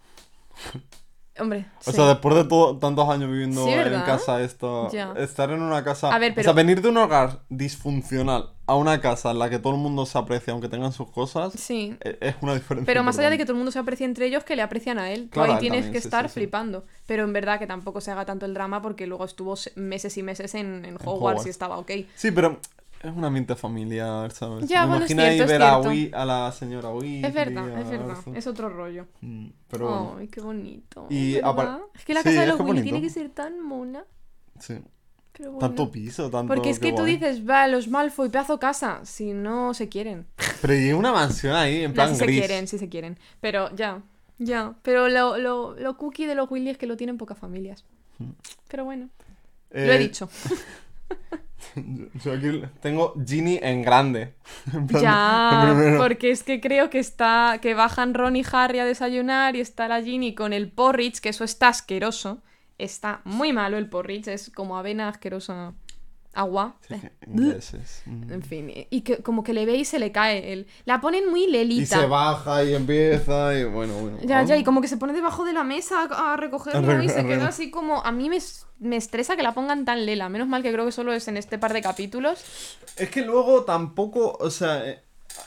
Hombre, 1.37 1.65
O 1.85 1.91
sí. 1.91 1.91
sea, 1.91 2.07
después 2.07 2.33
de 2.35 2.45
todo- 2.45 2.77
tantos 2.77 3.09
años 3.09 3.29
viviendo 3.29 3.65
Sí, 3.65 3.71
en 3.73 4.01
casa, 4.03 4.41
esto. 4.41 4.89
Estar 5.17 5.49
en 5.51 5.61
una 5.61 5.83
casa. 5.83 6.13
A 6.13 6.17
ver, 6.19 6.33
O 6.39 6.41
sea, 6.43 6.53
venir 6.53 6.81
de 6.81 6.87
un 6.89 6.97
hogar 6.97 7.41
disfuncional 7.49 8.51
a 8.67 8.75
una 8.75 8.99
casa 9.01 9.31
en 9.31 9.39
la 9.39 9.49
que 9.49 9.59
todo 9.59 9.73
el 9.73 9.79
mundo 9.79 10.05
se 10.05 10.17
aprecia, 10.17 10.53
aunque 10.53 10.69
tengan 10.69 10.91
sus 10.91 11.11
cosas, 11.11 11.53
Sí. 11.53 11.95
e- 11.99 12.17
es 12.21 12.35
una 12.41 12.53
diferencia. 12.55 12.85
Pero 12.85 13.03
más 13.03 13.19
allá 13.19 13.29
de 13.29 13.37
que 13.37 13.43
todo 13.43 13.51
el 13.53 13.57
mundo 13.57 13.71
se 13.71 13.79
aprecie 13.79 14.05
entre 14.05 14.25
ellos, 14.27 14.43
que 14.43 14.55
le 14.55 14.61
aprecian 14.61 14.97
a 14.97 15.11
él. 15.11 15.29
Tú 15.31 15.41
ahí 15.41 15.57
tienes 15.59 15.81
también, 15.81 15.91
que 15.93 15.99
sí, 16.01 16.07
estar 16.07 16.29
flipando. 16.29 16.85
Pero 17.05 17.23
en 17.25 17.33
verdad 17.33 17.59
que 17.59 17.67
tampoco 17.67 18.01
se 18.01 18.11
haga 18.11 18.25
tanto 18.25 18.45
el 18.45 18.53
drama 18.53 18.81
porque 18.81 19.05
luego 19.05 19.25
estuvo 19.25 19.55
se- 19.55 19.71
meses 19.75 20.17
y 20.17 20.23
meses 20.23 20.55
en, 20.55 20.85
en 20.85 20.95
Hogwarts, 20.95 21.05
Hogwarts. 21.07 21.45
y 21.45 21.49
estaba 21.49 21.77
ok. 21.77 21.91
Sí, 22.15 22.31
pero 22.31 22.59
es 23.03 23.11
un 23.15 23.23
ambiente 23.23 23.55
familiar, 23.55 24.31
¿sabes? 24.31 24.67
Ya, 24.67 24.81
Me 24.81 24.87
bueno, 24.87 25.05
es 25.05 25.11
imagino 25.11 25.23
ahí 25.29 25.35
cierto, 25.35 25.53
es 25.53 25.59
ver 25.59 25.61
a. 25.67 25.79
Wee- 25.79 26.11
a 26.13 26.25
la 26.25 26.51
señora 26.51 26.89
Weasley. 26.89 27.23
Es 27.25 27.33
verdad, 27.33 27.81
es 27.81 27.89
verdad. 27.89 28.17
Es 28.35 28.47
otro 28.47 28.69
rollo. 28.69 29.07
Mm, 29.21 29.47
Pero 29.69 29.85
bueno, 29.87 30.15
Ay, 30.19 30.27
qué 30.27 30.41
bonito. 30.41 31.07
Y 31.09 31.35
Es 31.35 32.05
que 32.05 32.13
la 32.13 32.21
Sí, 32.21 32.25
casa 32.25 32.29
de 32.31 32.41
es 32.43 32.47
los 32.47 32.57
bonito. 32.59 32.83
tiene 32.83 33.01
que 33.01 33.09
ser 33.09 33.29
tan 33.29 33.59
mona. 33.61 34.05
sí. 34.59 34.75
Pero 35.37 35.51
bueno. 35.51 35.67
Tanto 35.67 35.91
piso, 35.91 36.29
tanto. 36.31 36.53
Porque 36.53 36.69
es 36.69 36.79
que 36.79 36.91
tú 36.93 37.01
guay. 37.01 37.17
dices, 37.17 37.45
va, 37.47 37.67
los 37.67 37.89
Malfoy, 37.89 38.29
pedazo 38.29 38.57
casa, 38.57 39.01
si 39.03 39.33
no 39.33 39.73
se 39.73 39.89
quieren. 39.89 40.27
Pero 40.61 40.73
hay 40.73 40.93
una 40.93 41.11
mansión 41.11 41.53
ahí, 41.57 41.83
en 41.83 41.91
No, 41.91 41.95
plan 41.95 42.11
si 42.11 42.15
se 42.15 42.25
gris. 42.25 42.39
quieren, 42.39 42.67
si 42.69 42.77
se 42.77 42.87
quieren. 42.87 43.19
Pero 43.41 43.69
ya, 43.75 44.01
ya. 44.37 44.75
Pero 44.81 45.09
lo, 45.09 45.37
lo, 45.37 45.75
lo 45.77 45.97
cookie 45.97 46.25
de 46.25 46.35
los 46.35 46.49
Willy 46.49 46.69
es 46.69 46.77
que 46.77 46.87
lo 46.87 46.95
tienen 46.95 47.17
pocas 47.17 47.37
familias. 47.37 47.83
Pero 48.69 48.85
bueno, 48.85 49.09
lo 49.71 49.77
he. 49.91 49.95
Eh, 49.95 49.99
dicho. 49.99 50.29
Yo 52.23 52.33
aquí 52.33 52.61
tengo 52.81 53.13
Ginny 53.25 53.59
en 53.61 53.81
grande. 53.81 54.33
En 54.73 54.87
plan, 54.87 55.01
Ya, 55.03 55.95
porque 55.97 56.31
es 56.31 56.43
que 56.43 56.61
creo 56.61 56.89
que 56.89 56.99
está 56.99 57.59
que 57.61 57.73
bajan 57.73 58.13
Ron 58.13 58.35
y 58.35 58.43
Harry 58.51 58.79
a 58.79 58.85
desayunar 58.85 59.55
y 59.55 59.61
está 59.61 59.87
la 59.87 60.01
Ginny 60.01 60.35
con 60.35 60.53
el 60.53 60.71
porridge, 60.71 61.19
que 61.19 61.29
eso 61.29 61.43
está 61.43 61.69
asqueroso. 61.69 62.41
Está 62.77 63.21
muy 63.23 63.53
malo 63.53 63.77
el 63.77 63.89
porridge, 63.89 64.27
es 64.27 64.51
como 64.51 64.77
avena 64.77 65.07
asquerosa. 65.07 65.73
Agua. 66.35 66.75
Sí, 66.87 66.95
ingleses. 67.27 68.03
Mm. 68.05 68.33
En 68.33 68.43
fin, 68.43 68.71
y 68.89 69.01
que 69.01 69.23
como 69.23 69.43
que 69.43 69.53
le 69.53 69.65
ve 69.65 69.77
y 69.77 69.85
se 69.85 69.97
le 69.97 70.11
cae 70.11 70.53
el... 70.53 70.67
La 70.85 71.01
ponen 71.01 71.29
muy 71.29 71.47
lelita. 71.47 71.97
Y 71.97 72.01
se 72.01 72.05
baja 72.05 72.63
y 72.63 72.75
empieza 72.75 73.57
y 73.57 73.63
bueno, 73.63 73.93
bueno. 73.95 74.17
Ya, 74.23 74.43
ya, 74.43 74.57
y 74.57 74.63
como 74.63 74.81
que 74.81 74.87
se 74.87 74.97
pone 74.97 75.13
debajo 75.13 75.45
de 75.45 75.53
la 75.53 75.63
mesa 75.63 76.03
a 76.11 76.37
recogerlo 76.37 77.01
y 77.01 77.09
se 77.09 77.25
queda 77.25 77.47
así 77.47 77.71
como... 77.71 78.03
A 78.03 78.11
mí 78.11 78.29
me, 78.29 78.39
me 78.79 78.97
estresa 78.97 79.35
que 79.35 79.43
la 79.43 79.53
pongan 79.53 79.85
tan 79.85 80.05
lela. 80.05 80.29
Menos 80.29 80.47
mal 80.47 80.61
que 80.61 80.71
creo 80.71 80.85
que 80.85 80.91
solo 80.91 81.13
es 81.13 81.27
en 81.27 81.37
este 81.37 81.57
par 81.57 81.73
de 81.73 81.81
capítulos. 81.81 82.43
Es 82.97 83.09
que 83.09 83.21
luego 83.21 83.63
tampoco, 83.63 84.37
o 84.39 84.49
sea, 84.49 84.87
eh, 84.87 85.01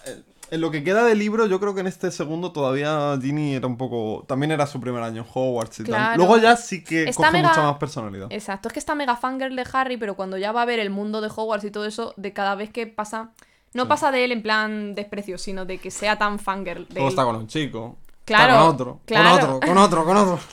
eh, 0.07 0.23
en 0.51 0.61
lo 0.61 0.71
que 0.71 0.83
queda 0.85 1.05
de 1.05 1.15
libro, 1.15 1.47
yo 1.47 1.61
creo 1.61 1.75
que 1.75 1.81
en 1.81 1.87
este 1.87 2.11
segundo 2.11 2.53
todavía 2.53 3.19
Ginny 3.21 3.55
era 3.55 3.67
un 3.67 3.77
poco. 3.77 4.25
También 4.27 4.51
era 4.53 4.67
su 4.67 4.81
primer 4.81 5.03
año 5.03 5.23
en 5.23 5.29
Hogwarts 5.33 5.81
y 5.81 5.85
tal. 5.85 6.17
Luego 6.17 6.37
ya 6.39 6.57
sí 6.57 6.83
que 6.83 7.05
Está 7.05 7.29
coge 7.29 7.33
mega- 7.33 7.49
mucha 7.51 7.63
más 7.63 7.77
personalidad. 7.79 8.27
Exacto, 8.31 8.69
es 8.69 8.73
que 8.73 8.79
está 8.79 8.95
mega 8.95 9.17
fangirl 9.17 9.55
de 9.57 9.67
Harry, 9.73 9.97
pero 9.97 10.15
cuando 10.17 10.37
ya 10.39 10.53
va 10.53 10.63
a 10.63 10.65
ver 10.65 10.79
el 10.79 10.91
mundo 10.91 11.21
de 11.21 11.29
Hogwarts 11.35 11.65
y 11.65 11.71
todo 11.71 11.85
eso, 11.87 12.15
de 12.17 12.33
cada 12.33 12.55
vez 12.55 12.71
que 12.71 12.87
pasa. 12.87 13.31
No 13.75 13.83
Sí. 13.85 13.89
pasa 13.91 14.11
de 14.11 14.25
él 14.25 14.33
en 14.33 14.43
plan 14.43 14.95
desprecio, 14.95 15.37
sino 15.37 15.67
de 15.67 15.77
que 15.79 15.91
sea 15.91 16.17
tan 16.17 16.39
fangirl. 16.39 16.87
De 16.89 17.01
él. 17.01 17.07
está 17.09 17.25
con 17.25 17.37
un 17.37 17.47
chico. 17.47 17.97
Claro, 18.29 18.55
con 18.59 18.63
otro. 18.75 19.01
claro. 19.07 19.31
Con 19.31 19.39
otro, 19.57 19.61
con 19.69 19.79
otro, 19.79 20.05
con 20.05 20.17
otro. 20.17 20.39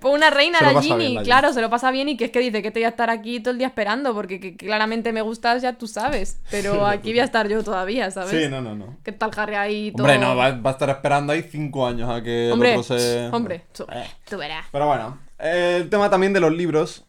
Pues 0.00 0.14
una 0.14 0.28
reina 0.28 0.58
la 0.60 0.78
bien, 0.78 0.82
Ginny, 0.82 1.14
la 1.14 1.22
claro, 1.22 1.52
se 1.54 1.62
lo 1.62 1.70
pasa 1.70 1.90
bien 1.90 2.10
y 2.10 2.16
que 2.18 2.26
es 2.26 2.30
que 2.30 2.40
dice 2.40 2.60
que 2.62 2.70
te 2.70 2.80
voy 2.80 2.84
a 2.84 2.90
estar 2.90 3.08
aquí 3.08 3.40
todo 3.40 3.52
el 3.52 3.58
día 3.58 3.66
esperando 3.68 4.12
porque 4.14 4.38
que 4.38 4.54
claramente 4.54 5.12
me 5.14 5.22
gustas, 5.22 5.62
ya 5.62 5.72
tú 5.72 5.86
sabes. 5.88 6.40
Pero 6.50 6.86
aquí 6.86 7.10
voy 7.12 7.20
a 7.20 7.24
estar 7.24 7.48
yo 7.48 7.64
todavía, 7.64 8.10
¿sabes? 8.10 8.30
Sí, 8.30 8.48
no, 8.50 8.60
no, 8.60 8.74
no. 8.76 8.98
¿Qué 9.02 9.12
tal 9.12 9.30
Harry 9.36 9.54
ahí 9.54 9.90
todo? 9.92 10.02
Hombre, 10.04 10.18
no, 10.18 10.36
va, 10.36 10.50
va 10.50 10.70
a 10.70 10.72
estar 10.74 10.90
esperando 10.90 11.32
ahí 11.32 11.42
cinco 11.42 11.86
años 11.86 12.10
a 12.10 12.22
que 12.22 12.50
Hombre, 12.52 12.74
el 12.74 12.80
otro 12.80 12.98
se. 12.98 13.28
hombre, 13.32 13.64
tú, 13.72 13.86
Eh. 13.90 14.04
tú 14.28 14.36
verás. 14.36 14.66
Pero 14.70 14.86
bueno, 14.86 15.18
eh, 15.38 15.78
el 15.80 15.88
tema 15.88 16.10
también 16.10 16.34
de 16.34 16.40
los 16.40 16.52
libros 16.52 17.04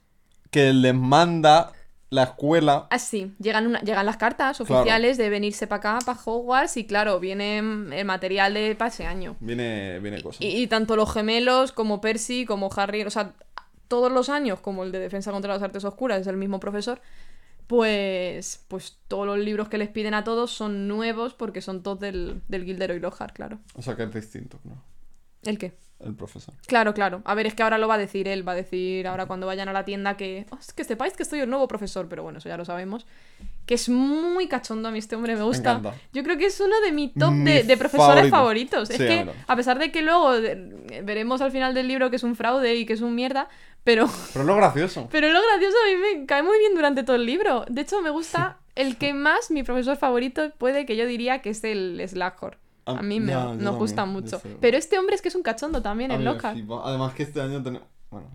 que 0.50 0.72
les 0.74 0.96
manda 0.96 1.74
la 2.12 2.24
escuela. 2.24 2.88
Ah, 2.90 2.98
sí, 3.00 3.36
llegan, 3.40 3.68
una- 3.68 3.82
llegan 3.82 4.06
las 4.06 4.18
cartas 4.18 4.58
Claro. 4.58 4.82
oficiales 4.82 5.18
de 5.18 5.30
venirse 5.30 5.68
para 5.68 5.78
acá, 5.98 6.06
para 6.06 6.20
Hogwarts, 6.26 6.78
y 6.78 6.86
claro, 6.86 7.20
viene 7.20 7.62
mm, 7.62 7.94
el 7.94 8.06
material 8.06 8.54
de 8.56 8.76
para 8.76 8.90
ese 8.90 9.06
año. 9.06 9.36
Viene, 9.40 10.00
viene 10.00 10.22
cosas. 10.24 10.42
Y, 10.42 10.48
y 10.64 10.68
tanto 10.68 10.96
los 10.96 11.14
gemelos 11.14 11.72
como 11.72 12.02
Percy, 12.02 12.46
como 12.46 12.70
Harry, 12.76 13.04
o 13.04 13.10
sea, 13.12 13.34
todos 13.88 14.12
los 14.12 14.30
años, 14.30 14.60
como 14.60 14.84
el 14.84 14.92
de 14.92 15.00
Defensa 15.00 15.32
contra 15.32 15.54
las 15.54 15.62
Artes 15.64 15.84
Oscuras, 15.84 16.22
es 16.22 16.28
el 16.28 16.38
mismo 16.38 16.60
profesor, 16.60 17.00
pues, 17.68 18.66
pues 18.68 18.98
todos 19.08 19.28
los 19.28 19.38
libros 19.38 19.70
que 19.70 19.78
les 19.78 19.90
piden 19.90 20.16
a 20.16 20.24
todos 20.24 20.50
son 20.52 20.88
nuevos 20.88 21.36
porque 21.36 21.62
son 21.62 21.84
todos 21.84 22.00
del, 22.00 22.42
del 22.48 22.66
Gildero 22.66 22.96
y 22.96 23.00
Lockhart, 23.00 23.36
claro. 23.36 23.60
O 23.76 23.82
sea 23.84 23.96
que 23.96 24.04
es 24.04 24.14
distinto, 24.14 24.60
¿no? 24.64 24.84
¿El 25.44 25.58
qué? 25.60 25.74
El 26.00 26.16
profesor. 26.16 26.54
Claro, 26.66 26.94
claro. 26.94 27.22
A 27.26 27.36
ver, 27.36 27.46
es 27.46 27.54
que 27.56 27.62
ahora 27.64 27.78
lo 27.78 27.90
va 27.90 27.96
a 27.96 27.98
decir 27.98 28.30
él, 28.30 28.48
va 28.48 28.54
a 28.54 28.56
decir 28.56 29.06
ahora 29.06 29.26
cuando 29.26 29.48
vayan 29.48 29.68
a 29.68 29.74
la 29.74 29.84
tienda 29.84 30.16
que... 30.16 30.46
"Oh, 30.50 30.58
es 30.58 30.72
que 30.72 30.86
sepáis 30.86 31.12
que 31.14 31.24
estoy 31.24 31.42
el 31.42 31.50
nuevo 31.50 31.68
profesor, 31.68 32.08
pero 32.08 32.24
bueno, 32.24 32.38
eso 32.38 32.48
ya 32.48 32.56
lo 32.56 32.64
sabemos. 32.64 33.06
Que 33.66 33.74
es 33.76 33.90
muy 33.90 34.48
cachondo 34.48 34.88
a 34.88 34.92
mí 34.92 35.00
este 35.00 35.16
hombre, 35.18 35.36
me 35.36 35.44
gusta. 35.44 35.72
encanta. 35.72 35.94
Yo 36.14 36.24
creo 36.24 36.38
que 36.38 36.46
es 36.46 36.60
uno 36.62 36.80
de 36.82 36.94
mi 36.94 37.10
top 37.10 37.32
Mi 37.32 37.52
de, 37.52 37.64
de 37.64 37.76
profesores 37.78 38.30
favorito. 38.30 38.78
favoritos. 38.78 38.90
Es 38.92 38.98
que, 38.98 39.28
a 39.46 39.56
pesar 39.58 39.78
de 39.78 39.92
que 39.92 40.02
luego 40.02 40.40
de- 40.40 41.02
veremos 41.04 41.42
al 41.42 41.52
final 41.52 41.74
del 41.74 41.88
libro 41.90 42.10
que 42.10 42.16
es 42.16 42.24
un 42.24 42.36
fraude 42.38 42.76
y 42.76 42.86
que 42.86 42.94
es 42.94 43.02
un 43.02 43.14
mierda, 43.14 43.50
pero, 43.84 44.08
Pero 44.34 44.42
es 44.44 44.48
lo 44.48 44.56
gracioso. 44.56 45.10
pero 45.12 45.28
lo 45.28 45.40
gracioso 45.52 45.76
a 45.86 45.90
mí 45.92 46.20
me 46.20 46.26
cae 46.26 46.44
muy 46.44 46.58
bien 46.60 46.76
durante 46.76 47.04
todo 47.04 47.18
el 47.18 47.26
libro. 47.26 47.66
De 47.70 47.82
hecho, 47.82 48.02
me 48.02 48.10
gusta 48.10 48.58
el 48.76 48.96
que 48.98 49.14
más 49.14 49.52
mi 49.52 49.64
profesor 49.64 49.98
favorito 49.98 50.50
puede 50.58 50.86
que 50.86 50.96
yo 50.96 51.06
diría 51.06 51.42
que 51.42 51.50
es 51.50 51.62
el 51.66 52.02
Slughorn. 52.08 52.56
A- 52.90 53.00
A 53.00 53.02
mí 53.02 53.20
me, 53.20 53.34
nos 53.34 53.76
gusta 53.78 53.98
también, 54.04 54.24
mucho. 54.24 54.42
Pero 54.62 54.78
este 54.78 54.98
hombre 55.00 55.16
es 55.16 55.22
que 55.22 55.30
es 55.30 55.36
un 55.36 55.44
cachondo 55.44 55.82
también, 55.82 56.12
el 56.12 56.24
flipa. 56.40 56.82
Además 56.84 57.14
que 57.14 57.24
este 57.24 57.42
año 57.42 57.62
tenemos... 57.64 57.88
Bueno, 58.10 58.28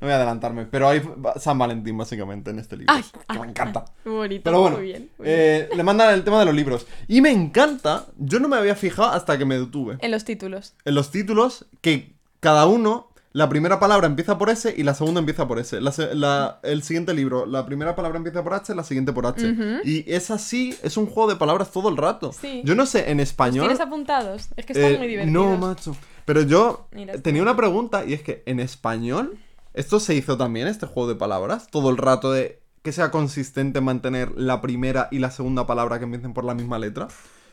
no 0.00 0.06
voy 0.06 0.12
a 0.12 0.16
adelantarme, 0.16 0.64
pero 0.64 0.88
hay 0.88 1.02
San 1.38 1.58
Valentín 1.58 1.96
básicamente 1.98 2.50
en 2.50 2.58
este 2.58 2.74
libro. 2.76 2.94
Ay, 2.94 3.02
que 3.02 3.18
ay, 3.28 3.38
me 3.38 3.46
encanta. 3.48 3.84
Muy 4.06 4.14
bonito, 4.14 4.40
Pero 4.44 4.60
bueno, 4.62 4.76
muy 4.78 4.86
bien. 4.86 5.10
muy 5.18 5.26
bien. 5.28 5.38
eh, 5.38 5.68
le 5.76 5.82
mandan 5.82 6.14
el 6.14 6.24
tema 6.24 6.38
de 6.40 6.46
los 6.46 6.54
libros. 6.54 6.86
Y 7.06 7.20
me 7.20 7.30
encanta, 7.30 8.06
yo 8.16 8.40
no 8.40 8.48
me 8.48 8.56
había 8.56 8.74
fijado 8.74 9.10
hasta 9.10 9.36
que 9.36 9.44
me 9.44 9.58
detuve. 9.58 9.98
En 10.00 10.10
los 10.10 10.24
títulos. 10.24 10.72
En 10.86 10.94
los 10.94 11.10
títulos, 11.10 11.66
que 11.82 12.14
cada 12.40 12.66
uno, 12.66 13.09
la 13.32 13.48
primera 13.48 13.78
palabra 13.78 14.06
empieza 14.08 14.38
por 14.38 14.50
S 14.50 14.74
y 14.76 14.82
la 14.82 14.94
segunda 14.94 15.20
empieza 15.20 15.46
por 15.46 15.58
S. 15.60 15.80
La 15.80 16.58
el 16.62 16.82
siguiente 16.82 17.14
libro, 17.14 17.46
la 17.46 17.64
primera 17.64 17.94
palabra 17.94 18.18
empieza 18.18 18.42
por 18.42 18.54
H, 18.54 18.74
la 18.74 18.82
siguiente 18.82 19.12
por 19.12 19.26
H. 19.26 19.80
Y 19.84 20.04
es 20.12 20.30
así, 20.30 20.76
es 20.82 20.96
un 20.96 21.06
juego 21.06 21.30
de 21.30 21.36
palabras 21.36 21.70
todo 21.70 21.88
el 21.88 21.96
rato. 21.96 22.32
Sí. 22.32 22.62
Yo 22.64 22.74
no 22.74 22.86
sé, 22.86 23.10
en 23.10 23.20
español... 23.20 23.66
¿Tienes 23.66 23.80
apuntados? 23.80 24.48
Es 24.56 24.66
que 24.66 24.72
están 24.72 24.92
Eh, 24.94 24.98
muy 24.98 25.06
divertidos. 25.06 25.32
No, 25.48 25.56
macho. 25.56 25.96
Pero 26.24 26.42
yo 26.42 26.88
Mira, 26.92 27.12
está 27.12 27.22
tenía 27.22 27.42
una 27.42 27.56
pregunta 27.56 28.04
y 28.04 28.14
es 28.14 28.22
que 28.22 28.42
en 28.46 28.58
español, 28.60 29.38
esto 29.74 30.00
se 30.00 30.14
hizo 30.14 30.36
también, 30.36 30.66
este 30.66 30.86
juego 30.86 31.08
de 31.08 31.14
palabras, 31.14 31.68
todo 31.70 31.90
el 31.90 31.96
rato 31.98 32.32
de 32.32 32.60
que 32.82 32.92
sea 32.92 33.10
consistente 33.10 33.80
mantener 33.80 34.32
la 34.36 34.60
primera 34.60 35.08
y 35.12 35.18
la 35.18 35.30
segunda 35.30 35.66
palabra 35.66 35.98
que 35.98 36.04
empiecen 36.04 36.32
por 36.32 36.44
la 36.44 36.54
misma 36.54 36.78
letra. 36.78 37.08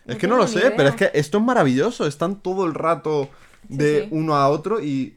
No 0.05 0.13
es 0.13 0.19
que 0.19 0.27
no 0.27 0.37
lo 0.37 0.47
sé, 0.47 0.59
idea. 0.59 0.73
pero 0.75 0.89
es 0.89 0.95
que 0.95 1.11
esto 1.13 1.37
es 1.37 1.43
maravilloso. 1.43 2.07
Están 2.07 2.41
todo 2.41 2.65
el 2.65 2.73
rato 2.73 3.29
de 3.67 4.03
sí. 4.03 4.07
uno 4.11 4.35
a 4.35 4.49
otro 4.49 4.81
y. 4.81 5.16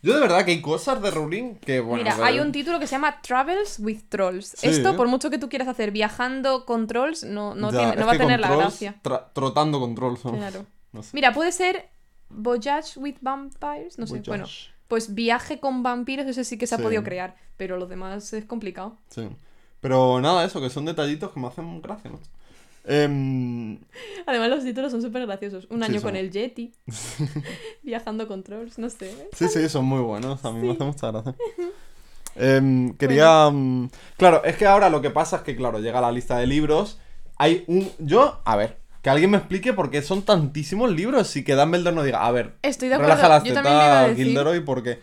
Yo 0.00 0.14
de 0.14 0.20
verdad 0.20 0.44
que 0.44 0.52
hay 0.52 0.60
cosas 0.62 1.02
de 1.02 1.10
Rowling 1.10 1.56
que, 1.56 1.80
bueno. 1.80 2.04
Mira, 2.04 2.24
hay 2.24 2.38
un 2.38 2.52
título 2.52 2.78
que 2.78 2.86
se 2.86 2.92
llama 2.92 3.20
Travels 3.20 3.80
with 3.80 4.02
Trolls. 4.08 4.54
Sí. 4.56 4.68
Esto, 4.68 4.96
por 4.96 5.08
mucho 5.08 5.28
que 5.28 5.38
tú 5.38 5.48
quieras 5.48 5.66
hacer 5.66 5.90
viajando 5.90 6.64
con 6.66 6.86
trolls, 6.86 7.24
no, 7.24 7.54
no, 7.56 7.72
Ya, 7.72 7.78
tiene- 7.78 7.92
es 7.94 7.98
no 7.98 8.06
va 8.06 8.12
a 8.12 8.18
tener 8.18 8.38
la 8.40 8.46
trolls, 8.46 8.62
gracia. 8.80 8.94
trotando 9.32 9.80
con 9.80 9.94
trolls. 9.96 10.20
Claro. 10.20 10.66
No 10.92 11.02
sé. 11.02 11.10
Mira, 11.14 11.32
puede 11.32 11.50
ser 11.52 11.88
Voyage 12.28 12.98
with 13.00 13.16
Vampires. 13.20 13.98
No 13.98 14.06
sé, 14.06 14.12
Voyage. 14.12 14.30
bueno. 14.30 14.46
Pues 14.86 15.14
viaje 15.14 15.58
con 15.60 15.82
vampiros, 15.82 16.26
ese 16.26 16.44
sí 16.44 16.56
que 16.58 16.66
se 16.66 16.76
ha 16.76 16.78
podido 16.78 17.02
crear. 17.02 17.36
Pero 17.56 17.76
lo 17.76 17.86
demás 17.86 18.32
es 18.32 18.44
complicado. 18.44 18.96
Sí. 19.10 19.28
Pero 19.80 20.20
nada, 20.20 20.44
eso, 20.44 20.60
que 20.60 20.70
son 20.70 20.84
detallitos 20.84 21.32
que 21.32 21.40
me 21.40 21.48
hacen 21.48 21.82
gracia, 21.82 22.10
¿no? 22.10 22.18
Em, 22.90 23.78
Además, 24.26 24.48
los 24.48 24.64
títulos 24.64 24.90
son 24.90 25.02
súper 25.02 25.26
graciosos. 25.26 25.66
Un 25.70 25.82
año 25.82 26.00
con 26.00 26.16
el 26.16 26.30
Yeti. 26.30 26.72
viajando 27.82 28.26
con 28.26 28.42
trolls, 28.42 28.78
no 28.78 28.88
sé. 28.88 29.28
sí, 29.32 29.46
sí, 29.48 29.68
son 29.68 29.84
muy 29.84 30.00
buenos. 30.00 30.42
A 30.44 30.50
mí 30.52 30.66
me 30.66 30.72
hace 30.72 30.84
mucha 30.84 31.10
gracia. 31.10 31.34
Em, 32.40 32.94
quería. 32.96 33.50
mm, 33.50 33.90
Claro, 34.16 34.44
es 34.44 34.56
que 34.56 34.64
ahora 34.66 34.88
lo 34.90 35.02
que 35.02 35.10
pasa 35.10 35.36
es 35.38 35.42
que, 35.42 35.56
claro, 35.56 35.80
llega 35.80 36.00
la 36.00 36.12
lista 36.12 36.38
de 36.38 36.46
libros. 36.46 36.98
Hay 37.36 37.64
un. 37.66 37.90
Yo, 37.98 38.40
a 38.44 38.54
ver, 38.56 38.78
que 39.02 39.10
alguien 39.10 39.30
me 39.30 39.38
explique 39.38 39.72
por 39.72 39.90
qué 39.90 40.02
son 40.02 40.22
tantísimos 40.22 40.90
libros 40.92 41.34
y 41.36 41.42
que 41.44 41.54
Dumbledore 41.54 41.94
no 41.96 42.02
diga, 42.04 42.24
a 42.26 42.30
ver, 42.30 42.54
Estoy 42.62 42.88
de 42.88 42.94
acuerdo. 42.94 43.14
relaja 43.16 43.28
las 43.28 43.42
tetas. 43.44 44.16
Gilderoy, 44.16 44.60
porque. 44.60 45.00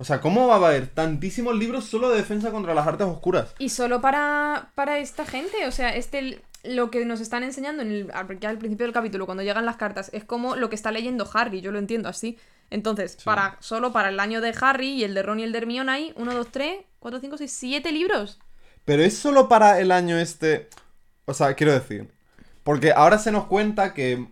O 0.00 0.04
sea, 0.04 0.20
¿cómo 0.20 0.46
va 0.46 0.54
a 0.54 0.68
haber 0.68 0.86
tantísimos 0.86 1.56
libros 1.56 1.84
solo 1.84 2.08
de 2.10 2.18
defensa 2.18 2.52
contra 2.52 2.72
las 2.72 2.86
artes 2.86 3.06
oscuras? 3.06 3.54
Y 3.58 3.68
solo 3.70 4.00
para, 4.00 4.70
para 4.76 4.98
esta 4.98 5.24
gente, 5.26 5.66
o 5.66 5.72
sea, 5.72 5.94
este 5.96 6.40
lo 6.64 6.90
que 6.90 7.04
nos 7.04 7.20
están 7.20 7.42
enseñando 7.42 7.82
en 7.82 7.90
el, 7.90 8.10
al- 8.12 8.38
ya 8.40 8.48
al 8.50 8.58
principio 8.58 8.86
del 8.86 8.92
capítulo, 8.94 9.26
cuando 9.26 9.42
llegan 9.42 9.64
las 9.66 9.76
cartas, 9.76 10.10
es 10.12 10.24
como 10.24 10.56
lo 10.56 10.68
que 10.68 10.74
está 10.74 10.90
leyendo 10.92 11.28
Harry, 11.32 11.60
yo 11.60 11.72
lo 11.72 11.78
entiendo 11.78 12.08
así. 12.08 12.38
Entonces, 12.70 13.16
para 13.24 13.56
solo 13.60 13.92
para 13.92 14.10
el 14.10 14.20
año 14.20 14.40
de 14.40 14.54
Harry 14.60 14.88
y 14.90 15.04
el 15.04 15.14
de 15.14 15.22
Ron 15.22 15.40
y 15.40 15.44
el 15.44 15.52
de 15.52 15.58
Hermione 15.58 15.90
hay 15.90 16.12
1, 16.16 16.34
2, 16.34 16.48
3, 16.50 16.80
4, 16.98 17.20
5, 17.20 17.38
6, 17.38 17.52
7 17.52 17.92
libros. 17.92 18.38
Pero 18.84 19.02
es 19.02 19.16
solo 19.16 19.48
para 19.48 19.80
el 19.80 19.90
año 19.90 20.18
este. 20.18 20.68
O 21.24 21.32
sea, 21.34 21.54
quiero 21.54 21.72
decir. 21.72 22.08
Porque 22.64 22.92
ahora 22.92 23.18
se 23.18 23.32
nos 23.32 23.46
cuenta 23.46 23.94
que. 23.94 24.26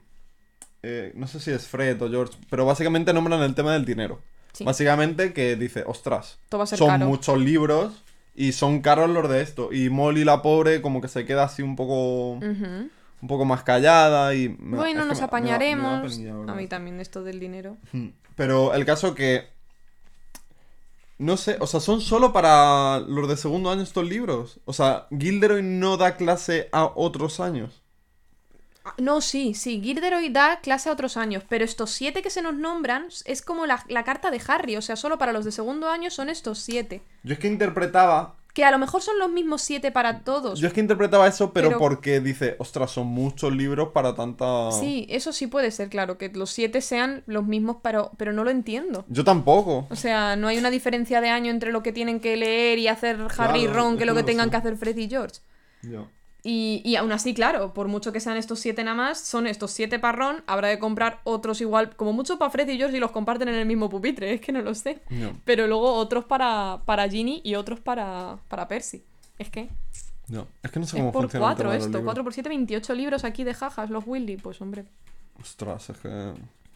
eh, 0.82 1.12
no 1.14 1.26
sé 1.26 1.40
si 1.40 1.50
es 1.50 1.66
Fred 1.66 2.00
o 2.02 2.10
George, 2.10 2.38
pero 2.50 2.66
básicamente 2.66 3.12
nombran 3.14 3.40
el 3.42 3.54
tema 3.54 3.72
del 3.72 3.84
dinero. 3.84 4.20
Sí. 4.52 4.64
Básicamente 4.64 5.32
que 5.32 5.56
dice, 5.56 5.84
ostras, 5.86 6.38
son 6.76 6.88
caro. 6.88 7.06
muchos 7.06 7.38
libros 7.38 8.02
y 8.36 8.52
son 8.52 8.80
caros 8.80 9.08
los 9.10 9.28
de 9.28 9.40
esto. 9.42 9.72
Y 9.72 9.90
Molly 9.90 10.24
la 10.24 10.42
pobre 10.42 10.80
como 10.82 11.00
que 11.00 11.08
se 11.08 11.24
queda 11.24 11.44
así 11.44 11.62
un 11.62 11.74
poco. 11.76 12.32
Un 13.22 13.28
poco 13.28 13.44
más 13.46 13.62
callada 13.62 14.34
y. 14.34 14.50
me- 14.60 14.76
Bueno, 14.76 15.04
nos 15.06 15.08
me- 15.08 15.08
me 15.08 15.08
da- 15.08 15.14
me 15.14 15.20
da 15.20 15.24
apañaremos. 15.26 16.12
penilla, 16.14 16.34
a 16.52 16.54
mí 16.54 16.66
también 16.68 17.00
esto 17.00 17.24
del 17.24 17.40
dinero. 17.40 17.76
Pero 18.36 18.74
el 18.74 18.84
caso 18.84 19.14
que. 19.14 19.48
No 21.18 21.38
sé, 21.38 21.56
o 21.60 21.66
sea, 21.66 21.80
son 21.80 22.02
solo 22.02 22.32
para 22.34 22.98
los 23.00 23.26
de 23.28 23.38
segundo 23.38 23.70
año 23.70 23.80
estos 23.82 24.04
libros. 24.06 24.60
O 24.66 24.74
sea, 24.74 25.06
Gilderoy 25.18 25.62
no 25.62 25.96
da 25.96 26.16
clase 26.16 26.68
a 26.72 26.84
otros 26.94 27.40
años. 27.40 27.80
Ah, 28.86 28.94
No, 28.98 29.20
sí, 29.20 29.52
sí, 29.54 29.80
Gilderoy 29.82 30.28
da 30.30 30.60
clase 30.60 30.88
a 30.88 30.92
otros 30.92 31.16
años, 31.16 31.42
pero 31.48 31.64
estos 31.64 31.90
siete 31.90 32.22
que 32.22 32.30
se 32.30 32.40
nos 32.42 32.54
nombran 32.54 33.08
es 33.24 33.42
como 33.42 33.66
la, 33.66 33.84
la 33.88 34.04
carta 34.04 34.30
de 34.30 34.40
Harry, 34.46 34.76
o 34.76 34.82
sea, 34.82 34.96
solo 34.96 35.18
para 35.18 35.32
los 35.32 35.44
de 35.44 35.52
segundo 35.52 35.88
año 35.90 36.10
son 36.10 36.28
estos 36.30 36.58
siete. 36.60 37.02
Yo 37.22 37.34
es 37.34 37.38
que 37.38 37.48
interpretaba. 37.48 38.36
Que 38.54 38.64
a 38.64 38.70
lo 38.70 38.78
mejor 38.78 39.02
son 39.02 39.18
los 39.18 39.28
mismos 39.30 39.60
siete 39.60 39.92
para 39.92 40.20
todos. 40.20 40.58
Yo 40.58 40.68
es 40.68 40.72
que 40.72 40.80
interpretaba 40.80 41.26
eso, 41.26 41.52
pero, 41.52 41.68
Pero- 41.68 41.78
porque 41.78 42.20
dice, 42.20 42.56
ostras, 42.58 42.90
son 42.90 43.06
muchos 43.08 43.52
libros 43.54 43.90
para 43.92 44.14
tanta. 44.14 44.72
Sí, 44.72 45.06
eso 45.10 45.34
sí 45.34 45.46
puede 45.46 45.70
ser, 45.70 45.90
claro, 45.90 46.16
que 46.16 46.30
los 46.30 46.48
siete 46.52 46.80
sean 46.80 47.22
los 47.26 47.44
mismos, 47.44 47.76
pero, 47.82 48.12
pero 48.16 48.32
no 48.32 48.44
lo 48.44 48.50
entiendo. 48.50 49.04
Yo 49.08 49.24
tampoco. 49.24 49.86
O 49.90 49.96
sea, 49.96 50.36
no 50.36 50.48
hay 50.48 50.56
una 50.56 50.70
diferencia 50.70 51.20
de 51.20 51.28
año 51.28 51.50
entre 51.50 51.70
lo 51.70 51.82
que 51.82 51.92
tienen 51.92 52.18
que 52.18 52.34
leer 52.38 52.78
y 52.78 52.88
hacer 52.88 53.18
Harry 53.36 53.64
y 53.64 53.66
Ron 53.66 53.98
que 53.98 54.06
lo 54.06 54.14
que 54.14 54.22
tengan 54.22 54.48
que 54.48 54.56
hacer 54.56 54.76
Fred 54.78 54.96
y 54.96 55.08
George. 55.10 55.40
Yo. 55.82 56.08
Y, 56.48 56.80
y 56.84 56.94
aún 56.94 57.10
así, 57.10 57.34
claro, 57.34 57.74
por 57.74 57.88
mucho 57.88 58.12
que 58.12 58.20
sean 58.20 58.36
estos 58.36 58.60
siete 58.60 58.84
nada 58.84 58.96
más, 58.96 59.18
son 59.18 59.48
estos 59.48 59.72
siete 59.72 59.98
para 59.98 60.16
Ron, 60.16 60.44
habrá 60.46 60.70
que 60.70 60.78
comprar 60.78 61.18
otros 61.24 61.60
igual, 61.60 61.96
como 61.96 62.12
mucho 62.12 62.38
para 62.38 62.52
Fred 62.52 62.68
y 62.68 62.76
George 62.76 62.96
y 62.96 63.00
los 63.00 63.10
comparten 63.10 63.48
en 63.48 63.56
el 63.56 63.66
mismo 63.66 63.90
pupitre, 63.90 64.32
es 64.34 64.40
que 64.40 64.52
no 64.52 64.62
lo 64.62 64.72
sé. 64.72 65.00
Yo. 65.10 65.32
Pero 65.44 65.66
luego 65.66 65.92
otros 65.94 66.24
para, 66.24 66.82
para 66.84 67.08
Ginny 67.08 67.40
y 67.42 67.56
otros 67.56 67.80
para, 67.80 68.38
para 68.46 68.68
Percy. 68.68 69.02
Es 69.40 69.50
que 69.50 69.68
yo. 70.28 70.46
Es 70.62 70.70
que 70.70 70.78
no 70.78 70.86
sé 70.86 70.96
es 70.96 71.00
cómo 71.02 71.10
por 71.10 71.22
funciona 71.22 71.46
cuatro 71.46 71.70
de 71.70 71.78
esto, 71.78 71.88
libros. 71.88 72.04
4 72.04 72.22
por 72.22 72.32
7, 72.32 72.48
28 72.48 72.94
libros 72.94 73.24
aquí 73.24 73.42
de 73.42 73.52
jajas, 73.52 73.90
los 73.90 74.04
Willy, 74.06 74.36
pues 74.36 74.60
hombre. 74.60 74.84
Ostras, 75.40 75.90
es 75.90 75.96
que. 75.98 76.32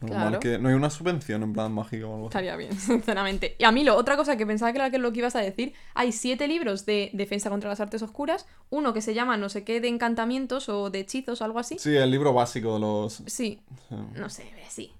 Claro. 0.06 0.40
que 0.40 0.58
no 0.58 0.68
hay 0.70 0.74
una 0.74 0.88
subvención 0.88 1.42
en 1.42 1.52
plan 1.52 1.72
mágica 1.72 2.06
o 2.06 2.14
algo 2.14 2.28
así. 2.28 2.38
Estaría 2.38 2.56
bien, 2.56 2.72
sinceramente. 2.80 3.54
Y 3.58 3.64
a 3.64 3.72
mí 3.72 3.84
lo, 3.84 3.96
otra 3.96 4.16
cosa 4.16 4.36
que 4.36 4.46
pensaba 4.46 4.72
que 4.72 4.78
era 4.78 4.88
lo 4.98 5.12
que 5.12 5.18
ibas 5.18 5.36
a 5.36 5.40
decir, 5.40 5.74
hay 5.94 6.12
siete 6.12 6.48
libros 6.48 6.86
de 6.86 7.10
defensa 7.12 7.50
contra 7.50 7.68
las 7.68 7.80
artes 7.80 8.00
oscuras, 8.02 8.46
uno 8.70 8.94
que 8.94 9.02
se 9.02 9.12
llama 9.12 9.36
no 9.36 9.48
sé 9.50 9.62
qué 9.62 9.80
de 9.80 9.88
encantamientos 9.88 10.68
o 10.70 10.88
de 10.90 11.00
hechizos 11.00 11.40
o 11.40 11.44
algo 11.44 11.58
así. 11.58 11.78
Sí, 11.78 11.94
el 11.94 12.10
libro 12.10 12.32
básico 12.32 12.74
de 12.74 12.80
los... 12.80 13.12
Sí, 13.26 13.60
sí. 13.88 13.94
no 14.16 14.30
sé, 14.30 14.50
sí. 14.68 14.92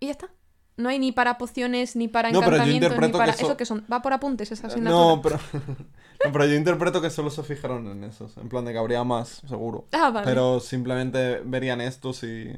Y 0.00 0.06
ya 0.06 0.12
está. 0.12 0.30
No 0.78 0.88
hay 0.88 0.98
ni 1.00 1.10
para 1.12 1.38
pociones, 1.38 1.96
ni 1.96 2.06
para 2.08 2.30
No, 2.30 2.38
encantamientos, 2.38 2.92
ni 3.00 3.08
para... 3.08 3.24
que 3.26 3.30
eso- 3.32 3.46
¿Eso 3.46 3.56
que 3.56 3.66
son? 3.66 3.84
Va 3.92 4.00
por 4.00 4.12
apuntes 4.12 4.50
esa 4.52 4.68
asignatura. 4.68 5.16
No, 5.16 5.20
pero... 5.20 5.38
no, 6.24 6.32
pero 6.32 6.46
yo 6.46 6.54
interpreto 6.54 7.02
que 7.02 7.10
solo 7.10 7.30
se 7.30 7.42
fijaron 7.42 7.86
en 7.88 8.04
esos. 8.04 8.36
En 8.36 8.48
plan 8.48 8.64
de 8.64 8.72
que 8.72 8.78
habría 8.78 9.02
más, 9.02 9.42
seguro. 9.48 9.88
Ah, 9.92 10.10
vale. 10.10 10.24
Pero 10.24 10.60
simplemente 10.60 11.42
verían 11.44 11.80
estos 11.80 12.22
y... 12.22 12.52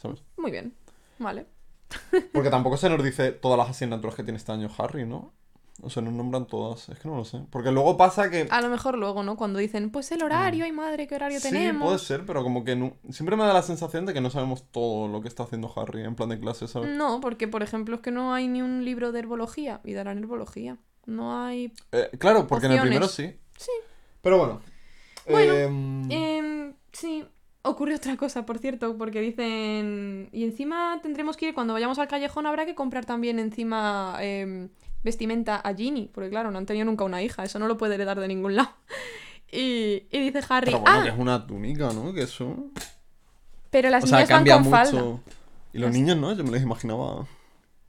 ¿Sabes? 0.00 0.22
Muy 0.38 0.50
bien. 0.50 0.74
Vale. 1.18 1.46
Porque 2.32 2.50
tampoco 2.50 2.76
se 2.76 2.88
nos 2.88 3.02
dice 3.02 3.32
todas 3.32 3.58
las 3.58 3.70
asignaturas 3.70 4.14
que 4.16 4.22
tiene 4.24 4.38
este 4.38 4.52
año 4.52 4.68
Harry, 4.78 5.06
¿no? 5.06 5.32
O 5.82 5.90
sea, 5.90 6.02
nos 6.02 6.14
nombran 6.14 6.46
todas. 6.46 6.88
Es 6.88 6.98
que 6.98 7.06
no 7.08 7.16
lo 7.16 7.24
sé. 7.24 7.42
Porque 7.50 7.70
luego 7.70 7.96
pasa 7.98 8.30
que... 8.30 8.48
A 8.50 8.60
lo 8.62 8.68
mejor 8.68 8.96
luego, 8.96 9.22
¿no? 9.22 9.36
Cuando 9.36 9.58
dicen, 9.58 9.90
pues 9.90 10.10
el 10.10 10.22
horario, 10.22 10.64
ay 10.64 10.72
madre, 10.72 11.06
¿qué 11.06 11.14
horario 11.16 11.38
Mm. 11.38 11.42
Sí, 11.42 11.48
tenemos? 11.50 11.86
puede 11.86 11.98
ser, 11.98 12.24
pero 12.24 12.42
como 12.42 12.64
que 12.64 12.76
no... 12.76 12.94
siempre 13.10 13.36
me 13.36 13.44
da 13.44 13.52
la 13.52 13.62
sensación 13.62 14.06
de 14.06 14.14
que 14.14 14.22
no 14.22 14.30
sabemos 14.30 14.64
todo 14.70 15.06
lo 15.06 15.20
que 15.20 15.28
está 15.28 15.42
haciendo 15.42 15.70
Harry 15.76 16.02
en 16.02 16.14
plan 16.16 16.30
de 16.30 16.40
clase, 16.40 16.66
¿sabes? 16.66 16.90
No, 16.96 17.20
porque 17.20 17.46
por 17.46 17.62
ejemplo 17.62 17.96
es 17.96 18.00
que 18.00 18.10
no 18.10 18.32
hay 18.32 18.48
ni 18.48 18.62
un 18.62 18.84
libro 18.86 19.12
de 19.12 19.18
herbología 19.18 19.80
y 19.84 19.92
darán 19.92 20.18
herbología. 20.18 20.78
No 21.04 21.44
hay. 21.44 21.72
Eh, 21.92 22.10
claro, 22.18 22.46
porque 22.46 22.66
en 22.66 22.72
el 22.72 22.80
primero 22.80 23.06
sí. 23.06 23.38
Sí. 23.58 23.70
Pero 24.22 24.38
bueno. 24.38 24.60
Bueno, 25.28 25.52
Em, 25.54 26.10
Em, 26.10 26.74
sí, 26.92 27.24
ocurre 27.68 27.94
otra 27.96 28.16
cosa, 28.16 28.46
por 28.46 28.58
cierto, 28.58 28.96
porque 28.96 29.20
dicen. 29.20 30.28
Y 30.32 30.44
encima 30.44 30.98
tendremos 31.02 31.36
que 31.36 31.48
ir, 31.48 31.54
cuando 31.54 31.72
vayamos 31.72 31.98
al 31.98 32.08
callejón, 32.08 32.46
habrá 32.46 32.66
que 32.66 32.74
comprar 32.74 33.04
también 33.04 33.38
encima 33.38 34.16
em, 34.20 34.68
vestimenta 35.02 35.56
a 35.56 35.74
Ginny, 35.74 36.10
porque 36.12 36.30
claro, 36.30 36.50
no 36.50 36.58
han 36.58 36.66
tenido 36.66 36.84
nunca 36.86 37.04
una 37.04 37.22
hija, 37.22 37.44
eso 37.44 37.58
no 37.58 37.68
lo 37.68 37.76
puede 37.76 37.94
heredar 37.94 38.18
de 38.20 38.28
ningún 38.28 38.56
lado. 38.56 38.70
Y, 39.52 40.08
y 40.10 40.18
dice 40.20 40.40
Harry, 40.48 40.66
Pero 40.66 40.80
bueno, 40.80 40.98
ah, 40.98 41.02
que 41.04 41.08
es 41.10 41.14
una 41.16 41.46
túnica, 41.46 41.92
¿no? 41.92 42.12
Que 42.12 42.22
eso... 42.24 42.56
pero 43.70 43.90
las 43.90 44.02
O 44.02 44.06
sea, 44.08 44.18
niñas 44.18 44.30
van 44.30 44.44
con 44.44 44.62
mucho. 44.64 44.70
falda. 44.70 45.20
Y 45.72 45.78
los 45.78 45.88
Las- 45.90 45.94
niños, 45.94 46.16
¿no? 46.16 46.32
Yo 46.34 46.42
me 46.42 46.50
los 46.50 46.60
imaginaba... 46.62 47.26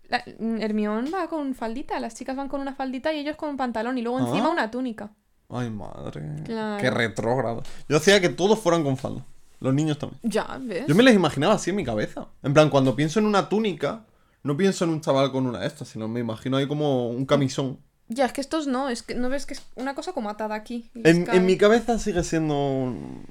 La, 0.07 0.23
Hermione 0.59 1.09
va 1.09 1.27
con 1.27 1.55
faldita, 1.55 1.99
las 1.99 2.13
chicas 2.13 2.35
van 2.35 2.47
con 2.47 2.61
una 2.61 2.75
faldita 2.75 3.11
y 3.11 3.19
ellos 3.19 3.35
con 3.37 3.49
un 3.49 3.57
pantalón 3.57 3.97
y 3.97 4.03
luego 4.03 4.19
encima 4.19 4.45
Ah. 4.45 4.51
una 4.51 4.69
túnica. 4.69 5.09
Ay, 5.49 5.71
madre. 5.71 6.43
Claro. 6.45 6.79
Qué 6.81 6.91
retrógrado. 6.91 7.63
Yo 7.89 7.97
hacía 7.97 8.21
que 8.21 8.29
todos 8.29 8.59
fueran 8.59 8.83
con 8.83 8.95
falda. 8.95 9.25
Los 9.59 9.73
niños 9.73 9.97
también. 9.97 10.19
Ya, 10.23 10.57
¿ves? 10.61 10.85
Yo 10.87 10.93
me 10.95 11.03
les 11.03 11.15
imaginaba 11.15 11.53
así 11.55 11.71
en 11.71 11.75
mi 11.77 11.83
cabeza. 11.83 12.27
En 12.43 12.53
plan, 12.53 12.69
cuando 12.69 12.95
pienso 12.95 13.19
en 13.19 13.25
una 13.25 13.49
túnica, 13.49 14.05
no 14.43 14.55
pienso 14.55 14.85
en 14.85 14.91
un 14.91 15.01
chaval 15.01 15.31
con 15.31 15.47
una 15.47 15.59
de 15.59 15.67
estas, 15.67 15.87
sino 15.87 16.07
me 16.07 16.19
imagino 16.19 16.57
ahí 16.57 16.67
como 16.67 17.09
un 17.09 17.25
camisón. 17.25 17.79
Ya, 18.09 18.25
es 18.25 18.33
que 18.33 18.41
estos 18.41 18.67
no, 18.67 18.87
es 18.89 19.03
que 19.03 19.15
no 19.15 19.29
ves 19.29 19.45
que 19.45 19.53
es 19.55 19.63
una 19.75 19.93
cosa 19.95 20.13
como 20.13 20.29
atada 20.29 20.55
aquí. 20.55 20.89
En, 21.03 21.27
en 21.29 21.45
mi 21.45 21.57
cabeza 21.57 21.97
sigue 21.99 22.23
siendo... 22.23 22.53
un- 22.55 23.25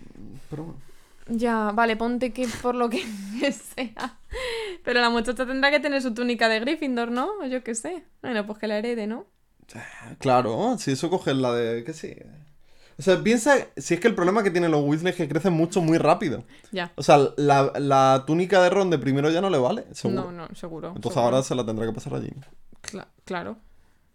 Pero 0.51 0.65
bueno. 0.65 0.81
Ya, 1.29 1.73
vale, 1.73 1.97
ponte 1.97 2.33
que 2.33 2.47
por 2.63 2.75
lo 2.75 2.91
que 2.91 3.03
sea. 3.75 4.19
Pero 4.85 5.01
la 5.01 5.11
muchacha 5.11 5.47
tendrá 5.47 5.71
que 5.71 5.81
tener 5.81 6.03
su 6.03 6.13
túnica 6.13 6.49
de 6.49 6.61
Gryffindor, 6.61 7.11
¿no? 7.11 7.31
O 7.43 7.47
yo 7.47 7.65
qué 7.65 7.75
sé. 7.75 8.05
Bueno, 8.23 8.45
pues 8.47 8.59
que 8.59 8.67
la 8.67 8.79
herede, 8.79 9.07
¿no? 9.07 9.27
Claro, 10.19 10.77
si 10.79 10.93
eso 10.93 11.11
coges 11.11 11.37
la 11.37 11.53
de... 11.53 11.83
¿Qué 11.85 11.93
sí? 11.93 12.15
O 12.99 13.03
sea, 13.03 13.23
piensa... 13.23 13.57
Si 13.77 13.95
es 13.95 14.01
que 14.01 14.09
el 14.09 14.15
problema 14.15 14.43
que 14.43 14.51
tienen 14.51 14.71
los 14.71 14.83
Weasley 14.83 15.11
es 15.11 15.17
que 15.17 15.29
crecen 15.29 15.53
mucho, 15.53 15.83
muy 15.83 15.99
rápido. 15.99 16.45
Ya. 16.73 16.93
O 16.97 17.03
sea, 17.03 17.19
la, 17.37 17.73
la 17.79 18.25
túnica 18.27 18.63
de 18.63 18.71
Ron 18.71 18.89
de 18.89 18.99
primero 18.99 19.31
ya 19.31 19.41
no 19.41 19.51
le 19.51 19.59
vale, 19.59 19.85
seguro. 19.93 20.25
No, 20.25 20.33
no, 20.33 20.49
seguro. 20.55 20.89
Entonces 20.89 21.13
seguro. 21.13 21.37
ahora 21.37 21.43
se 21.43 21.55
la 21.55 21.67
tendrá 21.67 21.87
que 21.87 21.93
pasar 21.93 22.15
allí. 22.15 22.31
Cla- 22.83 23.09
claro. 23.25 23.59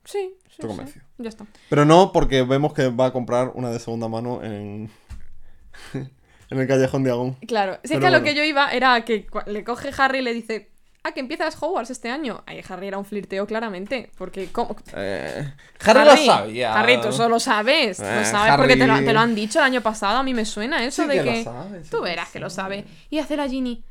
Sí, 0.03 0.33
sí, 0.47 0.61
Estoy 0.67 0.87
sí. 0.87 0.99
Ya 1.19 1.29
está. 1.29 1.45
Pero 1.69 1.85
no 1.85 2.11
porque 2.11 2.41
vemos 2.41 2.73
que 2.73 2.89
va 2.89 3.07
a 3.07 3.13
comprar 3.13 3.51
una 3.53 3.69
de 3.69 3.79
segunda 3.79 4.07
mano 4.07 4.43
en... 4.43 4.89
en 5.93 6.59
el 6.59 6.67
callejón 6.67 7.03
de 7.03 7.11
Agón. 7.11 7.33
Claro. 7.47 7.79
Si 7.83 7.93
es 7.93 7.99
que 7.99 8.07
a 8.07 8.09
lo 8.09 8.19
bueno. 8.19 8.25
que 8.25 8.35
yo 8.35 8.43
iba 8.43 8.71
era 8.71 9.05
que 9.05 9.27
le 9.45 9.63
coge 9.63 9.91
Harry 9.97 10.19
y 10.19 10.23
le 10.23 10.33
dice... 10.33 10.70
Ah, 11.03 11.13
que 11.13 11.19
empiezas 11.19 11.57
Hogwarts 11.61 11.89
este 11.89 12.09
año. 12.11 12.43
Ay, 12.45 12.63
Harry 12.69 12.87
era 12.87 12.97
un 12.99 13.05
flirteo 13.05 13.47
claramente. 13.47 14.11
Porque, 14.17 14.51
¿cómo? 14.51 14.75
Eh, 14.95 15.51
Harry, 15.83 16.05
lo 16.05 16.17
sabía. 16.17 16.73
Harry, 16.79 17.01
tú 17.01 17.07
eso 17.07 17.27
lo 17.27 17.39
sabes. 17.39 17.97
Lo 17.99 18.05
Eh, 18.05 18.25
sabes 18.25 18.55
porque 18.55 18.75
te 18.75 18.85
lo, 18.85 18.95
te 18.99 19.11
lo 19.11 19.19
han 19.19 19.33
dicho 19.33 19.57
el 19.59 19.65
año 19.65 19.81
pasado. 19.81 20.17
A 20.19 20.23
mí 20.23 20.33
me 20.35 20.45
suena 20.45 20.83
eso 20.85 21.01
Sí 21.01 21.07
de 21.07 21.15
que 21.15 21.23
que. 21.23 21.37
lo 21.37 21.43
sabe, 21.43 21.83
sí 21.83 21.89
tú 21.89 22.01
verás 22.01 22.27
lo 22.27 22.33
que 22.33 22.39
lo 22.39 22.49
sabe. 22.51 22.85
Y 23.09 23.17
hace 23.17 23.35
la 23.35 23.47
Ginny. 23.49 23.83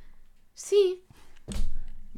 Sí. 0.54 1.04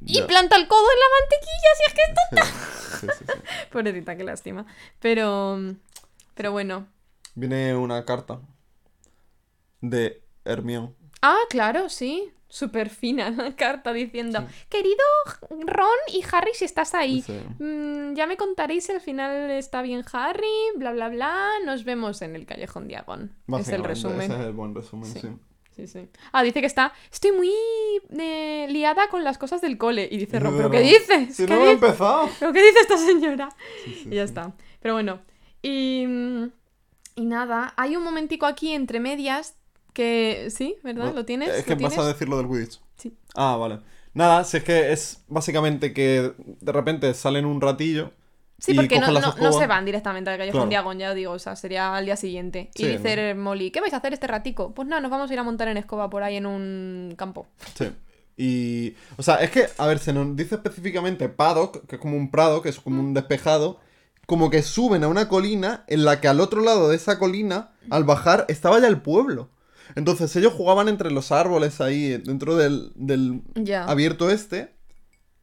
Y 0.04 0.20
planta 0.22 0.56
el 0.56 0.68
codo 0.68 0.84
en 0.92 0.98
la 0.98 1.06
mantequilla, 1.20 1.70
si 1.78 1.84
es 1.86 1.94
que 1.94 2.02
es 2.02 3.00
Sí, 3.00 3.06
sí, 3.18 3.24
sí. 3.26 3.40
Pobrecita, 3.72 4.16
qué 4.16 4.24
lástima. 4.24 4.66
Pero. 5.00 5.58
Pero 6.34 6.52
bueno. 6.52 6.86
Viene 7.34 7.74
una 7.74 8.04
carta 8.04 8.40
de 9.80 10.22
Hermione. 10.44 10.92
Ah, 11.22 11.38
claro, 11.48 11.88
sí. 11.88 12.32
Súper 12.54 12.90
fina 12.90 13.30
la 13.30 13.56
carta 13.56 13.94
diciendo: 13.94 14.46
Querido 14.68 15.02
Ron 15.48 15.98
y 16.12 16.22
Harry, 16.30 16.50
si 16.52 16.66
estás 16.66 16.92
ahí. 16.92 17.24
Mm, 17.58 18.12
ya 18.12 18.26
me 18.26 18.36
contaréis 18.36 18.84
si 18.84 18.92
al 18.92 19.00
final 19.00 19.50
está 19.52 19.80
bien 19.80 20.04
Harry, 20.12 20.44
bla 20.76 20.92
bla 20.92 21.08
bla. 21.08 21.48
Nos 21.64 21.84
vemos 21.84 22.20
en 22.20 22.36
el 22.36 22.44
callejón 22.44 22.88
Diagon. 22.88 23.32
Es 23.58 23.68
el 23.70 23.82
resumen. 23.82 24.30
Ese 24.30 24.34
es 24.34 24.46
el 24.46 24.52
buen 24.52 24.74
resumen, 24.74 25.06
Sí. 25.10 25.20
sí. 25.74 25.86
Sí. 25.86 26.08
Ah, 26.32 26.42
dice 26.42 26.60
que 26.60 26.66
está. 26.66 26.92
Estoy 27.10 27.32
muy 27.32 27.50
eh, 28.20 28.66
liada 28.68 29.08
con 29.08 29.24
las 29.24 29.38
cosas 29.38 29.62
del 29.62 29.78
cole. 29.78 30.06
Y 30.12 30.18
dice 30.18 30.38
Ron, 30.38 30.54
¿pero 30.58 30.70
qué 30.70 30.80
dices? 30.80 31.34
Si 31.34 31.46
¿Qué 31.46 31.54
no 31.54 31.64
he 31.64 31.70
empezado. 31.72 32.28
¿Pero 32.38 32.52
qué 32.52 32.62
dice 32.62 32.80
esta 32.80 32.98
señora? 32.98 33.48
Y 34.04 34.10
ya 34.14 34.24
está. 34.24 34.52
Pero 34.80 34.92
bueno. 34.92 35.22
Y. 35.62 36.04
mm, 36.06 36.44
Y 37.14 37.24
nada, 37.24 37.72
hay 37.78 37.96
un 37.96 38.02
momentico 38.04 38.44
aquí 38.44 38.72
entre 38.74 39.00
medias 39.00 39.56
que. 39.92 40.48
Sí, 40.50 40.76
¿verdad? 40.82 41.06
No, 41.06 41.12
¿Lo 41.12 41.24
tienes? 41.24 41.48
Es 41.50 41.64
que 41.64 41.74
¿Lo 41.76 41.82
vas 41.82 41.92
tienes? 41.92 41.98
a 41.98 42.08
decir 42.12 42.28
lo 42.28 42.38
del 42.38 42.48
Quidditch. 42.48 42.80
Sí. 42.96 43.16
Ah, 43.34 43.56
vale. 43.56 43.80
Nada, 44.14 44.44
si 44.44 44.58
es 44.58 44.64
que 44.64 44.92
es 44.92 45.24
básicamente 45.28 45.92
que 45.92 46.32
de 46.36 46.72
repente 46.72 47.12
salen 47.14 47.46
un 47.46 47.60
ratillo. 47.60 48.12
Sí, 48.58 48.74
porque 48.74 49.00
no, 49.00 49.10
no, 49.10 49.34
no 49.34 49.52
se 49.52 49.66
van 49.66 49.84
directamente 49.84 50.30
al 50.30 50.38
callejón 50.38 50.68
Claro. 50.68 50.68
Diagon, 50.68 50.98
ya 50.98 51.14
digo, 51.14 51.32
o 51.32 51.38
sea, 51.40 51.56
sería 51.56 51.96
al 51.96 52.04
día 52.04 52.16
siguiente. 52.16 52.70
Y 52.76 52.86
dice 52.86 53.34
Molly, 53.34 53.72
¿qué 53.72 53.80
vais 53.80 53.92
a 53.92 53.96
hacer 53.96 54.12
este 54.12 54.28
ratico? 54.28 54.72
Pues 54.72 54.86
nada, 54.86 55.00
nos 55.00 55.10
vamos 55.10 55.28
a 55.30 55.32
ir 55.32 55.38
a 55.40 55.42
montar 55.42 55.66
en 55.66 55.78
escoba 55.78 56.08
por 56.10 56.22
ahí 56.22 56.36
en 56.36 56.46
un 56.46 57.14
campo. 57.16 57.48
Sí. 57.74 57.90
Y. 58.36 58.94
O 59.16 59.22
sea, 59.22 59.36
es 59.36 59.50
que, 59.50 59.66
a 59.78 59.86
ver, 59.86 59.98
se 59.98 60.12
nos 60.12 60.36
dice 60.36 60.54
específicamente 60.54 61.28
paddock, 61.28 61.86
que 61.86 61.96
es 61.96 62.00
como 62.00 62.16
un 62.16 62.30
prado, 62.30 62.62
que 62.62 62.68
es 62.68 62.78
como 62.78 63.00
un 63.00 63.14
despejado. 63.14 63.80
Como 64.26 64.48
que 64.50 64.62
suben 64.62 65.02
a 65.02 65.08
una 65.08 65.28
colina 65.28 65.84
en 65.88 66.04
la 66.04 66.20
que 66.20 66.28
al 66.28 66.40
otro 66.40 66.62
lado 66.62 66.88
de 66.88 66.96
esa 66.96 67.18
colina, 67.18 67.72
al 67.90 68.04
bajar, 68.04 68.46
estaba 68.48 68.78
ya 68.78 68.86
el 68.86 69.02
pueblo. 69.02 69.50
Entonces 69.94 70.34
ellos 70.36 70.52
jugaban 70.52 70.88
entre 70.88 71.10
los 71.10 71.32
árboles 71.32 71.80
ahí, 71.80 72.16
dentro 72.18 72.56
del, 72.56 72.92
del 72.94 73.42
abierto 73.86 74.30
este. 74.30 74.74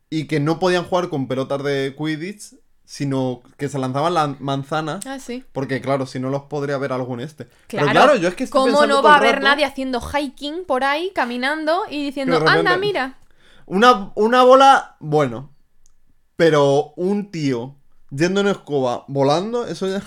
Y 0.10 0.26
que 0.26 0.39
no 0.39 0.58
podían 0.60 0.86
jugar 0.86 1.10
con 1.10 1.28
pelotas 1.28 1.64
de 1.64 1.95
Quidditch, 1.97 2.56
sino 2.84 3.41
que 3.58 3.70
se 3.70 3.78
lanzaban 3.78 4.16
las 4.16 4.41
manzanas. 4.41 5.06
Ah, 5.06 5.20
sí. 5.20 5.43
Porque 5.52 5.82
claro, 5.82 6.08
si 6.08 6.20
no 6.20 6.30
los 6.32 6.43
podría 6.43 6.80
ver 6.80 6.91
algún 6.93 7.20
este. 7.20 7.45
Claro, 7.68 7.88
Pero 7.88 7.91
claro, 7.91 8.16
yo 8.16 8.28
es 8.30 8.34
que 8.36 8.45
estoy 8.45 8.72
¿Cómo 8.72 8.88
no 8.88 9.04
va 9.04 9.14
a 9.14 9.18
haber 9.18 9.36
rato- 9.36 9.43
nadie 9.47 9.66
haciendo 9.66 10.02
hiking 10.02 10.66
por 10.66 10.84
ahí, 10.84 11.12
caminando 11.14 11.84
y 11.91 12.04
diciendo, 12.04 12.39
repente- 12.39 12.58
anda, 12.60 12.78
mira? 12.78 13.20
Una, 13.68 14.12
una 14.16 14.41
bola, 14.41 14.95
bueno. 15.00 15.54
Pero 16.36 16.93
un 16.95 17.30
tío 17.30 17.76
yendo 18.10 18.41
en 18.41 18.47
escoba, 18.47 19.06
volando, 19.08 19.68
eso 19.68 19.88
ya. 19.88 20.02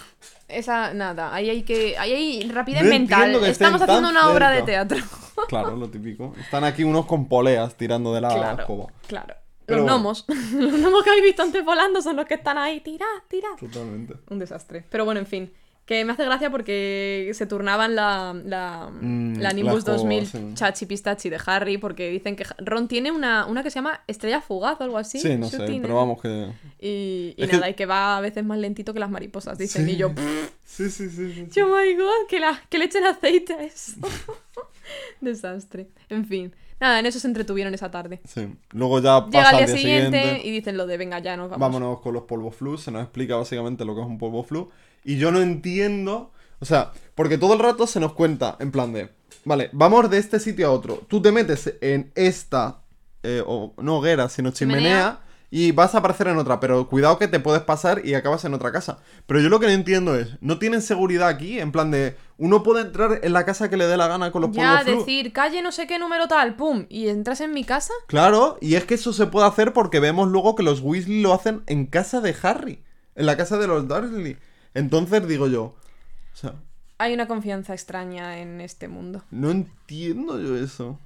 Esa, 0.52 0.94
nada, 0.94 1.34
ahí 1.34 1.50
hay 1.50 1.62
que. 1.62 1.96
Ahí 1.98 2.12
hay 2.12 2.50
rapidez 2.50 2.82
No 2.82 2.90
mental. 2.90 3.44
Estamos 3.44 3.80
haciendo 3.82 4.08
una 4.08 4.30
obra 4.30 4.50
de 4.50 4.62
teatro. 4.62 4.98
Claro, 5.48 5.76
lo 5.76 5.88
típico. 5.88 6.34
Están 6.38 6.62
aquí 6.62 6.84
unos 6.84 7.06
con 7.06 7.26
poleas 7.26 7.74
tirando 7.74 8.14
de 8.14 8.20
la 8.20 8.28
claro, 8.28 8.60
escoba. 8.60 8.86
claro. 9.06 9.34
Pero 9.66 9.80
los 9.80 9.84
bueno. 9.84 9.96
gnomos. 9.96 10.24
los 10.52 10.72
gnomos 10.80 11.02
que 11.02 11.10
habéis 11.10 11.24
visto 11.24 11.42
antes 11.42 11.64
volando 11.64 12.00
son 12.02 12.16
los 12.16 12.26
que 12.26 12.34
están 12.34 12.58
ahí. 12.58 12.80
Tirad, 12.80 13.06
tirad. 13.28 13.56
Totalmente. 13.58 14.14
Un 14.28 14.38
desastre. 14.38 14.84
Pero 14.88 15.04
bueno, 15.04 15.20
en 15.20 15.26
fin. 15.26 15.52
Que 15.92 16.04
me 16.06 16.12
hace 16.12 16.24
gracia 16.24 16.50
porque 16.50 17.30
se 17.34 17.46
turnaban 17.46 17.94
la, 17.94 18.34
la, 18.44 18.88
Mm, 19.00 19.36
la 19.40 19.52
Nimbus 19.52 19.72
la 19.74 19.78
escoba, 19.78 19.96
2000 19.98 20.26
sí. 20.26 20.38
Chachi 20.54 20.86
Pistachi 20.86 21.28
de 21.28 21.38
Harry 21.44 21.76
porque 21.78 22.08
dicen 22.10 22.34
que 22.36 22.44
Ron 22.58 22.88
tiene 22.88 23.10
una, 23.10 23.46
una 23.46 23.62
que 23.62 23.70
se 23.70 23.76
llama 23.76 24.00
Estrella 24.06 24.40
Fugaz 24.40 24.80
o 24.80 24.84
algo 24.84 24.96
así. 24.98 25.18
Sí, 25.20 25.36
no 25.36 25.48
sé, 25.48 25.58
pero 25.82 25.96
vamos 25.96 26.20
que. 26.22 26.50
Y, 26.80 27.34
y 27.36 27.42
Es 27.42 27.48
que- 27.50 27.56
nada, 27.56 27.68
y 27.70 27.74
que 27.74 27.86
va 27.86 28.16
a 28.16 28.20
veces 28.20 28.44
más 28.44 28.58
lentito 28.58 28.94
que 28.94 29.00
las 29.00 29.10
mariposas, 29.10 29.58
dicen. 29.58 29.84
Sí. 29.86 29.92
Y 29.92 29.96
yo, 29.96 30.10
Sí, 30.64 30.88
sí, 30.90 31.10
sí. 31.10 31.32
sí, 31.34 31.46
sí. 31.50 31.60
oh 31.60 31.66
my 31.66 31.94
god, 31.94 32.26
que, 32.28 32.40
la, 32.40 32.58
que 32.70 32.78
le 32.78 32.86
echen 32.86 33.04
aceite 33.04 33.52
a 33.52 33.62
eso. 33.62 33.92
Desastre. 35.20 35.88
En 36.08 36.24
fin. 36.26 36.52
Nada, 36.80 36.98
en 36.98 37.06
eso 37.06 37.20
se 37.20 37.28
entretuvieron 37.28 37.72
esa 37.74 37.90
tarde. 37.90 38.20
Sí. 38.24 38.48
Luego 38.72 38.98
ya 39.00 39.20
Llega 39.26 39.30
pasa 39.30 39.48
al 39.50 39.56
día 39.58 39.66
día 39.66 39.76
siguiente, 39.76 40.20
siguiente. 40.22 40.48
y 40.48 40.50
dicen 40.50 40.76
lo 40.76 40.86
de 40.86 40.96
venga, 40.96 41.18
ya 41.20 41.36
nos 41.36 41.48
vamos. 41.50 41.60
Vámonos 41.60 42.00
con 42.00 42.12
los 42.14 42.24
polvos 42.24 42.56
flu. 42.56 42.76
Se 42.76 42.90
nos 42.90 43.02
explica 43.02 43.36
básicamente 43.36 43.84
lo 43.84 43.94
que 43.94 44.00
es 44.00 44.06
un 44.06 44.18
polvo 44.18 44.42
flu. 44.42 44.70
Y 45.04 45.16
yo 45.18 45.30
no 45.32 45.40
entiendo. 45.40 46.32
O 46.60 46.64
sea, 46.64 46.92
porque 47.14 47.38
todo 47.38 47.54
el 47.54 47.58
rato 47.58 47.86
se 47.86 48.00
nos 48.00 48.12
cuenta 48.12 48.56
en 48.60 48.70
plan 48.70 48.92
de. 48.92 49.10
Vale, 49.44 49.70
vamos 49.72 50.08
de 50.10 50.18
este 50.18 50.38
sitio 50.38 50.68
a 50.68 50.70
otro. 50.70 51.02
Tú 51.08 51.20
te 51.20 51.32
metes 51.32 51.74
en 51.80 52.12
esta 52.14 52.82
eh, 53.24 53.42
o, 53.44 53.72
no 53.78 53.96
hoguera, 53.98 54.28
sino 54.28 54.50
chimenea, 54.52 54.82
Chimenea. 54.82 55.20
y 55.50 55.72
vas 55.72 55.94
a 55.94 55.98
aparecer 55.98 56.28
en 56.28 56.38
otra, 56.38 56.60
pero 56.60 56.88
cuidado 56.88 57.18
que 57.18 57.26
te 57.28 57.40
puedes 57.40 57.62
pasar 57.62 58.04
y 58.06 58.14
acabas 58.14 58.44
en 58.44 58.54
otra 58.54 58.70
casa. 58.70 58.98
Pero 59.26 59.40
yo 59.40 59.48
lo 59.48 59.58
que 59.58 59.66
no 59.66 59.72
entiendo 59.72 60.16
es, 60.16 60.28
¿no 60.40 60.58
tienen 60.60 60.80
seguridad 60.82 61.26
aquí? 61.28 61.58
En 61.58 61.72
plan 61.72 61.90
de, 61.90 62.16
uno 62.38 62.62
puede 62.62 62.82
entrar 62.82 63.18
en 63.22 63.32
la 63.32 63.44
casa 63.44 63.68
que 63.68 63.76
le 63.76 63.86
dé 63.86 63.96
la 63.96 64.06
gana 64.06 64.30
con 64.30 64.42
los 64.42 64.52
Ya, 64.52 64.80
flu. 64.84 64.98
decir, 65.00 65.32
calle 65.32 65.60
no 65.62 65.72
sé 65.72 65.88
qué 65.88 65.98
número 65.98 66.28
tal, 66.28 66.54
pum, 66.54 66.86
y 66.88 67.08
entras 67.08 67.40
en 67.40 67.52
mi 67.52 67.64
casa. 67.64 67.92
Claro, 68.06 68.58
y 68.60 68.76
es 68.76 68.84
que 68.84 68.94
eso 68.94 69.12
se 69.12 69.26
puede 69.26 69.46
hacer 69.48 69.72
porque 69.72 69.98
vemos 69.98 70.28
luego 70.28 70.54
que 70.54 70.62
los 70.62 70.80
Weasley 70.80 71.20
lo 71.20 71.32
hacen 71.34 71.62
en 71.66 71.86
casa 71.86 72.20
de 72.20 72.34
Harry, 72.42 72.82
en 73.16 73.26
la 73.26 73.36
casa 73.36 73.58
de 73.58 73.66
los 73.66 73.88
Dursley. 73.88 74.36
Entonces 74.74 75.26
digo 75.26 75.48
yo, 75.48 75.62
o 75.64 76.36
sea, 76.36 76.54
Hay 76.98 77.12
una 77.14 77.26
confianza 77.26 77.72
extraña 77.72 78.38
en 78.38 78.60
este 78.60 78.88
mundo. 78.88 79.24
no 79.30 79.50
entiendo 79.50 80.40
yo 80.40 80.56
eso. 80.56 80.98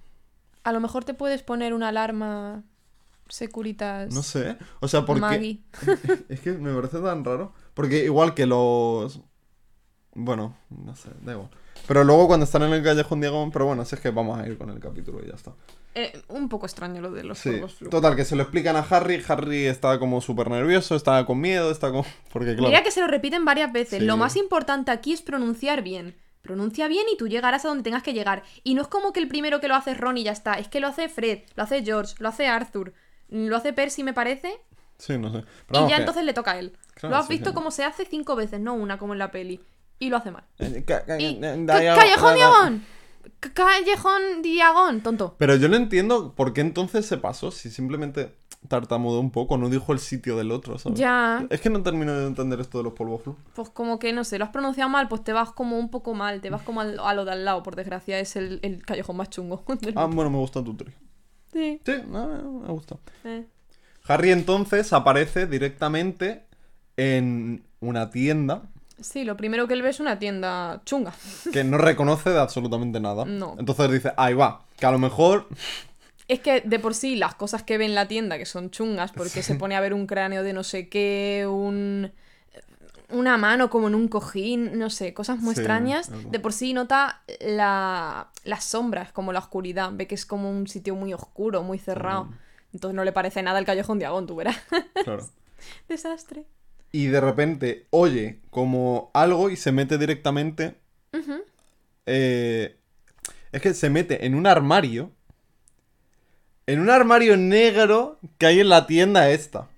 A 0.65 0.73
lo 0.73 0.81
mejor 0.81 1.05
te 1.05 1.15
puedes 1.15 1.43
poner 1.43 1.75
una 1.75 1.89
alarma 1.89 2.65
Securitas 3.29 4.13
No 4.15 4.23
sé, 4.23 4.57
o 4.81 4.89
sea, 4.89 5.05
porque 5.05 5.21
Maggie. 5.21 5.63
es 6.29 6.41
que 6.41 6.53
me 6.53 6.75
parece 6.75 6.99
tan 7.01 7.25
raro, 7.25 7.53
porque 7.75 8.05
igual 8.05 8.35
que 8.35 8.47
los 8.47 9.21
bueno, 10.15 10.57
no 10.71 10.97
sé, 10.97 11.11
da 11.23 11.33
igual. 11.33 11.51
Pero 11.87 12.05
luego 12.05 12.27
cuando 12.27 12.45
están 12.45 12.63
en 12.63 12.73
el 12.73 12.83
callejón 12.83 13.21
Diagón, 13.21 13.51
pero 13.51 13.67
bueno, 13.67 13.85
si 13.85 13.95
es 13.95 14.01
que 14.01 14.11
vamos 14.11 14.39
a 14.39 14.47
ir 14.47 14.59
con 14.59 14.71
el 14.71 14.81
capítulo 14.81 15.21
y 15.25 15.29
ya 15.29 15.35
está. 15.35 15.53
Eh, 15.95 16.21
un 16.29 16.49
poco 16.49 16.67
extraño 16.67 17.01
lo 17.01 17.11
de 17.11 17.25
los 17.25 17.39
Sí, 17.39 17.61
total, 17.91 18.17
que 18.17 18.25
se 18.25 18.37
lo 18.37 18.43
explican 18.43 18.77
a 18.77 18.81
Harry. 18.81 19.23
Harry 19.27 19.65
está 19.67 19.99
como 19.99 20.21
súper 20.21 20.51
nervioso, 20.51 20.95
está 20.95 21.25
con 21.25 21.41
miedo, 21.41 21.71
está 21.71 21.91
con. 21.91 22.05
Porque, 22.33 22.55
claro. 22.55 22.69
Mira 22.69 22.83
que 22.83 22.91
se 22.91 23.01
lo 23.01 23.07
repiten 23.07 23.45
varias 23.45 23.73
veces. 23.73 24.01
Sí. 24.01 24.05
Lo 24.05 24.17
más 24.17 24.37
importante 24.37 24.91
aquí 24.91 25.13
es 25.13 25.23
pronunciar 25.23 25.83
bien. 25.83 26.17
Pronuncia 26.43 26.87
bien 26.87 27.07
y 27.13 27.17
tú 27.17 27.29
llegarás 27.29 27.65
a 27.65 27.69
donde 27.69 27.83
tengas 27.83 28.03
que 28.03 28.13
llegar. 28.13 28.43
Y 28.63 28.75
no 28.75 28.83
es 28.83 28.89
como 28.89 29.13
que 29.13 29.21
el 29.21 29.27
primero 29.29 29.61
que 29.61 29.69
lo 29.69 29.75
hace 29.75 29.93
es 29.93 29.99
Ron 29.99 30.19
y 30.19 30.23
ya 30.23 30.33
está. 30.33 30.55
Es 30.55 30.69
que 30.69 30.81
lo 30.81 30.87
hace 30.89 31.09
Fred, 31.09 31.41
lo 31.57 31.63
hace 31.63 31.83
George, 31.83 32.15
lo 32.19 32.29
hace 32.29 32.47
Arthur, 32.47 32.93
lo 33.29 33.57
hace 33.57 33.73
Percy, 33.73 34.03
me 34.05 34.13
parece. 34.13 34.61
Sí, 34.99 35.19
no 35.19 35.33
sé. 35.33 35.45
Pero 35.67 35.87
y 35.87 35.91
ya 35.91 35.97
que- 35.97 36.03
entonces 36.03 36.25
le 36.25 36.35
toca 36.35 36.53
a 36.53 36.59
él. 36.59 36.73
Claro, 36.95 37.15
lo 37.15 37.21
has 37.21 37.27
sí, 37.27 37.33
visto 37.35 37.51
sí. 37.51 37.55
como 37.55 37.71
se 37.71 37.85
hace 37.85 38.05
cinco 38.05 38.37
veces, 38.37 38.61
no 38.61 38.75
una 38.75 38.99
como 38.99 39.13
en 39.13 39.19
la 39.19 39.31
peli. 39.31 39.61
Y 39.99 40.11
lo 40.11 40.17
hace 40.19 40.31
mal. 40.31 40.45
Eh, 40.59 40.73
Y... 40.73 40.79
eh, 40.79 40.85
¡Ca- 40.85 41.05
Diagon- 41.07 41.67
¡Callejón 41.67 42.35
Diagon- 42.35 42.35
Diagón! 42.37 42.85
¡Callejón 43.55 44.43
Diagón! 44.43 45.01
Tonto. 45.01 45.35
Pero 45.39 45.57
yo 45.57 45.69
no 45.69 45.77
entiendo 45.77 46.35
por 46.35 46.53
qué 46.53 46.61
entonces 46.61 47.07
se 47.07 47.17
pasó, 47.19 47.51
si 47.51 47.71
simplemente 47.71 48.35
tartamudeó 48.69 49.21
un 49.21 49.31
poco, 49.31 49.59
no 49.59 49.69
dijo 49.69 49.93
el 49.93 49.99
sitio 50.01 50.37
del 50.37 50.51
otro, 50.51 50.79
¿sabes? 50.79 50.99
Ya. 50.99 51.47
Es 51.51 51.61
que 51.61 51.71
no 51.71 51.83
termino 51.83 52.13
de 52.13 52.27
entender 52.27 52.59
esto 52.61 52.79
de 52.79 52.85
los 52.85 52.95
polvos 52.95 53.23
flu. 53.23 53.37
Pues 53.55 53.69
como 53.71 53.99
que, 53.99 54.13
no 54.13 54.25
sé, 54.25 54.39
lo 54.39 54.45
has 54.45 54.51
pronunciado 54.51 54.91
mal, 54.91 55.09
pues 55.09 55.23
te 55.23 55.33
vas 55.33 55.53
como 55.53 55.79
un 55.79 55.89
poco 55.91 56.15
mal. 56.15 56.41
Te 56.41 56.51
vas 56.51 56.63
como 56.63 56.81
al- 56.81 56.99
a 56.99 57.15
lo 57.15 57.25
de 57.25 57.33
al 57.33 57.45
lado, 57.45 57.63
por 57.63 57.77
desgracia. 57.77 58.19
Es 58.19 58.35
el, 58.37 58.59
el 58.63 58.85
callejón 58.85 59.17
más 59.17 59.31
chungo. 59.31 59.63
del 59.81 59.95
Ah, 59.97 60.07
bueno, 60.07 60.31
me 60.31 60.39
gusta 60.39 60.63
tu 60.65 60.75
tri. 60.75 60.93
Sí. 61.53 61.81
Sí, 61.85 61.93
no, 62.09 62.27
me 62.61 62.69
gusta. 62.73 62.97
eh. 63.25 63.47
Harry 64.09 64.31
entonces 64.31 64.93
aparece 64.93 65.47
directamente 65.47 66.47
en 66.97 67.67
una 67.81 68.11
tienda 68.11 68.63
Sí, 69.01 69.25
lo 69.25 69.37
primero 69.37 69.69
que 69.69 69.75
él 69.75 69.83
ve 69.83 69.91
es 69.91 70.01
una 70.01 70.19
tienda 70.19 70.81
chunga. 70.85 71.13
que 71.53 71.65
no 71.65 71.79
reconoce 71.79 72.31
de 72.31 72.39
absolutamente 72.39 73.01
nada. 73.01 73.25
No. 73.25 73.55
Entonces 73.59 73.91
dice, 73.91 74.13
ahí 74.17 74.35
va, 74.35 74.65
que 74.79 74.87
a 74.87 74.91
lo 74.91 74.99
mejor... 74.99 75.49
Es 76.29 76.41
que 76.41 76.61
de 76.63 76.79
por 76.81 76.95
sí 76.95 77.15
las 77.15 77.35
cosas 77.35 77.63
que 77.63 77.79
ve 77.79 77.85
en 77.85 77.95
la 77.95 78.09
tienda, 78.09 78.37
que 78.37 78.47
son 78.47 78.71
chungas, 78.71 79.13
porque 79.13 79.43
se 79.43 79.55
pone 79.55 79.77
a 79.77 79.81
ver 79.81 79.95
un 79.95 80.07
cráneo 80.07 80.43
de 80.43 80.53
no 80.53 80.65
sé 80.65 80.89
qué, 80.89 81.47
un... 81.49 82.11
una 83.11 83.37
mano 83.37 83.71
como 83.71 83.87
en 83.87 83.95
un 83.95 84.09
cojín, 84.09 84.77
no 84.77 84.91
sé, 84.91 85.15
cosas 85.15 85.39
muy 85.39 85.55
Sí, 85.55 85.61
extrañas. 85.61 86.11
De 86.31 86.41
por 86.41 86.53
sí 86.53 86.73
nota 86.73 87.23
la... 87.41 88.31
las 88.43 88.65
sombras, 88.65 89.13
como 89.13 89.33
la 89.33 89.39
oscuridad. 89.39 89.91
Ve 89.93 90.09
que 90.09 90.17
es 90.17 90.27
como 90.27 90.51
un 90.51 90.67
sitio 90.67 90.97
muy 90.97 91.15
oscuro, 91.15 91.63
muy 91.63 91.79
cerrado. 91.79 92.25
Mm. 92.25 92.35
Entonces 92.75 92.97
no 92.97 93.05
le 93.05 93.13
parece 93.13 93.43
nada 93.43 93.61
el 93.61 93.65
callejón 93.65 94.01
Diagón, 94.01 94.27
tú 94.27 94.35
verás. 94.35 94.57
Claro. 95.05 95.25
Desastre. 95.89 96.45
Y 96.93 97.07
de 97.07 97.21
repente 97.21 97.87
oye 97.91 98.41
como 98.51 99.11
algo 99.15 99.51
y 99.51 99.57
se 99.57 99.73
mete 99.73 99.99
directamente... 99.99 100.77
Eh, 102.07 102.77
es 103.53 103.63
que 103.63 103.75
se 103.75 103.91
mete 103.91 104.27
en 104.27 104.35
un 104.35 104.47
armario. 104.47 105.11
En 106.67 106.81
un 106.81 106.91
armario 106.91 107.37
negro 107.37 108.19
que 108.39 108.47
hay 108.47 108.61
en 108.61 108.69
la 108.69 108.87
tienda 108.87 109.31
esta. 109.31 109.69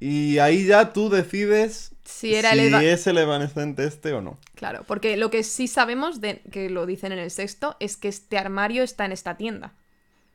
Y 0.00 0.38
ahí 0.38 0.64
ya 0.66 0.92
tú 0.92 1.08
decides 1.10 1.92
Si 2.04 2.34
era 2.34 2.52
el 2.52 2.60
Eva- 2.60 2.84
es 2.84 3.06
el 3.06 3.18
evanescente 3.18 3.84
este 3.84 4.12
o 4.12 4.20
no. 4.20 4.38
Claro, 4.54 4.84
porque 4.86 5.16
lo 5.16 5.30
que 5.30 5.42
sí 5.42 5.68
sabemos, 5.68 6.20
de, 6.20 6.40
que 6.52 6.70
lo 6.70 6.86
dicen 6.86 7.12
en 7.12 7.18
el 7.18 7.30
sexto, 7.30 7.76
es 7.80 7.96
que 7.96 8.08
este 8.08 8.38
armario 8.38 8.82
está 8.82 9.04
en 9.04 9.12
esta 9.12 9.36
tienda. 9.36 9.74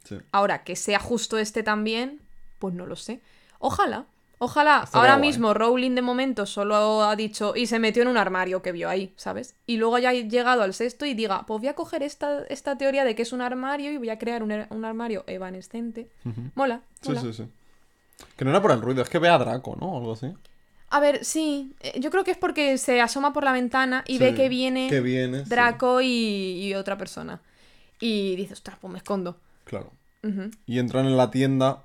Sí. 0.04 0.18
Ahora, 0.32 0.64
que 0.64 0.76
sea 0.76 1.00
justo 1.00 1.38
este 1.38 1.64
también, 1.64 2.20
pues 2.60 2.74
no 2.74 2.86
lo 2.86 2.96
sé. 2.96 3.22
Ojalá, 3.60 4.06
ojalá. 4.44 4.82
Estaría 4.84 5.02
Ahora 5.02 5.18
guay. 5.18 5.28
mismo 5.30 5.54
Rowling 5.54 5.96
de 5.96 6.02
momento 6.02 6.46
solo 6.46 7.04
ha 7.04 7.16
dicho 7.16 7.54
y 7.56 7.68
se 7.68 7.80
metió 7.80 8.02
en 8.04 8.08
un 8.10 8.18
armario 8.18 8.62
que 8.62 8.72
vio 8.72 8.89
ahí, 8.89 9.14
¿sabes? 9.16 9.56
Y 9.66 9.78
luego 9.78 9.98
ya 10.00 10.10
ha 10.10 10.14
llegado 10.14 10.62
al 10.64 10.74
sexto 10.74 11.06
y 11.06 11.14
diga, 11.14 11.46
pues 11.46 11.60
voy 11.60 11.70
a 11.70 11.76
coger 11.76 12.04
esta, 12.04 12.44
esta 12.50 12.78
teoría 12.78 13.04
de 13.06 13.16
que 13.16 13.22
es 13.24 13.34
un 13.34 13.41
armario 13.41 13.91
y 13.91 13.98
voy 13.98 14.10
a 14.10 14.18
crear 14.20 14.44
un, 14.44 14.52
un 14.70 14.86
armario 14.86 15.24
evanescente. 15.28 16.10
Mola, 16.56 16.82
Sí, 17.02 17.10
mola. 17.10 17.22
sí, 17.22 17.34
sí. 17.34 17.44
Que 18.38 18.46
no 18.46 18.52
era 18.52 18.62
por 18.62 18.72
el 18.72 18.82
ruido, 18.82 19.02
es 19.02 19.10
que 19.10 19.20
ve 19.20 19.30
a 19.30 19.38
Draco, 19.38 19.76
¿no? 19.80 19.88
O 19.94 19.98
algo 19.98 20.14
así. 20.14 20.32
A 20.89 21.00
ver, 21.00 21.26
sí, 21.26 21.74
eh, 21.80 22.00
yo 22.00 22.12
creo 22.12 22.24
que 22.24 22.30
es 22.32 22.38
porque 22.38 22.78
se 22.78 23.02
asoma 23.02 23.34
por 23.34 23.44
la 23.44 23.52
ventana 23.52 24.04
y 24.08 24.14
Sí, 24.14 24.24
ve 24.24 24.36
que 24.36 24.48
viene, 24.50 24.88
que 24.89 25.02
viene, 25.02 25.39
sí. 25.44 25.50
Draco 25.50 26.02
y, 26.02 26.08
y 26.64 26.76
otra 26.76 26.98
persona. 26.98 27.41
Y 28.00 28.36
dice, 28.36 28.54
ostras, 28.54 28.78
pues 28.80 28.91
me 28.91 28.98
escondo. 29.00 29.39
Claro. 29.64 29.91
Y 30.68 30.80
entran 30.80 31.06
en 31.06 31.18
la 31.18 31.32
tienda 31.32 31.84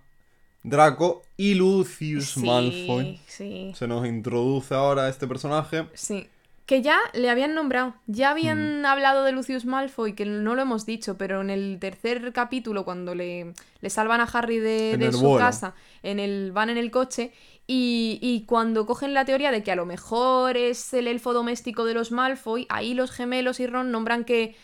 Draco 0.69 1.23
y 1.37 1.55
Lucius 1.55 2.35
Sí, 2.35 2.41
Malfoy. 2.41 3.21
sí, 3.27 3.73
Se 3.75 3.87
nos 3.87 4.07
introduce 4.07 4.75
ahora 4.75 5.09
este 5.09 5.27
personaje. 5.27 5.87
sí. 5.95 6.29
Que 6.67 6.83
ya 6.83 6.99
le 7.15 7.31
habían 7.31 7.55
nombrado, 7.55 7.95
ya 8.07 8.29
habían 8.29 8.83
Mm. 8.83 8.85
hablado 8.85 9.25
de 9.25 9.33
Lucius 9.33 9.65
Malfoy, 9.65 10.13
que 10.13 10.27
no 10.27 10.55
lo 10.55 10.61
hemos 10.61 10.85
dicho, 10.85 11.17
pero 11.17 11.41
en 11.41 11.49
el 11.49 11.79
tercer 11.81 12.31
capítulo, 12.35 12.85
cuando 12.85 13.15
le, 13.15 13.55
le 13.81 13.89
salvan 13.89 14.21
a 14.21 14.25
Harry 14.25 14.59
de, 14.59 14.99
de 14.99 15.11
su 15.13 15.21
vuelo. 15.21 15.39
casa, 15.39 15.75
en 16.03 16.21
el, 16.21 16.53
van 16.53 16.69
en 16.69 16.77
el 16.77 16.91
coche, 16.91 17.33
y, 17.67 18.19
y 18.21 18.45
cuando 18.45 18.85
cogen 18.85 19.15
la 19.15 19.25
teoría 19.25 19.51
de 19.51 19.63
que 19.63 19.73
a 19.73 19.77
lo 19.77 19.87
mejor 19.87 20.59
es 20.59 20.93
el 20.93 21.07
elfo 21.07 21.33
doméstico 21.33 21.87
de 21.87 21.95
los 21.95 22.13
Malfoy, 22.13 22.67
ahí 22.69 22.93
los 22.93 23.13
gemelos 23.13 23.61
y 23.61 23.67
Ron 23.67 23.91
nombran 23.91 24.25
que, 24.25 24.55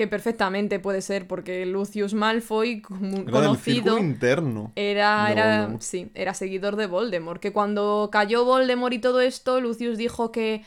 que 0.00 0.06
perfectamente 0.06 0.78
puede 0.80 1.02
ser, 1.02 1.26
porque 1.26 1.66
Lucius 1.66 2.14
Malfoy, 2.14 2.80
como 2.80 3.18
Era 3.18 3.30
conocido... 3.30 3.98
interno. 3.98 4.72
Era, 4.74 5.30
era, 5.30 5.76
sí, 5.80 6.10
era 6.14 6.32
seguidor 6.32 6.76
de 6.76 6.86
Voldemort. 6.86 7.38
Que 7.38 7.52
cuando 7.52 8.08
cayó 8.10 8.46
Voldemort 8.46 8.94
y 8.94 8.98
todo 8.98 9.20
esto, 9.20 9.60
Lucius 9.60 9.98
dijo 9.98 10.32
que. 10.32 10.64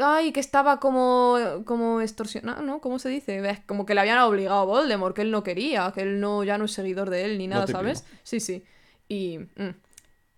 Ay, 0.00 0.32
que 0.32 0.40
estaba 0.40 0.80
como. 0.80 1.36
como 1.66 2.00
extorsionado, 2.00 2.62
¿no? 2.62 2.80
¿Cómo 2.80 2.98
se 2.98 3.10
dice? 3.10 3.62
Como 3.66 3.84
que 3.84 3.94
le 3.94 4.00
habían 4.00 4.20
obligado 4.20 4.60
a 4.60 4.64
Voldemort, 4.64 5.14
que 5.14 5.20
él 5.20 5.30
no 5.30 5.42
quería, 5.42 5.92
que 5.94 6.00
él 6.00 6.18
no, 6.18 6.42
ya 6.42 6.56
no 6.56 6.64
es 6.64 6.72
seguidor 6.72 7.10
de 7.10 7.26
él 7.26 7.36
ni 7.36 7.48
nada. 7.48 7.66
¿sabes? 7.66 8.06
Sí, 8.22 8.40
sí. 8.40 8.64
Y. 9.06 9.38
mm. 9.38 9.74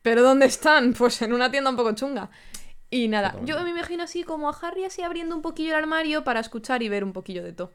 ¿Pero 0.03 0.25
dónde 0.25 0.47
están? 0.47 0.93
Pues 0.99 1.23
en 1.23 1.33
una 1.33 1.53
tienda 1.53 1.71
un 1.71 1.77
poco 1.77 1.93
chunga. 1.93 2.31
Y 2.95 3.09
nada, 3.09 3.35
yo 3.45 3.61
me 3.65 3.71
imagino 3.71 4.05
así 4.05 4.23
como 4.23 4.49
a 4.49 4.57
Harry 4.63 4.85
así 4.85 5.03
abriendo 5.03 5.35
un 5.35 5.43
poquillo 5.43 5.71
el 5.71 5.75
armario 5.77 6.23
para 6.23 6.39
escuchar 6.39 6.81
y 6.85 6.89
ver 6.89 7.03
un 7.03 7.13
poquillo 7.13 7.43
de 7.43 7.53
todo. 7.53 7.73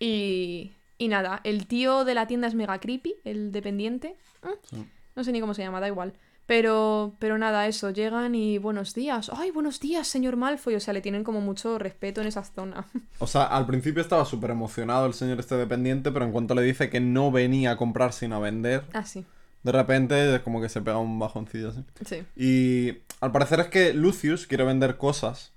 Y, 0.00 0.72
y 0.98 1.06
nada, 1.06 1.40
el 1.44 1.68
tío 1.68 2.04
de 2.04 2.14
la 2.14 2.26
tienda 2.26 2.48
es 2.48 2.56
mega 2.56 2.80
creepy, 2.80 3.14
el 3.24 3.52
dependiente. 3.52 4.16
Mm, 4.42 4.48
Sí. 4.68 4.84
No 5.14 5.22
sé 5.22 5.30
ni 5.30 5.40
cómo 5.40 5.54
se 5.54 5.62
llama, 5.62 5.78
da 5.78 5.86
igual. 5.86 6.12
Pero, 6.46 7.14
pero 7.20 7.38
nada, 7.38 7.68
eso, 7.68 7.90
llegan 7.90 8.34
y 8.34 8.58
buenos 8.58 8.94
días. 8.94 9.30
¡Ay, 9.32 9.52
buenos 9.52 9.78
días, 9.78 10.08
señor 10.08 10.34
Malfoy! 10.36 10.74
O 10.74 10.80
sea, 10.80 10.92
le 10.94 11.02
tienen 11.02 11.22
como 11.22 11.40
mucho 11.40 11.78
respeto 11.78 12.20
en 12.20 12.26
esa 12.26 12.42
zona. 12.42 12.84
O 13.20 13.26
sea, 13.28 13.44
al 13.44 13.64
principio 13.66 14.00
estaba 14.02 14.24
súper 14.24 14.50
emocionado 14.50 15.06
el 15.06 15.14
señor 15.14 15.38
este 15.38 15.56
dependiente, 15.56 16.10
pero 16.10 16.24
en 16.24 16.32
cuanto 16.32 16.54
le 16.56 16.62
dice 16.62 16.88
que 16.90 16.98
no 17.00 17.30
venía 17.30 17.72
a 17.72 17.76
comprar 17.76 18.12
sino 18.12 18.36
a 18.36 18.40
vender, 18.40 18.84
ah, 18.92 19.04
sí. 19.04 19.24
De 19.68 19.72
repente 19.72 20.34
es 20.34 20.40
como 20.40 20.62
que 20.62 20.70
se 20.70 20.80
pega 20.80 20.96
un 20.96 21.18
bajoncillo 21.18 21.68
así. 21.68 21.84
Sí. 22.06 22.24
Y 22.36 23.02
al 23.20 23.32
parecer 23.32 23.60
es 23.60 23.66
que 23.66 23.92
Lucius 23.92 24.46
quiere 24.46 24.64
vender 24.64 24.96
cosas 24.96 25.52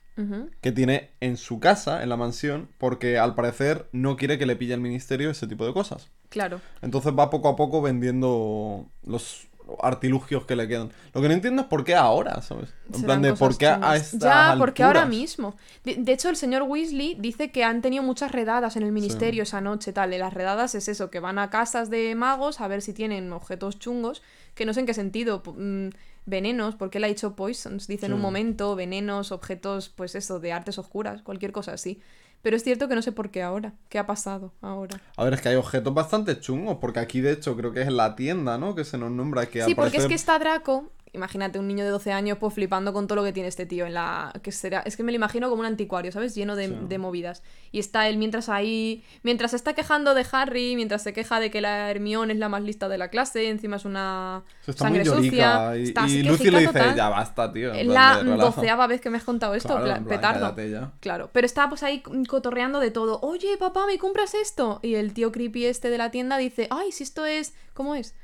que 0.61 0.71
tiene 0.71 1.09
en 1.19 1.35
su 1.35 1.59
casa, 1.59 2.03
en 2.03 2.09
la 2.09 2.17
mansión, 2.17 2.67
porque 2.77 3.17
al 3.17 3.33
parecer 3.33 3.87
no 3.91 4.17
quiere 4.17 4.37
que 4.37 4.45
le 4.45 4.55
pille 4.55 4.75
el 4.75 4.81
ministerio 4.81 5.31
ese 5.31 5.47
tipo 5.47 5.65
de 5.65 5.73
cosas. 5.73 6.09
Claro. 6.29 6.61
Entonces 6.83 7.13
va 7.17 7.31
poco 7.31 7.49
a 7.49 7.55
poco 7.55 7.81
vendiendo 7.81 8.85
los 9.03 9.47
artilugios 9.81 10.45
que 10.45 10.55
le 10.55 10.67
quedan. 10.67 10.91
Lo 11.13 11.21
que 11.21 11.27
no 11.27 11.33
entiendo 11.33 11.63
es 11.63 11.67
por 11.67 11.83
qué 11.83 11.95
ahora, 11.95 12.41
¿sabes? 12.41 12.73
En 12.93 13.03
plan 13.03 13.21
de 13.21 13.33
por 13.33 13.57
qué 13.57 13.67
a 13.67 13.95
estas 13.95 14.19
Ya, 14.21 14.55
porque 14.57 14.83
ahora 14.83 15.05
mismo. 15.05 15.55
De, 15.83 15.95
de 15.95 16.11
hecho, 16.13 16.29
el 16.29 16.35
señor 16.35 16.63
Weasley 16.63 17.15
dice 17.19 17.51
que 17.51 17.63
han 17.63 17.81
tenido 17.81 18.03
muchas 18.03 18.31
redadas 18.31 18.75
en 18.75 18.83
el 18.83 18.91
ministerio 18.91 19.43
esa 19.43 19.61
noche, 19.61 19.93
tal. 19.93 20.13
Y 20.13 20.17
las 20.17 20.33
redadas 20.33 20.75
es 20.75 20.87
eso, 20.87 21.09
que 21.09 21.19
van 21.19 21.39
a 21.39 21.49
casas 21.49 21.89
de 21.89 22.13
magos 22.15 22.61
a 22.61 22.67
ver 22.67 22.81
si 22.81 22.93
tienen 22.93 23.31
objetos 23.33 23.79
chungos, 23.79 24.21
que 24.55 24.65
no 24.65 24.73
sé 24.73 24.81
en 24.81 24.85
qué 24.85 24.93
sentido. 24.93 25.43
po- 25.43 25.55
mm, 25.57 25.89
venenos, 26.25 26.75
porque 26.75 26.99
él 26.99 27.03
ha 27.03 27.07
dicho 27.07 27.35
poisons, 27.35 27.87
dice 27.87 28.05
en 28.05 28.13
un 28.13 28.21
momento, 28.21 28.75
venenos, 28.75 29.31
objetos, 29.31 29.89
pues 29.89 30.13
eso, 30.13 30.39
de 30.39 30.51
artes 30.53 30.77
oscuras, 30.77 31.23
cualquier 31.23 31.51
cosa 31.51 31.73
así. 31.73 31.99
Pero 32.41 32.55
es 32.55 32.63
cierto 32.63 32.87
que 32.87 32.95
no 32.95 33.01
sé 33.01 33.11
por 33.11 33.29
qué 33.29 33.43
ahora. 33.43 33.73
¿Qué 33.89 33.99
ha 33.99 34.07
pasado 34.07 34.53
ahora? 34.61 34.99
A 35.15 35.23
ver, 35.23 35.33
es 35.33 35.41
que 35.41 35.49
hay 35.49 35.55
objetos 35.55 35.93
bastante 35.93 36.39
chungos, 36.39 36.77
porque 36.81 36.99
aquí 36.99 37.21
de 37.21 37.33
hecho 37.33 37.55
creo 37.55 37.71
que 37.71 37.81
es 37.81 37.91
la 37.91 38.15
tienda, 38.15 38.57
¿no? 38.57 38.73
Que 38.75 38.83
se 38.83 38.97
nos 38.97 39.11
nombra 39.11 39.45
que 39.47 39.63
Sí, 39.63 39.75
porque 39.75 39.97
es 39.97 40.07
que 40.07 40.15
está 40.15 40.39
Draco. 40.39 40.91
Imagínate 41.13 41.59
un 41.59 41.67
niño 41.67 41.83
de 41.83 41.89
12 41.91 42.13
años 42.13 42.37
pues 42.39 42.53
flipando 42.53 42.93
con 42.93 43.05
todo 43.05 43.17
lo 43.17 43.23
que 43.25 43.33
tiene 43.33 43.49
este 43.49 43.65
tío 43.65 43.85
en 43.85 43.93
la 43.93 44.31
que 44.43 44.53
será 44.53 44.79
es 44.85 44.95
que 44.95 45.03
me 45.03 45.11
lo 45.11 45.17
imagino 45.17 45.49
como 45.49 45.59
un 45.59 45.65
anticuario, 45.65 46.09
¿sabes? 46.13 46.35
Lleno 46.35 46.55
de, 46.55 46.67
Sí. 46.69 46.77
de 46.87 46.97
movidas. 46.97 47.43
Y 47.73 47.79
está 47.79 48.07
él 48.07 48.17
mientras 48.17 48.47
ahí 48.47 49.03
mientras 49.21 49.51
se 49.51 49.57
está 49.57 49.73
quejando 49.73 50.13
de 50.13 50.25
Harry, 50.31 50.75
mientras 50.77 51.03
se 51.03 51.11
queja 51.11 51.41
de 51.41 51.51
que 51.51 51.59
la 51.59 51.91
Hermione 51.91 52.31
es 52.31 52.39
la 52.39 52.47
más 52.47 52.61
lista 52.61 52.87
de 52.87 52.97
la 52.97 53.09
clase, 53.09 53.49
encima 53.49 53.75
es 53.75 53.83
una 53.83 54.43
Se 54.63 54.71
está 54.71 54.85
sangre 54.85 55.03
muy 55.03 55.25
sucia. 55.25 55.75
Y, 55.77 55.83
está 55.83 56.07
y 56.07 56.23
Lucy 56.23 56.49
le 56.49 56.59
dice, 56.61 56.71
total. 56.71 56.95
ya 56.95 57.09
basta, 57.09 57.51
tío. 57.51 57.73
Es 57.73 57.85
la 57.87 58.15
de, 58.17 58.23
relaja". 58.23 58.43
doceava 58.45 58.87
vez 58.87 59.01
que 59.01 59.09
me 59.09 59.17
has 59.17 59.23
contado 59.25 59.53
esto, 59.53 59.69
Claro, 59.69 59.83
plan, 59.83 60.05
petardo. 60.05 60.55
ya. 60.65 60.91
Claro, 61.01 61.29
pero 61.33 61.45
está 61.45 61.67
pues 61.67 61.83
ahí 61.83 62.01
cotorreando 62.29 62.79
de 62.79 62.89
todo. 62.91 63.19
Oye, 63.21 63.57
papá, 63.57 63.85
¿me 63.85 63.97
compras 63.97 64.33
esto? 64.33 64.79
Y 64.81 64.95
el 64.95 65.13
tío 65.13 65.33
creepy 65.33 65.65
este 65.65 65.89
de 65.89 65.97
la 65.97 66.09
tienda 66.09 66.37
dice, 66.37 66.67
ay, 66.71 66.93
si 66.93 67.03
esto 67.03 67.25
es... 67.25 67.53
¿Cómo 67.73 67.95
es? 67.95 68.15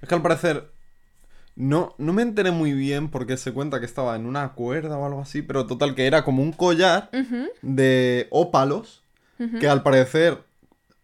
Es 0.00 0.08
que 0.08 0.14
al 0.14 0.22
parecer. 0.22 0.75
No, 1.56 1.94
no 1.96 2.12
me 2.12 2.22
enteré 2.22 2.50
muy 2.50 2.72
bien 2.74 3.08
porque 3.08 3.38
se 3.38 3.52
cuenta 3.52 3.80
que 3.80 3.86
estaba 3.86 4.14
en 4.14 4.26
una 4.26 4.52
cuerda 4.52 4.98
o 4.98 5.06
algo 5.06 5.22
así, 5.22 5.40
pero 5.40 5.66
total 5.66 5.94
que 5.94 6.06
era 6.06 6.22
como 6.22 6.42
un 6.42 6.52
collar 6.52 7.10
de 7.62 8.28
ópalos 8.30 9.02
que 9.60 9.68
al 9.68 9.82
parecer 9.82 10.45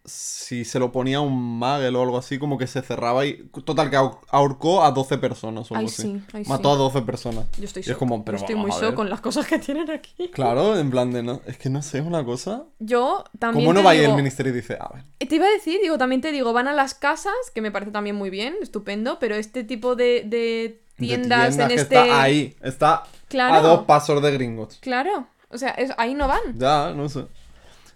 si 0.05 0.65
se 0.65 0.79
lo 0.81 0.91
ponía 0.91 1.21
un 1.21 1.59
magel 1.61 1.95
o 1.95 2.03
algo 2.03 2.19
así 2.19 2.39
como 2.39 2.59
que 2.59 2.67
se 2.67 2.83
cerraba 2.83 3.25
y 3.25 3.49
total 3.65 3.89
que 3.89 3.97
ahor- 3.97 4.19
ahorcó 4.31 4.83
a 4.83 4.91
12 4.91 5.17
personas 5.19 5.71
o 5.71 5.75
algo 5.77 5.87
Ay, 5.89 5.93
así. 5.95 6.03
sí, 6.03 6.23
ay, 6.33 6.45
Mató 6.49 6.71
sí. 6.71 6.75
a 6.75 6.79
12 6.79 7.03
personas. 7.03 7.45
Yo 7.57 7.65
estoy 7.65 7.83
es 7.83 7.87
Yo 7.87 7.97
estoy 8.37 8.57
muy 8.57 8.71
ver. 8.89 8.95
con 8.97 9.09
las 9.09 9.21
cosas 9.21 9.47
que 9.47 9.59
tienen 9.61 9.91
aquí. 9.91 10.29
Claro, 10.35 10.77
en 10.77 10.91
plan 10.91 11.13
de 11.13 11.23
no, 11.23 11.41
es 11.47 11.57
que 11.57 11.71
no 11.71 11.83
sé, 11.83 11.99
es 11.99 12.05
una 12.05 12.25
cosa. 12.25 12.65
Yo 12.81 13.23
también 13.39 13.65
¿Cómo 13.65 13.75
no 13.79 13.85
va 13.85 13.95
el 13.95 14.15
ministerio 14.17 14.53
y 14.53 14.57
dice, 14.57 14.77
a 14.81 14.89
ver, 14.93 15.05
Te 15.29 15.37
iba 15.37 15.47
a 15.47 15.51
decir, 15.51 15.79
digo, 15.81 15.99
también 15.99 16.21
te 16.21 16.33
digo, 16.33 16.53
van 16.53 16.67
a 16.69 16.73
las 16.75 16.95
casas, 16.95 17.33
que 17.55 17.61
me 17.61 17.71
parece 17.71 17.93
también 17.93 18.17
muy 18.17 18.31
bien, 18.31 18.57
estupendo, 18.61 19.19
pero 19.21 19.37
este 19.37 19.63
tipo 19.65 19.95
de, 19.95 20.25
de 20.27 20.81
de 20.99 21.07
tiendas 21.09 21.57
en 21.59 21.69
que 21.69 21.75
este... 21.75 21.97
está 21.97 22.23
ahí, 22.23 22.55
está 22.61 23.05
Claro. 23.29 23.55
a 23.55 23.61
dos 23.61 23.85
pasos 23.87 24.21
de 24.23 24.31
gringos. 24.31 24.79
Claro, 24.81 25.27
o 25.49 25.59
sea, 25.59 25.71
es- 25.71 25.93
ahí 25.97 26.15
no 26.15 26.29
van. 26.29 26.41
Ya, 26.59 26.93
no 26.95 27.09
sé. 27.09 27.25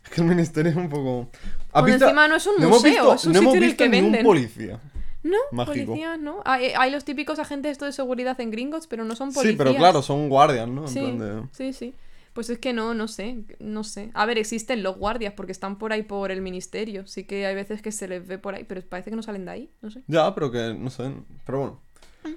Es 0.04 0.10
que 0.10 0.20
el 0.22 0.26
ministerio 0.28 0.70
es 0.70 0.76
un 0.76 0.88
poco. 0.88 1.28
¿Has 1.76 1.82
Bueno, 1.82 1.94
visto- 1.96 2.04
encima 2.06 2.28
no 2.28 2.36
es 2.36 2.46
un 2.46 2.54
museo, 2.68 2.90
visto- 2.90 3.14
es 3.14 3.24
un 3.26 3.32
no 3.32 3.38
sitio 3.40 3.54
en 3.56 3.62
el 3.64 3.76
que 3.76 3.88
venden. 3.88 4.24
policía. 4.24 4.80
No, 5.22 5.36
Mágico. 5.52 5.86
policías, 5.86 6.18
¿no? 6.20 6.40
Hay, 6.44 6.66
hay 6.78 6.90
los 6.90 7.04
típicos 7.04 7.38
agentes 7.38 7.72
esto 7.72 7.84
de 7.84 7.92
seguridad 7.92 8.40
en 8.40 8.50
Gringotts, 8.50 8.86
pero 8.86 9.04
no 9.04 9.16
son 9.16 9.32
policías. 9.32 9.52
Sí, 9.54 9.58
pero 9.58 9.74
claro, 9.74 10.00
son 10.02 10.28
guardias, 10.28 10.68
¿no? 10.68 10.82
En 10.82 10.88
Sí, 10.88 11.00
plan 11.00 11.18
de- 11.18 11.42
sí, 11.52 11.72
sí. 11.72 11.94
Pues 12.32 12.48
es 12.50 12.58
que 12.58 12.72
no, 12.72 12.94
no 12.94 13.08
sé, 13.08 13.44
no 13.60 13.82
sé. 13.82 14.10
A 14.14 14.24
ver, 14.26 14.38
existen 14.38 14.82
los 14.82 14.96
guardias 14.98 15.32
porque 15.34 15.52
están 15.52 15.78
por 15.78 15.92
ahí 15.92 16.02
por 16.02 16.30
el 16.30 16.42
ministerio. 16.42 17.06
Sí 17.06 17.24
que 17.24 17.46
hay 17.46 17.54
veces 17.54 17.82
que 17.82 17.90
se 17.92 18.06
les 18.08 18.26
ve 18.26 18.38
por 18.38 18.54
ahí, 18.54 18.64
pero 18.64 18.80
parece 18.82 19.10
que 19.10 19.16
no 19.16 19.22
salen 19.22 19.44
de 19.46 19.50
ahí, 19.50 19.70
no 19.82 19.90
sé. 19.90 20.02
Ya, 20.06 20.34
pero 20.34 20.50
que 20.52 20.74
no 20.78 20.90
sé. 20.90 21.12
Pero 21.44 21.58
bueno. 21.58 21.80
Mm. 22.24 22.34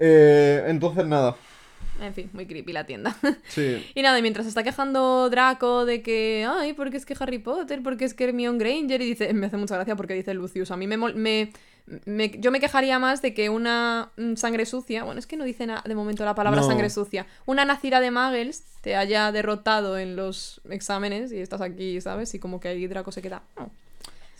Eh, 0.00 0.64
entonces 0.68 1.06
nada. 1.06 1.36
En 2.00 2.14
fin, 2.14 2.30
muy 2.32 2.46
creepy 2.46 2.72
la 2.72 2.84
tienda. 2.84 3.16
Sí. 3.48 3.84
y 3.94 4.02
nada, 4.02 4.18
y 4.18 4.22
mientras 4.22 4.46
está 4.46 4.62
quejando 4.62 5.28
Draco 5.30 5.84
de 5.84 6.02
que, 6.02 6.46
ay, 6.48 6.72
porque 6.72 6.96
es 6.96 7.06
que 7.06 7.14
Harry 7.20 7.38
Potter, 7.38 7.80
porque 7.82 8.04
es 8.04 8.14
que 8.14 8.24
Hermione 8.24 8.58
Granger, 8.58 9.00
y 9.02 9.06
dice, 9.06 9.32
me 9.34 9.46
hace 9.46 9.56
mucha 9.56 9.74
gracia 9.76 9.94
porque 9.96 10.14
dice 10.14 10.34
Lucius, 10.34 10.70
a 10.70 10.76
mí 10.76 10.86
me, 10.86 10.96
mol- 10.98 11.14
me, 11.14 11.52
me- 12.04 12.30
yo 12.38 12.50
me 12.50 12.60
quejaría 12.60 12.98
más 12.98 13.22
de 13.22 13.34
que 13.34 13.50
una 13.50 14.10
mm, 14.16 14.34
sangre 14.36 14.66
sucia, 14.66 15.04
bueno, 15.04 15.18
es 15.20 15.26
que 15.26 15.36
no 15.36 15.44
dice 15.44 15.66
na- 15.66 15.82
de 15.86 15.94
momento 15.94 16.24
la 16.24 16.34
palabra 16.34 16.60
No. 16.62 16.66
sangre 16.66 16.90
sucia, 16.90 17.26
una 17.46 17.64
nacida 17.64 18.00
de 18.00 18.10
Muggles 18.10 18.64
te 18.80 18.96
haya 18.96 19.30
derrotado 19.30 19.98
en 19.98 20.16
los 20.16 20.60
exámenes 20.70 21.30
y 21.32 21.38
estás 21.38 21.60
aquí, 21.60 22.00
¿sabes? 22.00 22.34
Y 22.34 22.38
como 22.38 22.58
que 22.58 22.68
ahí 22.68 22.86
Draco 22.86 23.12
se 23.12 23.22
queda, 23.22 23.42
"Oh". 23.56 23.68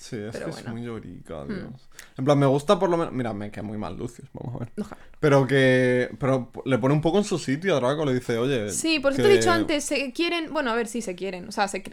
Sí, 0.02 0.16
es 0.16 0.32
Pero 0.32 0.46
que 0.46 0.50
bueno. 0.50 0.56
Hmm. 0.56 0.66
es 0.66 0.72
muy 0.72 0.82
llorica, 0.82 1.44
Dios. 1.44 1.88
En 2.18 2.24
plan, 2.24 2.36
me 2.36 2.46
gusta 2.46 2.76
por 2.76 2.90
lo 2.90 2.96
menos. 2.96 3.12
Mira, 3.12 3.32
me 3.32 3.52
queda 3.52 3.62
muy 3.62 3.78
mal 3.78 3.96
Lucius, 3.96 4.28
vamos 4.32 4.56
a 4.56 4.64
ver. 4.64 4.72
Ojalá. 4.80 5.00
Pero 5.20 5.46
que. 5.46 6.10
Pero 6.18 6.50
le 6.64 6.78
pone 6.78 6.92
un 6.94 7.00
poco 7.00 7.18
en 7.18 7.24
su 7.24 7.38
sitio 7.38 7.76
a 7.76 7.80
Draco, 7.80 8.04
le 8.04 8.14
dice, 8.14 8.36
oye. 8.36 8.70
Sí, 8.70 8.98
por 8.98 9.12
eso 9.12 9.22
que- 9.22 9.28
te 9.28 9.34
he 9.34 9.38
dicho 9.38 9.52
antes, 9.52 9.84
se 9.84 10.12
quieren, 10.12 10.52
bueno, 10.52 10.70
a 10.72 10.74
ver, 10.74 10.88
sí 10.88 11.02
se 11.02 11.14
quieren, 11.14 11.48
o 11.48 11.52
sea, 11.52 11.68
se 11.68 11.84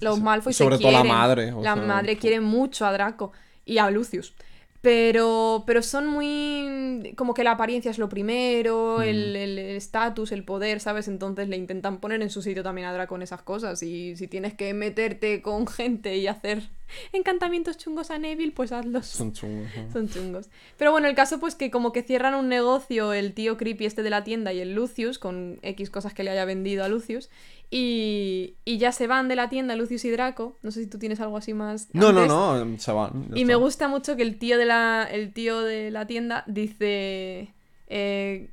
los 0.00 0.16
Sí, 0.16 0.22
Malfoy 0.22 0.52
sobre 0.54 0.76
se 0.76 0.82
todo 0.82 0.92
la 0.92 1.00
quieren. 1.02 1.18
madre, 1.18 1.52
o 1.52 1.62
la 1.62 1.74
sea, 1.74 1.82
madre 1.84 2.14
fu- 2.14 2.20
quiere 2.22 2.40
mucho 2.40 2.86
a 2.86 2.92
Draco 2.92 3.32
y 3.66 3.76
a 3.76 3.90
Lucius. 3.90 4.32
Pero, 4.80 5.64
pero 5.66 5.82
son 5.82 6.06
muy... 6.06 7.12
como 7.16 7.34
que 7.34 7.42
la 7.42 7.52
apariencia 7.52 7.90
es 7.90 7.98
lo 7.98 8.08
primero, 8.08 8.98
Mm. 8.98 9.02
el 9.02 9.58
estatus, 9.58 10.32
el, 10.32 10.44
poder, 10.44 10.80
¿sabes? 10.80 11.08
Entonces 11.08 11.48
le 11.48 11.56
intentan 11.56 11.98
poner 11.98 12.22
en 12.22 12.30
su 12.30 12.42
sitio 12.42 12.62
también 12.62 12.86
a 12.86 12.92
Draco 12.92 13.16
en 13.16 13.22
esas 13.22 13.42
cosas. 13.42 13.82
Y 13.82 14.16
si 14.16 14.28
tienes 14.28 14.54
que 14.54 14.74
meterte 14.74 15.42
con 15.42 15.66
gente 15.66 16.16
y 16.16 16.26
hacer 16.26 16.68
encantamientos 17.12 17.76
chungos 17.76 18.10
a 18.10 18.18
Neville, 18.18 18.52
pues 18.52 18.72
hazlos. 18.72 19.06
Son 19.06 19.32
chungos. 19.32 19.68
Son 19.92 20.08
chungos. 20.08 20.48
Pero 20.76 20.92
bueno, 20.92 21.06
el 21.08 21.14
caso 21.14 21.38
pues 21.38 21.54
que 21.54 21.70
como 21.70 21.92
que 21.92 22.02
cierran 22.02 22.34
un 22.34 22.48
negocio 22.48 23.12
el 23.12 23.34
tío 23.34 23.56
creepy 23.56 23.84
este 23.84 24.02
de 24.02 24.10
la 24.10 24.24
tienda 24.24 24.52
y 24.52 24.60
el 24.60 24.74
Lucius, 24.74 25.18
con 25.18 25.58
X 25.62 25.90
cosas 25.90 26.14
que 26.14 26.22
le 26.22 26.30
haya 26.30 26.44
vendido 26.44 26.84
a 26.84 26.88
Lucius, 26.88 27.30
y, 27.70 28.56
y 28.64 28.78
ya 28.78 28.92
se 28.92 29.06
van 29.06 29.28
de 29.28 29.36
la 29.36 29.48
tienda 29.48 29.76
Lucius 29.76 30.04
y 30.04 30.10
Draco. 30.10 30.56
No 30.62 30.70
sé 30.70 30.84
si 30.84 30.86
tú 30.88 30.98
tienes 30.98 31.20
algo 31.20 31.36
así 31.36 31.54
más... 31.54 31.88
No, 31.92 32.12
no, 32.12 32.22
antes. 32.22 32.66
no, 32.66 32.78
se 32.78 32.92
van. 32.92 33.30
Y 33.34 33.44
me 33.44 33.54
gusta 33.54 33.88
mucho 33.88 34.16
que 34.16 34.22
el 34.22 34.38
tío 34.38 34.58
de 34.58 34.64
la, 34.64 35.08
el 35.10 35.32
tío 35.32 35.60
de 35.62 35.90
la 35.90 36.06
tienda 36.06 36.44
dice... 36.46 37.54
eh, 37.86 38.50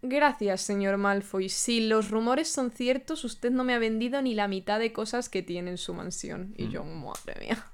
Gracias, 0.00 0.60
señor 0.60 0.96
Malfoy. 0.96 1.48
Si 1.48 1.80
los 1.88 2.10
rumores 2.10 2.48
son 2.48 2.70
ciertos, 2.70 3.24
usted 3.24 3.50
no 3.50 3.64
me 3.64 3.74
ha 3.74 3.80
vendido 3.80 4.22
ni 4.22 4.34
la 4.34 4.46
mitad 4.46 4.78
de 4.78 4.92
cosas 4.92 5.28
que 5.28 5.42
tiene 5.42 5.70
en 5.70 5.78
su 5.78 5.92
mansión. 5.92 6.54
Mm. 6.56 6.62
Y 6.62 6.68
yo, 6.68 6.84
madre 6.84 7.34
mía. 7.40 7.66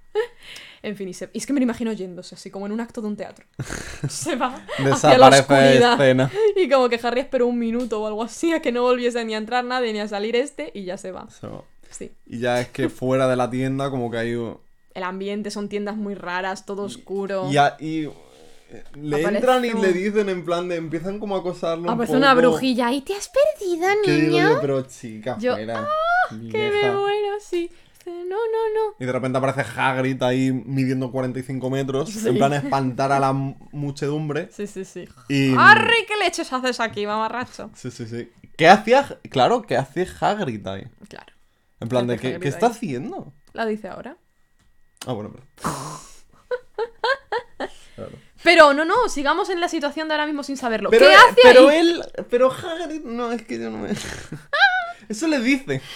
En 0.85 0.97
fin, 0.97 1.09
y, 1.09 1.15
se- 1.15 1.31
y 1.32 1.39
es 1.39 1.47
que 1.47 1.52
me 1.52 1.61
lo 1.61 1.65
imagino 1.65 1.93
yéndose, 1.93 2.35
así 2.35 2.51
como 2.51 2.66
en 2.66 2.73
un 2.73 2.81
acto 2.81 3.01
de 3.01 3.09
un 3.09 3.16
teatro. 3.16 3.44
se 4.09 4.36
va 4.36 4.55
hacia 4.93 5.19
la 5.19 5.31
Desaparece 5.31 5.52
de 5.55 5.78
oscuridad. 5.81 5.93
escena. 5.94 6.31
Y 6.56 6.69
como 6.69 6.89
que 6.89 7.01
Harry 7.02 7.20
esperó 7.20 7.47
un 7.47 7.59
minuto 7.59 8.01
o 8.02 8.06
algo 8.06 8.23
así 8.23 8.52
a 8.52 8.61
que 8.62 8.70
no 8.73 8.82
volviese 8.82 9.24
ni 9.24 9.35
a 9.35 9.39
entrar 9.39 9.65
nadie 9.65 9.93
ni 9.93 10.01
a 10.01 10.09
salir 10.09 10.36
este 10.36 10.70
y 10.74 10.85
ya 10.85 10.97
se 10.97 11.11
va. 11.12 11.28
Se 11.31 11.47
va. 11.47 11.62
Sí. 11.90 12.12
Y 12.27 12.39
ya 12.40 12.61
es 12.61 12.69
que 12.69 12.89
fuera 12.89 13.28
de 13.28 13.36
la 13.36 13.51
tienda, 13.51 13.90
como 13.90 14.11
que 14.11 14.19
hay. 14.19 14.35
un- 14.35 14.59
El 14.94 15.02
ambiente 15.02 15.51
son 15.51 15.69
tiendas 15.69 15.97
muy 15.97 16.15
raras, 16.15 16.65
todo 16.66 16.82
oscuro. 16.82 17.48
Y, 17.51 17.56
a- 17.56 17.77
y, 17.81 18.05
eh, 18.05 18.82
le 19.01 19.16
Aparece 19.16 19.36
entran 19.39 19.65
y 19.65 19.70
un- 19.70 19.82
le 19.82 19.93
dicen 19.93 20.28
en 20.28 20.44
plan 20.44 20.69
de. 20.69 20.77
Empiezan 20.77 21.19
como 21.20 21.36
a 21.36 21.40
acosarlo. 21.40 21.85
un 21.85 21.90
Aparece 21.90 22.16
una 22.16 22.35
poco. 22.35 22.48
brujilla. 22.48 22.93
¿Y 22.93 23.01
te 23.02 23.15
has 23.15 23.28
perdido, 23.31 23.86
Que 24.05 24.12
digo 24.12 24.32
niño? 24.32 24.51
yo, 24.55 24.61
pero 24.61 24.82
chica, 24.82 25.36
Yo, 25.39 25.55
fuera. 25.55 25.86
Vieja". 26.32 26.59
me 26.70 26.90
muero, 26.93 27.35
sí. 27.40 27.70
Dice, 28.05 28.24
no, 28.24 28.36
no, 28.36 28.74
no. 28.74 28.94
Y 28.98 29.05
de 29.06 29.12
repente 29.12 29.39
aparece 29.39 29.64
Hagrid 29.81 30.22
ahí 30.22 30.52
midiendo 30.52 31.10
45 31.10 31.70
metros, 31.70 32.10
Sí. 32.10 32.28
en 32.28 32.36
plan 32.36 32.52
a 32.52 32.56
espantar 32.59 33.12
a 33.12 33.18
la 33.20 33.32
mu- 33.32 33.56
muchedumbre. 33.72 34.48
Sí, 34.52 34.66
sí, 34.66 34.85
sí. 34.85 35.09
Y... 35.28 35.55
¡Harry, 35.59 36.05
qué 36.06 36.16
leches 36.16 36.52
haces 36.52 36.81
aquí, 36.81 37.06
mamarracho! 37.06 37.70
Sí, 37.74 37.90
sí, 37.90 38.06
sí. 38.06 38.31
¿Qué 38.56 38.68
hacía? 38.68 39.18
Claro, 39.31 39.62
¿qué 39.62 39.76
hace 39.76 40.06
Hagrid 40.20 40.66
ahí? 40.66 40.86
Claro. 41.09 41.32
En 41.81 41.89
plan 41.89 42.06
de, 42.06 42.18
¿qué, 42.18 42.39
¿qué 42.39 42.48
está 42.48 42.66
haciendo? 42.68 43.32
La 43.52 43.66
dice 43.66 43.89
ahora. 43.89 44.16
Ah, 45.06 45.12
bueno, 45.12 45.32
pero... 45.32 45.44
Claro. 47.94 48.10
Pero 48.43 48.74
no, 48.74 48.85
no, 48.85 49.09
sigamos 49.09 49.48
en 49.51 49.60
la 49.60 49.68
situación 49.68 50.09
de 50.09 50.14
ahora 50.14 50.26
mismo 50.26 50.43
sin 50.43 50.56
saberlo. 50.56 50.90
Pero, 50.90 51.06
¿Qué 51.06 51.14
hace 51.14 51.40
pero 51.43 51.68
ahí? 51.68 51.78
él... 51.78 52.02
Pero 52.28 52.52
Hagrid... 52.52 53.02
No, 53.05 53.32
es 53.32 53.43
que 53.43 53.59
yo 53.59 53.70
no 53.70 53.78
me... 53.78 53.90
Eso 55.09 55.28
le 55.28 55.39
dice. 55.40 55.81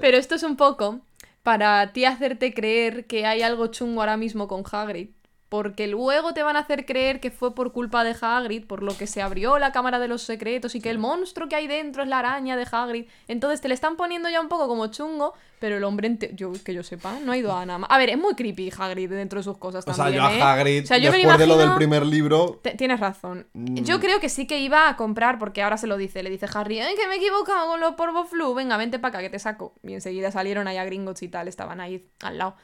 Pero 0.00 0.16
esto 0.16 0.34
es 0.34 0.42
un 0.42 0.56
poco 0.56 1.00
para 1.42 1.92
ti 1.92 2.04
hacerte 2.04 2.52
creer 2.52 3.06
que 3.06 3.26
hay 3.26 3.42
algo 3.42 3.68
chungo 3.68 4.00
ahora 4.00 4.16
mismo 4.16 4.48
con 4.48 4.64
Hagrid. 4.70 5.10
Porque 5.48 5.86
luego 5.86 6.34
te 6.34 6.42
van 6.42 6.56
a 6.56 6.60
hacer 6.60 6.84
creer 6.84 7.20
que 7.20 7.30
fue 7.30 7.54
por 7.54 7.72
culpa 7.72 8.04
de 8.04 8.14
Hagrid, 8.20 8.66
por 8.66 8.82
lo 8.82 8.96
que 8.96 9.06
se 9.06 9.22
abrió 9.22 9.58
la 9.58 9.72
cámara 9.72 9.98
de 9.98 10.06
los 10.06 10.22
secretos 10.22 10.74
y 10.74 10.80
que 10.80 10.90
el 10.90 10.98
monstruo 10.98 11.48
que 11.48 11.56
hay 11.56 11.66
dentro 11.66 12.02
es 12.02 12.08
la 12.08 12.18
araña 12.18 12.56
de 12.56 12.66
Hagrid. 12.70 13.06
Entonces 13.28 13.62
te 13.62 13.68
le 13.68 13.74
están 13.74 13.96
poniendo 13.96 14.28
ya 14.28 14.42
un 14.42 14.48
poco 14.48 14.68
como 14.68 14.88
chungo, 14.88 15.32
pero 15.58 15.78
el 15.78 15.84
hombre, 15.84 16.18
yo 16.34 16.52
que 16.64 16.74
yo 16.74 16.82
sepa, 16.82 17.18
no 17.24 17.32
ha 17.32 17.36
ido 17.36 17.56
a 17.56 17.64
nada 17.64 17.78
más. 17.78 17.90
A 17.90 17.96
ver, 17.96 18.10
es 18.10 18.18
muy 18.18 18.34
creepy 18.34 18.70
Hagrid 18.76 19.10
dentro 19.10 19.40
de 19.40 19.42
sus 19.42 19.56
cosas 19.56 19.86
O 19.86 19.94
sea, 19.94 20.04
a 20.04 20.10
¿eh? 20.10 20.42
Hagrid, 20.42 20.84
O 20.84 20.86
sea, 20.86 20.98
yo 20.98 21.10
me 21.10 21.16
después 21.16 21.38
de 21.38 21.46
lo 21.46 21.56
del 21.56 21.74
primer 21.74 22.04
libro... 22.04 22.60
Tienes 22.76 23.00
razón. 23.00 23.46
Mm. 23.54 23.76
Yo 23.84 24.00
creo 24.00 24.20
que 24.20 24.28
sí 24.28 24.46
que 24.46 24.60
iba 24.60 24.88
a 24.88 24.96
comprar, 24.96 25.38
porque 25.38 25.62
ahora 25.62 25.78
se 25.78 25.86
lo 25.86 25.96
dice. 25.96 26.22
Le 26.22 26.28
dice 26.28 26.46
Harry, 26.52 26.80
¡ay, 26.80 26.94
que 26.94 27.08
me 27.08 27.14
he 27.14 27.16
equivocado 27.16 27.68
con 27.68 27.80
los 27.80 27.94
polvos 27.94 28.28
flu! 28.28 28.52
Venga, 28.54 28.76
vente 28.76 28.98
para 28.98 29.18
acá, 29.18 29.20
que 29.22 29.30
te 29.30 29.38
saco. 29.38 29.74
Y 29.82 29.94
enseguida 29.94 30.30
salieron 30.30 30.68
allá 30.68 30.84
gringos 30.84 31.22
y 31.22 31.28
tal, 31.28 31.48
estaban 31.48 31.80
ahí 31.80 32.06
al 32.22 32.36
lado. 32.38 32.54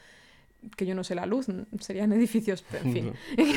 Que 0.77 0.87
yo 0.87 0.95
no 0.95 1.05
sé 1.05 1.15
la 1.15 1.27
luz, 1.27 1.47
serían 1.81 2.13
edificios, 2.15 2.65
pero 2.71 2.85
en 2.85 2.93
fin. 2.93 3.13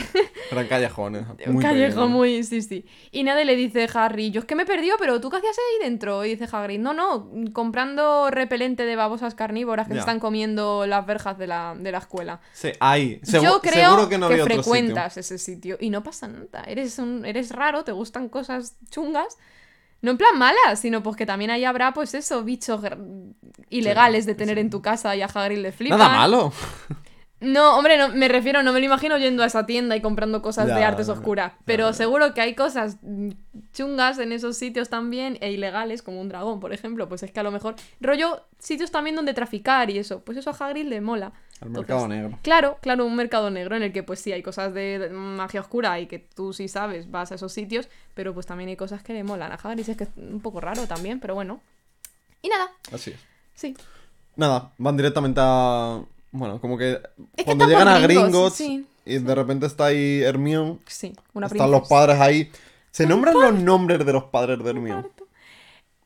Eran 0.52 0.68
callejones. 0.68 1.26
Un 1.48 1.60
callejón 1.62 2.12
muy... 2.12 2.44
Sí, 2.44 2.62
sí. 2.62 2.86
Y 3.12 3.24
nadie 3.24 3.46
le 3.46 3.56
dice 3.56 3.88
Harry, 3.94 4.32
yo 4.32 4.40
es 4.42 4.46
que 4.46 4.56
me 4.56 4.64
he 4.64 4.66
perdido, 4.66 4.96
pero 5.00 5.20
¿tú 5.22 5.30
qué 5.30 5.38
hacías 5.38 5.58
ahí 5.58 5.86
dentro? 5.90 6.24
Y 6.26 6.36
dice 6.36 6.48
Hagrid, 6.52 6.80
no, 6.80 6.94
no, 6.94 7.30
comprando 7.54 8.30
repelente 8.32 8.86
de 8.86 8.96
babosas 8.96 9.36
carnívoras 9.36 9.88
que 9.88 9.94
se 9.94 10.00
están 10.00 10.20
comiendo 10.20 10.86
las 10.86 11.06
verjas 11.06 11.38
de 11.38 11.48
la, 11.48 11.76
de 11.78 11.92
la 11.92 11.98
escuela. 12.00 12.40
Sí, 12.54 12.70
ahí. 12.80 13.20
Segu- 13.24 13.44
Yo 13.44 13.62
creo 13.62 13.90
seguro 13.92 14.10
que 14.10 14.18
no 14.18 14.28
sitio. 14.30 14.46
frecuentas 14.46 15.18
ese 15.18 15.38
sitio 15.38 15.78
y 15.80 15.90
no 15.90 16.04
pasa 16.04 16.28
nada. 16.28 16.64
Eres, 16.68 17.00
un, 17.00 17.26
eres 17.26 17.52
raro, 17.52 17.84
te 17.84 17.92
gustan 17.92 18.30
cosas 18.30 18.76
chungas 18.90 19.38
No 20.02 20.12
en 20.12 20.18
plan 20.18 20.38
mala, 20.38 20.76
sino 20.76 21.02
pues 21.02 21.16
que 21.16 21.26
también 21.26 21.52
ahí 21.52 21.66
habrá, 21.66 21.94
pues 21.94 22.14
eso, 22.14 22.44
bichos 22.44 22.82
ilegales 23.70 24.26
de 24.26 24.36
tener 24.36 24.60
en 24.60 24.70
tu 24.70 24.82
casa 24.82 25.16
y 25.16 25.22
a 25.22 25.26
Hagrid 25.26 25.60
le 25.60 25.72
flipan. 25.72 26.00
Nada 26.00 26.18
malo. 26.18 26.54
No, 27.40 27.78
hombre, 27.78 28.00
no, 28.00 28.10
me 28.10 28.28
refiero, 28.28 28.64
no 28.64 28.74
me 28.74 28.80
lo 28.80 28.86
imagino 28.86 29.16
yendo 29.20 29.44
a 29.44 29.46
esa 29.46 29.68
tienda 29.68 29.96
y 29.96 30.02
comprando 30.02 30.42
cosas 30.42 30.66
de 30.68 30.84
artes 30.84 31.08
oscuras. 31.08 31.54
Pero 31.66 31.88
ya. 31.88 31.94
seguro 31.94 32.34
que 32.34 32.42
hay 32.42 32.56
cosas 32.56 32.98
chungas 33.74 34.18
en 34.18 34.32
esos 34.32 34.58
sitios 34.58 34.90
también 34.90 35.38
e 35.40 35.52
ilegales, 35.52 36.02
como 36.02 36.20
un 36.20 36.30
dragón, 36.30 36.60
por 36.60 36.74
ejemplo. 36.74 37.08
Pues 37.08 37.22
es 37.22 37.32
que 37.32 37.40
a 37.40 37.44
lo 37.44 37.52
mejor. 37.52 37.76
Rollo, 38.02 38.42
sitios 38.58 38.90
también 38.90 39.16
donde 39.16 39.36
traficar 39.36 39.92
y 39.92 40.00
eso. 40.00 40.22
Pues 40.22 40.38
eso 40.40 40.50
a 40.50 40.54
Hagrid 40.54 40.88
le 40.88 41.00
mola. 41.00 41.32
Al 41.60 41.70
Entonces, 41.70 41.90
mercado 41.90 42.08
negro. 42.08 42.40
Claro, 42.44 42.78
claro, 42.82 43.06
un 43.06 43.16
mercado 43.16 43.50
negro 43.50 43.76
en 43.76 43.84
el 43.84 43.92
que 43.92 44.04
pues 44.04 44.20
sí 44.20 44.32
hay 44.32 44.44
cosas 44.44 44.74
de 44.74 45.10
magia 45.12 45.62
oscura 45.62 46.00
y 46.00 46.06
que 46.08 46.20
tú 46.20 46.54
sí 46.54 46.68
sabes, 46.68 47.10
vas 47.10 47.32
a 47.32 47.36
esos 47.36 47.52
sitios, 47.52 47.90
pero 48.14 48.34
pues 48.34 48.46
también 48.46 48.70
hay 48.70 48.76
cosas 48.76 49.02
que 49.02 49.14
le 49.14 49.24
molan 49.24 49.52
a 49.52 49.56
Hagrid, 49.56 49.90
es 49.90 49.98
que 49.98 50.04
es 50.04 50.10
un 50.18 50.40
poco 50.42 50.62
raro 50.62 50.86
también, 50.86 51.20
pero 51.20 51.34
bueno. 51.34 51.60
Y 52.42 52.50
nada, 52.50 52.72
Así 52.92 53.12
es. 53.12 53.20
sí. 53.56 53.76
Nada, 54.36 54.72
van 54.78 54.96
directamente 54.98 55.40
a. 55.44 56.00
Bueno, 56.32 56.62
como 56.62 56.78
que. 56.78 57.02
cuando 57.44 57.66
llegan 57.68 57.88
a 57.88 58.00
Gringotts, 58.00 58.56
sí, 58.56 58.86
y 59.04 59.18
de 59.18 59.36
repente 59.36 59.66
está 59.66 59.86
ahí 59.86 60.22
Hermione. 60.22 60.78
Sí, 60.86 61.16
una 61.34 61.48
están 61.48 61.72
los 61.72 61.88
padres 61.88 62.20
ahí. 62.20 62.52
¿Se 62.92 63.08
nombran 63.08 63.34
los 63.34 63.54
nombres 63.54 64.06
de 64.06 64.14
los 64.14 64.26
padres 64.26 64.60
de 64.64 64.70
Hermione? 64.70 65.08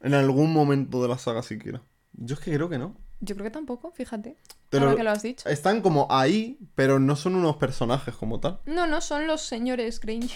En 0.02 0.14
algún 0.14 0.54
momento 0.54 1.02
de 1.02 1.10
la 1.10 1.18
saga 1.18 1.44
siquiera. 1.44 1.82
Yo 2.14 2.36
es 2.36 2.40
que 2.40 2.54
creo 2.54 2.70
que 2.70 2.78
no. 2.78 2.96
Yo 3.22 3.36
creo 3.36 3.46
que 3.46 3.52
tampoco, 3.52 3.92
fíjate. 3.92 4.36
Te 4.70 4.80
ahora 4.80 4.96
que 4.96 5.04
lo 5.04 5.12
has 5.12 5.22
dicho. 5.22 5.48
Están 5.48 5.82
como 5.82 6.08
ahí, 6.10 6.58
pero 6.76 7.00
no 7.00 7.16
son 7.16 7.36
unos 7.36 7.58
personajes 7.58 8.16
como 8.16 8.40
tal. 8.40 8.60
No, 8.66 8.88
no, 8.88 9.00
son 9.02 9.28
los 9.28 9.42
señores 9.42 10.00
Granger. 10.00 10.32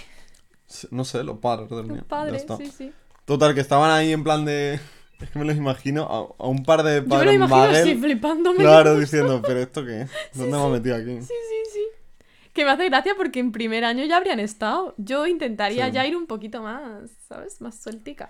S- 0.69 0.87
No 0.91 1.03
sé, 1.03 1.23
los 1.23 1.39
padres 1.39 1.69
de 1.69 1.77
Hermione. 1.77 1.99
Los 1.99 2.07
padres, 2.07 2.45
sí, 2.57 2.67
sí. 2.75 2.91
Total, 3.25 3.53
que 3.55 3.61
estaban 3.61 3.89
ahí 3.91 4.11
en 4.13 4.23
plan 4.23 4.45
de. 4.45 4.79
Es 5.19 5.29
que 5.31 5.39
me 5.39 5.45
los 5.45 5.55
imagino 5.55 6.03
a, 6.03 6.43
a 6.43 6.47
un 6.47 6.63
par 6.63 6.83
de 6.83 6.97
Yo 6.97 7.01
me 7.03 7.07
padres 7.09 7.25
lo 7.27 7.33
imagino 7.33 7.57
Muggles, 7.57 7.81
así, 7.81 7.95
flipándome. 7.95 8.57
Claro, 8.59 8.99
diciendo, 8.99 9.41
¿pero 9.41 9.59
esto 9.61 9.83
qué 9.85 10.01
es? 10.01 10.11
¿Dónde 10.33 10.57
me 10.57 10.65
he 10.65 10.69
metido 10.69 10.95
aquí? 10.95 11.21
Sí, 11.21 11.27
sí, 11.27 11.71
sí. 11.73 11.79
Que 12.53 12.65
me 12.65 12.71
hace 12.71 12.85
gracia 12.89 13.13
porque 13.17 13.39
en 13.39 13.51
primer 13.51 13.83
año 13.85 14.03
ya 14.05 14.17
habrían 14.17 14.39
estado. 14.39 14.93
Yo 14.97 15.25
intentaría 15.25 15.87
Sí. 15.87 15.91
ya 15.93 16.05
ir 16.05 16.15
un 16.15 16.27
poquito 16.27 16.61
más, 16.61 17.09
¿sabes? 17.27 17.61
Más 17.61 17.81
sueltica. 17.81 18.29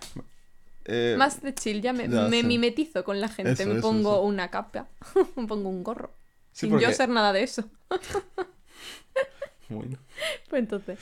Eh, 0.86 1.16
Más 1.18 1.42
de 1.42 1.54
chill, 1.56 1.82
ya 1.82 1.94
me, 1.94 2.08
ya, 2.08 2.28
me 2.28 2.42
sí. 2.42 2.48
mimetizo 2.48 3.04
con 3.04 3.20
la 3.20 3.28
gente. 3.28 3.54
Eso, 3.54 3.66
me 3.66 3.74
eso, 3.80 3.82
pongo 3.82 4.14
eso. 4.14 4.22
una 4.22 4.50
capa, 4.52 4.88
me 5.36 5.48
pongo 5.48 5.70
un 5.70 5.84
gorro. 5.84 6.12
Sí, 6.52 6.62
sin 6.62 6.70
porque- 6.72 6.86
yo 6.86 6.92
ser 6.92 7.10
nada 7.10 7.34
de 7.34 7.44
eso. 7.44 7.64
bueno. 9.70 9.98
Pues 10.50 10.60
entonces. 10.62 11.00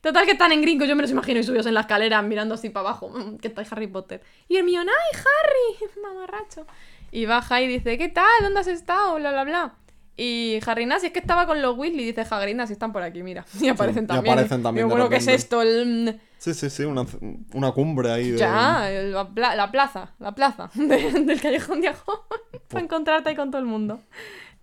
Total 0.00 0.24
que 0.24 0.32
están 0.32 0.50
en 0.52 0.62
gringo, 0.62 0.84
yo 0.86 0.96
me 0.96 1.02
los 1.02 1.10
imagino 1.10 1.40
y 1.40 1.44
subidos 1.44 1.66
en 1.66 1.74
la 1.74 1.80
escalera 1.80 2.22
mirando 2.22 2.54
así 2.54 2.70
para 2.70 2.88
abajo. 2.88 3.10
mm, 3.10 3.36
Que 3.38 3.48
está 3.48 3.62
Harry 3.70 3.86
Potter. 3.86 4.22
Y 4.48 4.56
Hermione, 4.56 4.90
¡ay, 4.90 5.20
Harry! 5.20 6.00
Mamarracho. 6.02 6.66
Y 7.12 7.26
baja 7.26 7.60
y 7.60 7.68
dice, 7.68 7.98
¿qué 7.98 8.08
tal? 8.08 8.24
¿Dónde 8.42 8.60
has 8.60 8.66
estado? 8.66 9.16
Bla, 9.16 9.30
bla, 9.32 9.44
bla. 9.44 9.74
Y 10.16 10.58
Harry, 10.66 10.86
"Nah, 10.86 10.98
si 10.98 11.06
es 11.06 11.12
que 11.12 11.18
estaba 11.18 11.46
con 11.46 11.60
los 11.62 11.76
Weasley, 11.76 12.04
dice 12.04 12.26
Hagrid, 12.28 12.54
"Nah, 12.54 12.66
si 12.66 12.74
están 12.74 12.92
por 12.92 13.02
aquí, 13.02 13.22
mira. 13.22 13.44
Y 13.60 13.68
aparecen 13.68 14.04
y 14.04 14.06
también. 14.06 14.32
aparecen 14.34 14.62
también 14.62 14.86
de 14.88 14.92
bueno, 14.94 15.08
¿qué 15.08 15.16
es 15.16 15.28
esto? 15.28 15.62
El... 15.62 16.20
Sí, 16.40 16.54
sí, 16.54 16.70
sí, 16.70 16.84
una, 16.84 17.04
una 17.52 17.70
cumbre 17.72 18.10
ahí 18.10 18.30
de... 18.30 18.38
Ya, 18.38 18.88
la, 18.90 19.28
pla- 19.28 19.54
la 19.54 19.70
plaza, 19.70 20.14
la 20.18 20.34
plaza 20.34 20.70
de- 20.74 21.12
del 21.20 21.38
callejón 21.38 21.82
de 21.82 21.88
Ajón. 21.88 22.16
para 22.68 22.82
encontrarte 22.82 23.28
ahí 23.28 23.36
con 23.36 23.50
todo 23.50 23.60
el 23.60 23.66
mundo. 23.66 24.00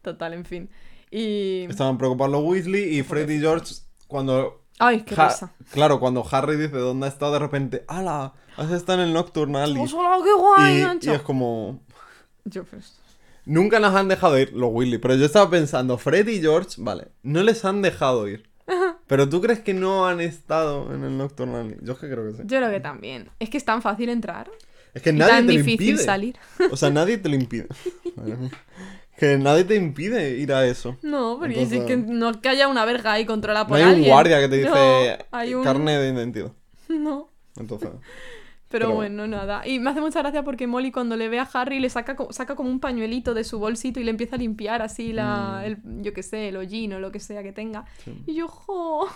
Total, 0.01 0.33
en 0.33 0.43
fin. 0.43 0.71
Y... 1.11 1.65
Estaban 1.69 1.99
preocupados 1.99 2.31
los 2.31 2.43
Weasley 2.43 2.97
y 2.97 3.03
Fred 3.03 3.29
y 3.29 3.39
George 3.39 3.75
cuando... 4.07 4.63
Ay, 4.79 5.01
qué 5.03 5.13
risa. 5.15 5.53
Claro, 5.71 5.99
cuando 5.99 6.25
Harry 6.31 6.55
dice 6.57 6.77
dónde 6.77 7.05
ha 7.05 7.09
estado 7.09 7.33
de 7.33 7.39
repente, 7.39 7.85
¡Hala! 7.87 8.33
Has 8.57 8.71
estado 8.71 9.03
en 9.03 9.09
el 9.09 9.13
Nocturnal 9.13 9.77
¡Oh, 9.77 9.83
hola, 9.99 10.23
qué 10.23 10.33
guay, 10.33 10.99
y, 11.03 11.07
y 11.07 11.13
es 11.13 11.21
como... 11.21 11.79
Yo, 12.45 12.63
pues... 12.63 12.97
Nunca 13.45 13.79
nos 13.79 13.93
han 13.93 14.07
dejado 14.07 14.39
ir 14.39 14.51
los 14.53 14.71
Weasley, 14.73 14.97
pero 14.97 15.13
yo 15.13 15.25
estaba 15.25 15.47
pensando, 15.47 15.99
Fred 15.99 16.27
y 16.27 16.41
George, 16.41 16.71
vale, 16.79 17.09
no 17.21 17.43
les 17.43 17.63
han 17.65 17.83
dejado 17.83 18.27
ir. 18.27 18.49
Pero 19.07 19.29
tú 19.29 19.41
crees 19.41 19.59
que 19.59 19.73
no 19.73 20.05
han 20.07 20.19
estado 20.21 20.93
en 20.93 21.03
el 21.03 21.17
Nocturnal? 21.17 21.77
Yo 21.81 21.93
es 21.93 21.99
que 21.99 22.09
creo 22.09 22.25
que 22.27 22.33
sí. 22.33 22.43
Yo 22.45 22.57
creo 22.57 22.69
que 22.69 22.79
también. 22.81 23.29
Es 23.39 23.49
que 23.49 23.57
es 23.57 23.65
tan 23.65 23.81
fácil 23.81 24.09
entrar. 24.09 24.51
Es 24.93 25.01
que 25.01 25.11
Y 25.11 25.13
nadie 25.13 25.31
tan 25.33 25.47
te 25.47 25.53
lo 25.53 25.57
difícil 25.59 25.89
impide. 25.91 26.03
salir. 26.05 26.35
O 26.71 26.75
sea, 26.77 26.89
nadie 26.89 27.17
te 27.17 27.29
lo 27.29 27.35
impide. 27.35 27.67
Que 29.17 29.35
nadie 29.39 29.63
te 29.63 29.73
impide 29.75 30.37
ir 30.37 30.53
a 30.53 30.63
eso. 30.67 30.95
No, 31.01 31.37
porque 31.39 31.55
Entonces- 31.55 31.79
es 31.79 31.85
que 31.85 31.97
no 31.97 32.29
es 32.29 32.37
que 32.37 32.49
haya 32.49 32.67
una 32.67 32.85
verga 32.85 33.13
ahí 33.13 33.25
controlada 33.25 33.63
No 33.63 33.69
por 33.69 33.77
hay 33.77 33.83
un 33.83 33.89
alguien. 33.89 34.11
guardia 34.11 34.39
que 34.39 34.47
te 34.47 34.57
dice 34.57 34.69
No, 34.69 35.25
hay 35.31 35.53
un... 35.55 35.63
carne 35.63 35.97
de 35.97 36.09
identidad. 36.13 36.51
No. 36.89 37.29
Entonces, 37.57 37.89
Pero, 38.69 38.87
Pero- 38.87 38.95
bueno, 38.95 39.27
nada. 39.27 39.65
Y 39.67 39.79
me 39.79 39.89
hace 39.91 40.01
mucha 40.01 40.19
gracia 40.19 40.43
porque 40.43 40.67
Molly 40.67 40.91
cuando 40.91 41.15
le 41.15 41.29
ve 41.29 41.39
a 41.39 41.49
Harry 41.53 41.79
le 41.79 41.89
saca, 41.89 42.17
saca 42.31 42.55
como 42.55 42.69
un 42.69 42.79
pañuelito 42.81 43.33
de 43.33 43.43
su 43.45 43.59
bolsito 43.59 43.99
y 43.99 44.03
le 44.03 44.11
empieza 44.11 44.35
a 44.35 44.39
limpiar 44.39 44.81
así 44.81 45.13
la, 45.13 45.61
Mm. 45.61 45.65
el, 45.65 45.77
yo 46.03 46.13
qué 46.13 46.21
sé, 46.23 46.49
el 46.49 46.57
hollín 46.57 46.91
o 46.93 46.99
lo 46.99 47.11
que 47.11 47.19
sea 47.21 47.43
que 47.43 47.53
tenga. 47.53 47.85
Sí. 48.03 48.21
Y 48.25 48.35
yo, 48.35 48.47
jo. 48.49 49.07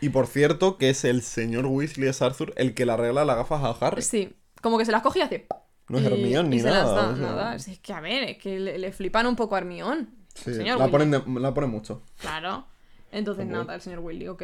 y 0.00 0.08
por 0.08 0.26
cierto, 0.26 0.78
que 0.78 0.90
es 0.90 1.04
el 1.04 1.22
señor 1.22 1.66
Weasley 1.66 2.08
es 2.08 2.22
Arthur 2.22 2.52
el 2.56 2.74
que 2.74 2.86
le 2.86 2.92
arregla 2.92 3.24
las 3.24 3.36
gafas 3.36 3.62
a 3.62 3.86
Harry. 3.86 4.02
Sí, 4.02 4.34
como 4.62 4.78
que 4.78 4.84
se 4.84 4.92
las 4.92 5.02
coge 5.02 5.20
y 5.20 5.22
hace... 5.22 5.46
No 5.88 5.98
es 5.98 6.04
Hermione 6.04 6.48
ni 6.50 6.56
y 6.56 6.60
se 6.60 6.66
nada. 6.66 6.82
las 6.84 6.94
da, 6.94 7.08
o 7.10 7.16
sea, 7.16 7.26
nada. 7.26 7.54
Es 7.54 7.78
que, 7.78 7.92
a 7.94 8.00
ver, 8.00 8.22
es 8.24 8.36
que 8.38 8.58
le, 8.60 8.78
le 8.78 8.92
flipan 8.92 9.26
un 9.26 9.36
poco 9.36 9.54
a 9.54 9.58
Hermione. 9.58 10.06
sí, 10.34 10.52
señor 10.52 10.78
la, 10.78 10.88
ponen 10.88 11.10
de- 11.12 11.22
la 11.40 11.54
ponen 11.54 11.70
mucho. 11.70 12.02
Claro. 12.20 12.66
Entonces, 13.10 13.46
nada, 13.46 13.74
el 13.76 13.80
señor 13.80 14.00
Willy, 14.00 14.28
ok. 14.28 14.42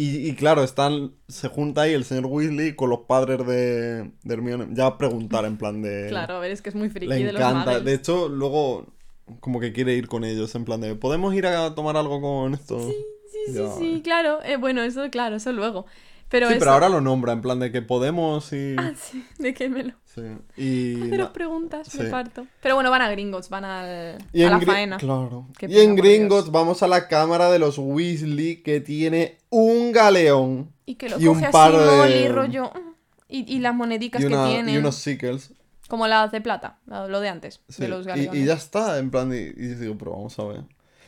Y, 0.00 0.28
y 0.28 0.34
claro, 0.36 0.62
están, 0.62 1.14
se 1.26 1.48
junta 1.48 1.82
ahí 1.82 1.92
el 1.92 2.04
señor 2.04 2.26
Weasley 2.26 2.76
con 2.76 2.88
los 2.88 3.00
padres 3.00 3.44
de, 3.44 4.12
de 4.22 4.34
Hermione. 4.34 4.68
Ya 4.70 4.86
a 4.86 4.96
preguntar 4.96 5.44
en 5.44 5.56
plan 5.56 5.82
de... 5.82 6.06
Claro, 6.08 6.36
a 6.36 6.38
ver, 6.38 6.52
es 6.52 6.62
que 6.62 6.68
es 6.68 6.76
muy 6.76 6.88
friki 6.88 7.08
Le 7.08 7.16
de 7.24 7.32
los 7.32 7.42
encanta. 7.42 7.64
muggles. 7.72 7.84
De 7.84 7.94
hecho, 7.94 8.28
luego 8.28 8.86
como 9.40 9.58
que 9.58 9.72
quiere 9.72 9.94
ir 9.94 10.06
con 10.06 10.22
ellos 10.22 10.54
en 10.54 10.64
plan 10.64 10.80
de... 10.80 10.94
¿Podemos 10.94 11.34
ir 11.34 11.46
a 11.48 11.74
tomar 11.74 11.96
algo 11.96 12.20
con 12.20 12.54
esto? 12.54 12.78
Sí, 12.78 12.94
sí, 13.46 13.52
Ya. 13.54 13.72
sí, 13.72 14.00
claro. 14.04 14.38
Eh, 14.44 14.56
bueno, 14.56 14.82
eso, 14.82 15.10
claro, 15.10 15.34
eso 15.34 15.50
luego. 15.50 15.84
Pero 16.30 16.46
Sí, 16.48 16.54
eso... 16.54 16.58
pero 16.60 16.72
ahora 16.72 16.88
lo 16.90 17.00
nombra, 17.00 17.32
en 17.32 17.40
plan 17.40 17.58
de 17.58 17.72
que 17.72 17.80
podemos 17.80 18.52
y... 18.52 18.74
Ah, 18.78 18.92
sí, 18.96 19.24
de 19.38 19.54
que 19.54 19.68
me 19.70 19.84
lo... 19.84 19.92
Sí. 20.04 20.22
Y... 20.56 21.02
Haceros 21.06 21.30
preguntas, 21.30 21.94
me 21.94 22.04
parto. 22.10 22.46
Pero 22.62 22.74
bueno, 22.74 22.90
van 22.90 23.00
a 23.02 23.10
Gringotts, 23.10 23.48
van 23.48 23.64
al, 23.64 24.18
Y 24.32 24.42
a 24.42 24.50
la 24.50 24.58
Gri- 24.60 24.66
faena. 24.66 24.96
Claro. 24.98 25.46
Qué 25.58 25.66
y 25.70 25.78
en 25.80 25.96
por 25.96 26.04
Gringotts 26.04 26.44
Dios. 26.44 26.52
vamos 26.52 26.82
a 26.82 26.88
la 26.88 27.08
cámara 27.08 27.50
de 27.50 27.58
los 27.58 27.78
Weasley 27.78 28.62
que 28.62 28.80
tiene 28.80 29.38
un 29.48 29.92
galeón 29.92 30.70
Y 30.84 30.96
que 30.96 31.08
lo 31.08 31.18
y 31.18 31.26
un 31.28 31.34
coge 31.40 31.50
par 31.50 31.74
así 31.74 31.84
de- 31.84 31.96
Molly, 31.96 32.28
rollo... 32.28 32.72
Y, 33.30 33.50
y 33.54 33.58
las 33.60 33.74
monedicas 33.74 34.22
y, 34.22 34.26
una- 34.26 34.44
que 34.44 34.50
tienen. 34.50 34.74
y 34.74 34.78
unos 34.78 34.96
sickles. 34.96 35.52
Como 35.88 36.06
las 36.06 36.30
de 36.32 36.40
plata, 36.42 36.78
lo 36.86 37.20
de 37.20 37.28
antes, 37.30 37.60
Sí, 37.70 37.80
de 37.82 37.88
los 37.88 38.04
y, 38.04 38.08
galeones. 38.08 38.40
y 38.42 38.44
ya 38.44 38.52
está, 38.54 38.98
en 38.98 39.10
plan, 39.10 39.32
y, 39.32 39.44
digo, 39.50 39.96
pero 39.98 40.10
vamos 40.12 40.38
a 40.38 40.44
ver. 40.44 40.62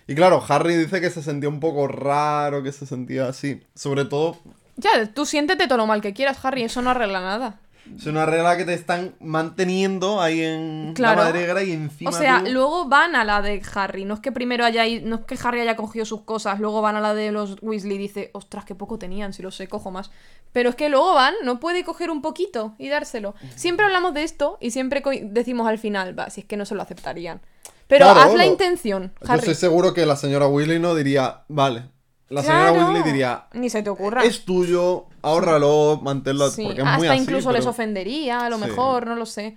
Y 0.07 0.15
claro, 0.15 0.43
Harry 0.49 0.75
dice 0.77 1.01
que 1.03 1.11
se 1.11 1.23
sentía 1.23 1.49
un 1.51 1.61
poco 1.61 1.87
raro, 1.87 2.63
que 2.63 2.73
se 2.73 2.87
sentía 2.87 3.29
así. 3.29 3.61
Sobre 3.75 4.07
todo, 4.07 4.39
Ya, 4.81 5.13
tú 5.13 5.27
siéntete 5.27 5.67
todo 5.67 5.79
lo 5.79 5.87
mal 5.87 6.01
que 6.01 6.13
quieras, 6.15 6.39
Harry, 6.45 6.63
eso 6.63 6.81
no 6.83 6.91
arregla 6.91 7.21
nada. 7.21 7.61
es 7.97 8.07
una 8.07 8.25
regla 8.25 8.57
que 8.57 8.65
te 8.65 8.73
están 8.75 9.15
manteniendo 9.21 10.21
ahí 10.21 10.43
en 10.43 10.93
Claro. 10.95 11.23
la 11.23 11.25
madriguera 11.31 11.63
y 11.65 11.73
encima 11.73 12.11
O 12.11 12.13
sea, 12.13 12.43
tú- 12.45 12.53
luego 12.53 12.85
van 12.89 13.17
a 13.17 13.25
la 13.25 13.43
de 13.43 13.61
Harry. 13.75 14.05
No 14.05 14.15
es 14.15 14.21
que 14.21 14.31
primero 14.31 14.65
haya 14.65 14.87
ido- 14.87 15.09
no 15.09 15.17
es 15.17 15.23
que 15.25 15.37
Harry 15.43 15.61
haya 15.61 15.75
cogido 15.75 16.05
sus 16.05 16.21
cosas, 16.23 16.61
luego 16.61 16.83
van 16.83 16.95
a 16.95 17.01
la 17.01 17.15
de 17.15 17.33
los 17.33 17.57
Weasley 17.63 17.97
y 17.97 17.99
dice, 17.99 18.31
ostras, 18.33 18.65
qué 18.65 18.77
poco 18.77 18.97
tenían, 18.99 19.33
si 19.33 19.43
lo 19.43 19.51
sé, 19.51 19.67
cojo 19.67 19.91
más. 19.91 20.13
Pero 20.53 20.71
es 20.71 20.77
que 20.77 20.89
luego 20.89 21.15
van, 21.15 21.35
no 21.43 21.59
puede 21.59 21.83
coger 21.85 22.11
un 22.11 22.23
poquito 22.23 22.75
y 22.79 22.89
dárselo. 22.89 23.35
Siempre 23.57 23.85
hablamos 23.87 24.15
de 24.15 24.23
esto 24.23 24.57
y 24.61 24.71
siempre 24.71 25.03
decimos 25.25 25.67
al 25.67 25.79
final, 25.79 26.17
va, 26.17 26.31
si 26.31 26.43
es 26.43 26.47
que 26.47 26.57
no 26.57 26.65
se 26.67 26.77
lo 26.77 26.83
aceptarían. 26.83 27.41
Pero 27.89 28.05
Claro, 28.07 28.21
haz 28.21 28.35
la 28.35 28.47
intención, 28.47 29.13
Yo 29.21 29.27
Harry. 29.33 29.41
estoy 29.41 29.55
seguro 29.57 29.95
que 29.95 30.07
la 30.07 30.15
señora 30.15 30.47
Weasley 30.47 30.79
no 30.79 30.95
diría, 30.95 31.43
vale. 31.49 31.87
La 32.31 32.43
señora 32.43 32.71
Claro. 32.73 32.87
Weasley 32.87 33.03
diría, 33.03 33.47
Ni 33.53 33.69
se 33.69 33.83
te 33.83 33.91
ocurra. 33.91 34.23
es 34.25 34.45
tuyo, 34.45 35.07
ahórralo, 35.21 36.01
manténlo, 36.03 36.49
Sí, 36.51 36.63
porque 36.65 36.81
es 36.81 36.87
hasta 36.87 36.99
muy 36.99 37.09
así, 37.09 37.19
incluso 37.23 37.51
les 37.53 37.61
pero- 37.61 37.71
ofendería, 37.71 38.47
a 38.47 38.49
lo 38.51 38.57
Sí. 38.59 38.65
mejor, 38.65 39.07
no 39.07 39.17
lo 39.17 39.27
sé. 39.27 39.57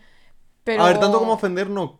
Pero... 0.64 0.84
A 0.84 0.88
ver, 0.88 1.00
tanto 1.00 1.20
como 1.20 1.34
ofender 1.34 1.70
no. 1.70 2.00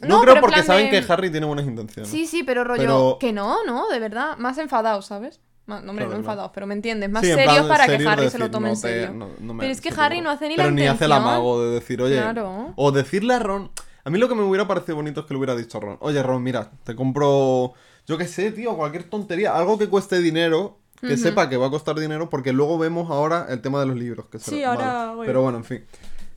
No, 0.00 0.08
No, 0.08 0.20
creo 0.22 0.34
pero 0.34 0.40
porque 0.46 0.62
saben 0.62 0.90
de- 0.90 1.00
que 1.04 1.12
Harry 1.12 1.30
tiene 1.30 1.46
buenas 1.46 1.66
intenciones. 1.66 2.10
Sí, 2.10 2.26
sí, 2.26 2.42
pero 2.42 2.64
rollo. 2.64 2.80
Pero- 2.80 3.16
Que 3.20 3.32
no, 3.32 3.64
no, 3.64 3.88
de 3.88 3.98
verdad. 3.98 4.36
Más 4.38 4.56
enfadados, 4.58 5.06
¿sabes? 5.06 5.40
Más- 5.66 5.82
no, 5.82 5.90
hombre, 5.90 6.06
Claro, 6.06 6.14
no 6.14 6.20
enfadados, 6.20 6.52
pero 6.54 6.66
me 6.66 6.74
entiendes. 6.74 7.10
Más 7.10 7.22
Sí, 7.22 7.28
serios 7.32 7.52
plan, 7.56 7.68
para 7.68 7.86
que 7.86 8.06
Harry 8.08 8.30
se 8.30 8.38
lo 8.38 8.50
tome 8.50 8.68
no 8.68 8.74
en 8.76 8.80
te- 8.80 8.88
serio. 8.88 9.10
no- 9.14 9.28
no 9.40 9.52
me- 9.54 9.60
pero 9.60 9.72
es 9.72 9.80
que 9.82 9.92
Harry 9.98 10.20
no 10.22 10.30
hace 10.30 10.48
ni 10.48 10.56
Pero 10.56 10.68
la 10.70 10.74
ni 10.74 10.82
hace 10.86 11.04
el 11.04 11.10
intención. 11.10 11.28
amago 11.34 11.62
de 11.62 11.70
decir, 11.74 12.00
oye. 12.00 12.16
Claro. 12.16 12.72
O 12.76 12.92
decirle 12.92 13.34
a 13.34 13.40
Ron. 13.40 13.70
A 14.04 14.08
mí 14.10 14.18
lo 14.18 14.28
que 14.28 14.34
me 14.34 14.42
hubiera 14.42 14.66
parecido 14.66 14.96
bonito 14.96 15.20
es 15.20 15.26
que 15.26 15.34
le 15.34 15.38
hubiera 15.38 15.54
dicho 15.54 15.76
a 15.76 15.80
Ron, 15.82 15.98
oye 16.00 16.22
Ron, 16.22 16.42
mira, 16.42 16.70
te 16.84 16.94
compro. 16.96 17.74
Yo 18.08 18.18
qué 18.18 18.26
sé, 18.26 18.50
tío, 18.50 18.76
cualquier 18.76 19.04
tontería. 19.04 19.54
Algo 19.56 19.78
que 19.78 19.88
cueste 19.88 20.18
dinero. 20.20 20.78
Que 21.00 21.16
sepa 21.16 21.48
que 21.48 21.56
va 21.56 21.66
a 21.68 21.70
costar 21.70 21.96
dinero. 22.00 22.28
Porque 22.28 22.52
luego 22.52 22.76
vemos 22.78 23.08
ahora 23.10 23.46
el 23.50 23.60
tema 23.60 23.78
de 23.80 23.86
los 23.86 23.96
libros. 23.96 24.26
Que 24.26 24.40
Sí, 24.40 24.50
será- 24.56 24.70
ahora, 24.72 24.86
vale. 24.86 25.06
bueno. 25.14 25.26
Pero 25.26 25.42
bueno, 25.42 25.58
en 25.58 25.64
fin. 25.64 25.84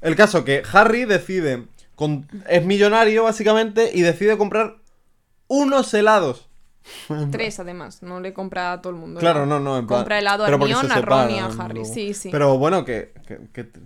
El 0.02 0.15
caso 0.15 0.43
que 0.45 0.61
Harry 0.73 1.06
decide. 1.06 1.65
con- 1.95 2.27
es 2.49 2.65
millonario, 2.65 3.23
básicamente. 3.23 3.91
Y 3.93 4.02
decide 4.02 4.38
comprar 4.38 4.77
unos 5.48 5.93
helados. 5.93 6.48
Tres, 7.31 7.60
además. 7.60 8.02
No 8.02 8.19
le 8.19 8.34
compra 8.34 8.73
a 8.73 8.81
todo 8.81 8.91
el 8.93 8.99
mundo. 8.99 9.19
Claro, 9.19 9.43
helado. 9.43 9.60
no, 9.60 9.72
no, 9.72 9.77
en 9.77 9.88
plan- 9.88 9.99
Compra 9.99 10.18
helado 10.19 10.43
a 10.45 10.49
Hermione, 10.49 10.91
a 10.93 11.02
Ron 11.02 11.30
y 11.31 11.39
a 11.39 11.45
Harry. 11.45 11.80
luego. 11.80 11.93
Sí, 11.93 12.14
sí. 12.14 12.30
Pero 12.31 12.57
bueno, 12.57 12.84
que, 12.85 13.14
que- 13.27 13.38
que- 13.53 13.69
que- 13.69 13.80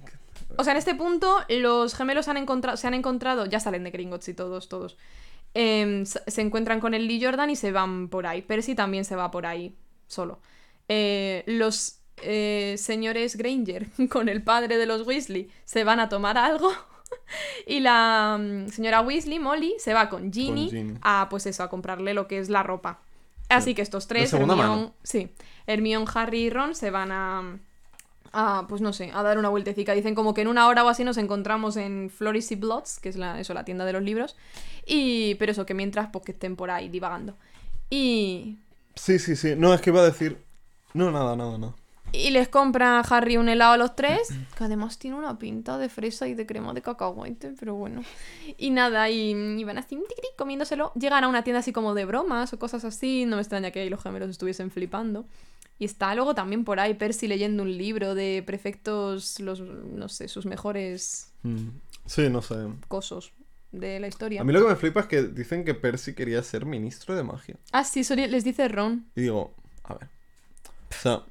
O 0.58 0.64
sea, 0.64 0.72
en 0.72 0.78
este 0.78 0.96
punto, 0.96 1.40
los 1.50 1.94
gemelos 1.96 2.28
han 2.30 2.38
encontrado, 2.38 2.78
se 2.78 2.88
han 2.88 2.94
encontrado, 2.94 3.46
ya 3.46 3.60
salen 3.60 3.84
de 3.84 3.92
Gringotts 3.92 4.30
y 4.30 4.34
todos, 4.34 4.70
todos. 4.70 4.98
Em, 5.58 6.06
se 6.06 6.42
encuentran 6.42 6.82
con 6.82 6.94
el 6.94 7.08
Lee 7.08 7.24
Jordan 7.24 7.50
y 7.50 7.56
se 7.56 7.72
van 7.72 8.10
por 8.10 8.28
ahí. 8.28 8.42
Percy 8.42 8.76
también 8.76 9.06
se 9.06 9.16
va 9.16 9.32
por 9.32 9.46
ahí, 9.46 9.74
solo. 10.06 10.42
Eh, 10.90 11.44
los 11.48 12.02
eh, 12.18 12.76
señores 12.78 13.38
Granger, 13.38 13.88
con 14.10 14.28
el 14.28 14.44
padre 14.44 14.78
de 14.78 14.86
los 14.86 15.08
Weasley, 15.08 15.50
se 15.64 15.86
van 15.86 16.02
a 16.02 16.10
tomar 16.10 16.38
algo. 16.38 16.74
y 17.68 17.80
la 17.80 18.38
mm, 18.38 18.68
señora 18.68 19.00
Weasley, 19.00 19.40
Molly, 19.40 19.76
se 19.80 19.94
va 19.94 20.10
con 20.10 20.32
Ginny, 20.34 20.70
Ginny. 20.70 20.98
a, 21.02 21.28
pues 21.30 21.46
eso, 21.46 21.64
a 21.64 21.70
comprarle 21.70 22.14
lo 22.14 22.28
que 22.28 22.40
es 22.40 22.50
la 22.50 22.62
ropa. 22.62 23.00
Así 23.48 23.76
que 23.76 23.82
estos 23.82 24.08
tres, 24.08 24.34
Hermione, 24.34 24.92
sí, 25.04 25.30
Hermione, 25.68 26.06
Harry 26.16 26.46
y 26.46 26.50
Ron 26.50 26.76
se 26.76 26.90
van 26.90 27.12
a, 27.14 27.60
a, 28.36 28.68
pues 28.68 28.82
no 28.82 28.94
sé, 28.94 29.12
a 29.14 29.24
dar 29.24 29.38
una 29.38 29.50
vueltecica. 29.50 29.94
Dicen 29.94 30.16
como 30.16 30.34
que 30.34 30.42
en 30.42 30.48
una 30.50 30.68
hora 30.68 30.84
o 30.84 30.90
así 30.90 31.04
nos 31.04 31.18
encontramos 31.18 31.78
en 31.78 32.10
Floris 32.10 32.52
y 32.52 32.56
Bloods, 32.56 33.00
que 33.00 33.10
es 33.10 33.16
la, 33.18 33.40
eso, 33.40 33.54
la 33.54 33.66
tienda 33.66 33.86
de 33.86 33.94
los 33.94 34.04
libros. 34.04 34.36
Y, 34.86 35.36
pero 35.36 35.52
eso, 35.52 35.66
que 35.66 35.74
mientras, 35.74 36.10
pues 36.12 36.26
que 36.26 36.32
estén 36.34 36.56
por 36.56 36.72
ahí 36.72 36.90
divagando. 36.90 37.38
Y, 37.90 38.60
Sí, 38.96 39.20
sí, 39.20 39.36
sí. 39.36 39.56
No, 39.58 39.74
es 39.74 39.82
que 39.82 39.90
iba 39.92 40.02
a 40.02 40.06
decir. 40.06 40.46
No, 40.94 41.12
nada, 41.12 41.36
nada, 41.36 41.58
nada. 41.58 41.76
y 42.12 42.30
les 42.32 42.48
compra 42.48 43.02
Harry 43.02 43.38
un 43.38 43.50
helado 43.50 43.74
a 43.74 43.78
los 43.78 43.96
tres, 43.96 44.40
que 44.58 44.64
además 44.64 44.98
tiene 45.00 45.18
una 45.18 45.38
pinta 45.38 45.78
de 45.78 45.90
fresa 45.90 46.28
y 46.28 46.34
de 46.34 46.46
crema 46.46 46.74
de 46.74 46.82
cacahuete, 46.82 47.54
pero 47.60 47.76
bueno. 47.76 48.06
Y 48.58 48.70
nada, 48.72 49.10
y, 49.10 49.32
y 49.32 49.64
van 49.66 49.78
así 49.78 49.98
tic, 49.98 50.08
tic, 50.08 50.36
comiéndoselo. 50.38 50.94
Llegan 50.96 51.26
a 51.26 51.28
una 51.28 51.44
tienda 51.44 51.60
así 51.60 51.74
como 51.74 51.94
de 51.94 52.06
bromas 52.06 52.54
o 52.54 52.60
cosas 52.60 52.86
así, 52.86 53.26
no 53.26 53.36
me 53.36 53.42
extraña 53.42 53.72
que 53.72 53.82
ahí 53.82 53.90
los 53.90 54.02
gemelos 54.02 54.30
estuviesen 54.30 54.72
flipando. 54.72 55.26
Y 55.78 55.86
está 55.86 56.16
luego 56.16 56.34
también 56.36 56.64
por 56.64 56.80
ahí 56.80 56.94
Percy 56.94 57.28
leyendo 57.28 57.64
un 57.64 57.78
libro 57.78 58.16
de 58.16 58.44
prefectos, 58.46 59.40
los, 59.40 59.60
no 59.62 60.08
sé, 60.10 60.28
sus 60.28 60.46
mejores 60.46 61.32
Mm. 61.44 61.68
Sí, 62.08 62.30
no 62.30 62.42
sé. 62.42 62.56
cosos 62.88 63.34
de 63.72 64.00
la 64.00 64.08
historia. 64.08 64.42
A 64.42 64.44
mí 64.44 64.54
lo 64.54 64.62
que 64.62 64.70
me 64.70 64.76
flipa 64.76 65.02
es 65.02 65.06
que 65.08 65.24
dicen 65.24 65.64
que 65.66 65.74
Percy 65.76 66.14
quería 66.16 66.42
ser 66.44 66.66
ministro 66.66 67.16
de 67.16 67.24
magia. 67.24 67.56
Ah, 67.72 67.84
sí, 67.84 68.00
eso 68.02 68.16
les 68.16 68.44
dice 68.44 68.68
Ron. 68.68 69.06
Y 69.16 69.22
digo, 69.22 69.54
a 69.84 69.96
ver. 69.96 70.08
O 70.90 70.94
sea, 71.02 71.24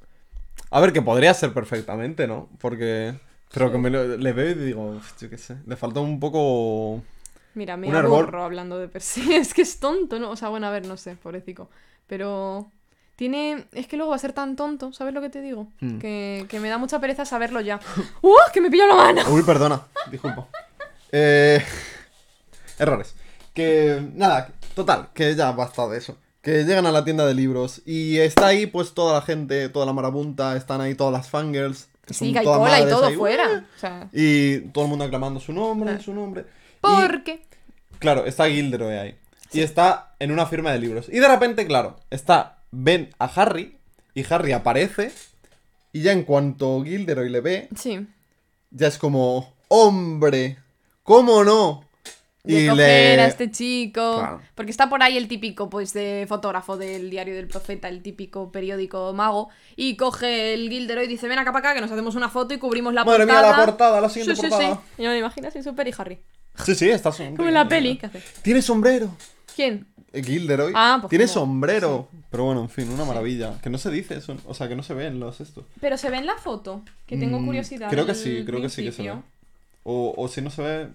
a 0.69 0.79
ver, 0.79 0.93
que 0.93 1.01
podría 1.01 1.33
ser 1.33 1.53
perfectamente, 1.53 2.27
¿no? 2.27 2.49
Porque. 2.59 3.15
Pero 3.53 3.71
que 3.71 3.77
me 3.77 3.89
lo- 3.89 4.17
le 4.17 4.33
veo 4.33 4.51
y 4.51 4.53
digo, 4.53 5.01
yo 5.19 5.29
qué 5.29 5.37
sé. 5.37 5.57
Le 5.65 5.75
falta 5.75 5.99
un 6.01 6.19
poco. 6.19 7.01
Mira, 7.55 7.77
me 7.77 7.87
árbol. 7.89 8.19
aburro 8.23 8.43
hablando 8.43 8.77
de 8.77 8.87
Percy. 8.89 9.21
Es 9.33 9.53
que 9.53 9.61
es 9.63 9.79
tonto, 9.79 10.19
¿no? 10.19 10.29
O 10.31 10.35
sea, 10.35 10.49
bueno, 10.49 10.67
a 10.67 10.71
ver, 10.71 10.85
no 10.85 10.97
sé, 10.97 11.15
pobrecito. 11.15 11.69
Pero 12.07 12.69
tiene... 13.15 13.65
Es 13.73 13.87
que 13.87 13.97
luego 13.97 14.09
va 14.11 14.15
a 14.15 14.19
ser 14.19 14.33
tan 14.33 14.55
tonto, 14.55 14.91
¿sabes 14.93 15.13
lo 15.13 15.21
que 15.21 15.29
te 15.29 15.41
digo? 15.41 15.67
Hmm. 15.79 15.99
Que, 15.99 16.45
que 16.49 16.59
me 16.59 16.69
da 16.69 16.77
mucha 16.77 16.99
pereza 16.99 17.25
saberlo 17.25 17.61
ya. 17.61 17.79
¡Uh! 18.21 18.33
¡Que 18.53 18.61
me 18.61 18.69
pilla 18.69 18.87
la 18.87 18.95
mano! 18.95 19.21
Uy, 19.29 19.43
perdona. 19.43 19.81
Disculpa. 20.11 20.47
Eh... 21.11 21.63
Errores. 22.79 23.15
Que. 23.53 24.01
Nada, 24.15 24.49
total, 24.73 25.09
que 25.13 25.33
ya 25.35 25.51
basta 25.51 25.87
de 25.87 25.97
eso. 25.97 26.17
Que 26.41 26.63
llegan 26.63 26.85
a 26.85 26.91
la 26.91 27.03
tienda 27.03 27.25
de 27.25 27.33
libros 27.33 27.81
y 27.85 28.17
está 28.19 28.47
ahí, 28.47 28.67
pues 28.67 28.93
toda 28.93 29.13
la 29.13 29.21
gente, 29.21 29.67
toda 29.69 29.85
la 29.85 29.93
marabunta, 29.93 30.55
están 30.55 30.81
ahí 30.81 30.93
todas 30.93 31.13
las 31.13 31.29
fangirls. 31.29 31.87
Sí, 32.07 32.33
que 32.33 32.39
hay 32.39 32.45
cola 32.45 32.79
y 32.81 32.87
todo 32.87 33.05
ahí, 33.05 33.15
fuera. 33.15 33.47
"Ué". 33.47 33.57
O 33.75 33.79
sea, 33.79 34.09
Y 34.13 34.59
todo 34.71 34.83
el 34.83 34.89
mundo 34.91 35.05
aclamando 35.05 35.39
su 35.39 35.53
nombre, 35.53 35.91
Ah. 35.93 35.99
su 35.99 36.13
nombre. 36.13 36.41
Y- 36.41 36.77
¿por 36.81 37.23
qué? 37.23 37.41
Claro, 37.97 38.25
está 38.25 38.47
Gilderoy 38.47 38.93
ahí. 38.95 39.17
Y 39.53 39.61
está 39.61 40.13
en 40.19 40.31
una 40.31 40.45
firma 40.45 40.71
de 40.71 40.79
libros. 40.79 41.07
Y 41.09 41.17
de 41.19 41.27
repente, 41.27 41.65
claro, 41.65 41.95
está. 42.11 42.54
Ven 42.77 43.09
a 43.19 43.25
Harry. 43.25 43.77
Y 44.13 44.25
Harry 44.31 44.51
aparece. 44.51 45.11
Y 45.93 46.01
ya 46.01 46.11
en 46.11 46.23
cuanto 46.23 46.83
Gilderoy 46.83 47.29
le 47.29 47.39
ve, 47.41 47.69
Sí. 47.75 48.05
ya 48.71 48.87
es 48.87 48.97
como. 48.97 49.53
¡Hombre! 49.69 50.57
¿Cómo 51.03 51.43
no? 51.43 51.85
De 52.43 52.67
coger 52.69 53.19
a 53.19 53.25
este 53.27 53.49
chico. 53.49 54.17
Claro. 54.19 54.41
Porque 54.53 54.69
está 54.69 54.87
por 54.87 55.01
ahí 55.01 55.17
el 55.17 55.27
típico, 55.27 55.67
pues, 55.69 55.93
de 55.93 56.25
fotógrafo 56.29 56.77
del 56.77 57.09
diario 57.09 57.33
del 57.33 57.47
profeta, 57.47 57.87
el 57.89 58.03
típico 58.03 58.51
periódico 58.51 59.11
mago. 59.13 59.49
Y 59.75 59.95
coge 59.97 60.53
el 60.53 60.69
Gilderoy 60.69 61.05
y 61.05 61.07
dice: 61.07 61.27
Ven 61.27 61.39
acá 61.39 61.51
para 61.51 61.69
acá, 61.69 61.75
que 61.75 61.81
nos 61.81 61.91
hacemos 61.91 62.13
una 62.15 62.29
foto 62.29 62.53
y 62.53 62.57
cubrimos 62.59 62.93
la 62.93 63.03
Madre 63.03 63.25
mía, 63.25 63.33
portada. 63.35 63.57
la 63.57 63.65
portada, 63.65 64.01
la 64.01 64.09
siguiente 64.09 64.35
sí, 64.35 64.41
sí, 64.41 64.49
portada. 64.49 64.75
Sí, 64.75 65.01
Y 65.03 65.07
me 65.07 65.17
imagino 65.17 65.47
así, 65.47 65.63
Super 65.63 65.87
y 65.87 65.93
Harry. 65.97 66.19
Sí, 66.63 66.75
sí, 66.75 66.89
está 66.89 67.11
sonriendo. 67.11 67.37
Como 67.37 67.47
en 67.49 67.55
la 67.55 67.67
peli. 67.67 67.97
¿Qué 67.97 68.05
hace? 68.05 68.21
Tiene 68.43 68.61
sombrero. 68.61 69.09
¿Quién? 69.55 69.87
Gilderoy. 70.23 70.71
Ah, 70.75 70.97
pues 71.01 71.09
Tiene 71.09 71.25
como- 71.25 71.33
sombrero. 71.33 72.07
Pero 72.31 72.45
bueno, 72.45 72.61
en 72.61 72.69
fin, 72.69 72.89
una 72.89 73.05
maravilla. 73.05 73.53
Que 73.61 73.69
no 73.69 73.77
se 73.77 73.89
dice 73.91 74.15
eso. 74.15 74.35
O 74.45 74.53
sea, 74.53 74.67
que 74.67 74.75
no 74.75 74.83
se 74.83 74.93
ven 74.93 75.19
los 75.19 75.39
estos. 75.41 75.65
Pero 75.79 75.97
se 75.97 76.09
ve 76.09 76.17
en 76.17 76.25
la 76.25 76.35
foto, 76.37 76.81
que 77.05 77.17
tengo 77.17 77.39
Mm, 77.39 77.45
curiosidad. 77.45 77.89
Creo 77.89 78.05
que 78.05 78.15
sí, 78.15 78.43
creo 78.45 78.61
que 78.61 78.69
sí 78.69 78.83
que 78.83 78.91
se 78.91 79.03
ve. 79.03 79.13
O, 79.83 80.13
o 80.17 80.27
si 80.27 80.41
no 80.41 80.49
se 80.49 80.61
ve, 80.61 80.87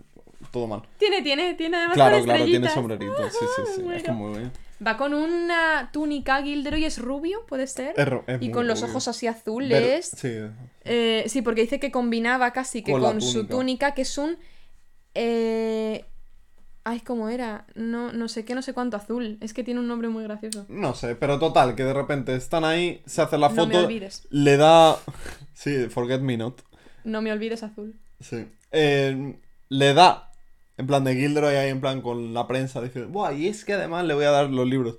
todo 0.50 0.66
mal. 0.66 0.82
Tiene, 0.98 1.22
tiene, 1.22 1.54
tiene 1.54 1.76
además 1.76 1.94
Claro, 1.94 2.22
claro, 2.24 2.44
tiene 2.44 2.68
sombrerito. 2.68 3.14
Sí, 3.30 3.38
sí, 3.56 3.62
sí. 3.66 3.72
Es 3.80 3.84
Bueno. 3.84 4.02
que 4.02 4.12
muy 4.12 4.38
bien. 4.38 4.52
Va 4.84 4.96
con 4.96 5.12
una 5.12 5.90
túnica 5.92 6.42
Gilderoy, 6.42 6.84
es 6.86 6.98
rubio, 6.98 7.44
puede 7.46 7.66
ser. 7.66 7.94
Es 7.98 8.06
es 8.26 8.42
y 8.42 8.50
con 8.50 8.66
los 8.66 8.80
rubio. 8.80 8.92
ojos 8.92 9.08
así 9.08 9.26
Ver- 9.26 9.34
azules. 9.36 10.10
Sí. 10.16 10.32
Eh, 10.84 11.24
sí, 11.28 11.42
porque 11.42 11.60
dice 11.62 11.78
que 11.78 11.90
combinaba 11.90 12.50
casi 12.52 12.82
que 12.82 12.92
Con 12.92 13.02
con, 13.02 13.20
su 13.20 13.32
túnica. 13.46 13.50
túnica, 13.56 13.94
que 13.94 14.02
es 14.02 14.16
un. 14.18 14.38
Eh... 15.14 16.04
Ay, 16.82 17.00
¿cómo 17.00 17.28
era? 17.28 17.66
No, 17.74 18.12
no 18.12 18.28
sé 18.28 18.44
qué, 18.44 18.54
no 18.54 18.62
sé 18.62 18.72
cuánto 18.72 18.96
azul. 18.96 19.36
Es 19.40 19.52
que 19.52 19.62
tiene 19.62 19.80
un 19.80 19.86
nombre 19.88 20.08
muy 20.08 20.24
gracioso. 20.24 20.64
No 20.68 20.94
sé, 20.94 21.14
pero 21.14 21.38
total, 21.38 21.74
que 21.74 21.84
de 21.84 21.92
repente 21.92 22.34
están 22.34 22.64
ahí, 22.64 23.02
se 23.06 23.20
hace 23.22 23.36
la 23.38 23.48
No 23.50 23.54
foto, 23.54 23.68
me 23.68 23.76
olvides. 23.84 24.26
le 24.30 24.56
da... 24.56 24.96
Sí, 25.54 25.88
forget 25.90 26.20
me 26.22 26.38
not. 26.38 26.62
No 27.04 27.20
me 27.20 27.30
olvides 27.32 27.62
azul. 27.62 27.94
Sí. 28.18 28.46
Eh, 28.72 29.36
le 29.68 29.92
da, 29.94 30.32
en 30.78 30.86
plan 30.86 31.04
de 31.04 31.14
Gilderoy 31.16 31.54
ahí, 31.54 31.68
en 31.68 31.82
plan 31.82 32.00
con 32.00 32.32
la 32.32 32.46
prensa, 32.46 32.80
dice, 32.80 33.04
Buah, 33.04 33.34
y 33.34 33.46
es 33.48 33.66
que 33.66 33.74
además 33.74 34.06
le 34.06 34.14
voy 34.14 34.24
a 34.24 34.30
dar 34.30 34.48
los 34.48 34.66
libros. 34.66 34.96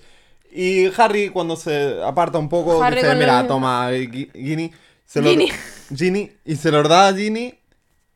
Y 0.52 0.86
Harry, 0.98 1.30
cuando 1.30 1.56
se 1.56 2.00
aparta 2.04 2.38
un 2.38 2.48
poco, 2.50 2.82
Harry 2.84 2.98
dice, 3.02 3.16
mira, 3.16 3.40
los- 3.40 3.48
toma, 3.48 3.90
Gi- 3.92 4.30
Ginny. 4.36 4.72
Se 5.06 5.24
Ginny. 5.24 5.48
Ginny, 5.96 6.32
y 6.46 6.56
se 6.56 6.72
los 6.72 6.88
da 6.88 7.08
a 7.08 7.14
Ginny 7.14 7.56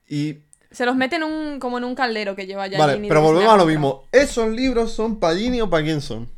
y... 0.07 0.37
Se 0.75 0.85
los 0.85 0.95
mete 0.95 1.15
en 1.15 1.23
un, 1.23 1.59
como 1.59 1.77
en 1.77 1.83
un 1.85 1.95
caldero 1.95 2.35
que 2.35 2.45
lleva 2.45 2.67
ya 2.67 2.77
vale, 2.77 3.03
pero 3.07 3.21
volvemos 3.21 3.53
a 3.53 3.57
lo 3.57 3.65
mismo. 3.65 4.03
¿Esos 4.11 4.49
libros 4.49 4.91
son 4.91 5.19
para 5.19 5.35
Ginny 5.35 5.61
o 5.61 5.69
para 5.69 5.83
quién 5.83 6.01
son? 6.01 6.29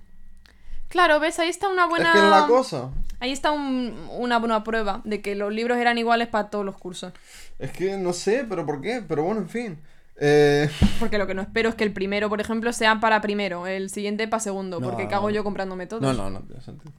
Claro, 0.89 1.19
¿ves? 1.19 1.39
Ahí 1.39 1.49
está 1.49 1.67
una 1.67 1.87
buena. 1.87 2.09
Es 2.13 2.19
que 2.19 2.25
es 2.25 2.29
la 2.31 2.47
cosa. 2.47 2.89
Ahí 3.19 3.31
está 3.31 3.51
un- 3.51 4.07
una 4.11 4.37
buena 4.39 4.63
prueba 4.63 5.01
de 5.03 5.21
que 5.21 5.35
los 5.35 5.51
libros 5.51 5.77
eran 5.79 5.97
iguales 5.97 6.27
para 6.27 6.49
todos 6.49 6.63
los 6.63 6.77
cursos. 6.77 7.13
Es 7.59 7.71
que 7.71 7.97
no 7.97 8.13
sé, 8.13 8.45
pero 8.47 8.65
¿por 8.65 8.79
qué? 8.79 9.03
Pero 9.07 9.23
bueno, 9.23 9.41
en 9.41 9.49
fin. 9.49 9.79
Eh... 10.19 10.69
Porque 10.99 11.17
lo 11.17 11.27
que 11.27 11.33
no 11.33 11.41
espero 11.41 11.69
es 11.69 11.75
que 11.75 11.83
el 11.83 11.91
primero, 11.93 12.29
por 12.29 12.39
ejemplo, 12.39 12.71
sea 12.73 12.99
para 12.99 13.21
primero, 13.21 13.67
el 13.67 13.89
siguiente 13.89 14.27
para 14.27 14.39
segundo, 14.39 14.79
No, 14.79 14.87
porque 14.89 15.07
cago 15.07 15.29
no. 15.29 15.35
yo 15.35 15.43
comprándome 15.43 15.87
todo. 15.87 15.99
No, 15.99 16.13
no, 16.13 16.29
no 16.29 16.39
tiene 16.41 16.61
sentido. 16.61 16.91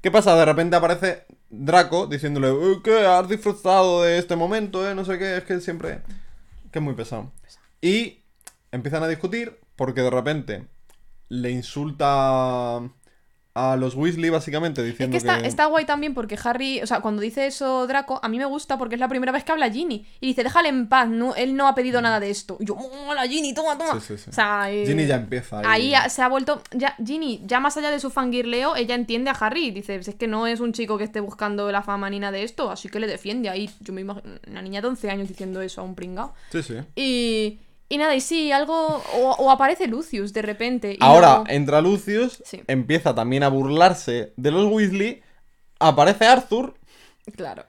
¿Qué 0.00 0.10
pasa? 0.10 0.34
De 0.36 0.44
repente 0.44 0.76
aparece 0.76 1.24
Draco 1.50 2.06
diciéndole, 2.06 2.48
"Eh, 2.50 2.76
¿qué? 2.84 3.04
¿Has 3.04 3.28
disfrutado 3.28 4.02
de 4.02 4.18
este 4.18 4.36
momento? 4.36 4.88
Eh? 4.88 4.94
No 4.94 5.04
sé 5.04 5.18
qué, 5.18 5.36
es 5.38 5.44
que 5.44 5.60
siempre... 5.60 6.00
Que 6.76 6.80
es 6.80 6.84
muy 6.84 6.92
pesado. 6.92 7.32
Y 7.80 8.18
empiezan 8.70 9.02
a 9.02 9.08
discutir 9.08 9.58
porque 9.76 10.02
de 10.02 10.10
repente 10.10 10.66
le 11.30 11.50
insulta 11.50 12.82
a 13.56 13.74
los 13.76 13.94
Weasley 13.94 14.28
básicamente 14.28 14.82
Es 14.82 14.88
diciendo 14.88 15.12
que 15.12 15.16
está, 15.16 15.40
que... 15.40 15.48
está 15.48 15.64
guay 15.64 15.86
también 15.86 16.12
porque 16.12 16.38
Harry, 16.44 16.82
o 16.82 16.86
sea, 16.86 17.00
cuando 17.00 17.22
dice 17.22 17.46
eso 17.46 17.86
Draco, 17.86 18.20
a 18.22 18.28
mí 18.28 18.36
me 18.36 18.44
gusta 18.44 18.76
porque 18.76 18.96
es 18.96 19.00
la 19.00 19.08
primera 19.08 19.32
vez 19.32 19.44
que 19.44 19.52
habla 19.52 19.70
Ginny. 19.70 20.06
Y 20.20 20.26
dice, 20.26 20.44
déjale 20.44 20.68
en 20.68 20.88
paz, 20.88 21.08
no, 21.08 21.34
él 21.34 21.56
no 21.56 21.66
ha 21.66 21.74
pedido 21.74 22.02
nada 22.02 22.20
de 22.20 22.28
esto. 22.28 22.58
Y 22.60 22.66
yo, 22.66 22.74
hola 22.74 23.26
Ginny, 23.26 23.54
toma, 23.54 23.78
toma. 23.78 23.94
Mm. 23.94 24.00
Sí, 24.00 24.06
sí, 24.08 24.18
sí. 24.18 24.30
O 24.30 24.32
sea, 24.34 24.70
eh, 24.70 24.86
Ginny 24.86 25.06
ya 25.06 25.16
empieza. 25.16 25.62
Ahí 25.64 25.90
ya 25.90 26.08
se 26.10 26.20
ha 26.20 26.28
vuelto. 26.28 26.60
Ya, 26.72 26.94
Ginny, 27.02 27.40
ya 27.46 27.58
más 27.58 27.76
allá 27.78 27.90
de 27.90 27.98
su 27.98 28.10
fangirleo, 28.10 28.76
ella 28.76 28.94
entiende 28.94 29.30
a 29.30 29.32
Harry. 29.32 29.70
Dice: 29.70 29.96
"Pues 29.96 30.08
Es 30.08 30.14
que 30.16 30.26
no 30.26 30.46
es 30.46 30.60
un 30.60 30.72
chico 30.74 30.98
que 30.98 31.04
esté 31.04 31.20
buscando 31.20 31.72
la 31.72 31.82
fama 31.82 32.10
ni 32.10 32.20
nada 32.20 32.32
de 32.32 32.42
esto, 32.42 32.70
así 32.70 32.90
que 32.90 33.00
le 33.00 33.06
defiende. 33.06 33.48
Ahí, 33.48 33.70
yo 33.80 33.94
me 33.94 34.02
imagino. 34.02 34.34
Una 34.46 34.60
niña 34.60 34.82
de 34.82 34.88
11 34.88 35.10
años 35.10 35.28
diciendo 35.28 35.62
eso 35.62 35.80
a 35.80 35.84
un 35.84 35.94
pringao. 35.94 36.34
Sí, 36.50 36.62
sí. 36.62 36.74
Y. 36.94 37.60
Y 37.88 37.98
nada, 37.98 38.14
y 38.16 38.20
sí, 38.20 38.50
algo. 38.52 39.02
O, 39.14 39.30
o 39.38 39.50
aparece 39.50 39.86
Lucius 39.86 40.32
de 40.32 40.42
repente. 40.42 40.92
y 40.94 40.98
Ahora 41.00 41.44
entra 41.48 41.80
Lucius, 41.80 42.42
Sí. 42.44 42.62
empieza 42.66 43.14
también 43.14 43.42
a 43.42 43.48
burlarse 43.48 44.32
de 44.36 44.50
los 44.50 44.64
Weasley, 44.70 45.22
aparece 45.78 46.26
Arthur 46.26 46.74
Claro. 47.36 47.64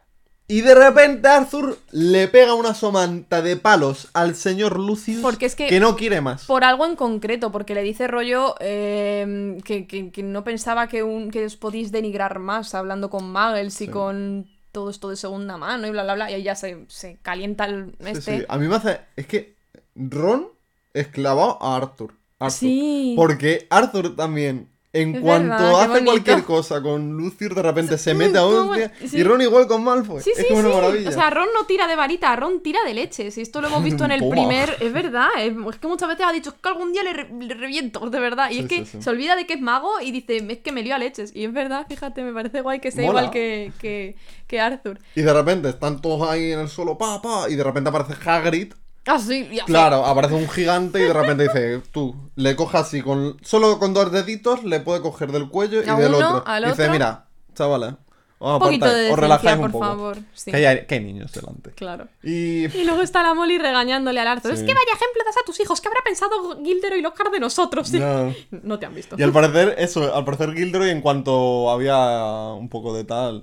Y 0.49 0.61
de 0.61 0.75
repente 0.75 1.27
Arthur 1.27 1.77
le 1.91 2.29
pega 2.29 2.53
una 2.53 2.73
somanta 2.73 3.41
de 3.41 3.57
palos 3.57 4.07
al 4.13 4.33
señor 4.35 4.79
Lucius 4.79 5.21
Porque 5.21 5.45
es 5.45 5.55
que- 5.55 5.77
no 5.79 5.95
quiere 5.97 6.21
más. 6.21 6.45
Por 6.45 6.63
algo 6.63 6.85
en 6.85 6.95
concreto, 6.95 7.51
porque 7.51 7.73
le 7.75 7.81
dice 7.83 8.07
rollo 8.07 8.55
eh, 8.61 9.57
que, 9.65 9.87
que- 9.87 10.09
que 10.11 10.23
no 10.23 10.43
pensaba 10.45 10.87
que, 10.87 11.03
un, 11.03 11.31
que 11.31 11.43
os 11.45 11.57
podéis 11.57 11.91
denigrar 11.91 12.39
más 12.39 12.73
hablando 12.75 13.09
con 13.09 13.29
Muggles 13.31 13.81
y 13.81 13.85
Sí. 13.85 13.91
con 13.91 14.47
todo 14.71 14.89
esto 14.89 15.09
de 15.09 15.17
segunda 15.17 15.57
mano 15.57 15.85
y 15.87 15.89
bla, 15.91 16.03
bla, 16.03 16.13
bla. 16.15 16.31
Y 16.31 16.35
ahí 16.35 16.43
ya 16.43 16.55
se, 16.55 16.85
se 16.87 17.17
calienta 17.21 17.65
el 17.65 17.91
Sí, 17.99 18.05
este. 18.11 18.37
sí. 18.39 18.45
A 18.47 18.57
mí 18.57 18.67
me 18.69 18.75
hace... 18.75 19.01
Es 19.17 19.27
que 19.27 19.56
Ron 19.97 20.47
es 20.93 21.07
clavado 21.07 21.57
a 21.61 21.75
Arthur. 21.75 22.13
Arthur. 22.39 22.57
Sí. 22.59 23.13
Porque 23.15 23.67
Arthur 23.69 24.15
también 24.15 24.69
En 24.93 25.15
Es 25.15 25.21
cuanto 25.21 25.49
verdad, 25.63 25.91
hace 25.93 26.05
cualquier 26.05 26.43
cosa 26.43 26.81
con 26.81 27.11
Lucius, 27.17 27.53
de 27.53 27.61
repente 27.61 27.97
se 27.99 28.13
mete 28.15 28.37
a 28.37 28.45
hostia. 28.45 28.91
sí. 29.05 29.17
Y 29.17 29.23
Ron 29.23 29.41
igual 29.41 29.67
con 29.67 29.83
Malfoy. 29.83 30.21
Sí, 30.23 30.31
es 30.35 30.45
como 30.47 30.61
una 30.61 30.69
maravilla. 30.69 31.09
O 31.09 31.11
sea, 31.11 31.29
Ron 31.29 31.49
no 31.53 31.65
tira 31.67 31.87
de 31.87 31.95
varita, 31.95 32.35
Ron 32.35 32.61
tira 32.63 32.79
de 32.85 32.93
leches. 32.95 33.37
Y 33.37 33.41
esto 33.41 33.61
lo 33.61 33.67
hemos 33.67 33.83
visto 33.83 34.05
en 34.05 34.11
el 34.11 34.27
primer. 34.31 34.75
Es 34.79 34.91
verdad, 34.93 35.27
es, 35.39 35.53
es 35.69 35.75
que 35.79 35.87
muchas 35.87 36.07
veces 36.07 36.25
ha 36.25 36.31
dicho 36.31 36.49
"Es 36.51 36.55
que 36.61 36.69
algún 36.69 36.93
día 36.93 37.03
le, 37.03 37.13
re- 37.13 37.29
le 37.39 37.53
reviento, 37.53 38.09
de 38.09 38.19
verdad. 38.19 38.49
Y 38.49 38.59
es 38.59 38.67
que 38.67 38.85
se 38.85 39.07
olvida 39.09 39.35
de 39.35 39.45
que 39.45 39.55
es 39.55 39.61
mago 39.61 39.99
y 40.01 40.11
dice, 40.11 40.37
es 40.49 40.59
que 40.59 40.71
me 40.71 40.81
lío 40.81 40.95
a 40.95 40.99
leches. 40.99 41.35
Y 41.35 41.43
es 41.43 41.53
verdad, 41.53 41.85
fíjate, 41.87 42.23
me 42.23 42.33
parece 42.33 42.61
guay 42.61 42.79
que 42.79 42.89
sea 42.91 43.05
Mola. 43.05 43.19
igual 43.19 43.31
que, 43.31 43.73
que, 43.79 44.15
que 44.47 44.59
Arthur. 44.59 44.99
Y 45.15 45.21
de 45.21 45.33
repente 45.33 45.69
están 45.69 46.01
todos 46.01 46.27
ahí 46.27 46.53
en 46.53 46.59
el 46.59 46.69
suelo, 46.69 46.97
pa, 46.97 47.21
pa. 47.21 47.49
Y 47.49 47.55
de 47.55 47.63
repente 47.63 47.89
aparece 47.89 48.13
Hagrid. 48.27 48.73
Ah. 49.07 49.65
Claro, 49.65 50.05
aparece 50.05 50.35
un 50.35 50.49
gigante 50.49 50.99
y 50.99 51.03
de 51.03 51.13
repente 51.13 51.43
dice, 51.43 51.81
tú, 51.91 52.15
le 52.35 52.55
coja 52.55 52.79
así, 52.79 53.01
con 53.01 53.37
solo 53.41 53.79
con 53.79 53.93
dos 53.93 54.11
deditos, 54.11 54.63
le 54.63 54.79
puede 54.81 55.01
coger 55.01 55.31
del 55.31 55.49
cuello 55.49 55.81
y 55.83 55.89
A 55.89 55.95
del 55.95 56.13
uno, 56.13 56.37
otro. 56.37 56.43
al 56.45 56.65
dice, 56.65 56.89
mira, 56.89 57.25
chavales, 57.55 57.93
os 58.39 58.53
Un 58.53 58.59
poquito 58.59 58.85
apartáis, 58.85 59.07
de 59.07 59.13
os 59.13 59.19
relajáis 59.19 59.57
por 59.57 59.65
un 59.65 59.71
poco. 59.71 59.85
favor. 59.85 60.17
Sí. 60.33 60.51
Que, 60.51 60.67
hay, 60.67 60.85
que 60.85 60.95
hay 60.95 61.03
niños 61.03 61.31
delante. 61.31 61.71
Claro. 61.71 62.07
Y... 62.21 62.65
Y 62.65 62.83
luego 62.83 63.01
está 63.01 63.23
la 63.23 63.33
Molly 63.33 63.57
regañándole 63.57 64.19
al 64.19 64.27
Arthur. 64.27 64.51
Sí. 64.51 64.59
Es 64.59 64.63
que 64.63 64.73
vaya 64.75 64.91
ejemplo 64.93 65.23
das 65.25 65.37
a 65.41 65.45
tus 65.45 65.59
hijos. 65.59 65.81
¿Qué 65.81 65.87
habrá 65.87 66.01
pensado 66.05 66.61
Gilderoy 66.63 67.01
Lockhart 67.01 67.31
de 67.31 67.39
nosotros? 67.39 67.87
Sí. 67.87 67.99
No. 68.07 68.33
No 68.51 68.77
te 68.77 68.85
han 68.85 68.93
visto. 68.93 69.15
Y 69.17 69.23
al 69.23 69.31
parecer, 69.31 69.73
eso, 69.79 70.13
al 70.15 70.23
parecer 70.23 70.53
Gilderoy 70.53 70.91
en 70.91 71.01
cuanto 71.01 71.71
había 71.71 72.53
un 72.53 72.69
poco 72.69 72.93
de 72.95 73.05
tal... 73.05 73.41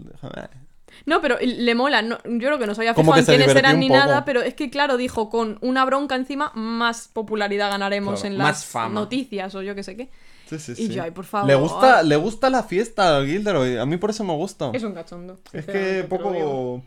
No, 1.06 1.20
pero 1.20 1.36
le 1.40 1.74
mola. 1.74 2.02
no- 2.02 2.18
yo 2.24 2.38
creo 2.48 2.58
que 2.58 2.66
no 2.66 2.74
sabía 2.74 2.94
fijado 2.94 3.16
en 3.18 3.24
quiénes 3.24 3.54
eran 3.54 3.78
ni 3.80 3.88
nada, 3.88 4.24
pero 4.24 4.42
es 4.42 4.54
que, 4.54 4.70
claro, 4.70 4.96
dijo, 4.96 5.28
con 5.30 5.58
una 5.60 5.84
bronca 5.84 6.14
encima, 6.16 6.50
más 6.54 7.08
popularidad 7.08 7.70
ganaremos 7.70 8.20
Claro, 8.20 8.34
en 8.34 8.38
las 8.38 8.64
fama. 8.64 8.94
noticias 9.00 9.54
o 9.54 9.62
yo 9.62 9.74
qué 9.74 9.82
sé 9.82 9.96
qué. 9.96 10.10
Sí, 10.48 10.58
sí, 10.58 10.72
Y 10.72 10.74
sí. 10.88 10.88
yo, 10.94 11.02
ay, 11.02 11.10
por 11.10 11.24
favor. 11.24 11.48
Le 11.48 11.54
gusta, 11.54 12.02
le 12.02 12.16
gusta 12.16 12.50
la 12.50 12.62
fiesta 12.62 13.16
al 13.16 13.26
Gilderoy. 13.26 13.78
A 13.78 13.86
mí 13.86 13.96
por 13.96 14.10
eso 14.10 14.24
me 14.24 14.34
gusta. 14.34 14.70
Es 14.74 14.82
un 14.82 14.92
cachondo. 14.92 15.40
Es 15.52 15.64
que 15.64 16.04
poco... 16.08 16.82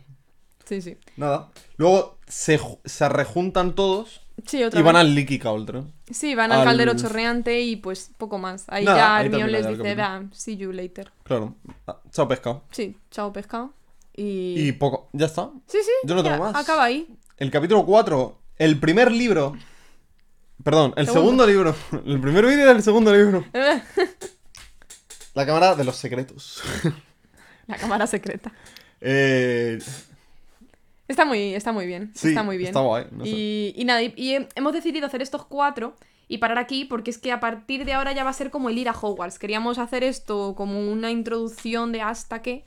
Sí, 0.65 0.81
sí. 0.81 0.97
Nada. 1.15 1.49
Luego 1.77 2.17
se, 2.27 2.59
se 2.85 3.09
rejuntan 3.09 3.73
todos 3.73 4.21
Sí, 4.45 4.63
otra 4.63 4.79
y 4.79 4.83
van 4.83 4.93
vez. 4.93 5.01
al 5.01 5.15
Leaky 5.15 5.39
Cauldron. 5.39 5.91
Sí, 6.11 6.35
van 6.35 6.51
al, 6.51 6.59
al- 6.59 6.65
caldero 6.65 6.93
chorreante 6.95 7.61
y 7.61 7.77
pues 7.77 8.11
poco 8.17 8.37
más. 8.37 8.65
Ahí 8.67 8.85
Nada, 8.85 8.97
ya 8.97 9.21
Hermione 9.25 9.51
les 9.51 9.67
dice, 9.67 9.95
see 10.33 10.57
you 10.57 10.71
later. 10.71 11.11
Claro. 11.23 11.55
Ah, 11.87 11.97
Chao, 12.11 12.27
pescado. 12.27 12.63
Sí, 12.71 12.95
chao 13.09 13.31
pescado. 13.33 13.73
Y... 14.17 14.67
Y 14.67 14.71
poco. 14.73 15.09
Ya 15.13 15.27
está. 15.27 15.51
Sí, 15.67 15.77
sí. 15.81 15.91
Yo 16.03 16.15
no 16.15 16.23
tengo 16.23 16.37
más. 16.39 16.55
Acaba 16.55 16.83
ahí. 16.83 17.07
El 17.37 17.49
capítulo 17.51 17.85
4. 17.85 18.41
El 18.57 18.79
primer 18.79 19.11
libro. 19.11 19.55
Perdón, 20.63 20.93
el 20.97 21.05
Segundo. 21.05 21.45
segundo, 21.45 21.47
libro. 21.47 21.75
El 22.05 22.19
primer 22.19 22.45
vídeo 22.45 22.67
del 22.67 22.81
segundo 22.83 23.13
libro. 23.15 23.45
La 25.33 25.45
cámara 25.45 25.75
de 25.75 25.83
los 25.83 25.95
secretos. 25.95 26.61
La 27.67 27.75
cámara 27.77 28.07
secreta. 28.07 28.51
eh, 29.01 29.77
Está 31.07 31.23
muy, 31.25 31.53
está 31.53 31.71
muy 31.71 31.85
bien. 31.85 32.11
sí, 32.15 32.29
está 32.29 32.43
muy 32.43 32.57
bien. 32.57 32.69
Está 32.69 32.81
guay. 32.81 33.05
no 33.11 33.23
sé. 33.23 33.29
Y, 33.29 33.73
y 33.77 33.85
nada, 33.85 34.01
y, 34.01 34.13
y 34.17 34.35
he- 34.35 34.49
hemos 34.55 34.73
decidido 34.73 35.05
hacer 35.05 35.21
estos 35.21 35.45
cuatro 35.45 35.95
y 36.27 36.39
parar 36.39 36.57
aquí 36.57 36.83
porque 36.83 37.11
es 37.11 37.17
que 37.17 37.31
a 37.31 37.39
partir 37.39 37.85
de 37.85 37.93
ahora 37.93 38.11
ya 38.13 38.23
va 38.25 38.31
a 38.31 38.33
ser 38.33 38.49
como 38.51 38.69
el 38.69 38.77
ir 38.77 38.89
a 38.89 38.93
Hogwarts. 38.99 39.39
Queríamos 39.39 39.77
hacer 39.77 40.03
esto 40.03 40.53
como 40.57 40.91
una 40.91 41.11
introducción 41.11 41.91
de 41.93 42.01
hasta 42.01 42.41
qué 42.41 42.65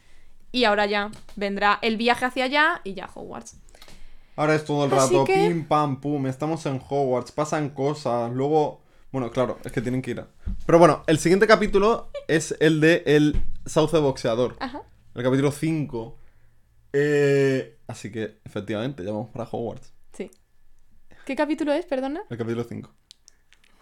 y 0.53 0.65
ahora 0.65 0.87
ya 0.87 1.11
vendrá 1.37 1.79
el 1.83 1.97
viaje 1.97 2.25
hacia 2.25 2.45
allá 2.45 2.81
y 2.85 2.95
ya 2.95 3.09
Hogwarts. 3.15 3.57
Ahora 4.37 4.55
es 4.55 4.65
todo 4.65 4.87
el 4.87 4.93
Así 4.95 5.13
rato. 5.15 5.25
que- 5.27 5.35
Pim, 5.35 5.67
pam, 5.67 6.01
pum. 6.01 6.27
Estamos 6.27 6.65
en 6.67 6.81
Hogwarts. 6.89 7.33
Pasan 7.33 7.71
cosas. 7.71 8.33
Luego. 8.33 8.81
Bueno, 9.13 9.31
claro, 9.31 9.59
es 9.65 9.73
que 9.73 9.83
tienen 9.83 10.03
que 10.03 10.13
ir. 10.13 10.21
a- 10.21 10.29
Pero 10.67 10.79
bueno, 10.79 11.03
el 11.07 11.19
siguiente 11.19 11.47
capítulo 11.47 12.11
es 12.29 12.57
el 12.61 12.81
de 12.81 13.03
el 13.07 13.43
Sauce 13.67 13.99
Boxeador. 13.99 14.57
Ajá. 14.61 14.83
El 15.15 15.23
capítulo 15.25 15.51
5. 15.51 16.17
Eh, 16.93 17.79
así 17.87 18.11
que, 18.11 18.41
efectivamente, 18.45 19.05
ya 19.05 19.13
vamos 19.13 19.29
para 19.31 19.45
Hogwarts. 19.51 19.93
Sí. 20.13 20.31
¿Qué 21.27 21.37
capítulo 21.37 21.73
es, 21.73 21.85
perdona? 21.87 22.23
El 22.31 22.39
capítulo 22.39 22.65
5. 22.65 22.91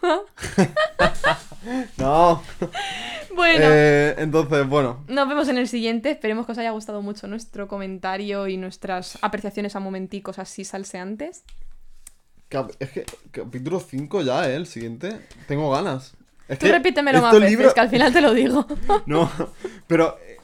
no. 1.98 2.42
Bueno. 3.34 3.64
Eh, 3.68 4.14
entonces, 4.18 4.66
bueno. 4.68 5.04
Nos 5.08 5.28
vemos 5.28 5.48
en 5.48 5.58
el 5.58 5.68
siguiente. 5.68 6.10
Esperemos 6.10 6.46
que 6.46 6.52
os 6.52 6.58
haya 6.58 6.70
gustado 6.70 7.02
mucho 7.02 7.26
nuestro 7.26 7.68
comentario 7.68 8.46
y 8.48 8.56
nuestras 8.56 9.18
apreciaciones 9.22 9.76
a 9.76 9.80
momenticos 9.80 10.38
así 10.38 10.64
salseantes. 10.64 11.44
cap- 12.48 12.70
es 12.78 12.90
que 12.90 13.04
capítulo 13.30 13.80
5 13.80 14.22
ya, 14.22 14.48
¿eh? 14.48 14.54
El 14.56 14.66
siguiente. 14.66 15.20
Tengo 15.46 15.70
ganas. 15.70 16.14
Es 16.48 16.58
Tú 16.58 16.66
que 16.66 16.72
repítemelo 16.72 17.20
más 17.20 17.28
estos 17.34 17.40
veces, 17.42 17.58
libros- 17.58 17.74
que 17.74 17.80
al 17.80 17.90
final 17.90 18.12
te 18.12 18.20
lo 18.22 18.32
digo. 18.34 18.66
No, 19.06 19.30
pero 19.86 20.18
eh, 20.26 20.36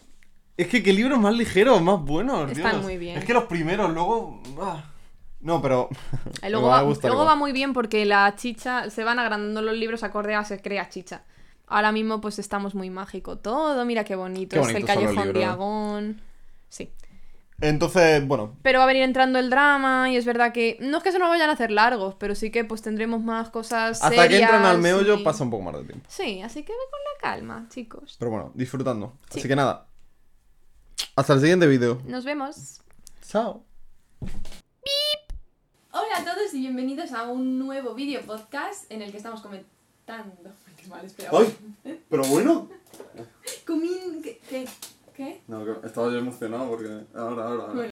es 0.57 0.67
que 0.69 0.83
qué 0.83 0.93
libros 0.93 1.19
más 1.19 1.35
ligeros, 1.35 1.81
más 1.81 2.01
buenos. 2.01 2.51
Están 2.53 2.73
Dios. 2.73 2.83
muy 2.85 2.99
bien. 2.99 3.17
Es 3.19 3.25
que 3.25 3.33
los 3.33 3.45
primeros, 3.45 3.91
luego. 3.93 4.43
ah. 4.61 4.85
No, 5.45 5.61
pero. 5.61 5.91
Luego 6.49 6.69
va 6.69 6.83
luego 6.83 6.99
igual. 7.07 7.27
va 7.29 7.37
muy 7.37 7.53
bien 7.53 7.75
porque 7.75 8.05
la 8.07 8.35
chicha, 8.35 8.89
se 8.91 9.05
van 9.05 9.19
agrandando 9.19 9.61
los 9.63 9.77
libros 9.77 10.03
acorde 10.03 10.35
a 10.35 10.43
se 10.45 10.61
crea 10.61 10.89
chicha. 10.89 11.23
Ahora 11.67 11.93
mismo 11.93 12.21
pues 12.21 12.39
estamos 12.39 12.75
muy 12.75 12.91
mágico 12.91 13.39
todo, 13.39 13.85
mira 13.85 14.05
qué 14.05 14.17
bonito, 14.17 14.57
Qué 14.57 14.63
es 14.63 14.75
el 14.75 14.85
callejón. 14.85 15.33
Diagón. 15.35 16.23
Sí. 16.69 16.93
Entonces, 17.61 18.27
bueno. 18.27 18.57
Pero 18.63 18.79
va 18.79 18.85
a 18.85 18.89
venir 18.89 19.03
entrando 19.03 19.39
el 19.39 19.49
drama 19.49 20.11
y 20.11 20.17
es 20.17 20.25
verdad 20.25 20.53
que 20.53 20.77
no 20.81 20.99
es 20.99 21.03
que 21.05 21.13
se 21.13 21.19
nos 21.19 21.29
vayan 21.29 21.51
a 21.51 21.53
hacer 21.53 21.71
largos, 21.71 22.15
pero 22.19 22.35
sí 22.35 22.51
que 22.51 22.65
pues 22.65 22.83
tendremos 22.83 23.23
más 23.23 23.51
cosas 23.51 24.03
Hasta 24.03 24.29
que 24.29 24.39
entran 24.39 24.65
al 24.65 24.79
meollo 24.79 25.17
y- 25.17 25.23
pasa 25.25 25.45
un 25.45 25.51
poco 25.51 25.63
más 25.63 25.75
de 25.75 25.85
tiempo. 25.85 26.07
Sí, 26.09 26.41
así 26.43 26.63
que 26.63 26.73
ve 26.73 26.79
con 26.91 27.01
la 27.01 27.21
calma, 27.21 27.67
chicos. 27.69 28.17
Pero 28.19 28.31
bueno, 28.31 28.51
disfrutando. 28.55 29.19
Sí. 29.31 29.41
Así 29.41 29.49
que 29.49 29.57
nada. 29.57 29.87
Hasta 31.17 31.35
el 31.35 31.41
siguiente 31.41 31.67
vídeo. 31.67 32.01
Nos 32.07 32.25
vemos. 32.25 32.81
Chao. 33.29 33.65
Hola 35.97 36.19
a 36.19 36.25
todos 36.25 36.53
y 36.53 36.59
bienvenidos 36.59 37.13
a 37.13 37.31
un 37.31 37.57
nuevo 37.57 37.95
vídeo 37.95 38.21
podcast 38.23 38.91
en 38.91 39.01
el 39.01 39.13
que 39.13 39.19
estamos 39.19 39.41
comentando. 39.41 40.51
Mal, 40.89 41.05
espera. 41.07 41.31
¡Ay! 41.33 41.57
Pero 42.11 42.25
bueno. 42.25 42.69
Comin... 43.65 44.21
¿Qué? 44.21 44.67
¿Qué? 45.15 45.43
No, 45.47 45.63
estaba 45.85 46.11
yo 46.11 46.19
emocionado 46.19 46.69
porque. 46.69 46.89
Ahora, 47.15 47.45
ahora, 47.45 47.45
ahora. 47.45 47.67
Bueno. 47.67 47.83